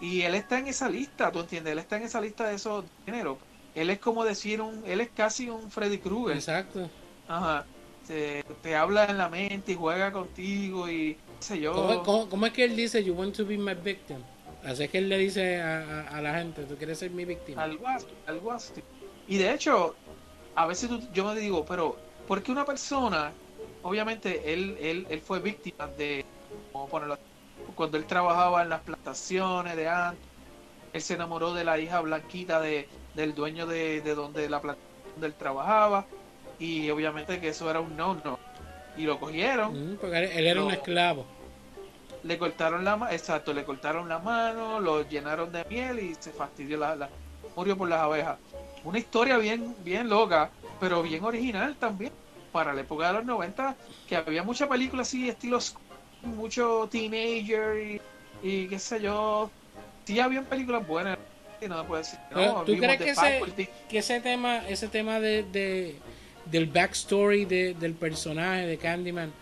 y 0.00 0.22
él 0.22 0.34
está 0.34 0.58
en 0.58 0.68
esa 0.68 0.88
lista, 0.88 1.30
¿tú 1.32 1.40
entiendes? 1.40 1.72
Él 1.72 1.78
está 1.78 1.96
en 1.96 2.04
esa 2.04 2.20
lista 2.20 2.48
de 2.48 2.54
esos 2.56 2.84
géneros. 3.04 3.38
Él 3.74 3.90
es 3.90 3.98
como 3.98 4.24
decir 4.24 4.60
un, 4.60 4.82
él 4.86 5.00
es 5.00 5.10
casi 5.10 5.48
un 5.48 5.70
Freddy 5.70 5.98
Krueger. 5.98 6.36
Exacto. 6.36 6.88
Ajá. 7.28 7.64
Te, 8.06 8.42
te 8.62 8.74
habla 8.76 9.04
en 9.06 9.16
la 9.18 9.28
mente 9.28 9.72
y 9.72 9.74
juega 9.76 10.12
contigo 10.12 10.88
y 10.88 11.14
qué 11.14 11.20
sé 11.40 11.60
yo. 11.60 11.72
¿Cómo, 11.72 12.02
cómo, 12.02 12.28
cómo 12.28 12.46
es 12.46 12.52
que 12.52 12.64
él 12.64 12.76
dice, 12.76 13.02
you 13.02 13.14
want 13.14 13.34
to 13.36 13.46
be 13.46 13.56
my 13.56 13.74
victim? 13.74 14.18
Así 14.64 14.84
es 14.84 14.90
que 14.90 14.98
él 14.98 15.08
le 15.08 15.18
dice 15.18 15.60
a, 15.60 15.78
a- 15.78 16.18
a 16.18 16.20
la 16.20 16.34
gente, 16.38 16.64
tú 16.64 16.76
quieres 16.76 16.98
ser 16.98 17.10
mi 17.10 17.24
víctima. 17.24 17.62
Algo 17.62 17.86
así, 17.88 18.06
algo 18.26 18.52
así. 18.52 18.72
Y 19.28 19.38
de 19.38 19.52
hecho, 19.54 19.94
a 20.54 20.66
veces 20.66 20.88
tú- 20.88 21.00
yo 21.14 21.24
me 21.32 21.38
digo, 21.40 21.64
pero 21.64 21.96
¿por 22.28 22.42
qué 22.42 22.52
una 22.52 22.64
persona, 22.64 23.32
obviamente 23.82 24.52
él, 24.52 24.76
él, 24.80 25.06
él 25.08 25.20
fue 25.20 25.40
víctima 25.40 25.86
de, 25.96 26.24
ponerlo 26.90 27.16
cuando 27.74 27.96
él 27.96 28.06
trabajaba 28.06 28.62
en 28.62 28.68
las 28.68 28.82
plantaciones 28.82 29.76
de 29.76 29.88
antes, 29.88 30.26
él 30.92 31.00
se 31.00 31.14
enamoró 31.14 31.54
de 31.54 31.64
la 31.64 31.78
hija 31.78 32.00
blanquita 32.00 32.60
de, 32.60 32.88
del 33.14 33.34
dueño 33.34 33.66
de, 33.66 34.00
de 34.00 34.14
donde 34.14 34.48
la 34.48 34.60
plantación 34.60 34.90
donde 35.14 35.26
él 35.28 35.34
trabajaba 35.34 36.06
y 36.58 36.90
obviamente 36.90 37.40
que 37.40 37.48
eso 37.48 37.70
era 37.70 37.80
un 37.80 37.96
no, 37.96 38.14
no. 38.24 38.38
Y 38.96 39.02
lo 39.02 39.18
cogieron. 39.18 39.72
Mm, 39.72 39.96
porque 39.96 40.18
él, 40.38 40.46
era 40.46 40.62
un 40.62 40.70
esclavo. 40.70 41.26
le 42.24 42.38
cortaron 42.38 42.84
la 42.84 42.96
mano, 42.96 43.12
exacto, 43.12 43.52
le 43.52 43.64
cortaron 43.64 44.08
la 44.08 44.18
mano, 44.18 44.80
lo 44.80 45.02
llenaron 45.08 45.50
de 45.50 45.64
miel 45.68 45.98
y 46.00 46.14
se 46.14 46.30
fastidió 46.30 46.78
la, 46.78 46.94
la- 46.94 47.10
murió 47.56 47.76
por 47.76 47.88
las 47.88 48.00
abejas. 48.00 48.38
Una 48.84 48.98
historia 48.98 49.38
bien, 49.38 49.74
bien 49.82 50.08
loca, 50.08 50.50
pero 50.80 51.02
bien 51.02 51.24
original 51.24 51.76
también. 51.76 52.12
Para 52.52 52.74
la 52.74 52.82
época 52.82 53.08
de 53.08 53.14
los 53.14 53.24
90, 53.24 53.74
que 54.06 54.16
había 54.16 54.42
mucha 54.42 54.68
película 54.68 55.02
así, 55.02 55.28
estilo 55.28 55.56
sc- 55.58 55.76
mucho 56.22 56.86
teenager 56.90 57.78
y, 57.82 58.00
y 58.42 58.66
qué 58.68 58.78
sé 58.78 59.00
yo. 59.00 59.50
Sí 60.04 60.20
habían 60.20 60.44
películas 60.44 60.86
buenas, 60.86 61.18
y 61.60 61.66
no 61.66 61.86
puedo 61.86 62.02
decir. 62.02 62.18
No, 62.30 62.62
¿Tú 62.64 62.76
crees 62.76 62.98
que 63.00 63.10
ese, 63.10 63.40
que 63.88 63.98
ese 63.98 64.20
tema, 64.20 64.68
ese 64.68 64.88
tema 64.88 65.18
de, 65.20 65.44
de- 65.44 65.96
del 66.44 66.66
backstory 66.66 67.44
de- 67.46 67.74
del 67.74 67.94
personaje 67.94 68.66
de 68.66 68.76
Candyman 68.78 69.32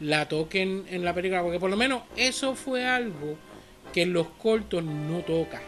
la 0.00 0.26
toquen 0.26 0.86
en 0.90 1.04
la 1.04 1.14
película? 1.14 1.42
Porque 1.42 1.60
por 1.60 1.70
lo 1.70 1.76
menos 1.76 2.02
eso 2.16 2.54
fue 2.56 2.84
algo 2.84 3.36
que 3.92 4.02
en 4.02 4.12
los 4.12 4.26
cortos 4.42 4.82
no 4.82 5.20
toca. 5.20 5.60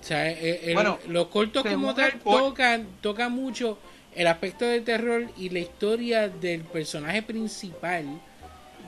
O 0.00 0.04
sea, 0.04 0.28
eh, 0.30 0.62
el- 0.64 0.74
Bueno, 0.74 0.98
los 1.06 1.28
cortos 1.28 1.62
como 1.64 1.94
tal 1.94 2.18
tocan, 2.18 2.86
tocan 3.00 3.30
mucho 3.32 3.78
el 4.14 4.26
aspecto 4.26 4.64
de 4.66 4.80
terror 4.80 5.24
y 5.36 5.48
la 5.50 5.60
historia 5.60 6.28
del 6.28 6.62
personaje 6.62 7.22
principal 7.22 8.04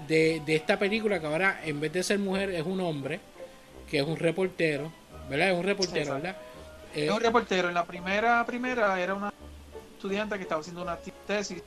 de, 0.09 0.43
de 0.45 0.57
esta 0.57 0.79
película, 0.79 1.21
que 1.21 1.27
ahora 1.27 1.61
en 1.65 1.81
vez 1.81 1.93
de 1.93 2.03
ser 2.03 2.19
mujer 2.19 2.51
es 2.51 2.65
un 2.65 2.81
hombre, 2.81 3.21
que 3.91 3.99
es 4.01 4.07
un 4.07 4.17
reportero, 4.17 4.93
¿verdad? 5.31 5.51
Es 5.51 5.57
un 5.59 5.65
reportero, 5.65 5.99
Exacto. 6.01 6.23
¿verdad? 6.23 6.37
Eh, 6.95 7.07
Es 7.07 7.11
un 7.11 7.21
reportero. 7.21 7.69
En 7.69 7.75
la 7.75 7.85
primera, 7.85 8.45
primera 8.45 9.01
era 9.01 9.15
una 9.15 9.33
estudiante 9.97 10.37
que 10.37 10.43
estaba 10.43 10.61
haciendo 10.61 10.83
una 10.83 10.99
tesis 11.27 11.63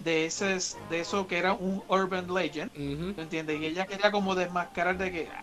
de 0.00 0.26
ese, 0.26 0.58
de 0.90 1.00
eso 1.00 1.26
que 1.26 1.38
era 1.38 1.52
un 1.52 1.82
urban 1.88 2.32
legend. 2.32 2.70
¿Me 2.76 3.22
entiendes? 3.22 3.60
Y 3.60 3.66
ella 3.66 3.86
quería 3.86 4.10
como 4.10 4.34
desmascarar 4.34 4.98
de 4.98 5.12
que. 5.12 5.28
"Ah, 5.32 5.42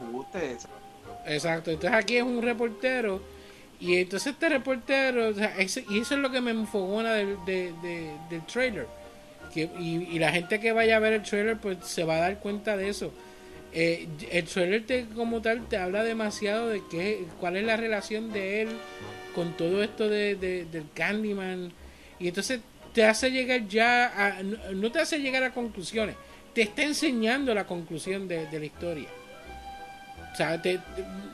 me 0.00 0.10
gusta 0.10 0.42
eso". 0.42 0.68
Exacto, 1.26 1.70
entonces 1.70 1.96
aquí 1.98 2.16
es 2.16 2.22
un 2.24 2.42
reportero 2.42 3.22
y 3.82 3.96
entonces 3.96 4.32
este 4.34 4.48
reportero, 4.48 5.28
o 5.28 5.34
sea, 5.34 5.54
y 5.60 5.64
eso 5.64 5.84
es 5.88 6.10
lo 6.20 6.30
que 6.30 6.40
me 6.40 6.52
enfogona 6.52 7.14
del, 7.14 7.36
de- 7.44 7.72
de- 7.82 8.12
del 8.30 8.46
trailer. 8.46 8.86
Que, 9.52 9.68
y, 9.78 10.18
la 10.18 10.32
gente 10.32 10.60
que 10.60 10.72
vaya 10.72 10.96
a 10.96 10.98
ver 10.98 11.12
el 11.12 11.22
trailer 11.22 11.58
pues 11.58 11.78
se 11.84 12.04
va 12.04 12.16
a 12.16 12.20
dar 12.20 12.38
cuenta 12.38 12.76
de 12.76 12.88
eso. 12.88 13.12
Eh, 13.74 14.06
el 14.30 14.44
trailer 14.44 14.86
te, 14.86 15.06
como 15.14 15.42
tal 15.42 15.66
te 15.68 15.76
habla 15.76 16.04
demasiado 16.04 16.68
de 16.68 16.80
qué, 16.90 17.24
cuál 17.40 17.56
es 17.56 17.64
la 17.64 17.76
relación 17.76 18.32
de 18.32 18.62
él 18.62 18.68
con 19.34 19.56
todo 19.56 19.82
esto 19.82 20.08
de, 20.08 20.36
de- 20.36 20.64
del 20.66 20.84
Candyman 20.94 21.72
y 22.18 22.28
entonces 22.28 22.60
te 22.94 23.04
hace 23.04 23.30
llegar 23.30 23.66
ya 23.68 24.06
a, 24.38 24.42
no, 24.42 24.92
te 24.92 25.00
hace 25.00 25.18
llegar 25.18 25.42
a 25.42 25.52
conclusiones, 25.54 26.14
te 26.54 26.62
está 26.62 26.82
enseñando 26.82 27.54
la 27.54 27.66
conclusión 27.66 28.28
de 28.28 28.46
la 28.52 28.64
historia. 28.64 29.08
O 30.32 30.36
sea, 30.36 30.60
te- 30.62 30.80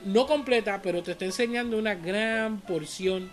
no 0.04 0.26
completa, 0.26 0.80
pero 0.82 1.02
te 1.02 1.12
está 1.12 1.24
enseñando 1.24 1.78
una 1.78 1.94
gran 1.94 2.60
porción 2.60 3.30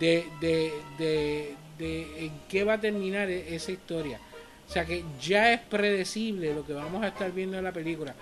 de, 0.00 0.26
de, 0.40 0.72
de, 0.98 1.54
de 1.78 2.26
en 2.26 2.32
qué 2.48 2.64
va 2.64 2.74
a 2.74 2.80
terminar 2.80 3.28
e- 3.30 3.54
esa 3.54 3.72
historia. 3.72 4.20
O 4.68 4.72
sea 4.72 4.84
que 4.84 5.04
ya 5.22 5.52
es 5.52 5.60
predecible 5.60 6.54
lo 6.54 6.66
que 6.66 6.72
vamos 6.72 7.02
a 7.04 7.08
estar 7.08 7.30
viendo 7.32 7.58
en 7.58 7.64
la 7.64 7.72
película. 7.72 8.14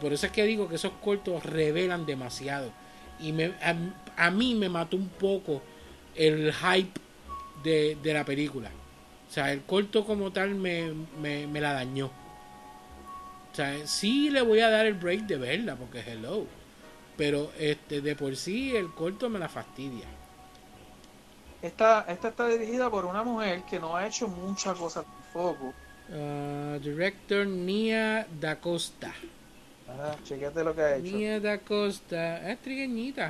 Por 0.00 0.12
eso 0.12 0.26
es 0.26 0.32
que 0.32 0.44
digo 0.44 0.68
que 0.68 0.74
esos 0.76 0.92
cortos 1.02 1.42
revelan 1.44 2.04
demasiado. 2.06 2.70
Y 3.20 3.32
me, 3.32 3.46
a, 3.62 3.74
a 4.16 4.30
mí 4.30 4.54
me 4.54 4.68
mató 4.68 4.96
un 4.96 5.08
poco 5.08 5.62
el 6.14 6.52
hype 6.52 7.00
de, 7.62 7.96
de 8.02 8.14
la 8.14 8.24
película. 8.24 8.70
O 9.30 9.32
sea, 9.32 9.52
el 9.52 9.62
corto 9.62 10.04
como 10.04 10.32
tal 10.32 10.54
me, 10.54 10.92
me, 11.20 11.46
me 11.46 11.60
la 11.60 11.72
dañó. 11.72 12.10
O 13.56 13.58
sea, 13.58 13.86
sí 13.86 14.28
le 14.28 14.42
voy 14.42 14.60
a 14.60 14.68
dar 14.68 14.84
el 14.84 14.92
break 14.92 15.22
de 15.22 15.38
verla, 15.38 15.76
porque 15.76 16.00
hello. 16.00 16.44
pero 17.16 17.50
este 17.58 18.02
de 18.02 18.14
por 18.14 18.36
sí 18.36 18.76
el 18.76 18.92
corto 18.92 19.30
me 19.30 19.38
la 19.38 19.48
fastidia. 19.48 20.04
Esta, 21.62 22.04
esta 22.06 22.28
está 22.28 22.48
dirigida 22.48 22.90
por 22.90 23.06
una 23.06 23.22
mujer 23.22 23.62
que 23.62 23.78
no 23.80 23.96
ha 23.96 24.06
hecho 24.06 24.28
muchas 24.28 24.76
cosas 24.76 25.06
tampoco. 25.06 25.72
Ah, 26.12 26.76
director 26.82 27.46
Nia 27.46 28.26
Da 28.38 28.60
Costa. 28.60 29.14
Chequete 30.22 30.62
lo 30.62 30.74
que 30.74 30.82
ha 30.82 30.96
hecho. 30.96 31.16
Nia 31.16 31.40
Da 31.40 31.56
Costa 31.56 32.50
es 32.52 32.58
trigueñita. 32.58 33.28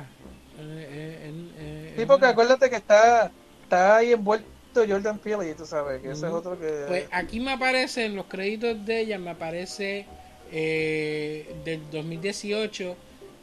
Eh, 0.59 1.21
eh, 1.21 1.43
eh, 1.57 1.95
Sí, 1.97 2.05
porque 2.05 2.25
acuérdate 2.25 2.69
que 2.69 2.75
está, 2.75 3.31
está 3.63 3.95
ahí 3.95 4.11
envuelto 4.11 4.57
Jordan 4.85 5.19
Peele, 5.19 5.51
y 5.51 5.53
tú 5.53 5.65
sabes, 5.65 6.01
que 6.01 6.11
ese 6.11 6.27
es 6.27 6.33
otro 6.33 6.59
que... 6.59 6.83
Pues 6.87 7.07
aquí 7.11 7.39
me 7.39 7.53
aparece 7.53 8.05
en 8.05 8.15
los 8.15 8.25
créditos 8.25 8.85
de 8.85 8.99
ella, 9.01 9.17
me 9.17 9.31
aparece 9.31 10.05
eh, 10.51 11.53
del 11.65 11.81
2018 11.91 12.95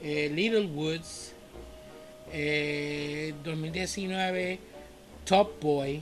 eh, 0.02 0.30
Little 0.34 0.66
Woods, 0.66 1.32
eh, 2.32 3.32
2019 3.44 4.58
Top 5.24 5.60
Boy. 5.60 6.00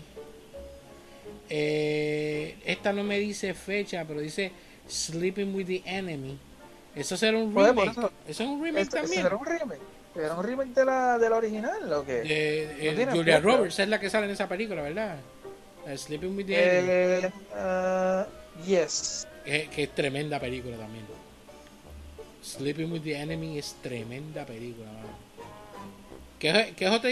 eh, 1.48 2.56
esta 2.64 2.92
no 2.92 3.02
me 3.04 3.18
dice 3.18 3.54
fecha, 3.54 4.04
pero 4.06 4.20
dice 4.20 4.50
Sleeping 4.88 5.54
with 5.54 5.66
the 5.66 5.82
Enemy. 5.84 6.38
Eso 6.94 7.16
será 7.16 7.38
un 7.38 7.54
remake. 7.54 7.90
eso- 7.90 8.12
Eso 8.28 8.42
es 8.42 8.48
un 8.48 8.62
remake 8.62 8.82
Este- 8.82 9.00
también. 9.00 9.26
era 9.26 9.36
un 9.36 9.44
remake. 9.46 9.80
Era 10.14 10.34
un 10.34 10.44
remake 10.44 10.74
de 10.74 10.84
la, 10.84 11.18
de 11.18 11.30
la 11.30 11.36
original, 11.36 11.92
¿o 11.92 12.04
qué? 12.04 12.12
De- 12.22 12.88
eh, 12.90 13.06
No 13.06 13.12
Julia. 13.12 13.40
Roberts 13.40 13.78
es 13.78 13.88
la 13.88 13.98
que 13.98 14.10
sale 14.10 14.26
en 14.26 14.32
esa 14.32 14.46
película, 14.48 14.82
¿verdad? 14.82 15.16
Eh, 15.86 15.96
Sleeping 15.96 16.36
with 16.36 16.46
the 16.46 16.54
Enemy. 16.78 16.88
Eh, 17.26 17.30
ah, 17.54 18.26
yes. 18.66 19.26
Que, 19.44 19.68
que 19.74 19.82
es 19.84 19.94
tremenda 19.94 20.38
película 20.38 20.76
también. 20.76 21.04
Sleeping 22.42 22.90
with 22.92 23.02
the 23.02 23.16
Enemy 23.16 23.58
es 23.58 23.74
tremenda 23.82 24.44
película, 24.44 24.86
mano. 24.92 25.08
Que 26.38 26.50
es, 26.50 26.72
que 26.74 26.84
es 26.86 26.90
otra, 26.90 27.10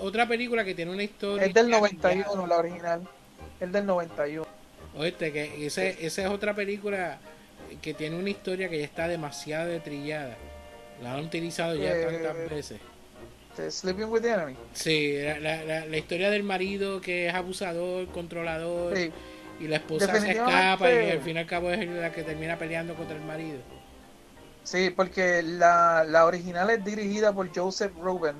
otra 0.00 0.26
película 0.28 0.64
que 0.64 0.74
tiene 0.74 0.90
una 0.92 1.04
historia. 1.04 1.46
Es 1.46 1.54
del 1.54 1.70
91, 1.70 2.46
la 2.46 2.56
original. 2.58 3.02
Es 3.60 3.70
del 3.72 3.86
91. 3.86 4.46
Oíste, 4.96 5.32
que 5.32 5.66
ese, 5.66 6.04
esa 6.04 6.22
es 6.22 6.28
otra 6.28 6.54
película 6.54 7.18
que 7.80 7.94
tiene 7.94 8.16
una 8.16 8.28
historia 8.30 8.68
que 8.68 8.78
ya 8.78 8.84
está 8.84 9.06
demasiado 9.08 9.80
trillada. 9.80 10.36
La 11.02 11.14
han 11.14 11.24
utilizado 11.24 11.74
ya 11.76 11.92
Eh, 11.96 12.04
tantas 12.04 12.50
veces. 12.50 12.80
Sleeping 13.70 14.06
with 14.06 14.22
the 14.22 14.30
Enemy. 14.30 14.56
Sí, 14.74 15.14
la, 15.22 15.38
la- 15.38 15.64
la- 15.64 15.86
la 15.86 15.96
historia 15.96 16.30
del 16.30 16.42
marido 16.42 17.00
que 17.00 17.28
es 17.28 17.34
abusador, 17.34 18.08
controlador, 18.08 18.96
Sí. 18.96 19.12
Y 19.62 19.68
la 19.68 19.76
esposa 19.76 20.20
se 20.20 20.32
escapa 20.32 20.90
y 20.90 21.10
al 21.10 21.20
fin 21.20 21.36
y 21.36 21.38
al 21.38 21.46
cabo 21.46 21.70
es 21.70 21.88
la 21.88 22.10
que 22.10 22.24
termina 22.24 22.58
peleando 22.58 22.94
contra 22.94 23.16
el 23.16 23.22
marido. 23.22 23.60
Sí, 24.64 24.90
porque 24.90 25.42
la, 25.42 26.04
la 26.04 26.26
original 26.26 26.68
es 26.70 26.84
dirigida 26.84 27.32
por 27.32 27.48
Joseph 27.54 27.92
Ruben 28.00 28.34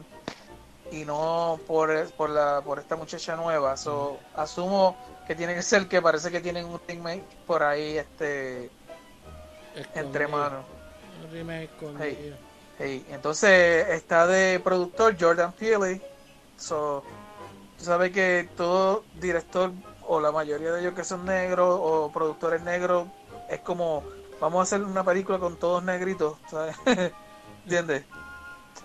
y 0.91 1.05
no 1.05 1.61
por, 1.67 2.11
por, 2.13 2.31
la, 2.31 2.61
por 2.65 2.81
esta 2.81 2.97
muchacha 2.97 3.37
nueva. 3.37 3.77
So, 3.77 4.19
asumo 4.35 4.97
que 5.27 5.37
tiene 5.37 5.55
que 5.55 5.63
ser 5.63 5.87
que 5.87 6.03
parece 6.03 6.31
que 6.31 6.41
tienen 6.41 6.67
un 6.67 6.81
remake 6.87 7.25
por 7.47 7.63
ahí 7.63 7.99
este 7.99 8.71
entre 9.95 10.27
manos. 10.27 10.65
Un 11.25 11.33
remake 11.33 11.65
escondido. 11.65 12.37
Hey, 12.79 13.07
entonces 13.11 13.89
está 13.91 14.27
de 14.27 14.61
productor 14.61 15.17
Jordan 15.19 15.53
Peele. 15.53 16.01
So, 16.57 17.05
tú 17.79 17.85
sabes 17.85 18.11
que 18.11 18.49
todo 18.57 19.05
director 19.21 19.73
o 20.13 20.21
la 20.21 20.31
mayoría 20.31 20.73
de 20.73 20.81
ellos 20.83 20.95
que 20.95 21.05
son 21.05 21.25
negros 21.25 21.79
o 21.81 22.11
productores 22.13 22.63
negros 22.63 23.09
es 23.49 23.61
como 23.61 24.05
vamos 24.41 24.61
a 24.61 24.63
hacer 24.65 24.83
una 24.83 25.03
película 25.03 25.39
con 25.39 25.57
todos 25.57 25.83
negritos, 25.83 26.37
¿sabes? 26.51 26.77
¿Entiendes? 27.65 28.05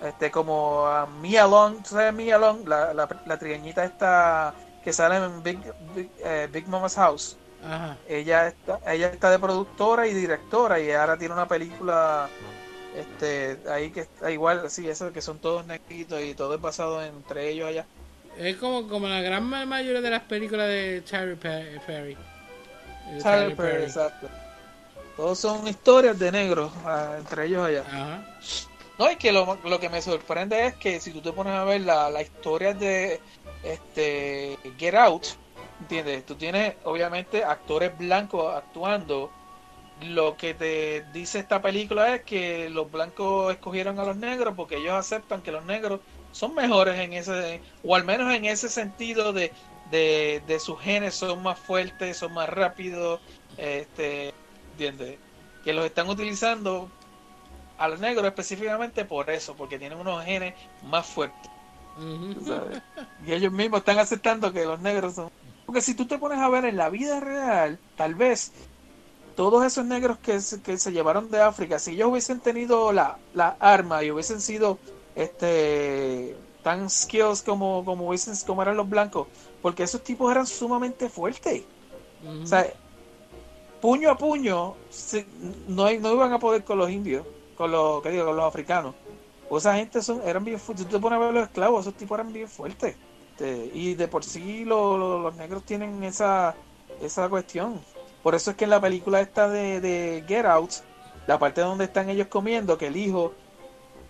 Este 0.02 0.32
como 0.32 0.88
a 0.88 1.06
Mia 1.06 1.45
Long, 1.45 1.84
¿tú 1.84 1.90
sabes 1.90 2.14
Mia 2.14 2.38
Long? 2.38 2.66
La, 2.66 2.94
la, 2.94 3.10
la 3.26 3.38
trigueñita 3.38 3.84
esta 3.84 4.54
que 4.84 4.94
sale 4.94 5.18
en 5.18 5.44
Big, 5.44 5.60
Big, 5.94 6.10
eh, 6.20 6.48
Big 6.49 6.66
Mama's 6.70 6.95
House. 6.95 7.36
Ajá. 7.62 7.98
Ella 8.08 8.48
está, 8.48 8.80
ella 8.88 9.08
está 9.08 9.30
de 9.30 9.40
productora 9.40 10.08
y 10.08 10.14
directora 10.14 10.80
y 10.80 10.91
ahora 10.91 11.18
tiene 11.18 11.34
una 11.34 11.48
película 11.48 12.30
este 12.95 13.60
ahí 13.70 13.91
que 13.91 14.02
está 14.02 14.32
igual 14.32 14.70
sí 14.70 14.88
eso 14.88 15.12
que 15.12 15.22
son 15.22 15.40
todos 15.40 15.66
negritos 15.66 16.22
y 16.22 16.34
todo 16.36 16.56
es 16.56 16.62
basado 16.62 17.04
entre 17.04 17.49
ellos 17.49 17.68
allá 17.68 17.86
Es 18.38 18.55
como, 18.57 18.88
como 18.88 19.07
la 19.07 19.22
gran 19.22 19.43
ma- 19.45 19.65
mayoría 19.65 20.01
de 20.01 20.09
las 20.09 20.23
películas 20.23 20.68
de 20.68 21.01
Tyler 21.01 21.38
Pe- 21.38 21.80
Perry. 21.85 22.18
Tyler 23.22 23.55
Perry, 23.55 23.84
exacto. 23.84 24.27
Todos 25.15 25.39
son 25.39 25.68
historias 25.68 26.18
de 26.19 26.31
negros 26.31 26.72
ah, 26.85 27.15
entre 27.18 27.45
ellos 27.45 27.65
allá. 27.65 27.81
Ajá. 27.81 28.23
no 28.99 29.11
y 29.11 29.15
que 29.18 29.31
lo, 29.31 29.57
lo 29.64 29.80
que 29.80 29.89
me 29.89 30.01
sorprende 30.01 30.68
es 30.68 30.76
que 30.76 30.99
si 30.99 31.11
tú 31.11 31.22
te 31.22 31.31
pones 31.31 31.53
a 31.53 31.64
ver 31.64 31.81
la, 31.81 32.09
la 32.09 32.22
historia 32.22 32.73
de 32.73 33.19
este 33.64 34.57
Get 34.77 34.95
Out 34.95 35.26
entiendes 35.80 36.26
tú 36.26 36.35
tienes 36.35 36.76
obviamente 36.84 37.43
actores 37.43 37.97
blancos 37.97 38.53
actuando. 38.55 39.31
Lo 40.01 40.38
que 40.38 40.53
te 40.53 41.05
dice 41.11 41.39
esta 41.39 41.59
película 41.61 42.14
es 42.15 42.22
que 42.23 42.69
los 42.69 42.91
blancos 42.91 43.51
escogieron 43.51 43.97
a 43.99 44.03
los 44.05 44.15
negros 44.15 44.53
porque 44.55 44.77
ellos 44.77 44.93
aceptan 44.93 45.41
que 45.41 45.51
los 45.51 45.65
negros 45.65 46.01
son 46.38 46.53
mejores 46.53 46.99
en 46.99 47.14
ese, 47.14 47.61
o 47.84 47.95
al 47.95 48.03
menos 48.03 48.31
en 48.31 48.45
ese 48.45 48.69
sentido 48.69 49.34
de, 49.34 49.51
de, 49.89 50.43
de 50.45 50.59
sus 50.59 50.80
genes 50.80 51.15
son 51.15 51.41
más 51.41 51.57
fuertes, 51.57 52.18
son 52.18 52.31
más 52.34 52.47
rápidos, 52.47 53.19
este, 53.57 54.35
¿entiendes? 54.73 55.18
Que 55.64 55.73
los 55.73 55.84
están 55.84 56.07
utilizando 56.07 56.91
a 57.80 57.88
los 57.88 57.99
negros 57.99 58.27
específicamente 58.27 59.03
por 59.03 59.31
eso, 59.31 59.55
porque 59.55 59.80
tienen 59.80 59.97
unos 59.97 60.23
genes 60.26 60.53
más 60.84 61.07
fuertes. 61.07 61.49
Sabes. 62.45 62.84
Y 63.26 63.34
ellos 63.34 63.51
mismos 63.51 63.80
están 63.80 63.97
aceptando 63.97 64.53
que 64.53 64.64
los 64.64 64.80
negros 64.80 65.15
son... 65.15 65.31
Porque 65.65 65.81
si 65.81 65.95
tú 65.95 66.05
te 66.05 66.19
pones 66.19 66.38
a 66.38 66.49
ver 66.49 66.65
en 66.65 66.77
la 66.77 66.89
vida 66.89 67.19
real, 67.19 67.80
tal 67.95 68.14
vez 68.14 68.51
todos 69.35 69.65
esos 69.65 69.85
negros 69.85 70.19
que 70.19 70.39
se, 70.39 70.61
que 70.61 70.77
se 70.77 70.91
llevaron 70.91 71.31
de 71.31 71.41
África, 71.41 71.80
si 71.80 71.93
ellos 71.93 72.09
hubiesen 72.11 72.39
tenido 72.41 72.91
la, 72.91 73.18
la 73.34 73.57
arma 73.59 74.03
y 74.03 74.11
hubiesen 74.11 74.39
sido 74.39 74.77
este 75.18 76.35
tan 76.64 76.89
skills 76.89 77.41
como, 77.44 77.84
como 77.85 78.14
como 78.45 78.61
eran 78.61 78.77
los 78.77 78.89
blancos, 78.89 79.27
porque 79.61 79.84
esos 79.84 80.03
tipos 80.03 80.31
eran 80.31 80.45
sumamente 80.45 81.10
fuertes. 81.10 81.64
O 82.44 82.45
sea, 82.48 82.68
puño 83.81 84.10
a 84.11 84.18
puño, 84.18 84.76
no, 85.68 85.84
no 85.99 86.14
iban 86.14 86.34
a 86.34 86.39
poder 86.39 86.64
con 86.64 86.77
los 86.77 86.89
indios, 86.89 87.26
con 87.56 87.72
los, 87.72 88.02
¿qué 88.02 88.10
digo? 88.11 88.26
Con 88.26 88.35
los 88.35 88.45
africanos. 88.45 88.95
O 89.49 89.57
esa 89.57 89.76
gente 89.76 90.02
son, 90.02 90.22
eran 90.27 90.44
bien 90.44 90.60
fuertes. 90.60 90.85
Tú 90.88 90.95
te 90.98 90.99
pones 91.02 91.18
a 91.18 91.19
ver 91.19 91.34
los 91.34 91.44
esclavos, 91.44 91.81
esos 91.81 91.95
tipos 91.95 92.19
eran 92.19 92.34
bien 92.34 92.48
fuertes. 92.49 92.98
Este, 93.31 93.69
y 93.73 93.95
de 93.95 94.07
por 94.07 94.23
sí 94.23 94.65
lo- 94.65 94.98
lo- 94.98 95.19
los 95.19 95.35
negros 95.35 95.64
tienen 95.64 96.03
esa, 96.03 96.56
esa 97.02 97.30
cuestión. 97.30 97.81
Por 98.22 98.35
eso 98.35 98.52
es 98.52 98.57
que 98.57 98.65
en 98.65 98.72
la 98.72 98.81
película 98.81 99.22
esta 99.22 99.48
de, 99.49 99.80
de 99.80 100.26
Get 100.27 100.45
Out, 100.45 100.72
la 101.27 101.39
parte 101.39 101.61
donde 101.61 101.85
están 101.85 102.10
ellos 102.10 102.27
comiendo, 102.27 102.77
que 102.77 102.88
el 102.88 102.98
hijo, 102.98 103.34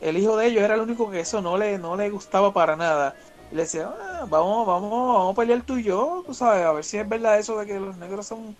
el 0.01 0.17
hijo 0.17 0.37
de 0.37 0.47
ellos 0.47 0.63
era 0.63 0.75
el 0.75 0.81
único 0.81 1.09
que 1.09 1.19
eso 1.21 1.41
no 1.41 1.57
le, 1.57 1.77
no 1.77 1.95
le 1.95 2.09
gustaba 2.09 2.53
para 2.53 2.75
nada. 2.75 3.15
Y 3.51 3.55
le 3.55 3.61
decía, 3.63 3.89
"Ah, 3.99 4.25
vamos, 4.29 4.67
vamos, 4.67 4.91
vamos 4.91 5.33
a 5.33 5.35
pelear 5.41 5.61
tú 5.61 5.77
y 5.77 5.83
yo, 5.83 6.23
tú 6.25 6.33
sabes, 6.33 6.65
a 6.65 6.71
ver 6.73 6.83
si 6.83 6.97
es 6.97 7.07
verdad 7.07 7.39
eso 7.39 7.57
de 7.59 7.65
que 7.65 7.79
los 7.79 7.95
negros 7.97 8.27
son 8.27 8.55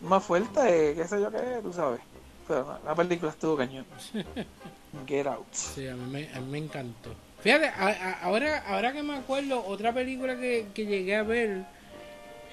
más 0.00 0.24
fuertes, 0.24 0.96
qué 0.96 1.06
sé 1.08 1.20
yo 1.20 1.30
qué, 1.30 1.60
tú 1.62 1.72
sabes. 1.72 2.00
Pero 2.48 2.78
la 2.84 2.94
película 2.94 3.30
estuvo 3.30 3.56
cañón. 3.56 3.86
Get 5.06 5.26
Out. 5.26 5.46
Sí, 5.52 5.86
a 5.86 5.94
mí 5.94 6.10
me, 6.10 6.28
a 6.34 6.40
mí 6.40 6.50
me 6.50 6.58
encantó. 6.58 7.10
Fíjate, 7.40 7.66
a- 7.68 7.86
a- 7.88 8.22
ahora, 8.24 8.62
ahora 8.66 8.92
que 8.92 9.02
me 9.02 9.14
acuerdo, 9.16 9.64
otra 9.66 9.92
película 9.92 10.36
que, 10.36 10.66
que 10.74 10.86
llegué 10.86 11.16
a 11.16 11.22
ver, 11.22 11.64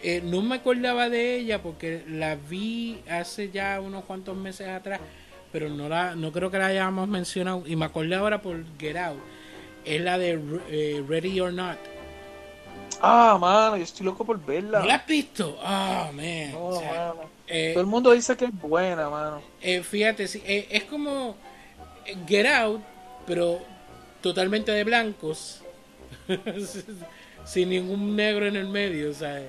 eh, 0.02 0.22
no 0.24 0.42
me 0.42 0.56
acordaba 0.56 1.10
de 1.10 1.36
ella 1.38 1.62
porque 1.62 2.04
la 2.08 2.36
vi 2.36 3.04
hace 3.10 3.50
ya 3.52 3.82
unos 3.82 4.06
cuantos 4.06 4.38
meses 4.38 4.68
atrás, 4.70 5.00
pero 5.52 5.70
no 5.70 5.90
la 5.90 6.16
no 6.16 6.32
creo 6.32 6.52
que 6.52 6.58
la 6.58 6.68
hayamos 6.68 7.08
mencionado 7.08 7.64
y 7.68 7.76
me 7.76 7.86
acordé 7.86 8.16
ahora 8.16 8.42
por 8.42 8.64
Get 8.80 8.98
Out. 8.98 9.20
Es 9.86 10.02
la 10.02 10.18
de 10.18 10.40
eh, 10.70 11.04
Ready 11.08 11.40
or 11.40 11.54
Not. 11.54 11.78
Ah, 13.02 13.38
mano, 13.40 13.78
yo 13.78 13.84
estoy 13.84 14.06
loco 14.06 14.26
por 14.26 14.44
verla. 14.44 14.80
¿No 14.80 14.86
la 14.86 14.96
has 14.96 15.08
visto? 15.08 15.58
Ah, 15.64 16.12
man. 16.14 16.52
No, 16.52 16.66
O 16.68 16.80
sea, 16.80 17.14
mano. 17.14 17.30
eh, 17.48 17.72
Todo 17.74 17.82
el 17.82 17.88
mundo 17.88 18.12
dice 18.12 18.36
que 18.36 18.46
es 18.46 18.52
buena, 18.62 19.10
mano. 19.10 19.42
Eh, 19.62 19.84
fíjate, 19.84 20.28
sí, 20.28 20.42
es 20.46 20.84
como 20.86 21.36
Get 22.28 22.46
Out, 22.48 22.82
pero 23.26 23.60
totalmente 24.22 24.72
de 24.72 24.84
blancos, 24.84 25.62
sin 27.46 27.70
ningún 27.70 28.16
negro 28.16 28.46
en 28.48 28.56
el 28.56 28.68
medio, 28.68 29.12
o 29.12 29.14
sea, 29.14 29.42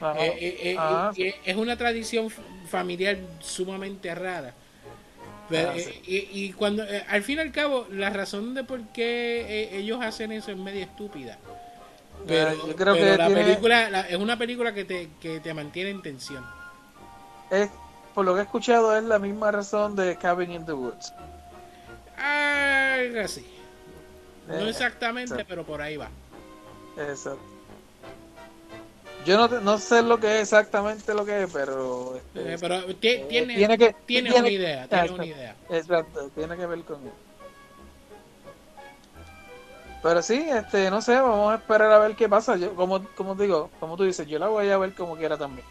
Ajá. 0.00 0.38
Ajá. 0.74 1.12
eh, 1.16 1.34
es 1.44 1.56
una 1.56 1.76
tradición 1.76 2.28
familiar 2.68 3.18
sumamente 3.40 4.14
rara. 4.14 4.54
Pero, 5.52 5.70
Ah, 5.70 5.76
eh, 5.76 6.02
y, 6.06 6.44
y 6.46 6.52
cuando, 6.52 6.82
eh, 6.84 7.04
al 7.08 7.22
fin 7.22 7.38
y 7.38 7.40
al 7.42 7.52
cabo, 7.52 7.86
la 7.90 8.10
razón 8.10 8.54
de 8.54 8.64
por 8.64 8.80
qué 8.88 9.40
eh, 9.48 9.76
ellos 9.78 10.00
hacen 10.02 10.32
eso 10.32 10.50
es 10.50 10.56
medio 10.56 10.82
estúpida. 10.82 11.38
Pero, 12.26 12.50
Ah, 12.50 12.54
yo 12.66 12.76
creo 12.76 12.94
pero 12.94 12.94
que 13.12 13.16
la 13.18 13.26
tiene- 13.26 13.42
película 13.44 13.90
la- 13.90 14.00
es 14.08 14.16
una 14.16 14.36
película 14.38 14.72
que 14.74 14.84
te, 14.84 15.10
que 15.20 15.40
te 15.40 15.54
mantiene 15.54 15.90
en 15.90 16.02
tensión. 16.02 16.44
Es, 17.50 17.68
por 18.14 18.24
lo 18.24 18.34
que 18.34 18.40
he 18.40 18.42
escuchado, 18.44 18.96
es 18.96 19.02
la 19.04 19.18
misma 19.18 19.50
razón 19.50 19.94
de 19.96 20.16
Cabin 20.16 20.52
in 20.52 20.64
the 20.66 20.72
Woods. 20.72 21.12
Algo 22.16 23.20
así. 23.20 23.44
No 24.48 24.66
exactamente, 24.68 25.32
exacto. 25.32 25.46
pero 25.48 25.64
por 25.64 25.80
ahí 25.82 25.96
va. 25.96 26.08
Exacto. 26.96 27.40
Yo 29.24 29.36
no, 29.36 29.60
no 29.60 29.78
sé 29.78 30.02
lo 30.02 30.18
que 30.18 30.36
es 30.36 30.42
exactamente 30.42 31.14
lo 31.14 31.24
que 31.24 31.44
es, 31.44 31.50
pero... 31.52 32.16
este, 32.16 32.54
Eh, 32.54 32.56
pero 32.60 32.84
ti- 32.96 33.22
tiene, 33.28 33.54
tiene 33.56 33.78
que- 33.78 33.94
tiene 34.04 34.30
tiene- 34.30 34.40
una 34.40 34.48
idea, 34.50 34.88
tiene 34.88 35.02
exacto. 35.04 35.14
una 35.14 35.26
idea. 35.26 35.56
Exacto, 35.70 36.30
tiene 36.34 36.56
que 36.56 36.66
ver 36.66 36.80
con 36.82 37.02
él. 37.02 37.12
Pero 40.02 40.20
sí, 40.22 40.44
este, 40.50 40.90
no 40.90 41.00
sé, 41.00 41.14
vamos 41.14 41.52
a 41.52 41.56
esperar 41.56 41.92
a 41.92 41.98
ver 41.98 42.16
qué 42.16 42.28
pasa. 42.28 42.56
Yo, 42.56 42.74
como, 42.74 43.04
como 43.14 43.34
digo, 43.36 43.70
como 43.78 43.96
tú 43.96 44.02
dices, 44.02 44.26
yo 44.26 44.38
la 44.40 44.48
voy 44.48 44.68
a 44.68 44.78
ver 44.78 44.94
como 44.94 45.16
quiera 45.16 45.36
también. 45.38 45.64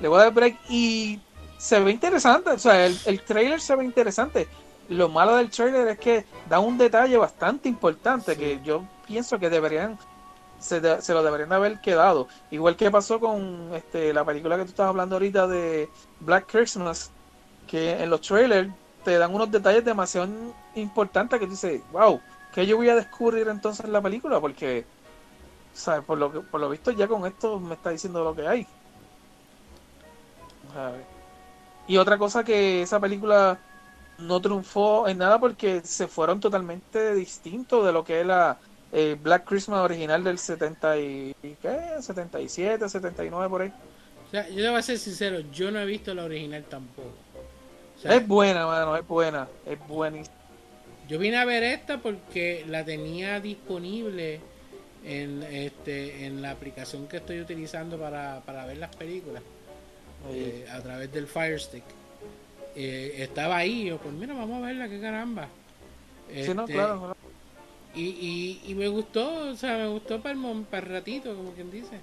Le 0.00 0.08
voy 0.08 0.20
a 0.20 0.24
dar 0.24 0.32
break 0.34 0.56
y 0.68 1.20
se 1.58 1.78
ve 1.80 1.92
interesante, 1.92 2.50
o 2.50 2.58
sea, 2.58 2.86
el, 2.86 2.98
el 3.04 3.20
trailer 3.22 3.60
se 3.60 3.76
ve 3.76 3.84
interesante. 3.84 4.48
Lo 4.88 5.08
malo 5.08 5.36
del 5.36 5.50
trailer 5.50 5.86
es 5.88 5.98
que 5.98 6.24
da 6.48 6.58
un 6.58 6.76
detalle 6.78 7.16
bastante 7.16 7.68
importante 7.68 8.34
Sí. 8.34 8.40
que 8.40 8.60
yo 8.64 8.82
pienso 9.06 9.38
que 9.38 9.48
deberían 9.50 9.96
se, 10.58 10.80
de- 10.80 11.02
se 11.02 11.12
lo 11.14 11.22
deberían 11.22 11.52
haber 11.52 11.80
quedado. 11.80 12.28
Igual 12.50 12.76
que 12.76 12.90
pasó 12.90 13.20
con 13.20 13.74
este, 13.74 14.12
la 14.12 14.24
película 14.24 14.56
que 14.56 14.64
tú 14.64 14.70
estabas 14.70 14.90
hablando 14.90 15.16
ahorita 15.16 15.46
de 15.46 15.92
Black 16.18 16.50
Christmas, 16.50 17.14
que 17.66 18.02
en 18.02 18.10
los 18.10 18.20
trailers 18.22 18.74
te 19.02 19.18
dan 19.18 19.34
unos 19.34 19.50
detalles 19.50 19.84
demasiado 19.84 20.28
importantes 20.74 21.38
que 21.40 21.46
tú 21.46 21.52
dices, 21.52 21.82
wow, 21.90 22.24
¿qué 22.50 22.66
yo 22.66 22.76
voy 22.76 22.88
a 22.88 22.96
descubrir 22.96 23.48
entonces 23.48 23.84
en 23.86 23.92
la 23.92 24.02
película? 24.02 24.40
Porque, 24.40 24.90
¿sabes? 25.72 26.04
Por 26.04 26.18
lo, 26.18 26.32
que, 26.32 26.40
por 26.42 26.60
lo 26.60 26.70
visto 26.70 26.90
ya 26.92 27.08
con 27.08 27.26
esto 27.26 27.60
me 27.60 27.74
está 27.74 27.90
diciendo 27.90 28.24
lo 28.24 28.34
que 28.34 28.48
hay. 28.48 28.68
Y 31.86 31.96
otra 31.96 32.18
cosa 32.18 32.44
que 32.44 32.82
esa 32.82 33.00
película 33.00 33.64
no 34.18 34.40
triunfó 34.40 35.08
en 35.08 35.18
nada 35.18 35.38
porque 35.40 35.82
se 35.84 36.08
fueron 36.08 36.40
totalmente 36.40 37.14
distintos 37.14 37.84
de 37.86 37.92
lo 37.92 38.04
que 38.04 38.20
es 38.20 38.26
la 38.26 38.60
eh, 38.92 39.16
Black 39.20 39.44
Christmas 39.44 39.80
original 39.80 40.22
del 40.24 40.38
70 40.38 40.98
y, 40.98 41.34
¿qué? 41.60 41.78
77, 42.00 42.88
79 42.88 43.48
por 43.48 43.62
ahí. 43.62 43.72
O 44.26 44.30
sea, 44.30 44.48
yo 44.48 44.56
te 44.56 44.68
voy 44.68 44.78
a 44.78 44.82
ser 44.82 44.98
sincero, 44.98 45.40
yo 45.52 45.70
no 45.70 45.80
he 45.80 45.86
visto 45.86 46.14
la 46.14 46.24
original 46.24 46.64
tampoco. 46.64 47.12
O 47.96 48.00
sea, 48.00 48.14
Es 48.14 48.26
buena, 48.26 48.66
mano, 48.66 48.96
es 48.96 49.06
buena, 49.06 49.48
es 49.66 49.78
buenísima. 49.88 50.36
yo 51.08 51.18
vine 51.18 51.38
a 51.38 51.44
ver 51.44 51.62
esta 51.62 51.98
porque 51.98 52.64
la 52.68 52.84
tenía 52.84 53.40
disponible 53.40 54.40
en 55.04 55.42
este 55.44 56.26
en 56.26 56.42
la 56.42 56.50
aplicación 56.50 57.06
que 57.08 57.18
estoy 57.18 57.40
utilizando 57.40 57.98
para, 57.98 58.40
para 58.44 58.66
ver 58.66 58.78
las 58.78 58.94
películas 58.94 59.42
eh, 60.30 60.66
a 60.70 60.80
través 60.82 61.10
del 61.12 61.26
Fire 61.26 61.58
Stick. 61.60 61.84
Eh, 62.76 63.14
estaba 63.22 63.56
ahí, 63.56 63.86
yo 63.86 63.98
pues 63.98 64.14
mira, 64.14 64.34
vamos 64.34 64.62
a 64.62 64.66
verla, 64.66 64.88
qué 64.88 65.00
caramba. 65.00 65.48
Sí, 66.28 66.52
no, 66.54 66.62
Este, 66.62 66.74
claro, 66.74 66.98
claro. 66.98 67.16
Y, 67.94 68.02
y, 68.04 68.62
y 68.70 68.74
me 68.74 68.88
gustó, 68.88 69.50
o 69.50 69.54
sea, 69.56 69.76
me 69.76 69.88
gustó 69.88 70.20
para 70.20 70.34
el, 70.34 70.64
para 70.70 70.86
el 70.86 70.92
ratito, 70.92 71.34
como 71.34 71.52
quien 71.52 71.70
dice. 71.70 71.98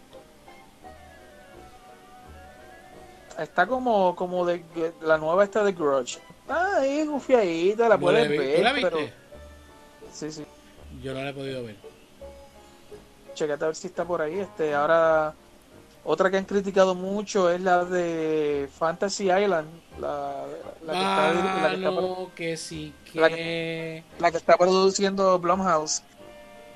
Está 3.39 3.67
como, 3.67 4.15
como 4.15 4.45
de 4.45 4.63
la 5.01 5.17
nueva 5.17 5.43
esta 5.43 5.63
de 5.63 5.73
Grudge. 5.73 6.19
Ah, 6.47 6.77
ahí 6.79 7.05
gufiadita, 7.05 7.89
la 7.89 7.97
puedes 7.97 8.29
vi- 8.29 8.37
ver, 8.37 8.55
¿Tú 8.57 8.63
la 8.63 8.73
viste? 8.73 8.89
pero... 8.91 9.09
Sí, 10.13 10.31
sí. 10.31 10.45
Yo 11.03 11.13
no 11.13 11.21
la 11.21 11.29
he 11.29 11.33
podido 11.33 11.63
ver. 11.63 11.75
Checate 13.33 13.63
a 13.63 13.67
ver 13.67 13.75
si 13.75 13.87
está 13.87 14.05
por 14.05 14.21
ahí. 14.21 14.39
Este, 14.39 14.73
ahora, 14.73 15.33
otra 16.05 16.29
que 16.31 16.37
han 16.37 16.45
criticado 16.45 16.95
mucho 16.95 17.49
es 17.49 17.61
la 17.61 17.83
de 17.85 18.69
Fantasy 18.71 19.25
Island. 19.25 19.67
La, 19.99 20.45
la 20.85 20.97
que, 20.97 21.05
está, 21.05 21.33
la 21.61 21.69
que 21.69 21.75
está 21.75 21.91
pro- 21.91 22.01
no, 22.01 22.31
que 22.35 22.57
sí, 22.57 22.93
que... 23.11 23.19
la 23.19 23.29
la 24.19 24.31
que 24.31 24.37
está 24.37 24.57
produciendo 24.57 25.39
Blumhouse. 25.39 26.03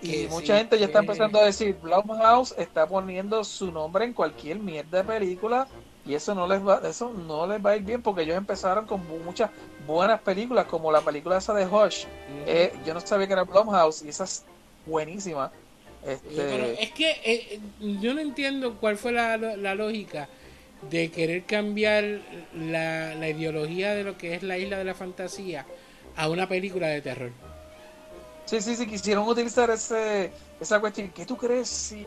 Y 0.01 0.27
mucha 0.27 0.53
sí, 0.53 0.59
gente 0.59 0.79
ya 0.79 0.85
está 0.85 0.99
empezando 0.99 1.39
a 1.39 1.43
decir, 1.43 1.77
Blumhouse 1.81 2.55
está 2.57 2.87
poniendo 2.87 3.43
su 3.43 3.71
nombre 3.71 4.05
en 4.05 4.13
cualquier 4.13 4.59
mierda 4.59 4.99
de 4.99 5.03
película 5.03 5.67
y 6.05 6.15
eso 6.15 6.33
no 6.33 6.47
les 6.47 6.65
va, 6.65 6.81
eso 6.87 7.11
no 7.13 7.45
les 7.45 7.63
va 7.63 7.71
a 7.71 7.75
ir 7.75 7.83
bien 7.83 8.01
porque 8.01 8.21
ellos 8.23 8.37
empezaron 8.37 8.85
con 8.85 9.05
muchas 9.25 9.51
buenas 9.85 10.21
películas 10.21 10.65
como 10.67 10.91
la 10.91 11.01
película 11.01 11.37
esa 11.37 11.53
de 11.53 11.67
Hush. 11.67 12.05
Eh, 12.45 12.73
yo 12.85 12.93
no 12.93 13.01
sabía 13.01 13.27
que 13.27 13.33
era 13.33 13.43
Blumhouse 13.43 14.01
y 14.03 14.09
esa 14.09 14.23
es 14.23 14.45
buenísima. 14.85 15.51
Este, 16.01 16.29
Pero 16.35 16.65
es 16.65 16.91
que 16.91 17.09
eh, 17.11 17.21
eh, 17.25 17.59
yo 18.01 18.13
no 18.13 18.21
entiendo 18.21 18.77
cuál 18.79 18.97
fue 18.97 19.11
la, 19.11 19.37
la 19.37 19.75
lógica 19.75 20.29
de 20.81 21.11
querer 21.11 21.45
cambiar 21.45 22.03
la, 22.53 23.15
la 23.15 23.29
ideología 23.29 23.93
de 23.95 24.03
lo 24.03 24.17
que 24.17 24.35
es 24.35 24.43
la 24.43 24.57
isla 24.57 24.77
de 24.77 24.85
la 24.85 24.95
fantasía 24.95 25.65
a 26.15 26.29
una 26.29 26.47
película 26.47 26.87
de 26.87 27.01
terror. 27.01 27.31
Sí, 28.45 28.61
sí, 28.61 28.75
sí, 28.75 28.87
quisieron 28.87 29.27
utilizar 29.27 29.69
ese, 29.69 30.33
esa 30.59 30.79
cuestión. 30.79 31.11
¿Qué 31.11 31.25
tú 31.25 31.37
crees 31.37 31.69
si... 31.69 32.05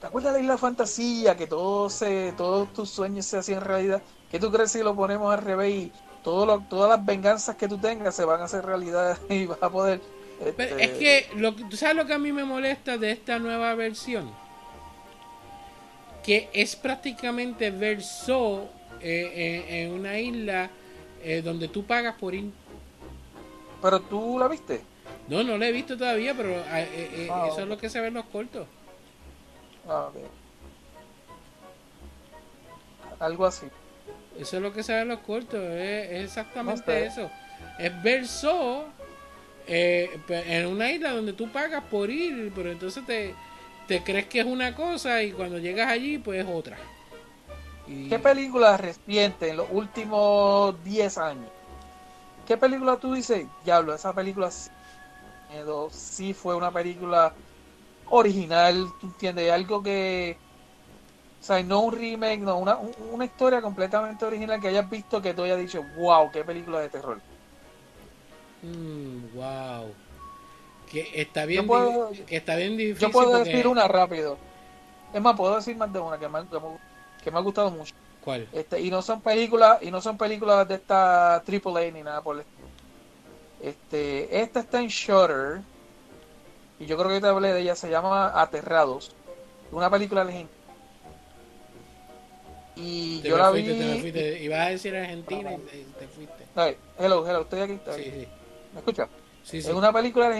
¿Te 0.00 0.06
acuerdas 0.06 0.32
de 0.34 0.40
la 0.40 0.44
isla 0.44 0.58
fantasía? 0.58 1.36
Que 1.36 1.46
todo 1.46 1.90
se, 1.90 2.32
todos 2.34 2.72
tus 2.72 2.90
sueños 2.90 3.26
se 3.26 3.38
hacían 3.38 3.62
realidad. 3.62 4.04
¿Qué 4.28 4.38
tú 4.40 4.50
crees 4.52 4.72
si 4.72 4.82
lo 4.82 4.96
ponemos 4.96 5.32
al 5.34 5.42
revés 5.42 5.74
y 5.74 5.92
todo 6.22 6.46
lo- 6.46 6.66
todas 6.68 6.90
las 6.90 7.04
venganzas 7.04 7.56
que 7.56 7.68
tú 7.68 7.80
tengas 7.80 8.14
se 8.16 8.24
van 8.24 8.40
a 8.40 8.44
hacer 8.44 8.64
realidad 8.64 9.18
y 9.28 9.46
vas 9.46 9.58
a 9.62 9.70
poder... 9.70 10.02
Pero 10.56 10.78
este, 10.78 10.84
es 10.84 10.90
que, 10.92 11.26
lo, 11.36 11.54
¿tú 11.54 11.76
sabes 11.76 11.96
lo 11.96 12.06
que 12.06 12.14
a 12.14 12.18
mí 12.18 12.32
me 12.32 12.44
molesta 12.44 12.96
de 12.96 13.12
esta 13.12 13.38
nueva 13.38 13.74
versión? 13.74 14.30
Que 16.24 16.48
es 16.52 16.76
prácticamente 16.76 17.70
verso 17.70 18.68
eh, 19.00 19.64
en, 19.68 19.74
en 19.74 19.92
una 19.92 20.18
isla 20.18 20.70
eh, 21.22 21.42
donde 21.42 21.68
tú 21.68 21.84
pagas 21.84 22.14
por 22.16 22.34
ir. 22.34 22.50
Pero 23.82 24.00
tú 24.00 24.38
la 24.38 24.48
viste. 24.48 24.80
No, 25.28 25.42
no 25.44 25.56
lo 25.58 25.64
he 25.64 25.72
visto 25.72 25.96
todavía, 25.96 26.34
pero 26.34 26.50
eh, 26.50 26.62
eh, 26.66 27.10
eh, 27.14 27.28
Ah, 27.30 27.48
eso 27.50 27.60
es 27.62 27.68
lo 27.68 27.78
que 27.78 27.88
se 27.88 28.00
ve 28.00 28.08
en 28.08 28.14
los 28.14 28.24
cortos. 28.26 28.66
Ah, 29.88 30.08
ok. 30.08 30.16
Algo 33.20 33.46
así. 33.46 33.66
Eso 34.38 34.56
es 34.56 34.62
lo 34.62 34.72
que 34.72 34.82
se 34.82 34.94
ve 34.94 35.00
en 35.02 35.08
los 35.08 35.20
cortos, 35.20 35.60
es, 35.62 36.10
es 36.10 36.24
exactamente 36.24 36.84
No 36.86 36.92
sé. 36.92 37.06
eso. 37.06 37.30
Es 37.78 38.02
verso 38.02 38.86
eh, 39.70 40.10
en 40.28 40.66
una 40.66 40.90
isla 40.92 41.12
donde 41.12 41.32
tú 41.32 41.50
pagas 41.52 41.84
por 41.84 42.10
ir, 42.10 42.52
pero 42.54 42.70
entonces 42.72 43.04
te, 43.06 43.34
te 43.88 44.02
crees 44.02 44.26
que 44.26 44.40
es 44.40 44.46
una 44.46 44.74
cosa 44.74 45.22
y 45.22 45.32
cuando 45.32 45.58
llegas 45.58 45.88
allí, 45.90 46.18
pues 46.18 46.40
es 46.44 46.46
otra. 46.50 46.78
¿Qué 48.08 48.18
película 48.18 48.76
reciente 48.76 49.48
en 49.48 49.56
los 49.56 49.68
últimos 49.70 50.82
10 50.84 51.16
años? 51.16 51.50
¿Qué 52.46 52.56
película 52.58 52.98
tú 52.98 53.14
dices? 53.14 53.46
Diablo, 53.64 53.94
esa 53.94 54.14
película 54.14 54.50
sí, 55.90 56.34
fue 56.34 56.54
una 56.56 56.72
película 56.72 57.34
original, 58.06 58.88
¿tú 59.00 59.08
entiendes? 59.08 59.52
Algo 59.52 59.82
que... 59.82 60.38
O 61.40 61.42
sea, 61.42 61.62
no 61.62 61.80
un 61.80 61.92
remake, 61.94 62.40
no, 62.40 62.58
una, 62.58 62.76
un- 62.78 62.94
una 62.98 63.24
historia 63.24 63.62
completamente 63.62 64.24
original 64.24 64.60
que 64.60 64.68
hayas 64.68 64.88
visto 64.88 65.20
que 65.22 65.34
tú 65.34 65.42
hayas 65.42 65.58
dicho, 65.58 65.82
wow, 65.96 66.30
qué 66.30 66.44
película 66.44 66.80
de 66.80 66.90
terror. 66.90 67.22
Mm, 68.62 69.34
wow. 69.36 69.92
Que 70.90 71.08
está 71.14 71.44
bien, 71.46 71.66
puedo- 71.66 72.10
que 72.26 72.36
está 72.36 72.56
bien 72.56 72.76
difícil. 72.76 72.98
Yo 73.08 73.10
puedo 73.12 73.30
porque- 73.32 73.50
decir 73.50 73.66
una 73.68 73.86
rápido. 73.88 74.36
Es 75.14 75.20
más, 75.20 75.36
puedo 75.36 75.56
decir 75.56 75.76
más 75.76 75.92
de 75.92 75.98
una 76.00 76.18
que 76.18 76.28
me, 76.28 76.38
ha- 76.38 76.44
que 76.46 76.58
me- 76.58 76.78
que 77.22 77.30
me 77.30 77.38
ha 77.38 77.40
gustado 77.42 77.70
mucho. 77.70 77.94
¿Cuál? 78.24 78.48
Este, 78.52 78.80
y 78.80 78.90
no 78.90 79.00
son 79.02 79.20
películas, 79.22 79.78
y 79.82 79.90
no 79.90 80.00
son 80.00 80.18
películas 80.18 80.66
de 80.68 80.74
esta 80.74 81.40
AAA 81.42 81.90
ni 81.90 82.02
nada 82.02 82.20
por 82.22 82.36
el 82.36 82.40
estilo. 82.42 82.68
Este, 83.62 84.40
esta 84.40 84.60
está 84.60 84.80
en 84.80 84.88
Shutter. 84.88 85.60
Y 86.78 86.86
yo 86.86 86.96
creo 86.96 87.08
que 87.10 87.20
te 87.20 87.26
hablé 87.26 87.52
de 87.52 87.60
ella, 87.60 87.76
se 87.76 87.88
llama 87.90 88.32
Aterrados. 88.40 89.12
Una 89.70 89.88
película 89.90 90.24
legendaria. 90.24 90.58
Y 92.76 93.20
Te 93.20 93.28
yo 93.28 93.36
la 93.38 93.50
fuiste, 93.50 93.72
vi. 93.72 93.78
te 93.78 94.00
fuiste. 94.00 94.42
Ibas 94.44 94.60
a 94.60 94.70
decir 94.70 94.96
Argentina 94.96 95.52
y 95.52 95.58
te, 95.58 95.84
te 95.98 96.08
fuiste. 96.08 96.46
Ay, 96.56 96.76
hello, 96.98 97.26
hello, 97.28 97.42
estoy 97.42 97.60
aquí. 97.60 97.72
estoy 97.74 98.02
Sí, 98.02 98.08
aquí. 98.10 98.20
sí. 98.20 98.28
¿Me 98.72 98.78
escuchas? 98.80 99.08
Sí, 99.42 99.60
sí. 99.62 99.68
Es 99.68 99.74
una 99.74 99.92
película 99.92 100.30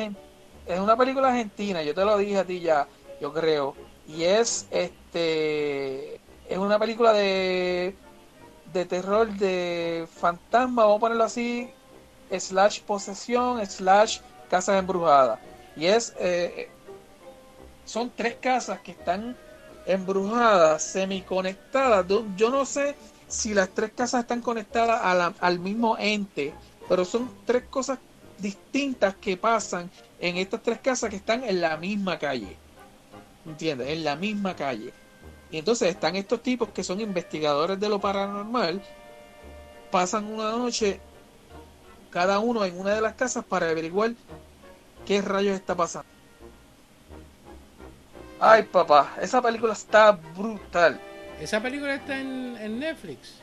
es 0.67 0.79
una 0.79 0.97
película 0.97 1.29
argentina, 1.29 1.83
yo 1.83 1.95
te 1.95 2.05
lo 2.05 2.17
dije 2.19 2.39
a 2.39 2.45
ti 2.45 2.61
ya, 2.61 2.87
yo 3.21 3.33
creo. 3.33 3.75
Y 4.07 4.25
es 4.25 4.67
este 4.71 6.15
es 6.49 6.59
una 6.59 6.79
película 6.79 7.13
de 7.13 7.97
de 8.73 8.85
terror 8.85 9.29
de 9.35 10.07
fantasma, 10.13 10.85
vamos 10.85 10.99
a 10.99 11.01
ponerlo 11.01 11.25
así, 11.25 11.69
slash 12.31 12.83
posesión, 12.83 13.65
slash 13.67 14.21
casas 14.49 14.79
embrujadas. 14.79 15.41
Y 15.77 15.87
es 15.87 16.15
eh, 16.21 16.69
son 17.85 18.13
tres 18.15 18.37
casas 18.41 18.81
que 18.81 18.93
están 18.93 19.37
embrujadas, 19.87 20.83
semiconectadas. 20.83 22.07
Yo 22.37 22.51
no 22.51 22.65
sé 22.65 22.95
si 23.27 23.55
las 23.55 23.71
tres 23.71 23.93
casas 23.93 24.23
están 24.23 24.41
conectadas 24.41 25.01
a 25.03 25.15
la- 25.15 25.35
al 25.41 25.59
mismo 25.59 25.97
ente, 25.99 26.55
pero 26.89 27.05
son 27.05 27.29
tres 27.47 27.65
cosas 27.69 27.99
distintas 28.41 29.15
que 29.17 29.37
pasan 29.37 29.91
en 30.19 30.37
estas 30.37 30.63
tres 30.63 30.79
casas 30.81 31.11
que 31.11 31.17
están 31.17 31.45
en 31.45 31.61
la 31.61 31.77
misma 31.77 32.19
calle. 32.19 32.57
¿Entiendes? 33.47 33.89
En 33.89 34.05
la 34.05 34.17
misma 34.17 34.55
calle. 34.55 34.93
Y 35.51 35.59
entonces 35.59 35.89
están 35.89 36.17
estos 36.17 36.43
tipos 36.43 36.69
que 36.69 36.85
son 36.85 37.01
investigadores 37.01 37.81
de 37.81 37.89
lo 37.89 38.01
paranormal, 38.01 38.81
pasan 39.91 40.27
una 40.27 40.51
noche 40.53 41.01
cada 42.11 42.39
uno 42.39 42.65
en 42.65 42.79
una 42.79 42.95
de 42.95 43.01
las 43.01 43.15
casas 43.15 43.45
para 43.45 43.71
averiguar 43.71 44.13
¿Qué 45.07 45.23
rayos 45.23 45.57
está 45.57 45.75
pasando? 45.75 46.09
Ay, 48.39 48.63
papá, 48.63 49.15
esa 49.21 49.43
película 49.43 49.73
está 49.73 50.13
brutal. 50.13 51.01
Esa 51.41 51.61
película 51.61 51.95
está 51.95 52.19
en, 52.19 52.57
en 52.59 52.79
Netflix. 52.79 53.40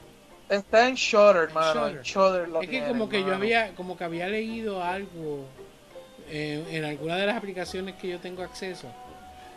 Está 0.49 0.87
en 0.87 0.95
Shudder, 0.95 1.49
hermano. 1.49 1.73
Shudder. 1.73 1.97
En 1.97 2.03
Shudder 2.03 2.49
lo 2.49 2.61
Es 2.61 2.67
que 2.67 2.71
tiene, 2.71 2.87
como 2.87 3.09
que 3.09 3.21
yo 3.23 3.33
había, 3.33 3.75
como 3.75 3.97
que 3.97 4.03
había 4.03 4.27
leído 4.27 4.83
algo 4.83 5.45
eh, 6.29 6.65
en 6.69 6.85
alguna 6.85 7.17
de 7.17 7.25
las 7.25 7.35
aplicaciones 7.35 7.95
que 7.95 8.09
yo 8.09 8.19
tengo 8.19 8.43
acceso. 8.43 8.87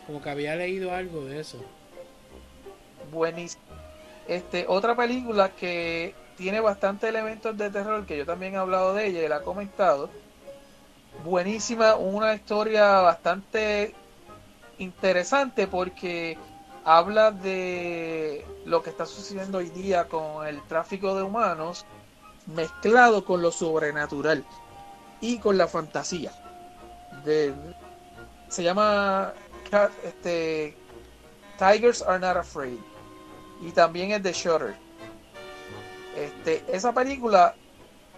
Como 0.05 0.21
que 0.21 0.29
había 0.29 0.55
leído 0.55 0.93
algo 0.93 1.25
de 1.25 1.39
eso. 1.39 1.63
buenísimo. 3.11 3.63
Este, 4.27 4.65
otra 4.67 4.95
película 4.95 5.49
que 5.49 6.13
tiene 6.37 6.59
bastantes 6.59 7.09
elementos 7.09 7.57
de 7.57 7.69
terror, 7.69 8.05
que 8.05 8.17
yo 8.17 8.25
también 8.25 8.53
he 8.53 8.57
hablado 8.57 8.93
de 8.93 9.07
ella 9.07 9.23
y 9.23 9.27
la 9.27 9.37
he 9.37 9.41
comentado. 9.41 10.09
Buenísima, 11.23 11.95
una 11.95 12.33
historia 12.33 12.99
bastante 12.99 13.93
interesante 14.77 15.67
porque 15.67 16.37
habla 16.83 17.31
de 17.31 18.45
lo 18.65 18.81
que 18.81 18.89
está 18.89 19.05
sucediendo 19.05 19.59
hoy 19.59 19.69
día 19.69 20.07
con 20.07 20.45
el 20.47 20.61
tráfico 20.63 21.15
de 21.15 21.23
humanos 21.23 21.85
mezclado 22.47 23.23
con 23.23 23.41
lo 23.41 23.51
sobrenatural 23.51 24.45
y 25.19 25.37
con 25.39 25.57
la 25.57 25.67
fantasía. 25.67 26.31
Se 28.49 28.63
llama 28.63 29.33
este, 30.03 30.75
Tigers 31.57 32.01
Are 32.01 32.19
Not 32.19 32.37
Afraid 32.37 32.79
y 33.61 33.71
también 33.71 34.11
es 34.11 34.23
de 34.23 34.33
Shutter. 34.33 34.75
Este, 36.15 36.63
esa 36.67 36.91
película, 36.93 37.55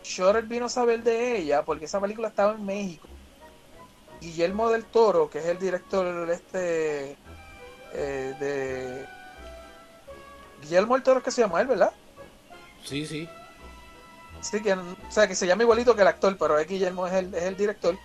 Shutter 0.03 0.43
vino 0.43 0.65
a 0.65 0.69
saber 0.69 1.03
de 1.03 1.37
ella 1.37 1.63
porque 1.63 1.85
esa 1.85 1.99
película 1.99 2.29
estaba 2.29 2.53
en 2.53 2.65
México. 2.65 3.07
Guillermo 4.21 4.69
del 4.69 4.85
Toro, 4.85 5.29
que 5.29 5.39
es 5.39 5.45
el 5.45 5.59
director 5.59 6.29
este 6.29 7.17
eh, 7.93 8.35
de 8.39 9.05
Guillermo 10.61 10.95
del 10.95 11.03
Toro 11.03 11.19
es 11.19 11.23
que 11.25 11.31
se 11.31 11.41
llama 11.41 11.61
él, 11.61 11.67
¿verdad? 11.67 11.91
Sí, 12.83 13.05
sí. 13.05 13.29
Sí, 14.41 14.61
que, 14.61 14.73
o 14.73 14.95
sea, 15.09 15.27
que 15.27 15.35
se 15.35 15.47
llama 15.47 15.63
igualito 15.63 15.95
que 15.95 16.01
el 16.01 16.07
actor, 16.07 16.37
pero 16.37 16.57
es 16.57 16.67
Guillermo 16.67 17.07
es 17.07 17.13
el, 17.13 17.33
es 17.33 17.43
el 17.43 17.55
director. 17.55 17.97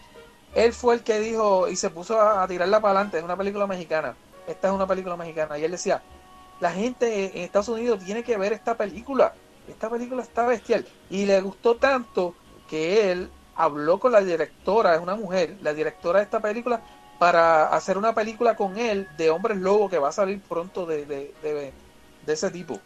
Él 0.55 0.73
fue 0.73 0.95
el 0.95 1.03
que 1.03 1.19
dijo 1.19 1.69
y 1.69 1.77
se 1.77 1.91
puso 1.91 2.21
a, 2.21 2.43
a 2.43 2.49
tirarla 2.49 2.81
para 2.81 2.95
adelante. 2.95 3.19
Es 3.19 3.25
una 3.25 3.37
película 3.37 3.67
mexicana. 3.67 4.17
Esta 4.47 4.69
es 4.69 4.75
una 4.75 4.87
película 4.87 5.17
mexicana. 5.17 5.59
Y 5.59 5.65
él 5.65 5.73
decía, 5.73 6.03
la 6.61 6.73
gente 6.73 7.37
en 7.37 7.45
Estados 7.45 7.69
Unidos 7.69 8.05
tiene 8.05 8.23
que 8.23 8.37
ver 8.37 8.53
esta 8.53 8.77
película. 8.77 9.35
Esta 9.67 9.91
película 9.91 10.23
está 10.23 10.47
bestial. 10.47 10.87
Y 11.11 11.27
le 11.27 11.41
gustó 11.41 11.77
tanto 11.77 12.35
que 12.69 13.11
él 13.11 13.31
habló 13.55 13.99
con 13.99 14.13
la 14.13 14.21
directora, 14.21 14.95
es 14.95 15.01
una 15.01 15.17
mujer, 15.17 15.57
la 15.61 15.75
directora 15.75 16.21
de 16.21 16.25
esta 16.25 16.41
película, 16.41 16.81
para 17.19 17.69
hacer 17.69 17.99
una 17.99 18.15
película 18.15 18.55
con 18.57 18.79
él 18.79 19.09
de 19.17 19.31
hombres 19.31 19.59
lobo 19.59 19.89
que 19.89 19.99
va 19.99 20.09
a 20.11 20.13
salir 20.13 20.41
pronto 20.41 20.87
de, 20.87 21.05
de, 21.05 21.35
de, 21.43 21.73
de 22.27 22.33
ese 22.33 22.51
tipo. 22.51 22.81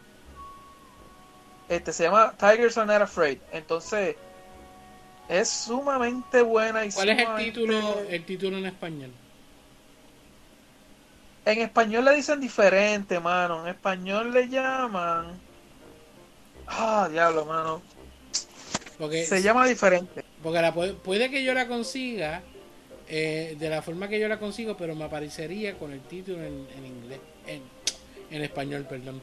Este 1.69 1.93
se 1.93 2.05
llama 2.05 2.35
Tigers 2.39 2.77
Are 2.79 2.87
Not 2.87 3.03
Afraid. 3.03 3.39
Entonces, 3.53 4.17
es 5.29 5.49
sumamente 5.49 6.43
buena 6.43 6.85
y 6.85 6.93
¿Cuál 6.93 7.11
es 7.11 7.19
el 7.19 7.37
título, 7.37 8.01
el 8.09 8.25
título 8.25 8.59
en 8.59 8.67
español? 8.67 9.11
En 11.45 11.59
español 11.61 12.05
le 12.05 12.15
dicen 12.15 12.41
diferente, 12.41 13.19
mano. 13.21 13.63
En 13.63 13.69
español 13.69 14.33
le 14.33 14.49
llaman. 14.49 15.41
Ah, 16.67 17.09
diablo, 17.11 17.45
mano. 17.45 17.83
Porque, 18.99 19.25
Se 19.25 19.43
llama 19.43 19.67
diferente. 19.67 20.25
porque 20.43 20.61
la 20.63 20.73
puede, 20.73 20.93
puede 20.93 21.31
que 21.31 21.43
yo 21.43 21.55
la 21.55 21.67
consiga 21.67 22.43
eh, 23.15 23.57
de 23.59 23.69
la 23.69 23.83
forma 23.83 24.09
que 24.09 24.19
yo 24.19 24.27
la 24.27 24.39
consigo, 24.39 24.75
pero 24.75 24.95
me 24.97 25.05
aparecería 25.05 25.79
con 25.79 25.93
el 25.93 26.01
título 26.01 26.39
en, 26.39 26.67
en 26.75 26.87
inglés, 26.87 27.21
en, 27.47 27.63
en 28.31 28.43
español, 28.43 28.87
perdón. 28.89 29.21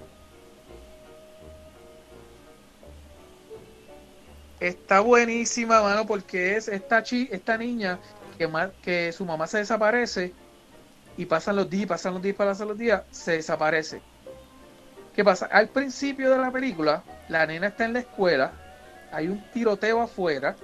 Está 4.59 4.99
buenísima, 4.99 5.81
mano, 5.81 6.05
porque 6.05 6.55
es 6.55 6.67
esta 6.67 7.01
chi, 7.01 7.29
esta 7.31 7.57
niña 7.57 7.97
que, 8.37 8.47
que 8.83 9.11
su 9.11 9.25
mamá 9.25 9.47
se 9.47 9.57
desaparece 9.57 10.33
y 11.17 11.25
pasan 11.25 11.55
los 11.55 11.67
días, 11.67 11.87
pasan 11.87 12.13
los 12.13 12.21
días, 12.21 12.35
pasan 12.35 12.67
los 12.67 12.77
días, 12.77 13.01
se 13.09 13.31
desaparece. 13.31 14.01
¿Qué 15.15 15.23
pasa? 15.23 15.47
Al 15.47 15.69
principio 15.69 16.29
de 16.29 16.37
la 16.37 16.51
película, 16.51 17.03
la 17.27 17.47
nena 17.47 17.67
está 17.67 17.85
en 17.85 17.93
la 17.93 17.99
escuela, 18.01 18.53
hay 19.11 19.29
un 19.29 19.43
tiroteo 19.51 19.99
afuera. 19.99 20.55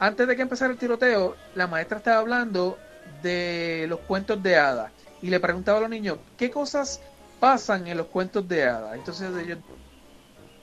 Antes 0.00 0.26
de 0.26 0.34
que 0.34 0.42
empezara 0.42 0.72
el 0.72 0.78
tiroteo, 0.78 1.36
la 1.54 1.66
maestra 1.66 1.98
estaba 1.98 2.20
hablando 2.20 2.78
de 3.22 3.84
los 3.86 4.00
cuentos 4.00 4.42
de 4.42 4.56
hadas 4.56 4.90
y 5.20 5.28
le 5.28 5.38
preguntaba 5.40 5.76
a 5.76 5.82
los 5.82 5.90
niños, 5.90 6.18
¿qué 6.38 6.50
cosas 6.50 7.02
pasan 7.38 7.86
en 7.86 7.98
los 7.98 8.06
cuentos 8.06 8.48
de 8.48 8.64
hadas? 8.64 8.94
Entonces 8.94 9.30
ellos, 9.36 9.58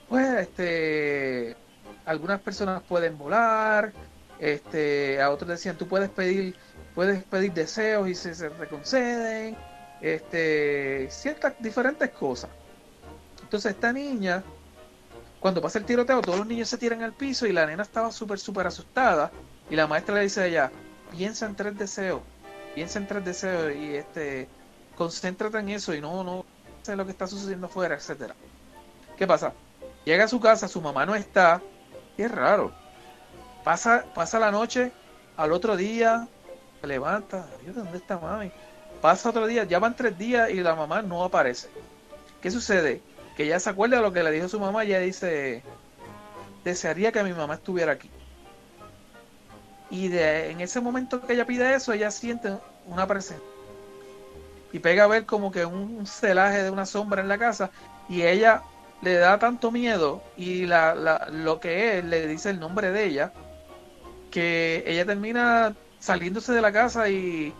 pues, 0.08 0.26
este, 0.40 1.56
algunas 2.04 2.40
personas 2.40 2.82
pueden 2.82 3.16
volar, 3.16 3.92
este, 4.40 5.22
a 5.22 5.30
otros 5.30 5.50
decían, 5.50 5.76
tú 5.78 5.86
puedes 5.86 6.10
pedir, 6.10 6.56
puedes 6.92 7.22
pedir 7.22 7.52
deseos 7.52 8.08
y 8.08 8.16
se, 8.16 8.34
se 8.34 8.50
te 8.50 8.66
conceden, 8.66 9.56
este, 10.00 11.08
ciertas 11.12 11.54
diferentes 11.60 12.10
cosas. 12.10 12.50
Entonces 13.40 13.72
esta 13.72 13.92
niña, 13.92 14.42
cuando 15.40 15.62
pasa 15.62 15.78
el 15.78 15.84
tiroteo, 15.84 16.20
todos 16.20 16.38
los 16.38 16.46
niños 16.46 16.68
se 16.68 16.78
tiran 16.78 17.02
al 17.02 17.12
piso 17.12 17.46
y 17.46 17.52
la 17.52 17.66
nena 17.66 17.82
estaba 17.82 18.10
súper, 18.10 18.38
súper 18.38 18.66
asustada. 18.66 19.30
Y 19.70 19.76
la 19.76 19.86
maestra 19.86 20.16
le 20.16 20.22
dice 20.22 20.40
a 20.40 20.46
ella, 20.46 20.72
piensa 21.10 21.46
en 21.46 21.54
tres 21.54 21.78
deseos, 21.78 22.22
piensa 22.74 22.98
en 22.98 23.06
tres 23.06 23.24
deseos 23.24 23.74
y 23.76 23.94
este, 23.94 24.48
concéntrate 24.96 25.58
en 25.58 25.68
eso 25.68 25.94
y 25.94 26.00
no, 26.00 26.24
no 26.24 26.44
sé 26.82 26.96
lo 26.96 27.04
que 27.04 27.12
está 27.12 27.26
sucediendo 27.26 27.66
afuera, 27.66 27.94
etcétera. 27.94 28.34
¿Qué 29.16 29.26
pasa? 29.26 29.52
Llega 30.04 30.24
a 30.24 30.28
su 30.28 30.40
casa, 30.40 30.68
su 30.68 30.80
mamá 30.80 31.04
no 31.04 31.14
está, 31.14 31.60
y 32.16 32.22
es 32.22 32.30
raro. 32.30 32.72
Pasa, 33.62 34.06
pasa 34.14 34.38
la 34.38 34.50
noche, 34.50 34.92
al 35.36 35.52
otro 35.52 35.76
día 35.76 36.26
se 36.80 36.86
levanta, 36.86 37.46
Dios, 37.62 37.76
¿dónde 37.76 37.98
está 37.98 38.18
mami? 38.18 38.50
Pasa 39.00 39.28
otro 39.28 39.46
día, 39.46 39.64
ya 39.64 39.78
van 39.78 39.94
tres 39.94 40.16
días 40.18 40.50
y 40.50 40.54
la 40.60 40.74
mamá 40.74 41.02
no 41.02 41.22
aparece. 41.22 41.68
¿Qué 42.40 42.50
sucede? 42.50 43.02
Que 43.38 43.44
ella 43.44 43.60
se 43.60 43.70
acuerda 43.70 43.96
de 43.98 44.02
lo 44.02 44.12
que 44.12 44.24
le 44.24 44.32
dijo 44.32 44.48
su 44.48 44.60
mamá 44.60 44.84
y 44.84 44.88
ella 44.88 44.98
dice, 44.98 45.62
desearía 46.64 47.12
que 47.12 47.22
mi 47.22 47.32
mamá 47.32 47.54
estuviera 47.54 47.92
aquí. 47.92 48.10
Y 49.90 50.08
de, 50.08 50.50
en 50.50 50.60
ese 50.60 50.80
momento 50.80 51.20
que 51.24 51.32
ella 51.34 51.46
pide 51.46 51.74
eso, 51.74 51.92
ella 51.92 52.10
siente 52.10 52.58
una 52.84 53.06
presencia. 53.06 53.46
Y 54.72 54.80
pega 54.80 55.04
a 55.04 55.06
ver 55.06 55.24
como 55.24 55.50
que 55.50 55.64
un 55.64 56.06
celaje 56.06 56.62
de 56.62 56.70
una 56.70 56.84
sombra 56.84 57.22
en 57.22 57.28
la 57.28 57.38
casa 57.38 57.70
y 58.08 58.22
ella 58.22 58.62
le 59.00 59.14
da 59.14 59.38
tanto 59.38 59.70
miedo 59.70 60.22
y 60.36 60.66
la, 60.66 60.94
la- 60.94 61.28
lo 61.30 61.60
que 61.60 61.98
es, 61.98 62.04
le 62.04 62.26
dice 62.26 62.50
el 62.50 62.60
nombre 62.60 62.90
de 62.92 63.04
ella, 63.06 63.32
que 64.30 64.84
ella 64.86 65.06
termina 65.06 65.74
saliéndose 65.98 66.52
de 66.52 66.60
la 66.60 66.72
casa 66.72 67.08
y, 67.08 67.54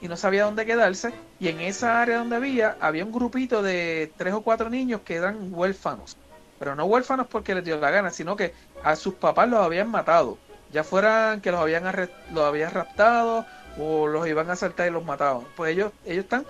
y 0.00 0.08
no 0.08 0.16
sabía 0.16 0.44
dónde 0.44 0.66
quedarse. 0.66 1.12
Y 1.38 1.48
en 1.48 1.60
esa 1.60 2.00
área 2.00 2.18
donde 2.18 2.36
había, 2.36 2.76
había 2.80 3.04
un 3.04 3.12
grupito 3.12 3.62
de 3.62 4.12
tres 4.16 4.34
o 4.34 4.42
cuatro 4.42 4.70
niños 4.70 5.00
que 5.04 5.14
eran 5.14 5.52
huérfanos. 5.52 6.16
Pero 6.58 6.74
no 6.74 6.84
huérfanos 6.84 7.26
porque 7.26 7.54
les 7.54 7.64
dio 7.64 7.78
la 7.78 7.90
gana, 7.90 8.10
sino 8.10 8.36
que 8.36 8.54
a 8.82 8.96
sus 8.96 9.14
papás 9.14 9.48
los 9.48 9.60
habían 9.60 9.90
matado. 9.90 10.38
Ya 10.72 10.84
fueran 10.84 11.40
que 11.40 11.50
los 11.50 11.60
habían, 11.60 11.84
los 12.32 12.44
habían 12.44 12.72
raptado 12.72 13.46
o 13.78 14.06
los 14.06 14.26
iban 14.26 14.48
a 14.50 14.54
asaltar 14.54 14.88
y 14.88 14.90
los 14.90 15.04
mataban. 15.04 15.44
Pues 15.56 15.72
ellos, 15.72 15.92
ellos 16.04 16.24
están 16.24 16.44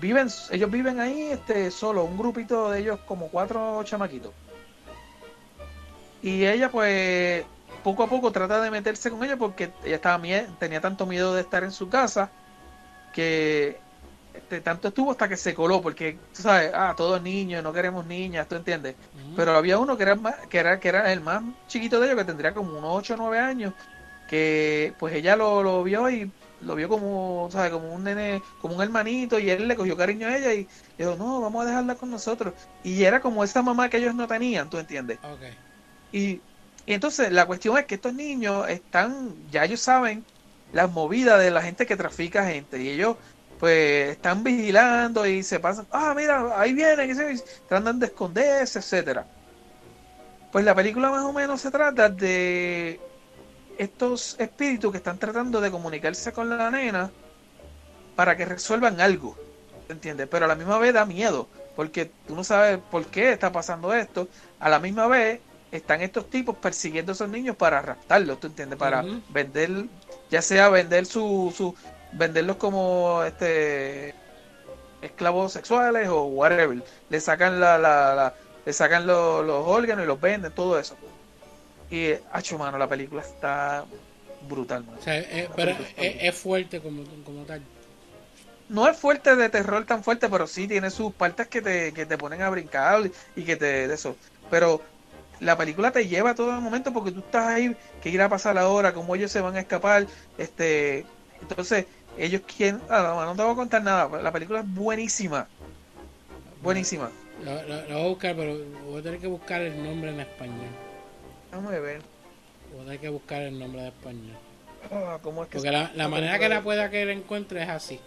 viven 0.00 0.28
ellos 0.50 0.70
viven 0.70 0.98
ahí 0.98 1.22
este 1.30 1.70
solo 1.70 2.04
un 2.04 2.16
grupito 2.16 2.70
de 2.70 2.80
ellos 2.80 2.98
como 3.06 3.28
cuatro 3.28 3.82
chamaquitos 3.84 4.32
y 6.22 6.46
ella 6.46 6.70
pues 6.70 7.44
poco 7.84 8.02
a 8.02 8.06
poco 8.08 8.32
trata 8.32 8.60
de 8.60 8.70
meterse 8.70 9.10
con 9.10 9.22
ellos 9.24 9.38
porque 9.38 9.70
ella 9.84 9.96
estaba 9.96 10.22
tenía 10.58 10.80
tanto 10.80 11.06
miedo 11.06 11.34
de 11.34 11.42
estar 11.42 11.64
en 11.64 11.70
su 11.70 11.88
casa 11.88 12.30
que 13.12 13.80
este, 14.32 14.60
tanto 14.60 14.88
estuvo 14.88 15.10
hasta 15.10 15.28
que 15.28 15.36
se 15.36 15.54
coló 15.54 15.82
porque 15.82 16.18
tú 16.34 16.42
sabes 16.42 16.70
ah 16.74 16.94
todos 16.96 17.20
niños 17.22 17.62
no 17.62 17.72
queremos 17.72 18.06
niñas 18.06 18.48
tú 18.48 18.56
entiendes. 18.56 18.96
Pero 19.36 19.52
había 19.56 19.78
uno 19.78 19.96
que 19.96 20.02
era 20.04 20.14
más, 20.16 20.36
que 20.48 20.58
era 20.58 20.78
que 20.80 20.88
era 20.88 21.12
el 21.12 21.20
más 21.20 21.42
chiquito 21.68 22.00
de 22.00 22.06
ellos 22.06 22.18
que 22.18 22.24
tendría 22.24 22.54
como 22.54 22.78
unos 22.78 22.90
8 22.96 23.14
o 23.14 23.16
9 23.16 23.38
años 23.38 23.74
que 24.28 24.94
pues 24.98 25.14
ella 25.14 25.36
lo, 25.36 25.62
lo 25.62 25.82
vio 25.82 26.08
y 26.10 26.30
lo 26.60 26.74
vio 26.76 26.88
como 26.88 27.48
¿sabes? 27.50 27.72
como 27.72 27.92
un 27.94 28.04
nene 28.04 28.42
como 28.60 28.76
un 28.76 28.82
hermanito 28.82 29.38
y 29.38 29.50
él 29.50 29.66
le 29.66 29.76
cogió 29.76 29.96
cariño 29.96 30.28
a 30.28 30.36
ella 30.36 30.54
y 30.54 30.68
dijo 30.98 31.16
no 31.16 31.40
vamos 31.40 31.64
a 31.64 31.68
dejarla 31.68 31.94
con 31.96 32.10
nosotros 32.10 32.54
y 32.84 33.02
era 33.04 33.20
como 33.20 33.42
esa 33.44 33.62
mamá 33.62 33.88
que 33.88 33.96
ellos 33.98 34.14
no 34.14 34.28
tenían 34.28 34.70
tú 34.70 34.78
entiendes 34.78 35.18
y 36.12 36.94
entonces 36.94 37.32
la 37.32 37.46
cuestión 37.46 37.78
es 37.78 37.86
que 37.86 37.96
estos 37.96 38.14
niños 38.14 38.68
están, 38.68 39.48
ya 39.50 39.64
ellos 39.64 39.80
saben 39.80 40.24
las 40.72 40.90
movidas 40.90 41.40
de 41.40 41.50
la 41.50 41.62
gente 41.62 41.86
que 41.86 41.96
trafica 41.96 42.46
gente 42.46 42.80
y 42.80 42.90
ellos 42.90 43.16
pues 43.58 44.10
están 44.10 44.42
vigilando 44.42 45.26
y 45.26 45.42
se 45.42 45.60
pasan, 45.60 45.86
ah 45.90 46.14
mira, 46.16 46.58
ahí 46.58 46.72
vienen 46.72 47.10
y 47.10 47.14
se 47.14 47.44
tratan 47.68 47.98
de 47.98 48.06
esconderse, 48.06 48.78
etcétera. 48.78 49.26
Pues 50.50 50.64
la 50.64 50.74
película 50.74 51.10
más 51.10 51.24
o 51.24 51.32
menos 51.32 51.60
se 51.60 51.70
trata 51.70 52.08
de 52.08 52.98
estos 53.76 54.36
espíritus 54.38 54.90
que 54.90 54.98
están 54.98 55.18
tratando 55.18 55.60
de 55.60 55.70
comunicarse 55.70 56.32
con 56.32 56.48
la 56.48 56.70
nena 56.70 57.10
para 58.16 58.36
que 58.36 58.44
resuelvan 58.44 59.00
algo, 59.00 59.36
¿entiendes? 59.88 60.26
Pero 60.30 60.46
a 60.46 60.48
la 60.48 60.54
misma 60.54 60.78
vez 60.78 60.92
da 60.94 61.04
miedo, 61.06 61.48
porque 61.76 62.10
tú 62.26 62.34
no 62.34 62.44
sabes 62.44 62.78
por 62.90 63.06
qué 63.06 63.32
está 63.32 63.52
pasando 63.52 63.94
esto. 63.94 64.28
A 64.58 64.68
la 64.68 64.78
misma 64.78 65.06
vez 65.06 65.40
están 65.70 66.02
estos 66.02 66.28
tipos 66.28 66.56
persiguiendo 66.56 67.12
a 67.12 67.14
esos 67.14 67.28
niños 67.28 67.56
para 67.56 67.80
raptarlos, 67.80 68.40
¿tú 68.40 68.48
entiendes? 68.48 68.78
Para 68.78 69.04
vender, 69.28 69.86
ya 70.30 70.42
sea 70.42 70.68
vender 70.68 71.06
su, 71.06 71.52
su 71.56 71.74
venderlos 72.12 72.56
como 72.56 73.22
este 73.24 74.14
esclavos 75.02 75.52
sexuales 75.52 76.08
o 76.08 76.24
whatever. 76.24 76.82
Le 77.08 77.20
sacan 77.20 77.60
la, 77.60 77.78
la, 77.78 78.14
la- 78.14 78.34
le 78.64 78.72
sacan 78.72 79.06
lo- 79.06 79.42
los 79.42 79.66
órganos 79.66 80.04
y 80.04 80.06
los 80.08 80.20
venden, 80.20 80.52
todo 80.52 80.78
eso. 80.78 80.96
Y 81.90 82.12
hacho 82.32 82.58
mano, 82.58 82.78
la 82.78 82.86
película 82.88 83.22
está 83.22 83.84
brutal, 84.48 84.84
mano. 84.84 84.98
O 85.00 85.02
sea, 85.02 85.18
eh, 85.18 85.48
pero 85.56 85.72
es, 85.72 85.78
es 85.96 86.34
fuerte 86.36 86.80
como, 86.80 87.02
como 87.24 87.42
tal. 87.44 87.62
No 88.68 88.86
es 88.88 88.96
fuerte 88.96 89.34
de 89.34 89.48
terror 89.48 89.84
tan 89.84 90.04
fuerte, 90.04 90.28
pero 90.28 90.46
sí 90.46 90.68
tiene 90.68 90.90
sus 90.90 91.12
partes 91.12 91.48
que 91.48 91.60
te, 91.60 91.92
que 91.92 92.06
te 92.06 92.16
ponen 92.16 92.42
a 92.42 92.50
brincar 92.50 93.10
y 93.34 93.42
que 93.42 93.56
te 93.56 93.88
de 93.88 93.94
eso. 93.94 94.14
Pero 94.48 94.80
la 95.40 95.56
película 95.56 95.90
te 95.90 96.06
lleva 96.06 96.30
a 96.30 96.34
todo 96.34 96.50
el 96.54 96.60
momento 96.60 96.92
porque 96.92 97.12
tú 97.12 97.20
estás 97.20 97.46
ahí, 97.48 97.74
que 98.02 98.10
irá 98.10 98.26
a 98.26 98.28
pasar 98.28 98.56
ahora, 98.58 98.92
cómo 98.92 99.14
ellos 99.16 99.30
se 99.32 99.40
van 99.40 99.56
a 99.56 99.60
escapar, 99.60 100.06
este, 100.38 101.04
entonces 101.40 101.86
ellos 102.18 102.42
quieren, 102.56 102.80
ah, 102.90 103.02
no, 103.16 103.24
no 103.24 103.34
te 103.36 103.42
voy 103.42 103.52
a 103.52 103.56
contar 103.56 103.82
nada, 103.82 104.22
la 104.22 104.32
película 104.32 104.60
es 104.60 104.66
buenísima, 104.74 105.46
buenísima. 106.62 107.10
Lo, 107.44 107.54
lo- 107.62 107.88
lo 107.88 107.94
voy 107.94 108.04
a 108.04 108.08
buscar, 108.08 108.36
pero 108.36 108.56
voy 108.86 109.00
a 109.00 109.02
tener 109.02 109.18
que 109.20 109.26
buscar 109.26 109.62
el 109.62 109.82
nombre 109.82 110.10
en 110.10 110.20
español. 110.20 110.68
Déjame 111.50 111.80
ver, 111.80 112.02
Voy 112.72 112.82
a 112.82 112.84
tener 112.84 113.00
que 113.00 113.08
buscar 113.08 113.42
el 113.42 113.58
nombre 113.58 113.82
de 113.82 113.88
español. 113.88 114.36
ah, 114.92 115.18
cómo 115.22 115.42
es 115.42 115.48
que 115.48 115.56
Porque 115.56 115.70
la, 115.72 115.90
la 115.94 116.08
manera 116.08 116.38
que 116.38 116.48
la 116.48 116.62
pueda 116.62 116.90
que 116.90 117.04
la 117.04 117.12
encuentre 117.12 117.62
es 117.62 117.68
así. 117.68 117.98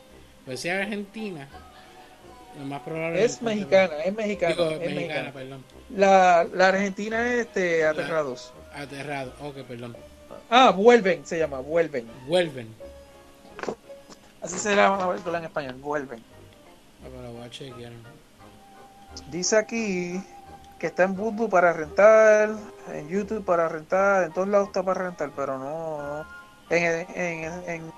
Pues 0.45 0.59
si 0.59 0.69
es 0.69 0.75
argentina, 0.75 1.47
lo 2.59 2.65
más 2.65 2.81
probable 2.83 3.23
es 3.23 3.41
la 3.41 3.49
mexicana, 3.49 3.93
es 4.05 4.13
mexicana, 4.13 4.53
Digo, 4.55 4.69
es 4.69 4.79
mexicana, 4.79 4.95
mexicana. 5.01 5.31
perdón. 5.33 5.63
La, 5.95 6.45
la 6.53 6.69
argentina 6.69 7.33
es 7.33 7.47
este, 7.47 7.85
Aterrados. 7.85 8.51
Aterrado. 8.73 9.33
Ok, 9.41 9.57
perdón. 9.67 9.95
Ah, 10.49 10.71
vuelven, 10.71 11.25
se 11.25 11.37
llama, 11.37 11.59
vuelven. 11.59 12.07
Vuelven. 12.27 12.67
Así 14.41 14.57
se 14.57 14.75
llama 14.75 14.97
la 14.97 15.09
película 15.11 15.37
en 15.37 15.43
español, 15.45 15.75
vuelven. 15.75 16.19
Ah, 17.03 17.07
pero 17.11 17.31
voy 17.31 17.43
a 17.43 17.49
chequear. 17.49 17.91
Dice 19.29 19.55
aquí 19.55 20.23
que 20.79 20.87
está 20.87 21.03
en 21.03 21.15
Vudu 21.15 21.49
para 21.49 21.71
rentar, 21.71 22.49
en 22.91 23.07
YouTube 23.07 23.45
para 23.45 23.69
rentar, 23.69 24.23
en 24.23 24.33
todos 24.33 24.47
lados 24.47 24.67
está 24.67 24.83
para 24.83 25.05
rentar, 25.05 25.31
pero 25.35 25.57
no. 25.57 26.25
En, 26.69 27.07
en, 27.15 27.69
en, 27.69 27.93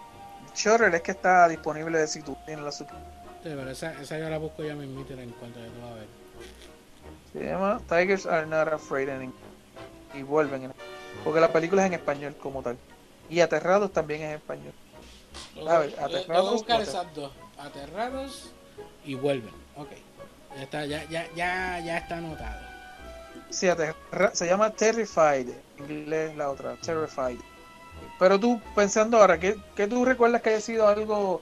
Shutter 0.54 0.94
es 0.94 1.02
que 1.02 1.12
está 1.12 1.48
disponible 1.48 2.06
si 2.08 2.22
tú 2.22 2.38
tienes 2.46 2.64
la 2.64 2.72
sub. 2.72 2.88
Sí, 2.88 3.52
pero 3.56 3.70
esa, 3.70 4.00
esa 4.02 4.20
yo 4.20 4.30
la 4.30 4.38
busco 4.38 4.64
ya 4.64 4.76
mismito 4.76 5.14
y 5.14 5.16
la 5.16 5.24
encuentro 5.24 5.62
de 5.62 5.70
todo 5.70 5.88
a 5.88 5.94
ver. 5.96 6.25
Se 7.38 7.44
llama 7.44 7.82
Tigers 7.90 8.26
Are 8.26 8.46
Not 8.46 8.70
Afraid 8.70 9.10
en- 9.10 9.34
y 10.14 10.24
vuelven. 10.24 10.64
en- 10.64 10.74
porque 11.24 11.40
la 11.40 11.52
película 11.52 11.82
es 11.84 11.88
en 11.88 11.94
español 11.96 12.36
como 12.42 12.62
tal. 12.62 12.78
Y 13.30 13.40
Aterrados 13.42 13.92
también 13.92 14.22
es 14.22 14.30
en 14.30 14.36
español. 14.36 14.74
A 15.68 15.80
ver, 15.80 15.90
Eh, 15.90 15.96
eh, 15.98 16.04
aterrados, 16.04 16.52
buscar 16.54 16.82
esas 16.82 17.14
dos. 17.14 17.32
Aterrados 17.58 18.52
y 19.04 19.16
vuelven. 19.16 19.54
Ok. 19.76 19.90
Ya 20.56 20.64
está, 20.64 20.86
ya, 20.86 21.04
ya, 21.10 21.28
ya, 21.36 21.80
ya 21.80 21.98
está 21.98 22.18
anotado. 22.18 22.62
Sí, 23.50 23.68
aterra- 23.68 24.32
se 24.34 24.46
llama 24.48 24.70
Terrified. 24.72 25.50
En 25.80 25.92
inglés 25.92 26.36
la 26.38 26.50
otra, 26.50 26.76
Terrified. 26.78 27.40
Pero 28.20 28.40
tú, 28.40 28.62
pensando 28.76 29.18
ahora, 29.18 29.38
¿qué, 29.40 29.58
qué 29.76 29.88
tú 29.88 30.06
recuerdas 30.06 30.42
que 30.42 30.52
haya 30.52 30.62
sido 30.62 30.88
algo 30.88 31.42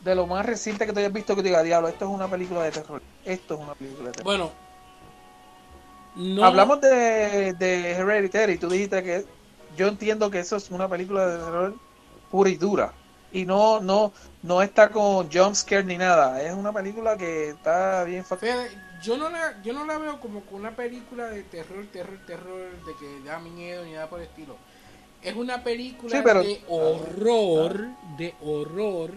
de 0.00 0.14
lo 0.14 0.26
más 0.26 0.46
reciente 0.46 0.86
que 0.86 0.92
te 0.92 1.00
hayas 1.00 1.12
visto 1.12 1.34
que 1.36 1.42
te 1.42 1.48
diga, 1.48 1.62
diablo, 1.62 1.88
esto 1.88 2.06
es 2.06 2.10
una 2.10 2.28
película 2.28 2.62
de 2.62 2.70
terror? 2.70 3.02
Esto 3.24 3.54
es 3.54 3.60
una 3.60 3.74
película 3.74 4.06
de 4.06 4.12
terror. 4.12 4.24
Bueno. 4.24 4.67
No, 6.18 6.44
Hablamos 6.44 6.80
de, 6.80 7.52
de 7.54 7.92
Hereditary, 7.92 8.58
tú 8.58 8.68
dijiste 8.68 9.02
que 9.04 9.24
yo 9.76 9.86
entiendo 9.86 10.30
que 10.30 10.40
eso 10.40 10.56
es 10.56 10.70
una 10.70 10.88
película 10.88 11.26
de 11.28 11.38
terror 11.38 11.74
pura 12.30 12.50
y 12.50 12.56
dura. 12.56 12.92
Y 13.30 13.44
no, 13.44 13.80
no, 13.80 14.12
no 14.42 14.62
está 14.62 14.90
con 14.90 15.30
jump 15.30 15.54
scare 15.54 15.84
ni 15.84 15.96
nada. 15.96 16.42
Es 16.42 16.52
una 16.54 16.72
película 16.72 17.16
que 17.16 17.50
está 17.50 18.02
bien 18.04 18.24
Fíjate, 18.24 18.70
yo 19.02 19.16
no 19.16 19.28
la, 19.30 19.62
yo 19.62 19.72
no 19.72 19.84
la 19.84 19.98
veo 19.98 20.18
como 20.20 20.42
una 20.50 20.74
película 20.74 21.26
de 21.26 21.44
terror, 21.44 21.86
terror, 21.92 22.18
terror, 22.26 22.70
de 22.84 22.92
que 22.98 23.28
da 23.28 23.38
miedo 23.38 23.84
ni 23.84 23.92
nada 23.92 24.08
por 24.08 24.20
el 24.20 24.26
estilo. 24.26 24.56
Es 25.22 25.36
una 25.36 25.62
película 25.62 26.10
Sí, 26.10 26.20
pero- 26.24 26.42
de 26.42 26.60
horror, 26.68 27.86
de 28.16 28.34
horror, 28.42 29.12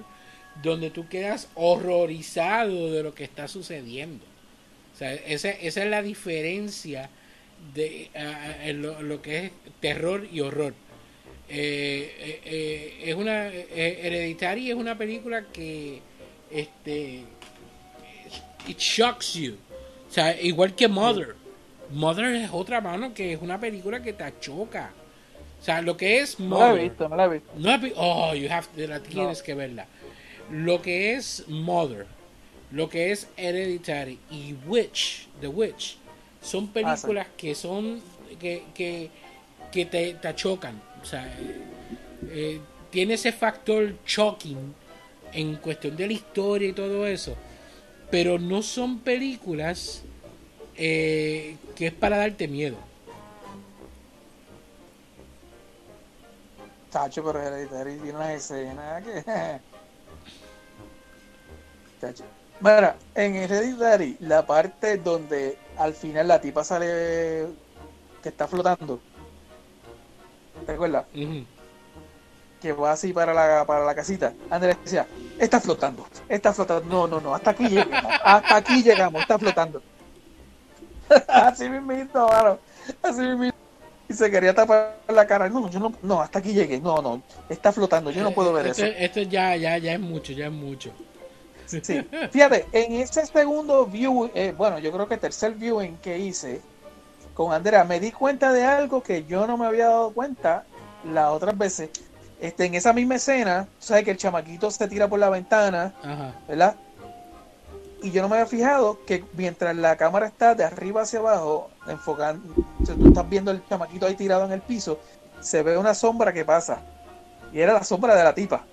donde 0.61 0.91
tú 0.91 1.07
quedas 1.07 1.47
horrorizado 1.55 2.91
de 2.91 3.01
lo 3.01 3.15
que 3.15 3.23
está 3.23 3.47
sucediendo. 3.47 4.25
Sea, 5.01 5.15
esa, 5.15 5.49
esa 5.49 5.83
es 5.83 5.89
la 5.89 6.03
diferencia 6.03 7.09
de 7.73 8.11
en 8.63 8.83
lo, 8.83 9.01
lo 9.01 9.19
que 9.19 9.45
es 9.45 9.51
terror 9.79 10.27
y 10.31 10.41
horror. 10.41 10.75
Eh, 11.49 12.13
eh, 12.19 12.41
eh, 12.45 13.01
es 13.05 13.15
una 13.15 13.47
eh, 13.47 13.99
Hereditary 14.03 14.69
es 14.69 14.75
una 14.75 14.95
película 14.95 15.45
que 15.51 16.01
este 16.51 17.23
it 18.67 18.77
shocks 18.77 19.33
you. 19.33 19.55
O 20.07 20.13
sea, 20.13 20.39
igual 20.39 20.75
que 20.75 20.87
Mother. 20.87 21.35
Mother 21.89 22.35
es 22.35 22.51
otra 22.53 22.79
mano 22.79 23.11
que 23.11 23.33
es 23.33 23.41
una 23.41 23.59
película 23.59 24.03
que 24.03 24.13
te 24.13 24.31
choca. 24.39 24.91
O 25.59 25.63
sea, 25.63 25.81
lo 25.81 25.97
que 25.97 26.19
es 26.19 26.39
No 26.39 26.59
la 26.59 26.65
he 26.65 26.69
Mother. 26.69 26.83
visto, 26.89 27.09
no 27.09 27.15
la 27.15 27.25
he 27.25 27.29
visto. 27.29 27.51
No 27.57 27.79
oh, 27.95 28.35
you 28.35 28.47
have 28.51 28.67
to- 28.75 28.87
la 28.87 28.99
tienes 28.99 29.41
que 29.41 29.55
verla. 29.55 29.87
Lo 30.51 30.79
que 30.79 31.13
es 31.15 31.45
Mother, 31.47 32.05
lo 32.71 32.89
que 32.89 33.11
es 33.11 33.27
Hereditary 33.37 34.19
y 34.29 34.55
Witch, 34.65 35.27
The 35.39 35.47
Witch, 35.47 35.97
son 36.41 36.69
películas 36.69 37.27
que 37.37 37.53
son 37.53 38.01
que, 38.39 38.63
que, 38.73 39.09
que 39.71 39.85
te, 39.85 40.13
te 40.15 40.35
chocan. 40.35 40.81
O 41.01 41.05
sea, 41.05 41.25
eh, 41.27 41.61
eh, 42.29 42.61
tiene 42.89 43.15
ese 43.15 43.31
factor 43.31 43.95
shocking 44.05 44.73
en 45.33 45.55
cuestión 45.57 45.95
de 45.95 46.07
la 46.07 46.13
historia 46.13 46.69
y 46.69 46.73
todo 46.73 47.05
eso. 47.05 47.35
Pero 48.09 48.39
no 48.39 48.61
son 48.61 48.99
películas 48.99 50.03
eh, 50.75 51.57
que 51.75 51.87
es 51.87 51.93
para 51.93 52.17
darte 52.17 52.47
miedo. 52.47 52.77
Chacho, 56.91 57.23
pero 57.23 57.41
Hereditary 57.41 57.95
tiene 57.97 58.17
unas 58.17 58.31
escenas 58.31 59.03
que. 59.03 59.23
Chacho. 62.01 62.40
Mira, 62.61 62.95
en 63.15 63.35
Hereditary, 63.35 64.17
la 64.19 64.45
parte 64.45 64.97
donde 64.97 65.57
al 65.77 65.95
final 65.95 66.27
la 66.27 66.39
tipa 66.39 66.63
sale 66.63 67.47
que 68.21 68.29
está 68.29 68.47
flotando. 68.47 68.99
¿Te 70.67 70.73
acuerdas? 70.73 71.05
Que 72.61 72.71
va 72.73 72.91
así 72.91 73.13
para 73.13 73.33
la, 73.33 73.65
para 73.65 73.83
la 73.83 73.95
casita. 73.95 74.33
Andrés 74.51 74.77
decía, 74.83 75.07
está 75.39 75.59
flotando, 75.59 76.05
está 76.29 76.53
flotando. 76.53 76.85
No, 76.87 77.07
no, 77.07 77.19
no, 77.19 77.33
hasta 77.33 77.49
aquí 77.49 77.67
llegamos. 77.67 78.13
Hasta 78.23 78.55
aquí 78.55 78.83
llegamos, 78.83 79.21
está 79.23 79.39
flotando. 79.39 79.81
así 81.27 81.67
mismito, 81.67 82.27
mano. 82.27 82.59
Así 83.01 83.21
mismito. 83.21 83.55
Y 84.07 84.13
se 84.13 84.29
quería 84.29 84.53
tapar 84.53 84.97
la 85.07 85.25
cara. 85.25 85.49
No, 85.49 85.67
yo 85.67 85.79
no, 85.79 85.93
no, 86.03 86.21
hasta 86.21 86.37
aquí 86.37 86.53
llegué. 86.53 86.79
No, 86.79 87.01
no, 87.01 87.23
está 87.49 87.71
flotando. 87.71 88.11
Yo 88.11 88.21
no 88.21 88.31
puedo 88.31 88.53
ver 88.53 88.67
eso. 88.67 88.85
Esto 88.85 89.21
ya, 89.21 89.55
ya, 89.55 89.79
ya 89.79 89.93
es 89.93 89.99
mucho, 89.99 90.31
ya 90.31 90.45
es 90.45 90.51
mucho. 90.51 90.91
Sí. 91.81 92.07
Fíjate, 92.31 92.67
en 92.71 92.93
ese 92.93 93.25
segundo 93.25 93.85
view, 93.85 94.29
eh, 94.33 94.53
bueno, 94.57 94.79
yo 94.79 94.91
creo 94.91 95.07
que 95.07 95.17
tercer 95.17 95.53
viewing 95.53 95.97
que 95.97 96.17
hice 96.19 96.61
con 97.33 97.53
Andrea, 97.53 97.83
me 97.83 97.99
di 97.99 98.11
cuenta 98.11 98.51
de 98.51 98.63
algo 98.65 99.01
que 99.01 99.23
yo 99.25 99.47
no 99.47 99.57
me 99.57 99.65
había 99.65 99.87
dado 99.87 100.11
cuenta 100.11 100.65
las 101.05 101.29
otras 101.29 101.57
veces. 101.57 101.89
Este, 102.39 102.65
en 102.65 102.73
esa 102.75 102.91
misma 102.91 103.15
escena, 103.15 103.67
sabes 103.79 104.03
que 104.03 104.11
el 104.11 104.17
chamaquito 104.17 104.69
se 104.71 104.87
tira 104.87 105.07
por 105.07 105.19
la 105.19 105.29
ventana, 105.29 105.93
Ajá. 106.03 106.33
¿verdad? 106.47 106.75
Y 108.01 108.11
yo 108.11 108.23
no 108.23 108.29
me 108.29 108.35
había 108.35 108.47
fijado 108.47 109.05
que 109.05 109.23
mientras 109.33 109.75
la 109.75 109.95
cámara 109.95 110.25
está 110.25 110.55
de 110.55 110.63
arriba 110.63 111.03
hacia 111.03 111.19
abajo, 111.19 111.69
enfocando, 111.87 112.53
o 112.81 112.85
sea, 112.85 112.95
tú 112.95 113.07
estás 113.07 113.29
viendo 113.29 113.51
el 113.51 113.63
chamaquito 113.67 114.07
ahí 114.07 114.15
tirado 114.15 114.43
en 114.45 114.51
el 114.51 114.61
piso, 114.61 114.99
se 115.39 115.61
ve 115.61 115.77
una 115.77 115.93
sombra 115.93 116.33
que 116.33 116.43
pasa. 116.43 116.81
Y 117.53 117.59
era 117.59 117.73
la 117.73 117.83
sombra 117.83 118.15
de 118.15 118.23
la 118.23 118.33
tipa. 118.33 118.65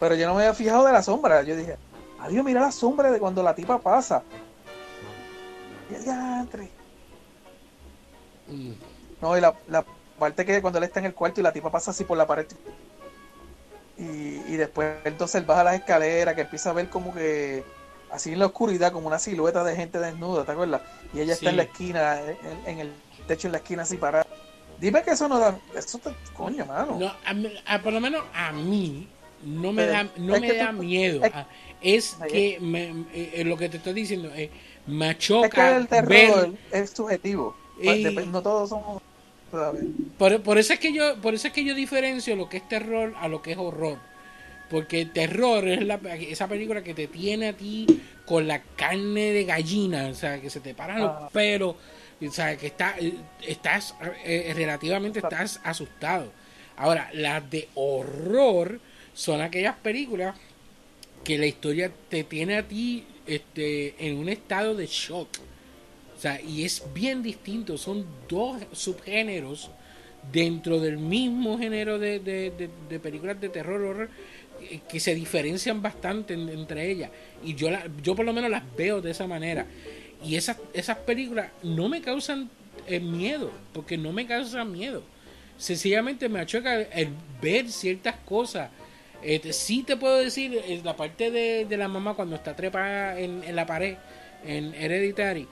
Pero 0.00 0.14
yo 0.14 0.26
no 0.26 0.34
me 0.34 0.42
había 0.42 0.54
fijado 0.54 0.84
de 0.86 0.92
la 0.92 1.02
sombra. 1.02 1.42
Yo 1.42 1.56
dije, 1.56 1.76
adiós, 2.20 2.44
mira 2.44 2.60
la 2.60 2.72
sombra 2.72 3.10
de 3.10 3.18
cuando 3.18 3.42
la 3.42 3.54
tipa 3.54 3.78
pasa. 3.78 4.22
Y 5.90 5.94
el 5.94 6.04
diantre. 6.04 6.70
Mm. 8.48 8.72
No, 9.20 9.36
y 9.36 9.40
la, 9.40 9.54
la 9.68 9.84
parte 10.18 10.44
que 10.44 10.60
cuando 10.62 10.78
él 10.78 10.84
está 10.84 11.00
en 11.00 11.06
el 11.06 11.14
cuarto 11.14 11.40
y 11.40 11.42
la 11.42 11.52
tipa 11.52 11.70
pasa 11.70 11.90
así 11.90 12.04
por 12.04 12.16
la 12.16 12.26
pared. 12.26 12.46
Y, 13.96 14.02
y 14.46 14.56
después 14.56 14.94
entonces 15.04 15.40
él 15.40 15.44
baja 15.46 15.64
las 15.64 15.74
escaleras, 15.74 16.34
que 16.34 16.42
empieza 16.42 16.70
a 16.70 16.72
ver 16.74 16.88
como 16.88 17.12
que 17.12 17.64
así 18.12 18.32
en 18.32 18.38
la 18.38 18.46
oscuridad, 18.46 18.92
como 18.92 19.08
una 19.08 19.18
silueta 19.18 19.64
de 19.64 19.74
gente 19.74 19.98
desnuda, 19.98 20.44
¿te 20.44 20.52
acuerdas? 20.52 20.82
Y 21.12 21.20
ella 21.20 21.34
Sí. 21.34 21.40
está 21.44 21.50
en 21.50 21.56
la 21.56 21.62
esquina, 21.64 22.20
en, 22.20 22.38
en 22.66 22.78
el 22.78 22.92
techo 23.26 23.48
en 23.48 23.52
la 23.52 23.58
esquina 23.58 23.82
así 23.82 23.96
parada. 23.96 24.26
Dime 24.78 25.02
que 25.02 25.10
eso 25.10 25.26
no 25.26 25.40
da. 25.40 25.58
Eso 25.74 25.98
te. 25.98 26.14
Coño, 26.36 26.64
mano. 26.64 26.96
No, 26.96 27.06
a 27.08 27.74
a- 27.74 27.82
por 27.82 27.92
lo 27.92 28.00
menos 28.00 28.22
a 28.32 28.52
mí 28.52 29.08
no 29.44 29.72
me 29.72 29.84
Eh, 29.84 29.86
da, 29.86 30.08
no 30.16 30.40
me 30.40 30.52
da 30.52 30.72
miedo. 30.72 31.20
es- 31.80 32.16
Ah, 32.20 32.26
que 32.26 32.58
me- 32.60 32.90
eh, 33.14 33.30
eh, 33.34 33.44
lo 33.44 33.56
que 33.56 33.68
te 33.68 33.76
estoy 33.78 33.92
diciendo 33.94 34.30
eh, 34.34 34.50
me 34.86 35.10
es 35.10 35.16
que 35.18 35.76
el 35.76 35.86
terror 35.88 36.08
ver 36.08 36.50
es 36.72 36.90
subjetivo. 36.90 37.56
Y- 37.80 38.04
Dep- 38.04 38.26
No 38.26 38.42
todos 38.42 38.70
somos. 38.70 39.00
Por, 40.18 40.42
por 40.42 40.58
eso 40.58 40.74
es 40.74 40.78
que 40.78 40.92
yo 40.92 41.16
por 41.22 41.32
eso 41.34 41.46
es 41.48 41.54
que 41.54 41.64
yo 41.64 41.74
diferencio 41.74 42.36
lo 42.36 42.48
que 42.50 42.58
es 42.58 42.68
terror 42.68 43.14
a 43.18 43.28
lo 43.28 43.40
que 43.40 43.52
es 43.52 43.58
horror 43.58 43.96
porque 44.68 45.06
terror 45.06 45.66
es 45.66 45.82
la, 45.86 45.94
esa 46.20 46.46
película 46.46 46.82
que 46.84 46.92
te 46.92 47.06
tiene 47.06 47.48
a 47.48 47.52
ti 47.54 47.86
con 48.26 48.46
la 48.46 48.60
carne 48.76 49.32
de 49.32 49.44
gallina 49.44 50.08
o 50.08 50.14
sea 50.14 50.38
que 50.38 50.50
se 50.50 50.60
te 50.60 50.74
paran 50.74 51.00
los 51.00 51.10
Ah. 51.10 51.30
pelos 51.32 51.76
o 52.20 52.30
sea 52.30 52.58
que 52.58 52.66
está, 52.66 52.94
estás 53.46 53.94
eh, 54.24 54.52
relativamente 54.54 55.20
estás 55.20 55.60
asustado 55.64 56.30
ahora 56.76 57.08
las 57.14 57.48
de 57.50 57.68
horror 57.74 58.80
son 59.18 59.40
aquellas 59.40 59.76
películas 59.76 60.36
que 61.24 61.38
la 61.38 61.46
historia 61.46 61.90
te 62.08 62.24
tiene 62.24 62.56
a 62.58 62.62
ti 62.68 63.04
este 63.26 63.94
en 64.06 64.16
un 64.18 64.28
estado 64.28 64.74
de 64.74 64.86
shock 64.86 65.28
o 66.16 66.20
sea, 66.20 66.40
y 66.40 66.64
es 66.64 66.82
bien 66.94 67.22
distinto, 67.22 67.78
son 67.78 68.04
dos 68.28 68.62
subgéneros 68.72 69.70
dentro 70.32 70.80
del 70.80 70.98
mismo 70.98 71.58
género 71.58 71.98
de, 71.98 72.18
de- 72.20 72.70
de- 72.88 73.00
películas 73.00 73.40
de 73.40 73.48
terror 73.48 73.80
horror 73.82 74.10
eh, 74.60 74.80
que 74.88 75.00
se 75.00 75.14
diferencian 75.14 75.80
bastante 75.82 76.34
en- 76.34 76.48
entre 76.48 76.90
ellas. 76.90 77.10
Y 77.44 77.54
yo, 77.54 77.70
la, 77.70 77.86
yo 78.02 78.16
por 78.16 78.26
lo 78.26 78.32
menos 78.32 78.50
las 78.50 78.64
veo 78.76 79.00
de 79.00 79.12
esa 79.12 79.28
manera. 79.28 79.66
Y 80.24 80.34
esas, 80.36 80.56
esas 80.74 80.98
películas 80.98 81.50
no 81.62 81.88
me 81.88 82.02
causan 82.02 82.50
eh, 82.88 83.00
miedo, 83.00 83.52
porque 83.72 83.96
no 83.96 84.12
me 84.12 84.26
causan 84.26 84.72
miedo. 84.72 85.02
Sencillamente 85.56 86.28
me 86.28 86.40
achoca 86.40 86.80
el 86.82 87.08
ver 87.40 87.70
ciertas 87.70 88.16
cosas. 88.24 88.70
Este, 89.22 89.52
sí 89.52 89.82
te 89.82 89.96
puedo 89.96 90.16
decir, 90.16 90.62
la 90.84 90.96
parte 90.96 91.30
de, 91.30 91.76
la 91.76 91.88
mamá 91.88 92.14
cuando 92.14 92.36
está 92.36 92.54
trepada 92.54 93.18
en, 93.18 93.54
la 93.54 93.66
pared, 93.66 93.96
en 94.44 94.74
Hereditary, 94.74 95.48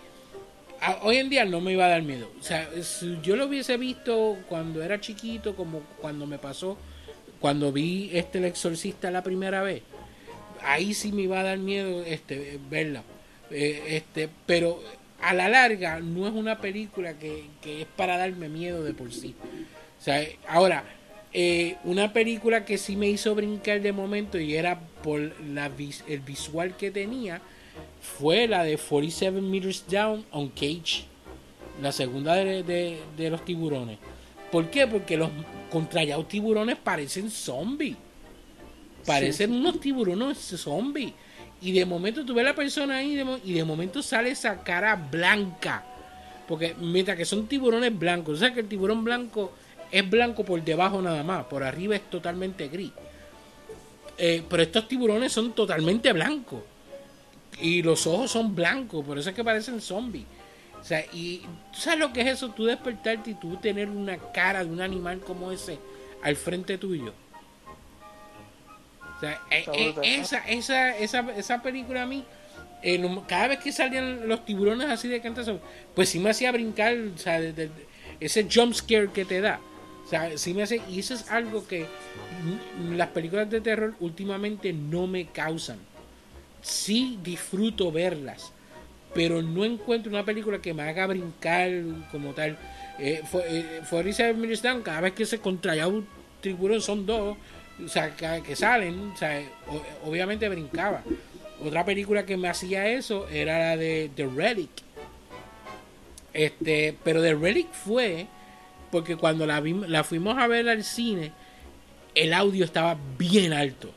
hoy 1.02 1.16
en 1.16 1.28
día 1.28 1.44
no 1.44 1.60
me 1.60 1.72
iba 1.72 1.86
a 1.86 1.88
dar 1.88 2.02
miedo. 2.02 2.30
O 2.38 2.42
sea, 2.42 2.68
si 2.82 3.18
yo 3.22 3.36
lo 3.36 3.46
hubiese 3.46 3.76
visto 3.76 4.38
cuando 4.48 4.82
era 4.82 5.00
chiquito, 5.00 5.56
como 5.56 5.80
cuando 6.00 6.26
me 6.26 6.38
pasó, 6.38 6.78
cuando 7.40 7.72
vi 7.72 8.10
este 8.12 8.38
El 8.38 8.44
Exorcista 8.44 9.10
la 9.10 9.22
primera 9.22 9.62
vez, 9.62 9.82
ahí 10.62 10.94
sí 10.94 11.12
me 11.12 11.22
iba 11.22 11.40
a 11.40 11.42
dar 11.42 11.58
miedo 11.58 12.02
este 12.04 12.60
verla. 12.70 13.02
Eh, 13.50 13.82
este, 13.88 14.28
pero 14.46 14.80
a 15.20 15.34
la 15.34 15.48
larga 15.48 16.00
no 16.00 16.26
es 16.26 16.34
una 16.34 16.60
película 16.60 17.14
que, 17.14 17.44
que 17.62 17.82
es 17.82 17.88
para 17.96 18.16
darme 18.16 18.48
miedo 18.48 18.84
de 18.84 18.94
por 18.94 19.12
sí. 19.12 19.34
O 19.98 20.02
sea, 20.02 20.24
ahora, 20.48 20.84
eh, 21.32 21.76
una 21.84 22.12
película 22.12 22.64
que 22.64 22.78
sí 22.78 22.96
me 22.96 23.08
hizo 23.08 23.34
brincar 23.34 23.80
de 23.82 23.92
momento 23.92 24.38
y 24.38 24.54
era 24.56 24.80
por 25.02 25.20
la 25.42 25.68
vis- 25.68 26.04
el 26.08 26.20
visual 26.20 26.76
que 26.76 26.90
tenía 26.90 27.40
fue 28.00 28.46
la 28.48 28.64
de 28.64 28.78
47 28.78 29.40
Meters 29.40 29.84
Down 29.88 30.24
on 30.30 30.48
Cage, 30.48 31.04
la 31.82 31.92
segunda 31.92 32.34
de, 32.34 32.62
de- 32.62 32.98
de 33.16 33.30
los 33.30 33.44
tiburones. 33.44 33.98
¿Por 34.50 34.70
qué? 34.70 34.86
Porque 34.86 35.16
los 35.16 35.28
contrallados 35.70 36.28
tiburones 36.28 36.76
parecen 36.76 37.30
zombies. 37.30 37.96
Parecen 39.04 39.52
unos 39.52 39.80
tiburones 39.80 40.38
zombies. 40.38 41.12
Y 41.60 41.72
de 41.72 41.84
momento 41.86 42.24
tú 42.24 42.34
ves 42.34 42.44
la 42.44 42.54
persona 42.54 42.98
ahí 42.98 43.14
de 43.14 43.24
y 43.44 43.52
de 43.54 43.64
momento 43.64 44.02
sale 44.02 44.30
esa 44.30 44.62
cara 44.62 44.94
blanca. 44.96 45.84
Porque 46.48 46.74
mientras 46.80 47.16
que 47.16 47.24
son 47.24 47.46
tiburones 47.46 47.96
blancos, 47.98 48.36
o 48.36 48.38
sea 48.38 48.52
que 48.54 48.60
el 48.60 48.68
tiburón 48.68 49.04
blanco 49.04 49.52
es 49.98 50.08
blanco 50.10 50.44
por 50.44 50.62
debajo 50.62 51.00
nada 51.02 51.22
más, 51.22 51.44
por 51.44 51.62
arriba 51.62 51.96
es 51.96 52.02
totalmente 52.10 52.68
gris. 52.68 52.92
Eh, 54.18 54.42
pero 54.48 54.62
estos 54.62 54.88
tiburones 54.88 55.32
son 55.32 55.52
totalmente 55.52 56.12
blancos. 56.12 56.60
Y 57.60 57.82
los 57.82 58.06
ojos 58.06 58.30
son 58.30 58.54
blancos, 58.54 59.04
por 59.04 59.18
eso 59.18 59.30
es 59.30 59.34
que 59.36 59.44
parecen 59.44 59.80
zombies. 59.80 60.24
O 60.80 60.84
sea, 60.84 61.04
y 61.12 61.38
¿tú 61.72 61.80
sabes 61.80 61.98
lo 61.98 62.12
que 62.12 62.20
es 62.20 62.26
eso? 62.28 62.50
Tú 62.50 62.64
despertarte 62.64 63.30
y 63.30 63.34
tú 63.34 63.56
tener 63.56 63.88
una 63.88 64.18
cara 64.32 64.62
de 64.64 64.70
un 64.70 64.80
animal 64.80 65.20
como 65.20 65.50
ese 65.50 65.78
al 66.22 66.36
frente 66.36 66.78
tuyo. 66.78 67.12
O 69.16 69.20
sea, 69.20 69.40
eh, 69.50 69.64
eh, 69.72 69.94
esa, 70.02 70.38
esa, 70.48 70.96
esa, 70.98 71.20
esa 71.36 71.62
película 71.62 72.02
a 72.02 72.06
mí, 72.06 72.24
eh, 72.82 73.20
cada 73.26 73.48
vez 73.48 73.58
que 73.60 73.72
salían 73.72 74.28
los 74.28 74.44
tiburones 74.44 74.88
así 74.90 75.08
de 75.08 75.20
cantazo, 75.20 75.60
pues 75.94 76.10
sí 76.10 76.18
me 76.18 76.30
hacía 76.30 76.52
brincar, 76.52 76.94
o 77.14 77.18
sea, 77.18 77.40
de- 77.40 77.52
de- 77.52 77.68
de- 77.68 77.86
ese 78.20 78.46
jump 78.52 78.74
scare 78.74 79.10
que 79.12 79.24
te 79.24 79.40
da. 79.40 79.58
O 80.06 80.08
sea, 80.08 80.38
sí 80.38 80.54
me 80.54 80.62
hace, 80.62 80.80
y 80.88 81.00
eso 81.00 81.14
es 81.14 81.28
algo 81.32 81.66
que 81.66 81.86
las 82.92 83.08
películas 83.08 83.50
de 83.50 83.60
terror 83.60 83.94
últimamente 83.98 84.72
no 84.72 85.08
me 85.08 85.26
causan. 85.26 85.78
Sí 86.62 87.18
disfruto 87.24 87.90
verlas, 87.90 88.52
pero 89.14 89.42
no 89.42 89.64
encuentro 89.64 90.12
una 90.12 90.24
película 90.24 90.62
que 90.62 90.72
me 90.72 90.84
haga 90.84 91.08
brincar 91.08 91.72
como 92.12 92.34
tal. 92.34 92.56
Eh, 93.00 93.22
fue, 93.28 93.42
eh, 93.48 94.52
cada 94.84 95.00
vez 95.00 95.12
que 95.12 95.26
se 95.26 95.40
contraía 95.40 95.88
un 95.88 96.06
tiburón 96.40 96.80
son 96.80 97.04
dos, 97.04 97.36
o 97.84 97.88
sea, 97.88 98.14
que, 98.14 98.44
que 98.46 98.54
salen, 98.54 99.10
o 99.10 99.16
sea, 99.16 99.42
obviamente 100.04 100.48
brincaba. 100.48 101.02
Otra 101.60 101.84
película 101.84 102.24
que 102.24 102.36
me 102.36 102.48
hacía 102.48 102.86
eso 102.90 103.28
era 103.28 103.58
la 103.58 103.76
de 103.76 104.08
The 104.14 104.26
Relic. 104.26 104.70
Este, 106.32 106.96
pero 107.02 107.20
The 107.22 107.34
Relic 107.34 107.72
fue 107.72 108.28
porque 108.96 109.16
cuando 109.16 109.44
la, 109.44 109.60
vim- 109.60 109.86
la 109.86 110.04
fuimos 110.04 110.38
a 110.38 110.46
ver 110.46 110.66
al 110.70 110.82
cine, 110.82 111.30
el 112.14 112.32
audio 112.32 112.64
estaba 112.64 112.96
bien 113.18 113.52
alto. 113.52 113.92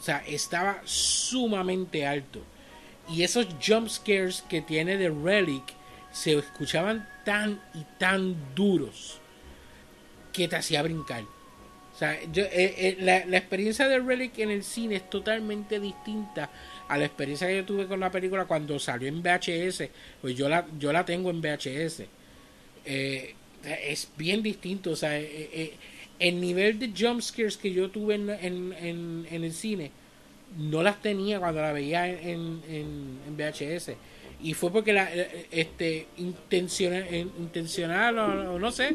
O 0.00 0.02
sea, 0.02 0.24
estaba 0.26 0.80
sumamente 0.84 2.04
alto. 2.04 2.42
Y 3.08 3.22
esos 3.22 3.46
jump 3.64 3.86
scares 3.88 4.42
que 4.48 4.60
tiene 4.60 4.96
The 4.96 5.08
Relic 5.10 5.62
se 6.10 6.36
escuchaban 6.36 7.08
tan 7.24 7.62
y 7.74 7.84
tan 8.00 8.34
duros 8.56 9.20
que 10.32 10.48
te 10.48 10.56
hacía 10.56 10.82
brincar. 10.82 11.22
O 11.22 11.96
sea, 11.96 12.18
yo, 12.32 12.42
eh, 12.42 12.74
eh, 12.76 12.96
la, 12.98 13.24
la 13.26 13.36
experiencia 13.36 13.86
de 13.86 14.00
Relic 14.00 14.36
en 14.38 14.50
el 14.50 14.64
cine 14.64 14.96
es 14.96 15.08
totalmente 15.08 15.78
distinta 15.78 16.50
a 16.88 16.98
la 16.98 17.04
experiencia 17.04 17.46
que 17.46 17.54
yo 17.58 17.64
tuve 17.64 17.86
con 17.86 18.00
la 18.00 18.10
película 18.10 18.46
cuando 18.46 18.80
salió 18.80 19.06
en 19.06 19.22
VHS. 19.22 19.84
Pues 20.20 20.34
yo 20.34 20.48
la, 20.48 20.66
yo 20.76 20.92
la 20.92 21.04
tengo 21.04 21.30
en 21.30 21.40
VHS. 21.40 22.02
Eh, 22.84 23.36
es 23.64 24.08
bien 24.16 24.42
distinto. 24.42 24.90
O 24.90 24.96
sea, 24.96 25.18
eh, 25.18 25.50
eh, 25.52 25.72
el 26.18 26.40
nivel 26.40 26.78
de 26.78 26.92
jump 26.96 27.20
scares 27.20 27.56
que 27.56 27.72
yo 27.72 27.90
tuve 27.90 28.14
en, 28.14 28.30
en, 28.30 29.26
en, 29.30 29.44
el 29.44 29.52
cine 29.52 29.90
no 30.58 30.82
las 30.82 31.00
tenía 31.00 31.38
cuando 31.38 31.60
la 31.62 31.72
veía 31.72 32.08
en, 32.08 32.60
VHS. 33.36 33.92
Y 34.42 34.54
fue 34.54 34.72
porque 34.72 34.92
la, 34.92 35.08
eh, 35.14 35.46
este 35.50 36.08
intencional, 36.18 37.06
intencional 37.12 38.18
o, 38.18 38.54
o 38.54 38.58
no 38.58 38.70
sé, 38.72 38.94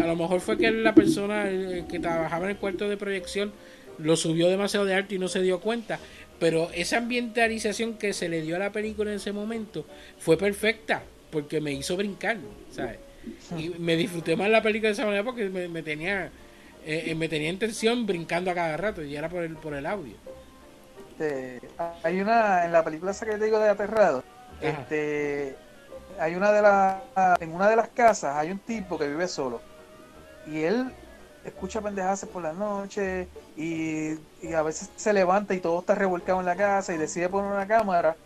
a 0.00 0.06
lo 0.06 0.16
mejor 0.16 0.40
fue 0.40 0.58
que 0.58 0.70
la 0.70 0.94
persona 0.94 1.44
que 1.90 1.98
trabajaba 1.98 2.44
en 2.44 2.50
el 2.50 2.56
cuarto 2.56 2.88
de 2.88 2.96
proyección 2.96 3.52
lo 3.98 4.16
subió 4.16 4.48
demasiado 4.48 4.84
de 4.84 4.94
alto 4.94 5.14
y 5.14 5.18
no 5.18 5.28
se 5.28 5.42
dio 5.42 5.60
cuenta. 5.60 5.98
Pero 6.38 6.70
esa 6.74 6.98
ambientalización 6.98 7.94
que 7.94 8.12
se 8.12 8.28
le 8.28 8.42
dio 8.42 8.56
a 8.56 8.58
la 8.58 8.72
película 8.72 9.10
en 9.10 9.16
ese 9.16 9.32
momento 9.32 9.86
fue 10.18 10.36
perfecta 10.36 11.04
porque 11.30 11.60
me 11.60 11.72
hizo 11.72 11.96
brincar, 11.96 12.36
¿sabes? 12.70 12.98
Y 13.56 13.70
me 13.78 13.96
disfruté 13.96 14.36
más 14.36 14.50
la 14.50 14.62
película 14.62 14.88
de 14.88 14.94
esa 14.94 15.04
manera 15.04 15.24
porque 15.24 15.48
me, 15.48 15.68
me 15.68 15.82
tenía 15.82 16.30
eh, 16.84 17.04
eh, 17.06 17.14
me 17.14 17.28
tenía 17.28 17.48
en 17.50 17.58
tensión 17.58 18.06
brincando 18.06 18.50
a 18.50 18.54
cada 18.54 18.76
rato 18.76 19.02
y 19.02 19.14
era 19.14 19.28
por 19.28 19.42
el, 19.42 19.56
por 19.56 19.74
el 19.74 19.86
audio. 19.86 20.14
Este, 21.10 21.60
hay 22.02 22.20
una, 22.20 22.64
en 22.64 22.72
la 22.72 22.82
película 22.82 23.12
esa 23.12 23.24
que 23.26 23.32
te 23.32 23.44
digo 23.44 23.58
de 23.58 23.68
Aterrado, 23.68 24.24
Ajá. 24.58 24.82
este, 24.82 25.56
hay 26.18 26.34
una 26.34 26.50
de 26.52 26.62
las, 26.62 27.02
en 27.40 27.52
una 27.52 27.68
de 27.68 27.76
las 27.76 27.88
casas 27.88 28.36
hay 28.36 28.50
un 28.50 28.58
tipo 28.58 28.98
que 28.98 29.08
vive 29.08 29.28
solo 29.28 29.60
y 30.46 30.62
él 30.62 30.92
escucha 31.44 31.80
pendejadas 31.80 32.24
por 32.26 32.42
la 32.42 32.52
noche 32.52 33.28
y, 33.56 34.14
y 34.42 34.52
a 34.54 34.62
veces 34.62 34.90
se 34.96 35.12
levanta 35.12 35.54
y 35.54 35.60
todo 35.60 35.80
está 35.80 35.94
revolcado 35.94 36.40
en 36.40 36.46
la 36.46 36.56
casa 36.56 36.92
y 36.94 36.98
decide 36.98 37.28
poner 37.28 37.52
una 37.52 37.66
cámara 37.66 38.16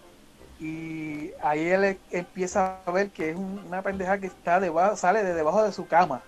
y 0.58 1.32
ahí 1.42 1.68
él 1.68 1.84
e- 1.84 2.00
empieza 2.10 2.80
a 2.86 2.90
ver 2.90 3.10
que 3.10 3.30
es 3.30 3.36
un- 3.36 3.60
una 3.66 3.82
pendeja 3.82 4.18
que 4.18 4.26
está 4.26 4.60
debajo, 4.60 4.96
sale 4.96 5.22
de 5.22 5.34
debajo 5.34 5.62
de 5.64 5.72
su 5.72 5.86
cama 5.86 6.22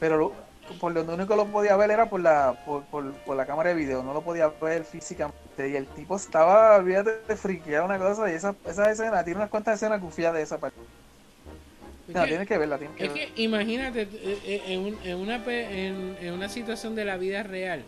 pero 0.00 0.16
lo- 0.16 0.32
por 0.80 0.94
donde 0.94 1.14
único 1.14 1.36
lo 1.36 1.46
podía 1.46 1.76
ver 1.76 1.90
era 1.90 2.08
por 2.08 2.20
la 2.20 2.54
por, 2.64 2.84
por, 2.86 3.12
por 3.24 3.36
la 3.36 3.46
cámara 3.46 3.70
de 3.70 3.76
video, 3.76 4.02
no 4.02 4.14
lo 4.14 4.22
podía 4.22 4.48
ver 4.48 4.84
físicamente. 4.84 5.36
Y 5.58 5.76
el 5.76 5.86
tipo 5.86 6.16
estaba, 6.16 6.76
olvídate 6.76 7.20
de 7.28 7.36
friquear 7.36 7.84
una 7.84 7.98
cosa, 7.98 8.30
y 8.30 8.34
esa, 8.34 8.54
esa 8.66 8.90
escena, 8.90 9.22
tiene 9.24 9.38
unas 9.40 9.50
cuantas 9.50 9.76
escenas 9.76 10.00
confiadas 10.00 10.36
de 10.36 10.42
esa 10.42 10.58
parte. 10.58 10.76
Es 12.08 12.14
No, 12.14 12.22
que- 12.22 12.28
tienes 12.28 12.48
que 12.48 12.58
verla, 12.58 12.78
tienes 12.78 12.96
que 12.96 13.04
Es 13.06 13.12
verla. 13.14 13.34
que 13.34 13.42
imagínate 13.42 14.02
eh, 14.02 14.38
eh, 14.46 14.62
en, 14.68 14.80
un- 14.80 14.98
en 15.04 15.16
una, 15.18 15.36
en, 15.46 16.16
en 16.20 16.32
una 16.34 16.48
situación 16.48 16.94
de 16.94 17.04
la 17.04 17.16
vida 17.16 17.42
real 17.42 17.82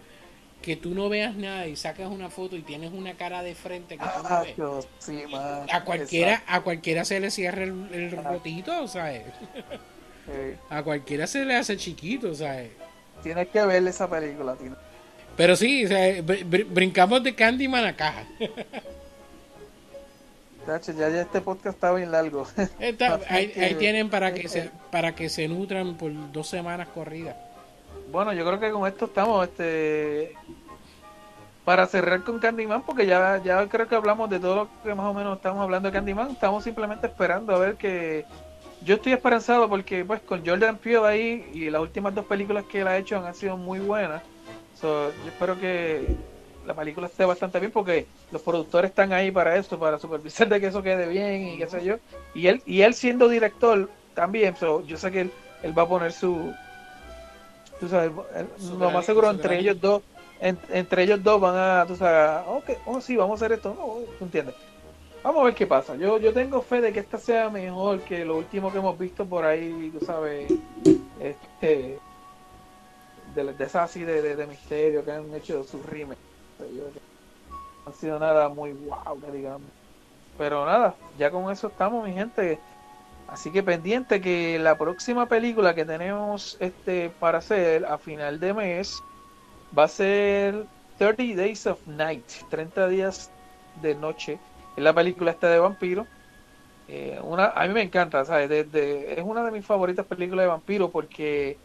que 0.67 0.75
tú 0.75 0.97
no 0.97 1.09
veas 1.09 1.37
nada 1.37 1.69
y 1.69 1.77
sacas 1.77 2.11
una 2.11 2.29
foto 2.29 2.57
y 2.57 2.63
tienes 2.63 2.93
una 2.93 3.15
cara 3.15 3.45
de 3.45 3.55
frente 3.55 3.97
que 3.97 4.03
tú 4.05 4.23
no 4.25 4.29
Ah, 4.29 4.43
ves. 4.43 4.57
Dios, 4.57 4.89
sí, 4.99 5.23
man. 5.31 5.65
A 5.73 5.85
cualquiera, 5.85 6.33
Exacto. 6.33 6.53
a 6.53 6.61
cualquiera 6.63 7.05
se 7.05 7.21
le 7.21 7.31
cierra 7.31 7.63
el, 7.63 7.89
el 7.93 8.11
rotito, 8.11 8.89
¿sabes? 8.89 9.23
Eh, 10.29 10.57
A 10.69 10.83
cualquiera 10.83 11.29
se 11.29 11.45
le 11.45 11.55
hace 11.55 11.77
chiquito, 11.77 12.35
¿sabes? 12.35 12.71
tienes 13.23 13.47
que 13.49 13.65
ver 13.65 13.87
esa 13.87 14.11
película, 14.11 14.57
tienes- 14.57 14.77
Pero 15.37 15.55
sí, 15.55 15.85
o 15.85 15.89
sea, 15.89 16.17
br- 16.19 16.45
br- 16.45 16.67
brincamos 16.69 17.23
de 17.23 17.35
Candyman 17.37 17.85
a 17.87 17.95
caja. 17.95 18.25
Ya, 20.67 20.81
ya 20.81 21.21
este 21.21 21.41
podcast 21.41 21.77
está 21.77 21.93
bien 21.93 22.11
largo. 22.11 22.45
Está- 22.81 23.21
ahí, 23.29 23.49
que- 23.53 23.65
ahí 23.65 23.75
tienen 23.77 24.11
para 24.11 24.35
que 24.35 24.49
se 24.49 24.69
para 24.91 25.15
que 25.15 25.29
se 25.29 25.47
nutran 25.47 25.97
por 25.97 26.11
dos 26.33 26.49
semanas 26.49 26.89
corridas. 26.89 27.37
Bueno, 28.11 28.33
yo 28.33 28.45
creo 28.47 28.61
que 28.61 28.71
con 28.71 28.87
esto 28.87 29.07
estamos, 29.07 29.49
este, 29.49 30.35
para 31.65 31.87
cerrar 31.87 32.23
con 32.23 32.39
Candyman, 32.39 32.85
porque 32.85 33.07
ya, 33.07 33.43
ya 33.43 33.69
creo 33.69 33.89
que 33.89 33.97
hablamos 33.97 34.31
de 34.31 34.39
todo 34.41 34.55
lo 34.55 34.71
que 34.83 34.95
más 34.95 35.07
o 35.07 35.15
menos 35.15 35.37
estamos 35.37 35.63
hablando 35.63 35.89
de 35.89 35.93
Candyman, 35.93 36.31
estamos 36.31 36.63
simplemente 36.65 37.09
esperando 37.09 37.55
a 37.55 37.59
ver 37.59 37.77
que, 37.77 38.25
yo 38.81 38.97
estoy 38.97 39.13
esperanzado 39.13 39.69
porque 39.69 40.05
pues 40.05 40.21
con 40.23 40.45
Jordan 40.47 40.79
Peele 40.79 41.07
ahí 41.07 41.51
y 41.55 41.71
las 41.71 41.81
últimas 41.81 42.15
dos 42.15 42.27
películas 42.27 42.65
que 42.67 42.83
él 42.83 42.89
ha 42.89 42.99
hecho 42.99 43.17
han 43.19 43.35
sido 43.35 43.57
muy 43.57 43.81
buenas, 43.81 44.23
So, 44.75 45.11
yo 45.11 45.29
espero 45.31 45.59
que 45.59 46.07
la 46.67 46.75
película 46.75 47.07
esté 47.07 47.25
bastante 47.25 47.59
bien 47.61 47.73
porque 47.73 48.09
los 48.31 48.43
productores 48.43 48.91
están 48.91 49.13
ahí 49.13 49.31
para 49.31 49.57
eso, 49.57 49.79
para 49.79 49.99
supervisar 49.99 50.49
de 50.49 50.61
que 50.61 50.67
eso 50.67 50.83
quede 50.83 51.09
bien 51.09 51.49
y 51.49 51.59
qué 51.59 51.67
sé 51.67 51.83
yo, 51.85 51.97
y 52.35 52.47
él, 52.49 52.63
y 52.67 52.83
él 52.83 52.93
siendo 52.95 53.29
director 53.29 53.91
también, 54.15 54.55
so, 54.57 54.83
yo 54.83 54.99
sé 54.99 55.11
que 55.11 55.23
él, 55.23 55.33
él 55.63 55.77
va 55.77 55.83
a 55.85 55.89
poner 55.89 56.13
su 56.13 56.55
tú 57.81 57.89
sabes, 57.89 58.11
Su 58.59 58.79
lo 58.79 58.91
más 58.91 59.05
seguro 59.05 59.31
entre 59.31 59.59
ellos 59.59 59.81
dos, 59.81 60.03
en- 60.41 60.59
entre 60.71 61.03
ellos 61.05 61.23
dos 61.23 61.41
van 61.41 61.57
a, 61.57 61.87
tú 61.87 61.97
sabes, 61.97 62.45
ok, 62.47 62.71
oh 62.87 63.01
sí, 63.01 63.17
vamos 63.17 63.41
a 63.41 63.45
hacer 63.45 63.57
esto, 63.57 63.71
no, 63.75 63.99
tú 64.19 64.25
entiendes. 64.25 64.55
Vamos 65.23 65.41
a 65.43 65.45
ver 65.47 65.55
qué 65.55 65.67
pasa. 65.67 65.97
Yo, 65.97 66.19
yo 66.19 66.33
tengo 66.33 66.63
fe 66.63 66.81
de 66.81 66.93
que 66.93 67.01
esta 67.01 67.19
sea 67.19 67.51
mejor 67.51 68.01
que 68.03 68.25
lo 68.25 68.37
último 68.37 68.71
que 68.71 68.79
hemos 68.79 68.97
visto 68.99 69.27
por 69.27 69.45
ahí, 69.45 69.91
tú 69.91 70.05
sabes, 70.05 70.53
este, 71.21 71.99
de, 73.35 73.45
de 73.53 73.65
esas 73.65 73.91
así 73.91 74.05
de, 74.05 74.23
de, 74.23 74.37
de 74.37 74.47
misterio 74.47 75.05
que 75.05 75.13
han 75.13 75.35
hecho 75.35 75.65
sus 75.65 75.85
remakes. 75.87 76.17
Yo- 76.59 76.85
No 76.85 77.93
han 77.93 77.95
sido 77.95 78.19
nada 78.19 78.49
muy 78.49 78.73
wow, 78.73 79.21
digamos. 79.33 79.63
Pero 80.39 80.65
nada, 80.67 80.97
ya 81.19 81.31
con 81.31 81.51
eso 81.51 81.69
estamos, 81.69 82.07
mi 82.07 82.13
gente. 82.13 82.59
Así 83.29 83.51
que 83.51 83.63
pendiente 83.63 84.21
que 84.21 84.59
la 84.59 84.79
próxima 84.79 85.27
película 85.27 85.75
que 85.75 85.85
tenemos 85.85 86.57
este 86.61 87.11
para 87.19 87.39
hacer 87.39 87.85
a 87.85 87.99
final 87.99 88.39
de 88.39 88.55
mes 88.55 88.99
va 89.77 89.85
a 89.85 89.89
ser 89.89 90.65
30 90.99 91.37
Days 91.37 91.67
of 91.67 91.87
Night, 91.87 92.25
30 92.51 92.89
días 92.89 93.31
de 93.83 93.95
noche. 93.97 94.39
Es 94.77 94.83
la 94.83 94.95
película 94.95 95.33
esta 95.33 95.51
de 95.51 95.59
vampiro. 95.59 96.07
Eh, 96.89 97.19
una, 97.25 97.47
a 97.47 97.67
mí 97.67 97.75
me 97.75 97.83
encanta, 97.83 98.25
¿sabes? 98.25 98.51
Es 98.51 99.25
una 99.25 99.45
de 99.45 99.51
mis 99.51 99.67
favoritas 99.67 100.07
películas 100.07 100.45
de 100.45 100.49
vampiro 100.49 100.91
porque 100.91 101.59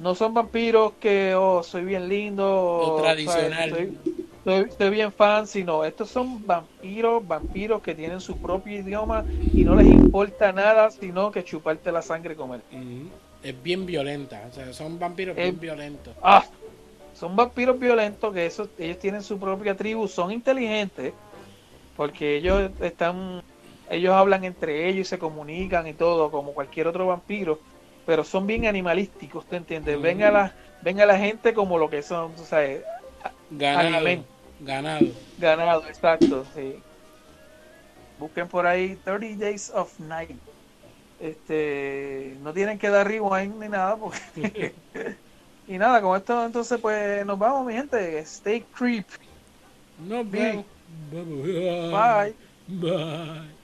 no 0.00 0.14
son 0.14 0.34
vampiros 0.34 0.92
que, 1.00 1.34
oh, 1.36 1.62
soy 1.62 1.84
bien 1.84 2.08
lindo. 2.08 2.44
O, 2.46 3.02
tradicional. 3.02 3.70
¿sabes? 3.70 3.88
Soy- 3.94 4.27
soy 4.44 4.90
bien 4.90 5.12
fan, 5.12 5.46
sino 5.46 5.84
estos 5.84 6.10
son 6.10 6.44
vampiros, 6.46 7.26
vampiros 7.26 7.82
que 7.82 7.94
tienen 7.94 8.20
su 8.20 8.38
propio 8.40 8.78
idioma 8.78 9.26
y 9.54 9.64
no 9.64 9.74
les 9.76 9.88
importa 9.88 10.52
nada 10.52 10.90
sino 10.90 11.30
que 11.30 11.44
chuparte 11.44 11.92
la 11.92 12.02
sangre 12.02 12.34
y 12.34 12.36
comer. 12.36 12.64
Es 13.42 13.62
bien 13.62 13.86
violenta, 13.86 14.46
o 14.46 14.52
sea, 14.52 14.72
son 14.72 14.98
vampiros 14.98 15.36
bien 15.36 15.58
violentos. 15.60 16.16
Ah, 16.20 16.44
son 17.12 17.36
vampiros 17.36 17.78
violentos 17.78 18.32
que 18.34 18.46
esos, 18.46 18.70
ellos 18.76 18.98
tienen 18.98 19.22
su 19.22 19.38
propia 19.40 19.76
tribu, 19.76 20.08
son 20.08 20.32
inteligentes 20.32 21.16
porque 21.94 22.36
ellos 22.36 22.72
están, 22.80 23.40
ellos 23.88 24.14
hablan 24.14 24.44
entre 24.44 24.88
ellos 24.88 25.06
y 25.06 25.10
se 25.10 25.18
comunican 25.18 25.86
y 25.86 25.94
todo 25.94 26.30
como 26.30 26.54
cualquier 26.54 26.86
otro 26.88 27.06
vampiro, 27.06 27.62
pero 28.04 28.24
son 28.24 28.46
bien 28.46 28.66
animalísticos, 28.66 29.46
¿te 29.48 29.56
entiendes? 29.56 29.96
Ujú. 29.96 30.02
Ven 30.02 30.22
a 30.22 30.30
la, 30.30 30.56
ven 30.80 31.00
a 31.00 31.06
la 31.06 31.18
gente 31.18 31.54
como 31.54 31.78
lo 31.78 31.90
que 31.90 32.02
son, 32.02 32.34
tú 32.34 32.44
sabes, 32.44 32.86
Ganado. 33.50 33.96
alimento. 33.96 34.28
Ganado. 34.60 35.06
ganado, 35.38 35.86
exacto, 35.88 36.44
sí. 36.54 36.82
Busquen 38.18 38.48
por 38.48 38.66
ahí 38.66 38.96
30 39.04 39.44
Days 39.44 39.70
of 39.70 39.98
Night. 40.00 40.36
Este, 41.20 42.36
no 42.42 42.52
tienen 42.52 42.78
que 42.78 42.88
dar 42.90 43.06
rewind 43.06 43.56
ni 43.60 43.68
nada 43.68 43.96
porque 43.96 44.74
y 45.66 45.78
nada, 45.78 46.00
con 46.00 46.16
esto 46.16 46.44
entonces 46.44 46.80
pues 46.80 47.24
nos 47.26 47.38
vamos, 47.38 47.66
mi 47.66 47.74
gente. 47.74 48.18
Stay 48.20 48.64
creep. 48.76 49.06
Nos 49.98 50.28
vemos. 50.30 50.64
Bye. 51.10 52.34
Bye. 52.68 52.80
Bye. 52.80 53.57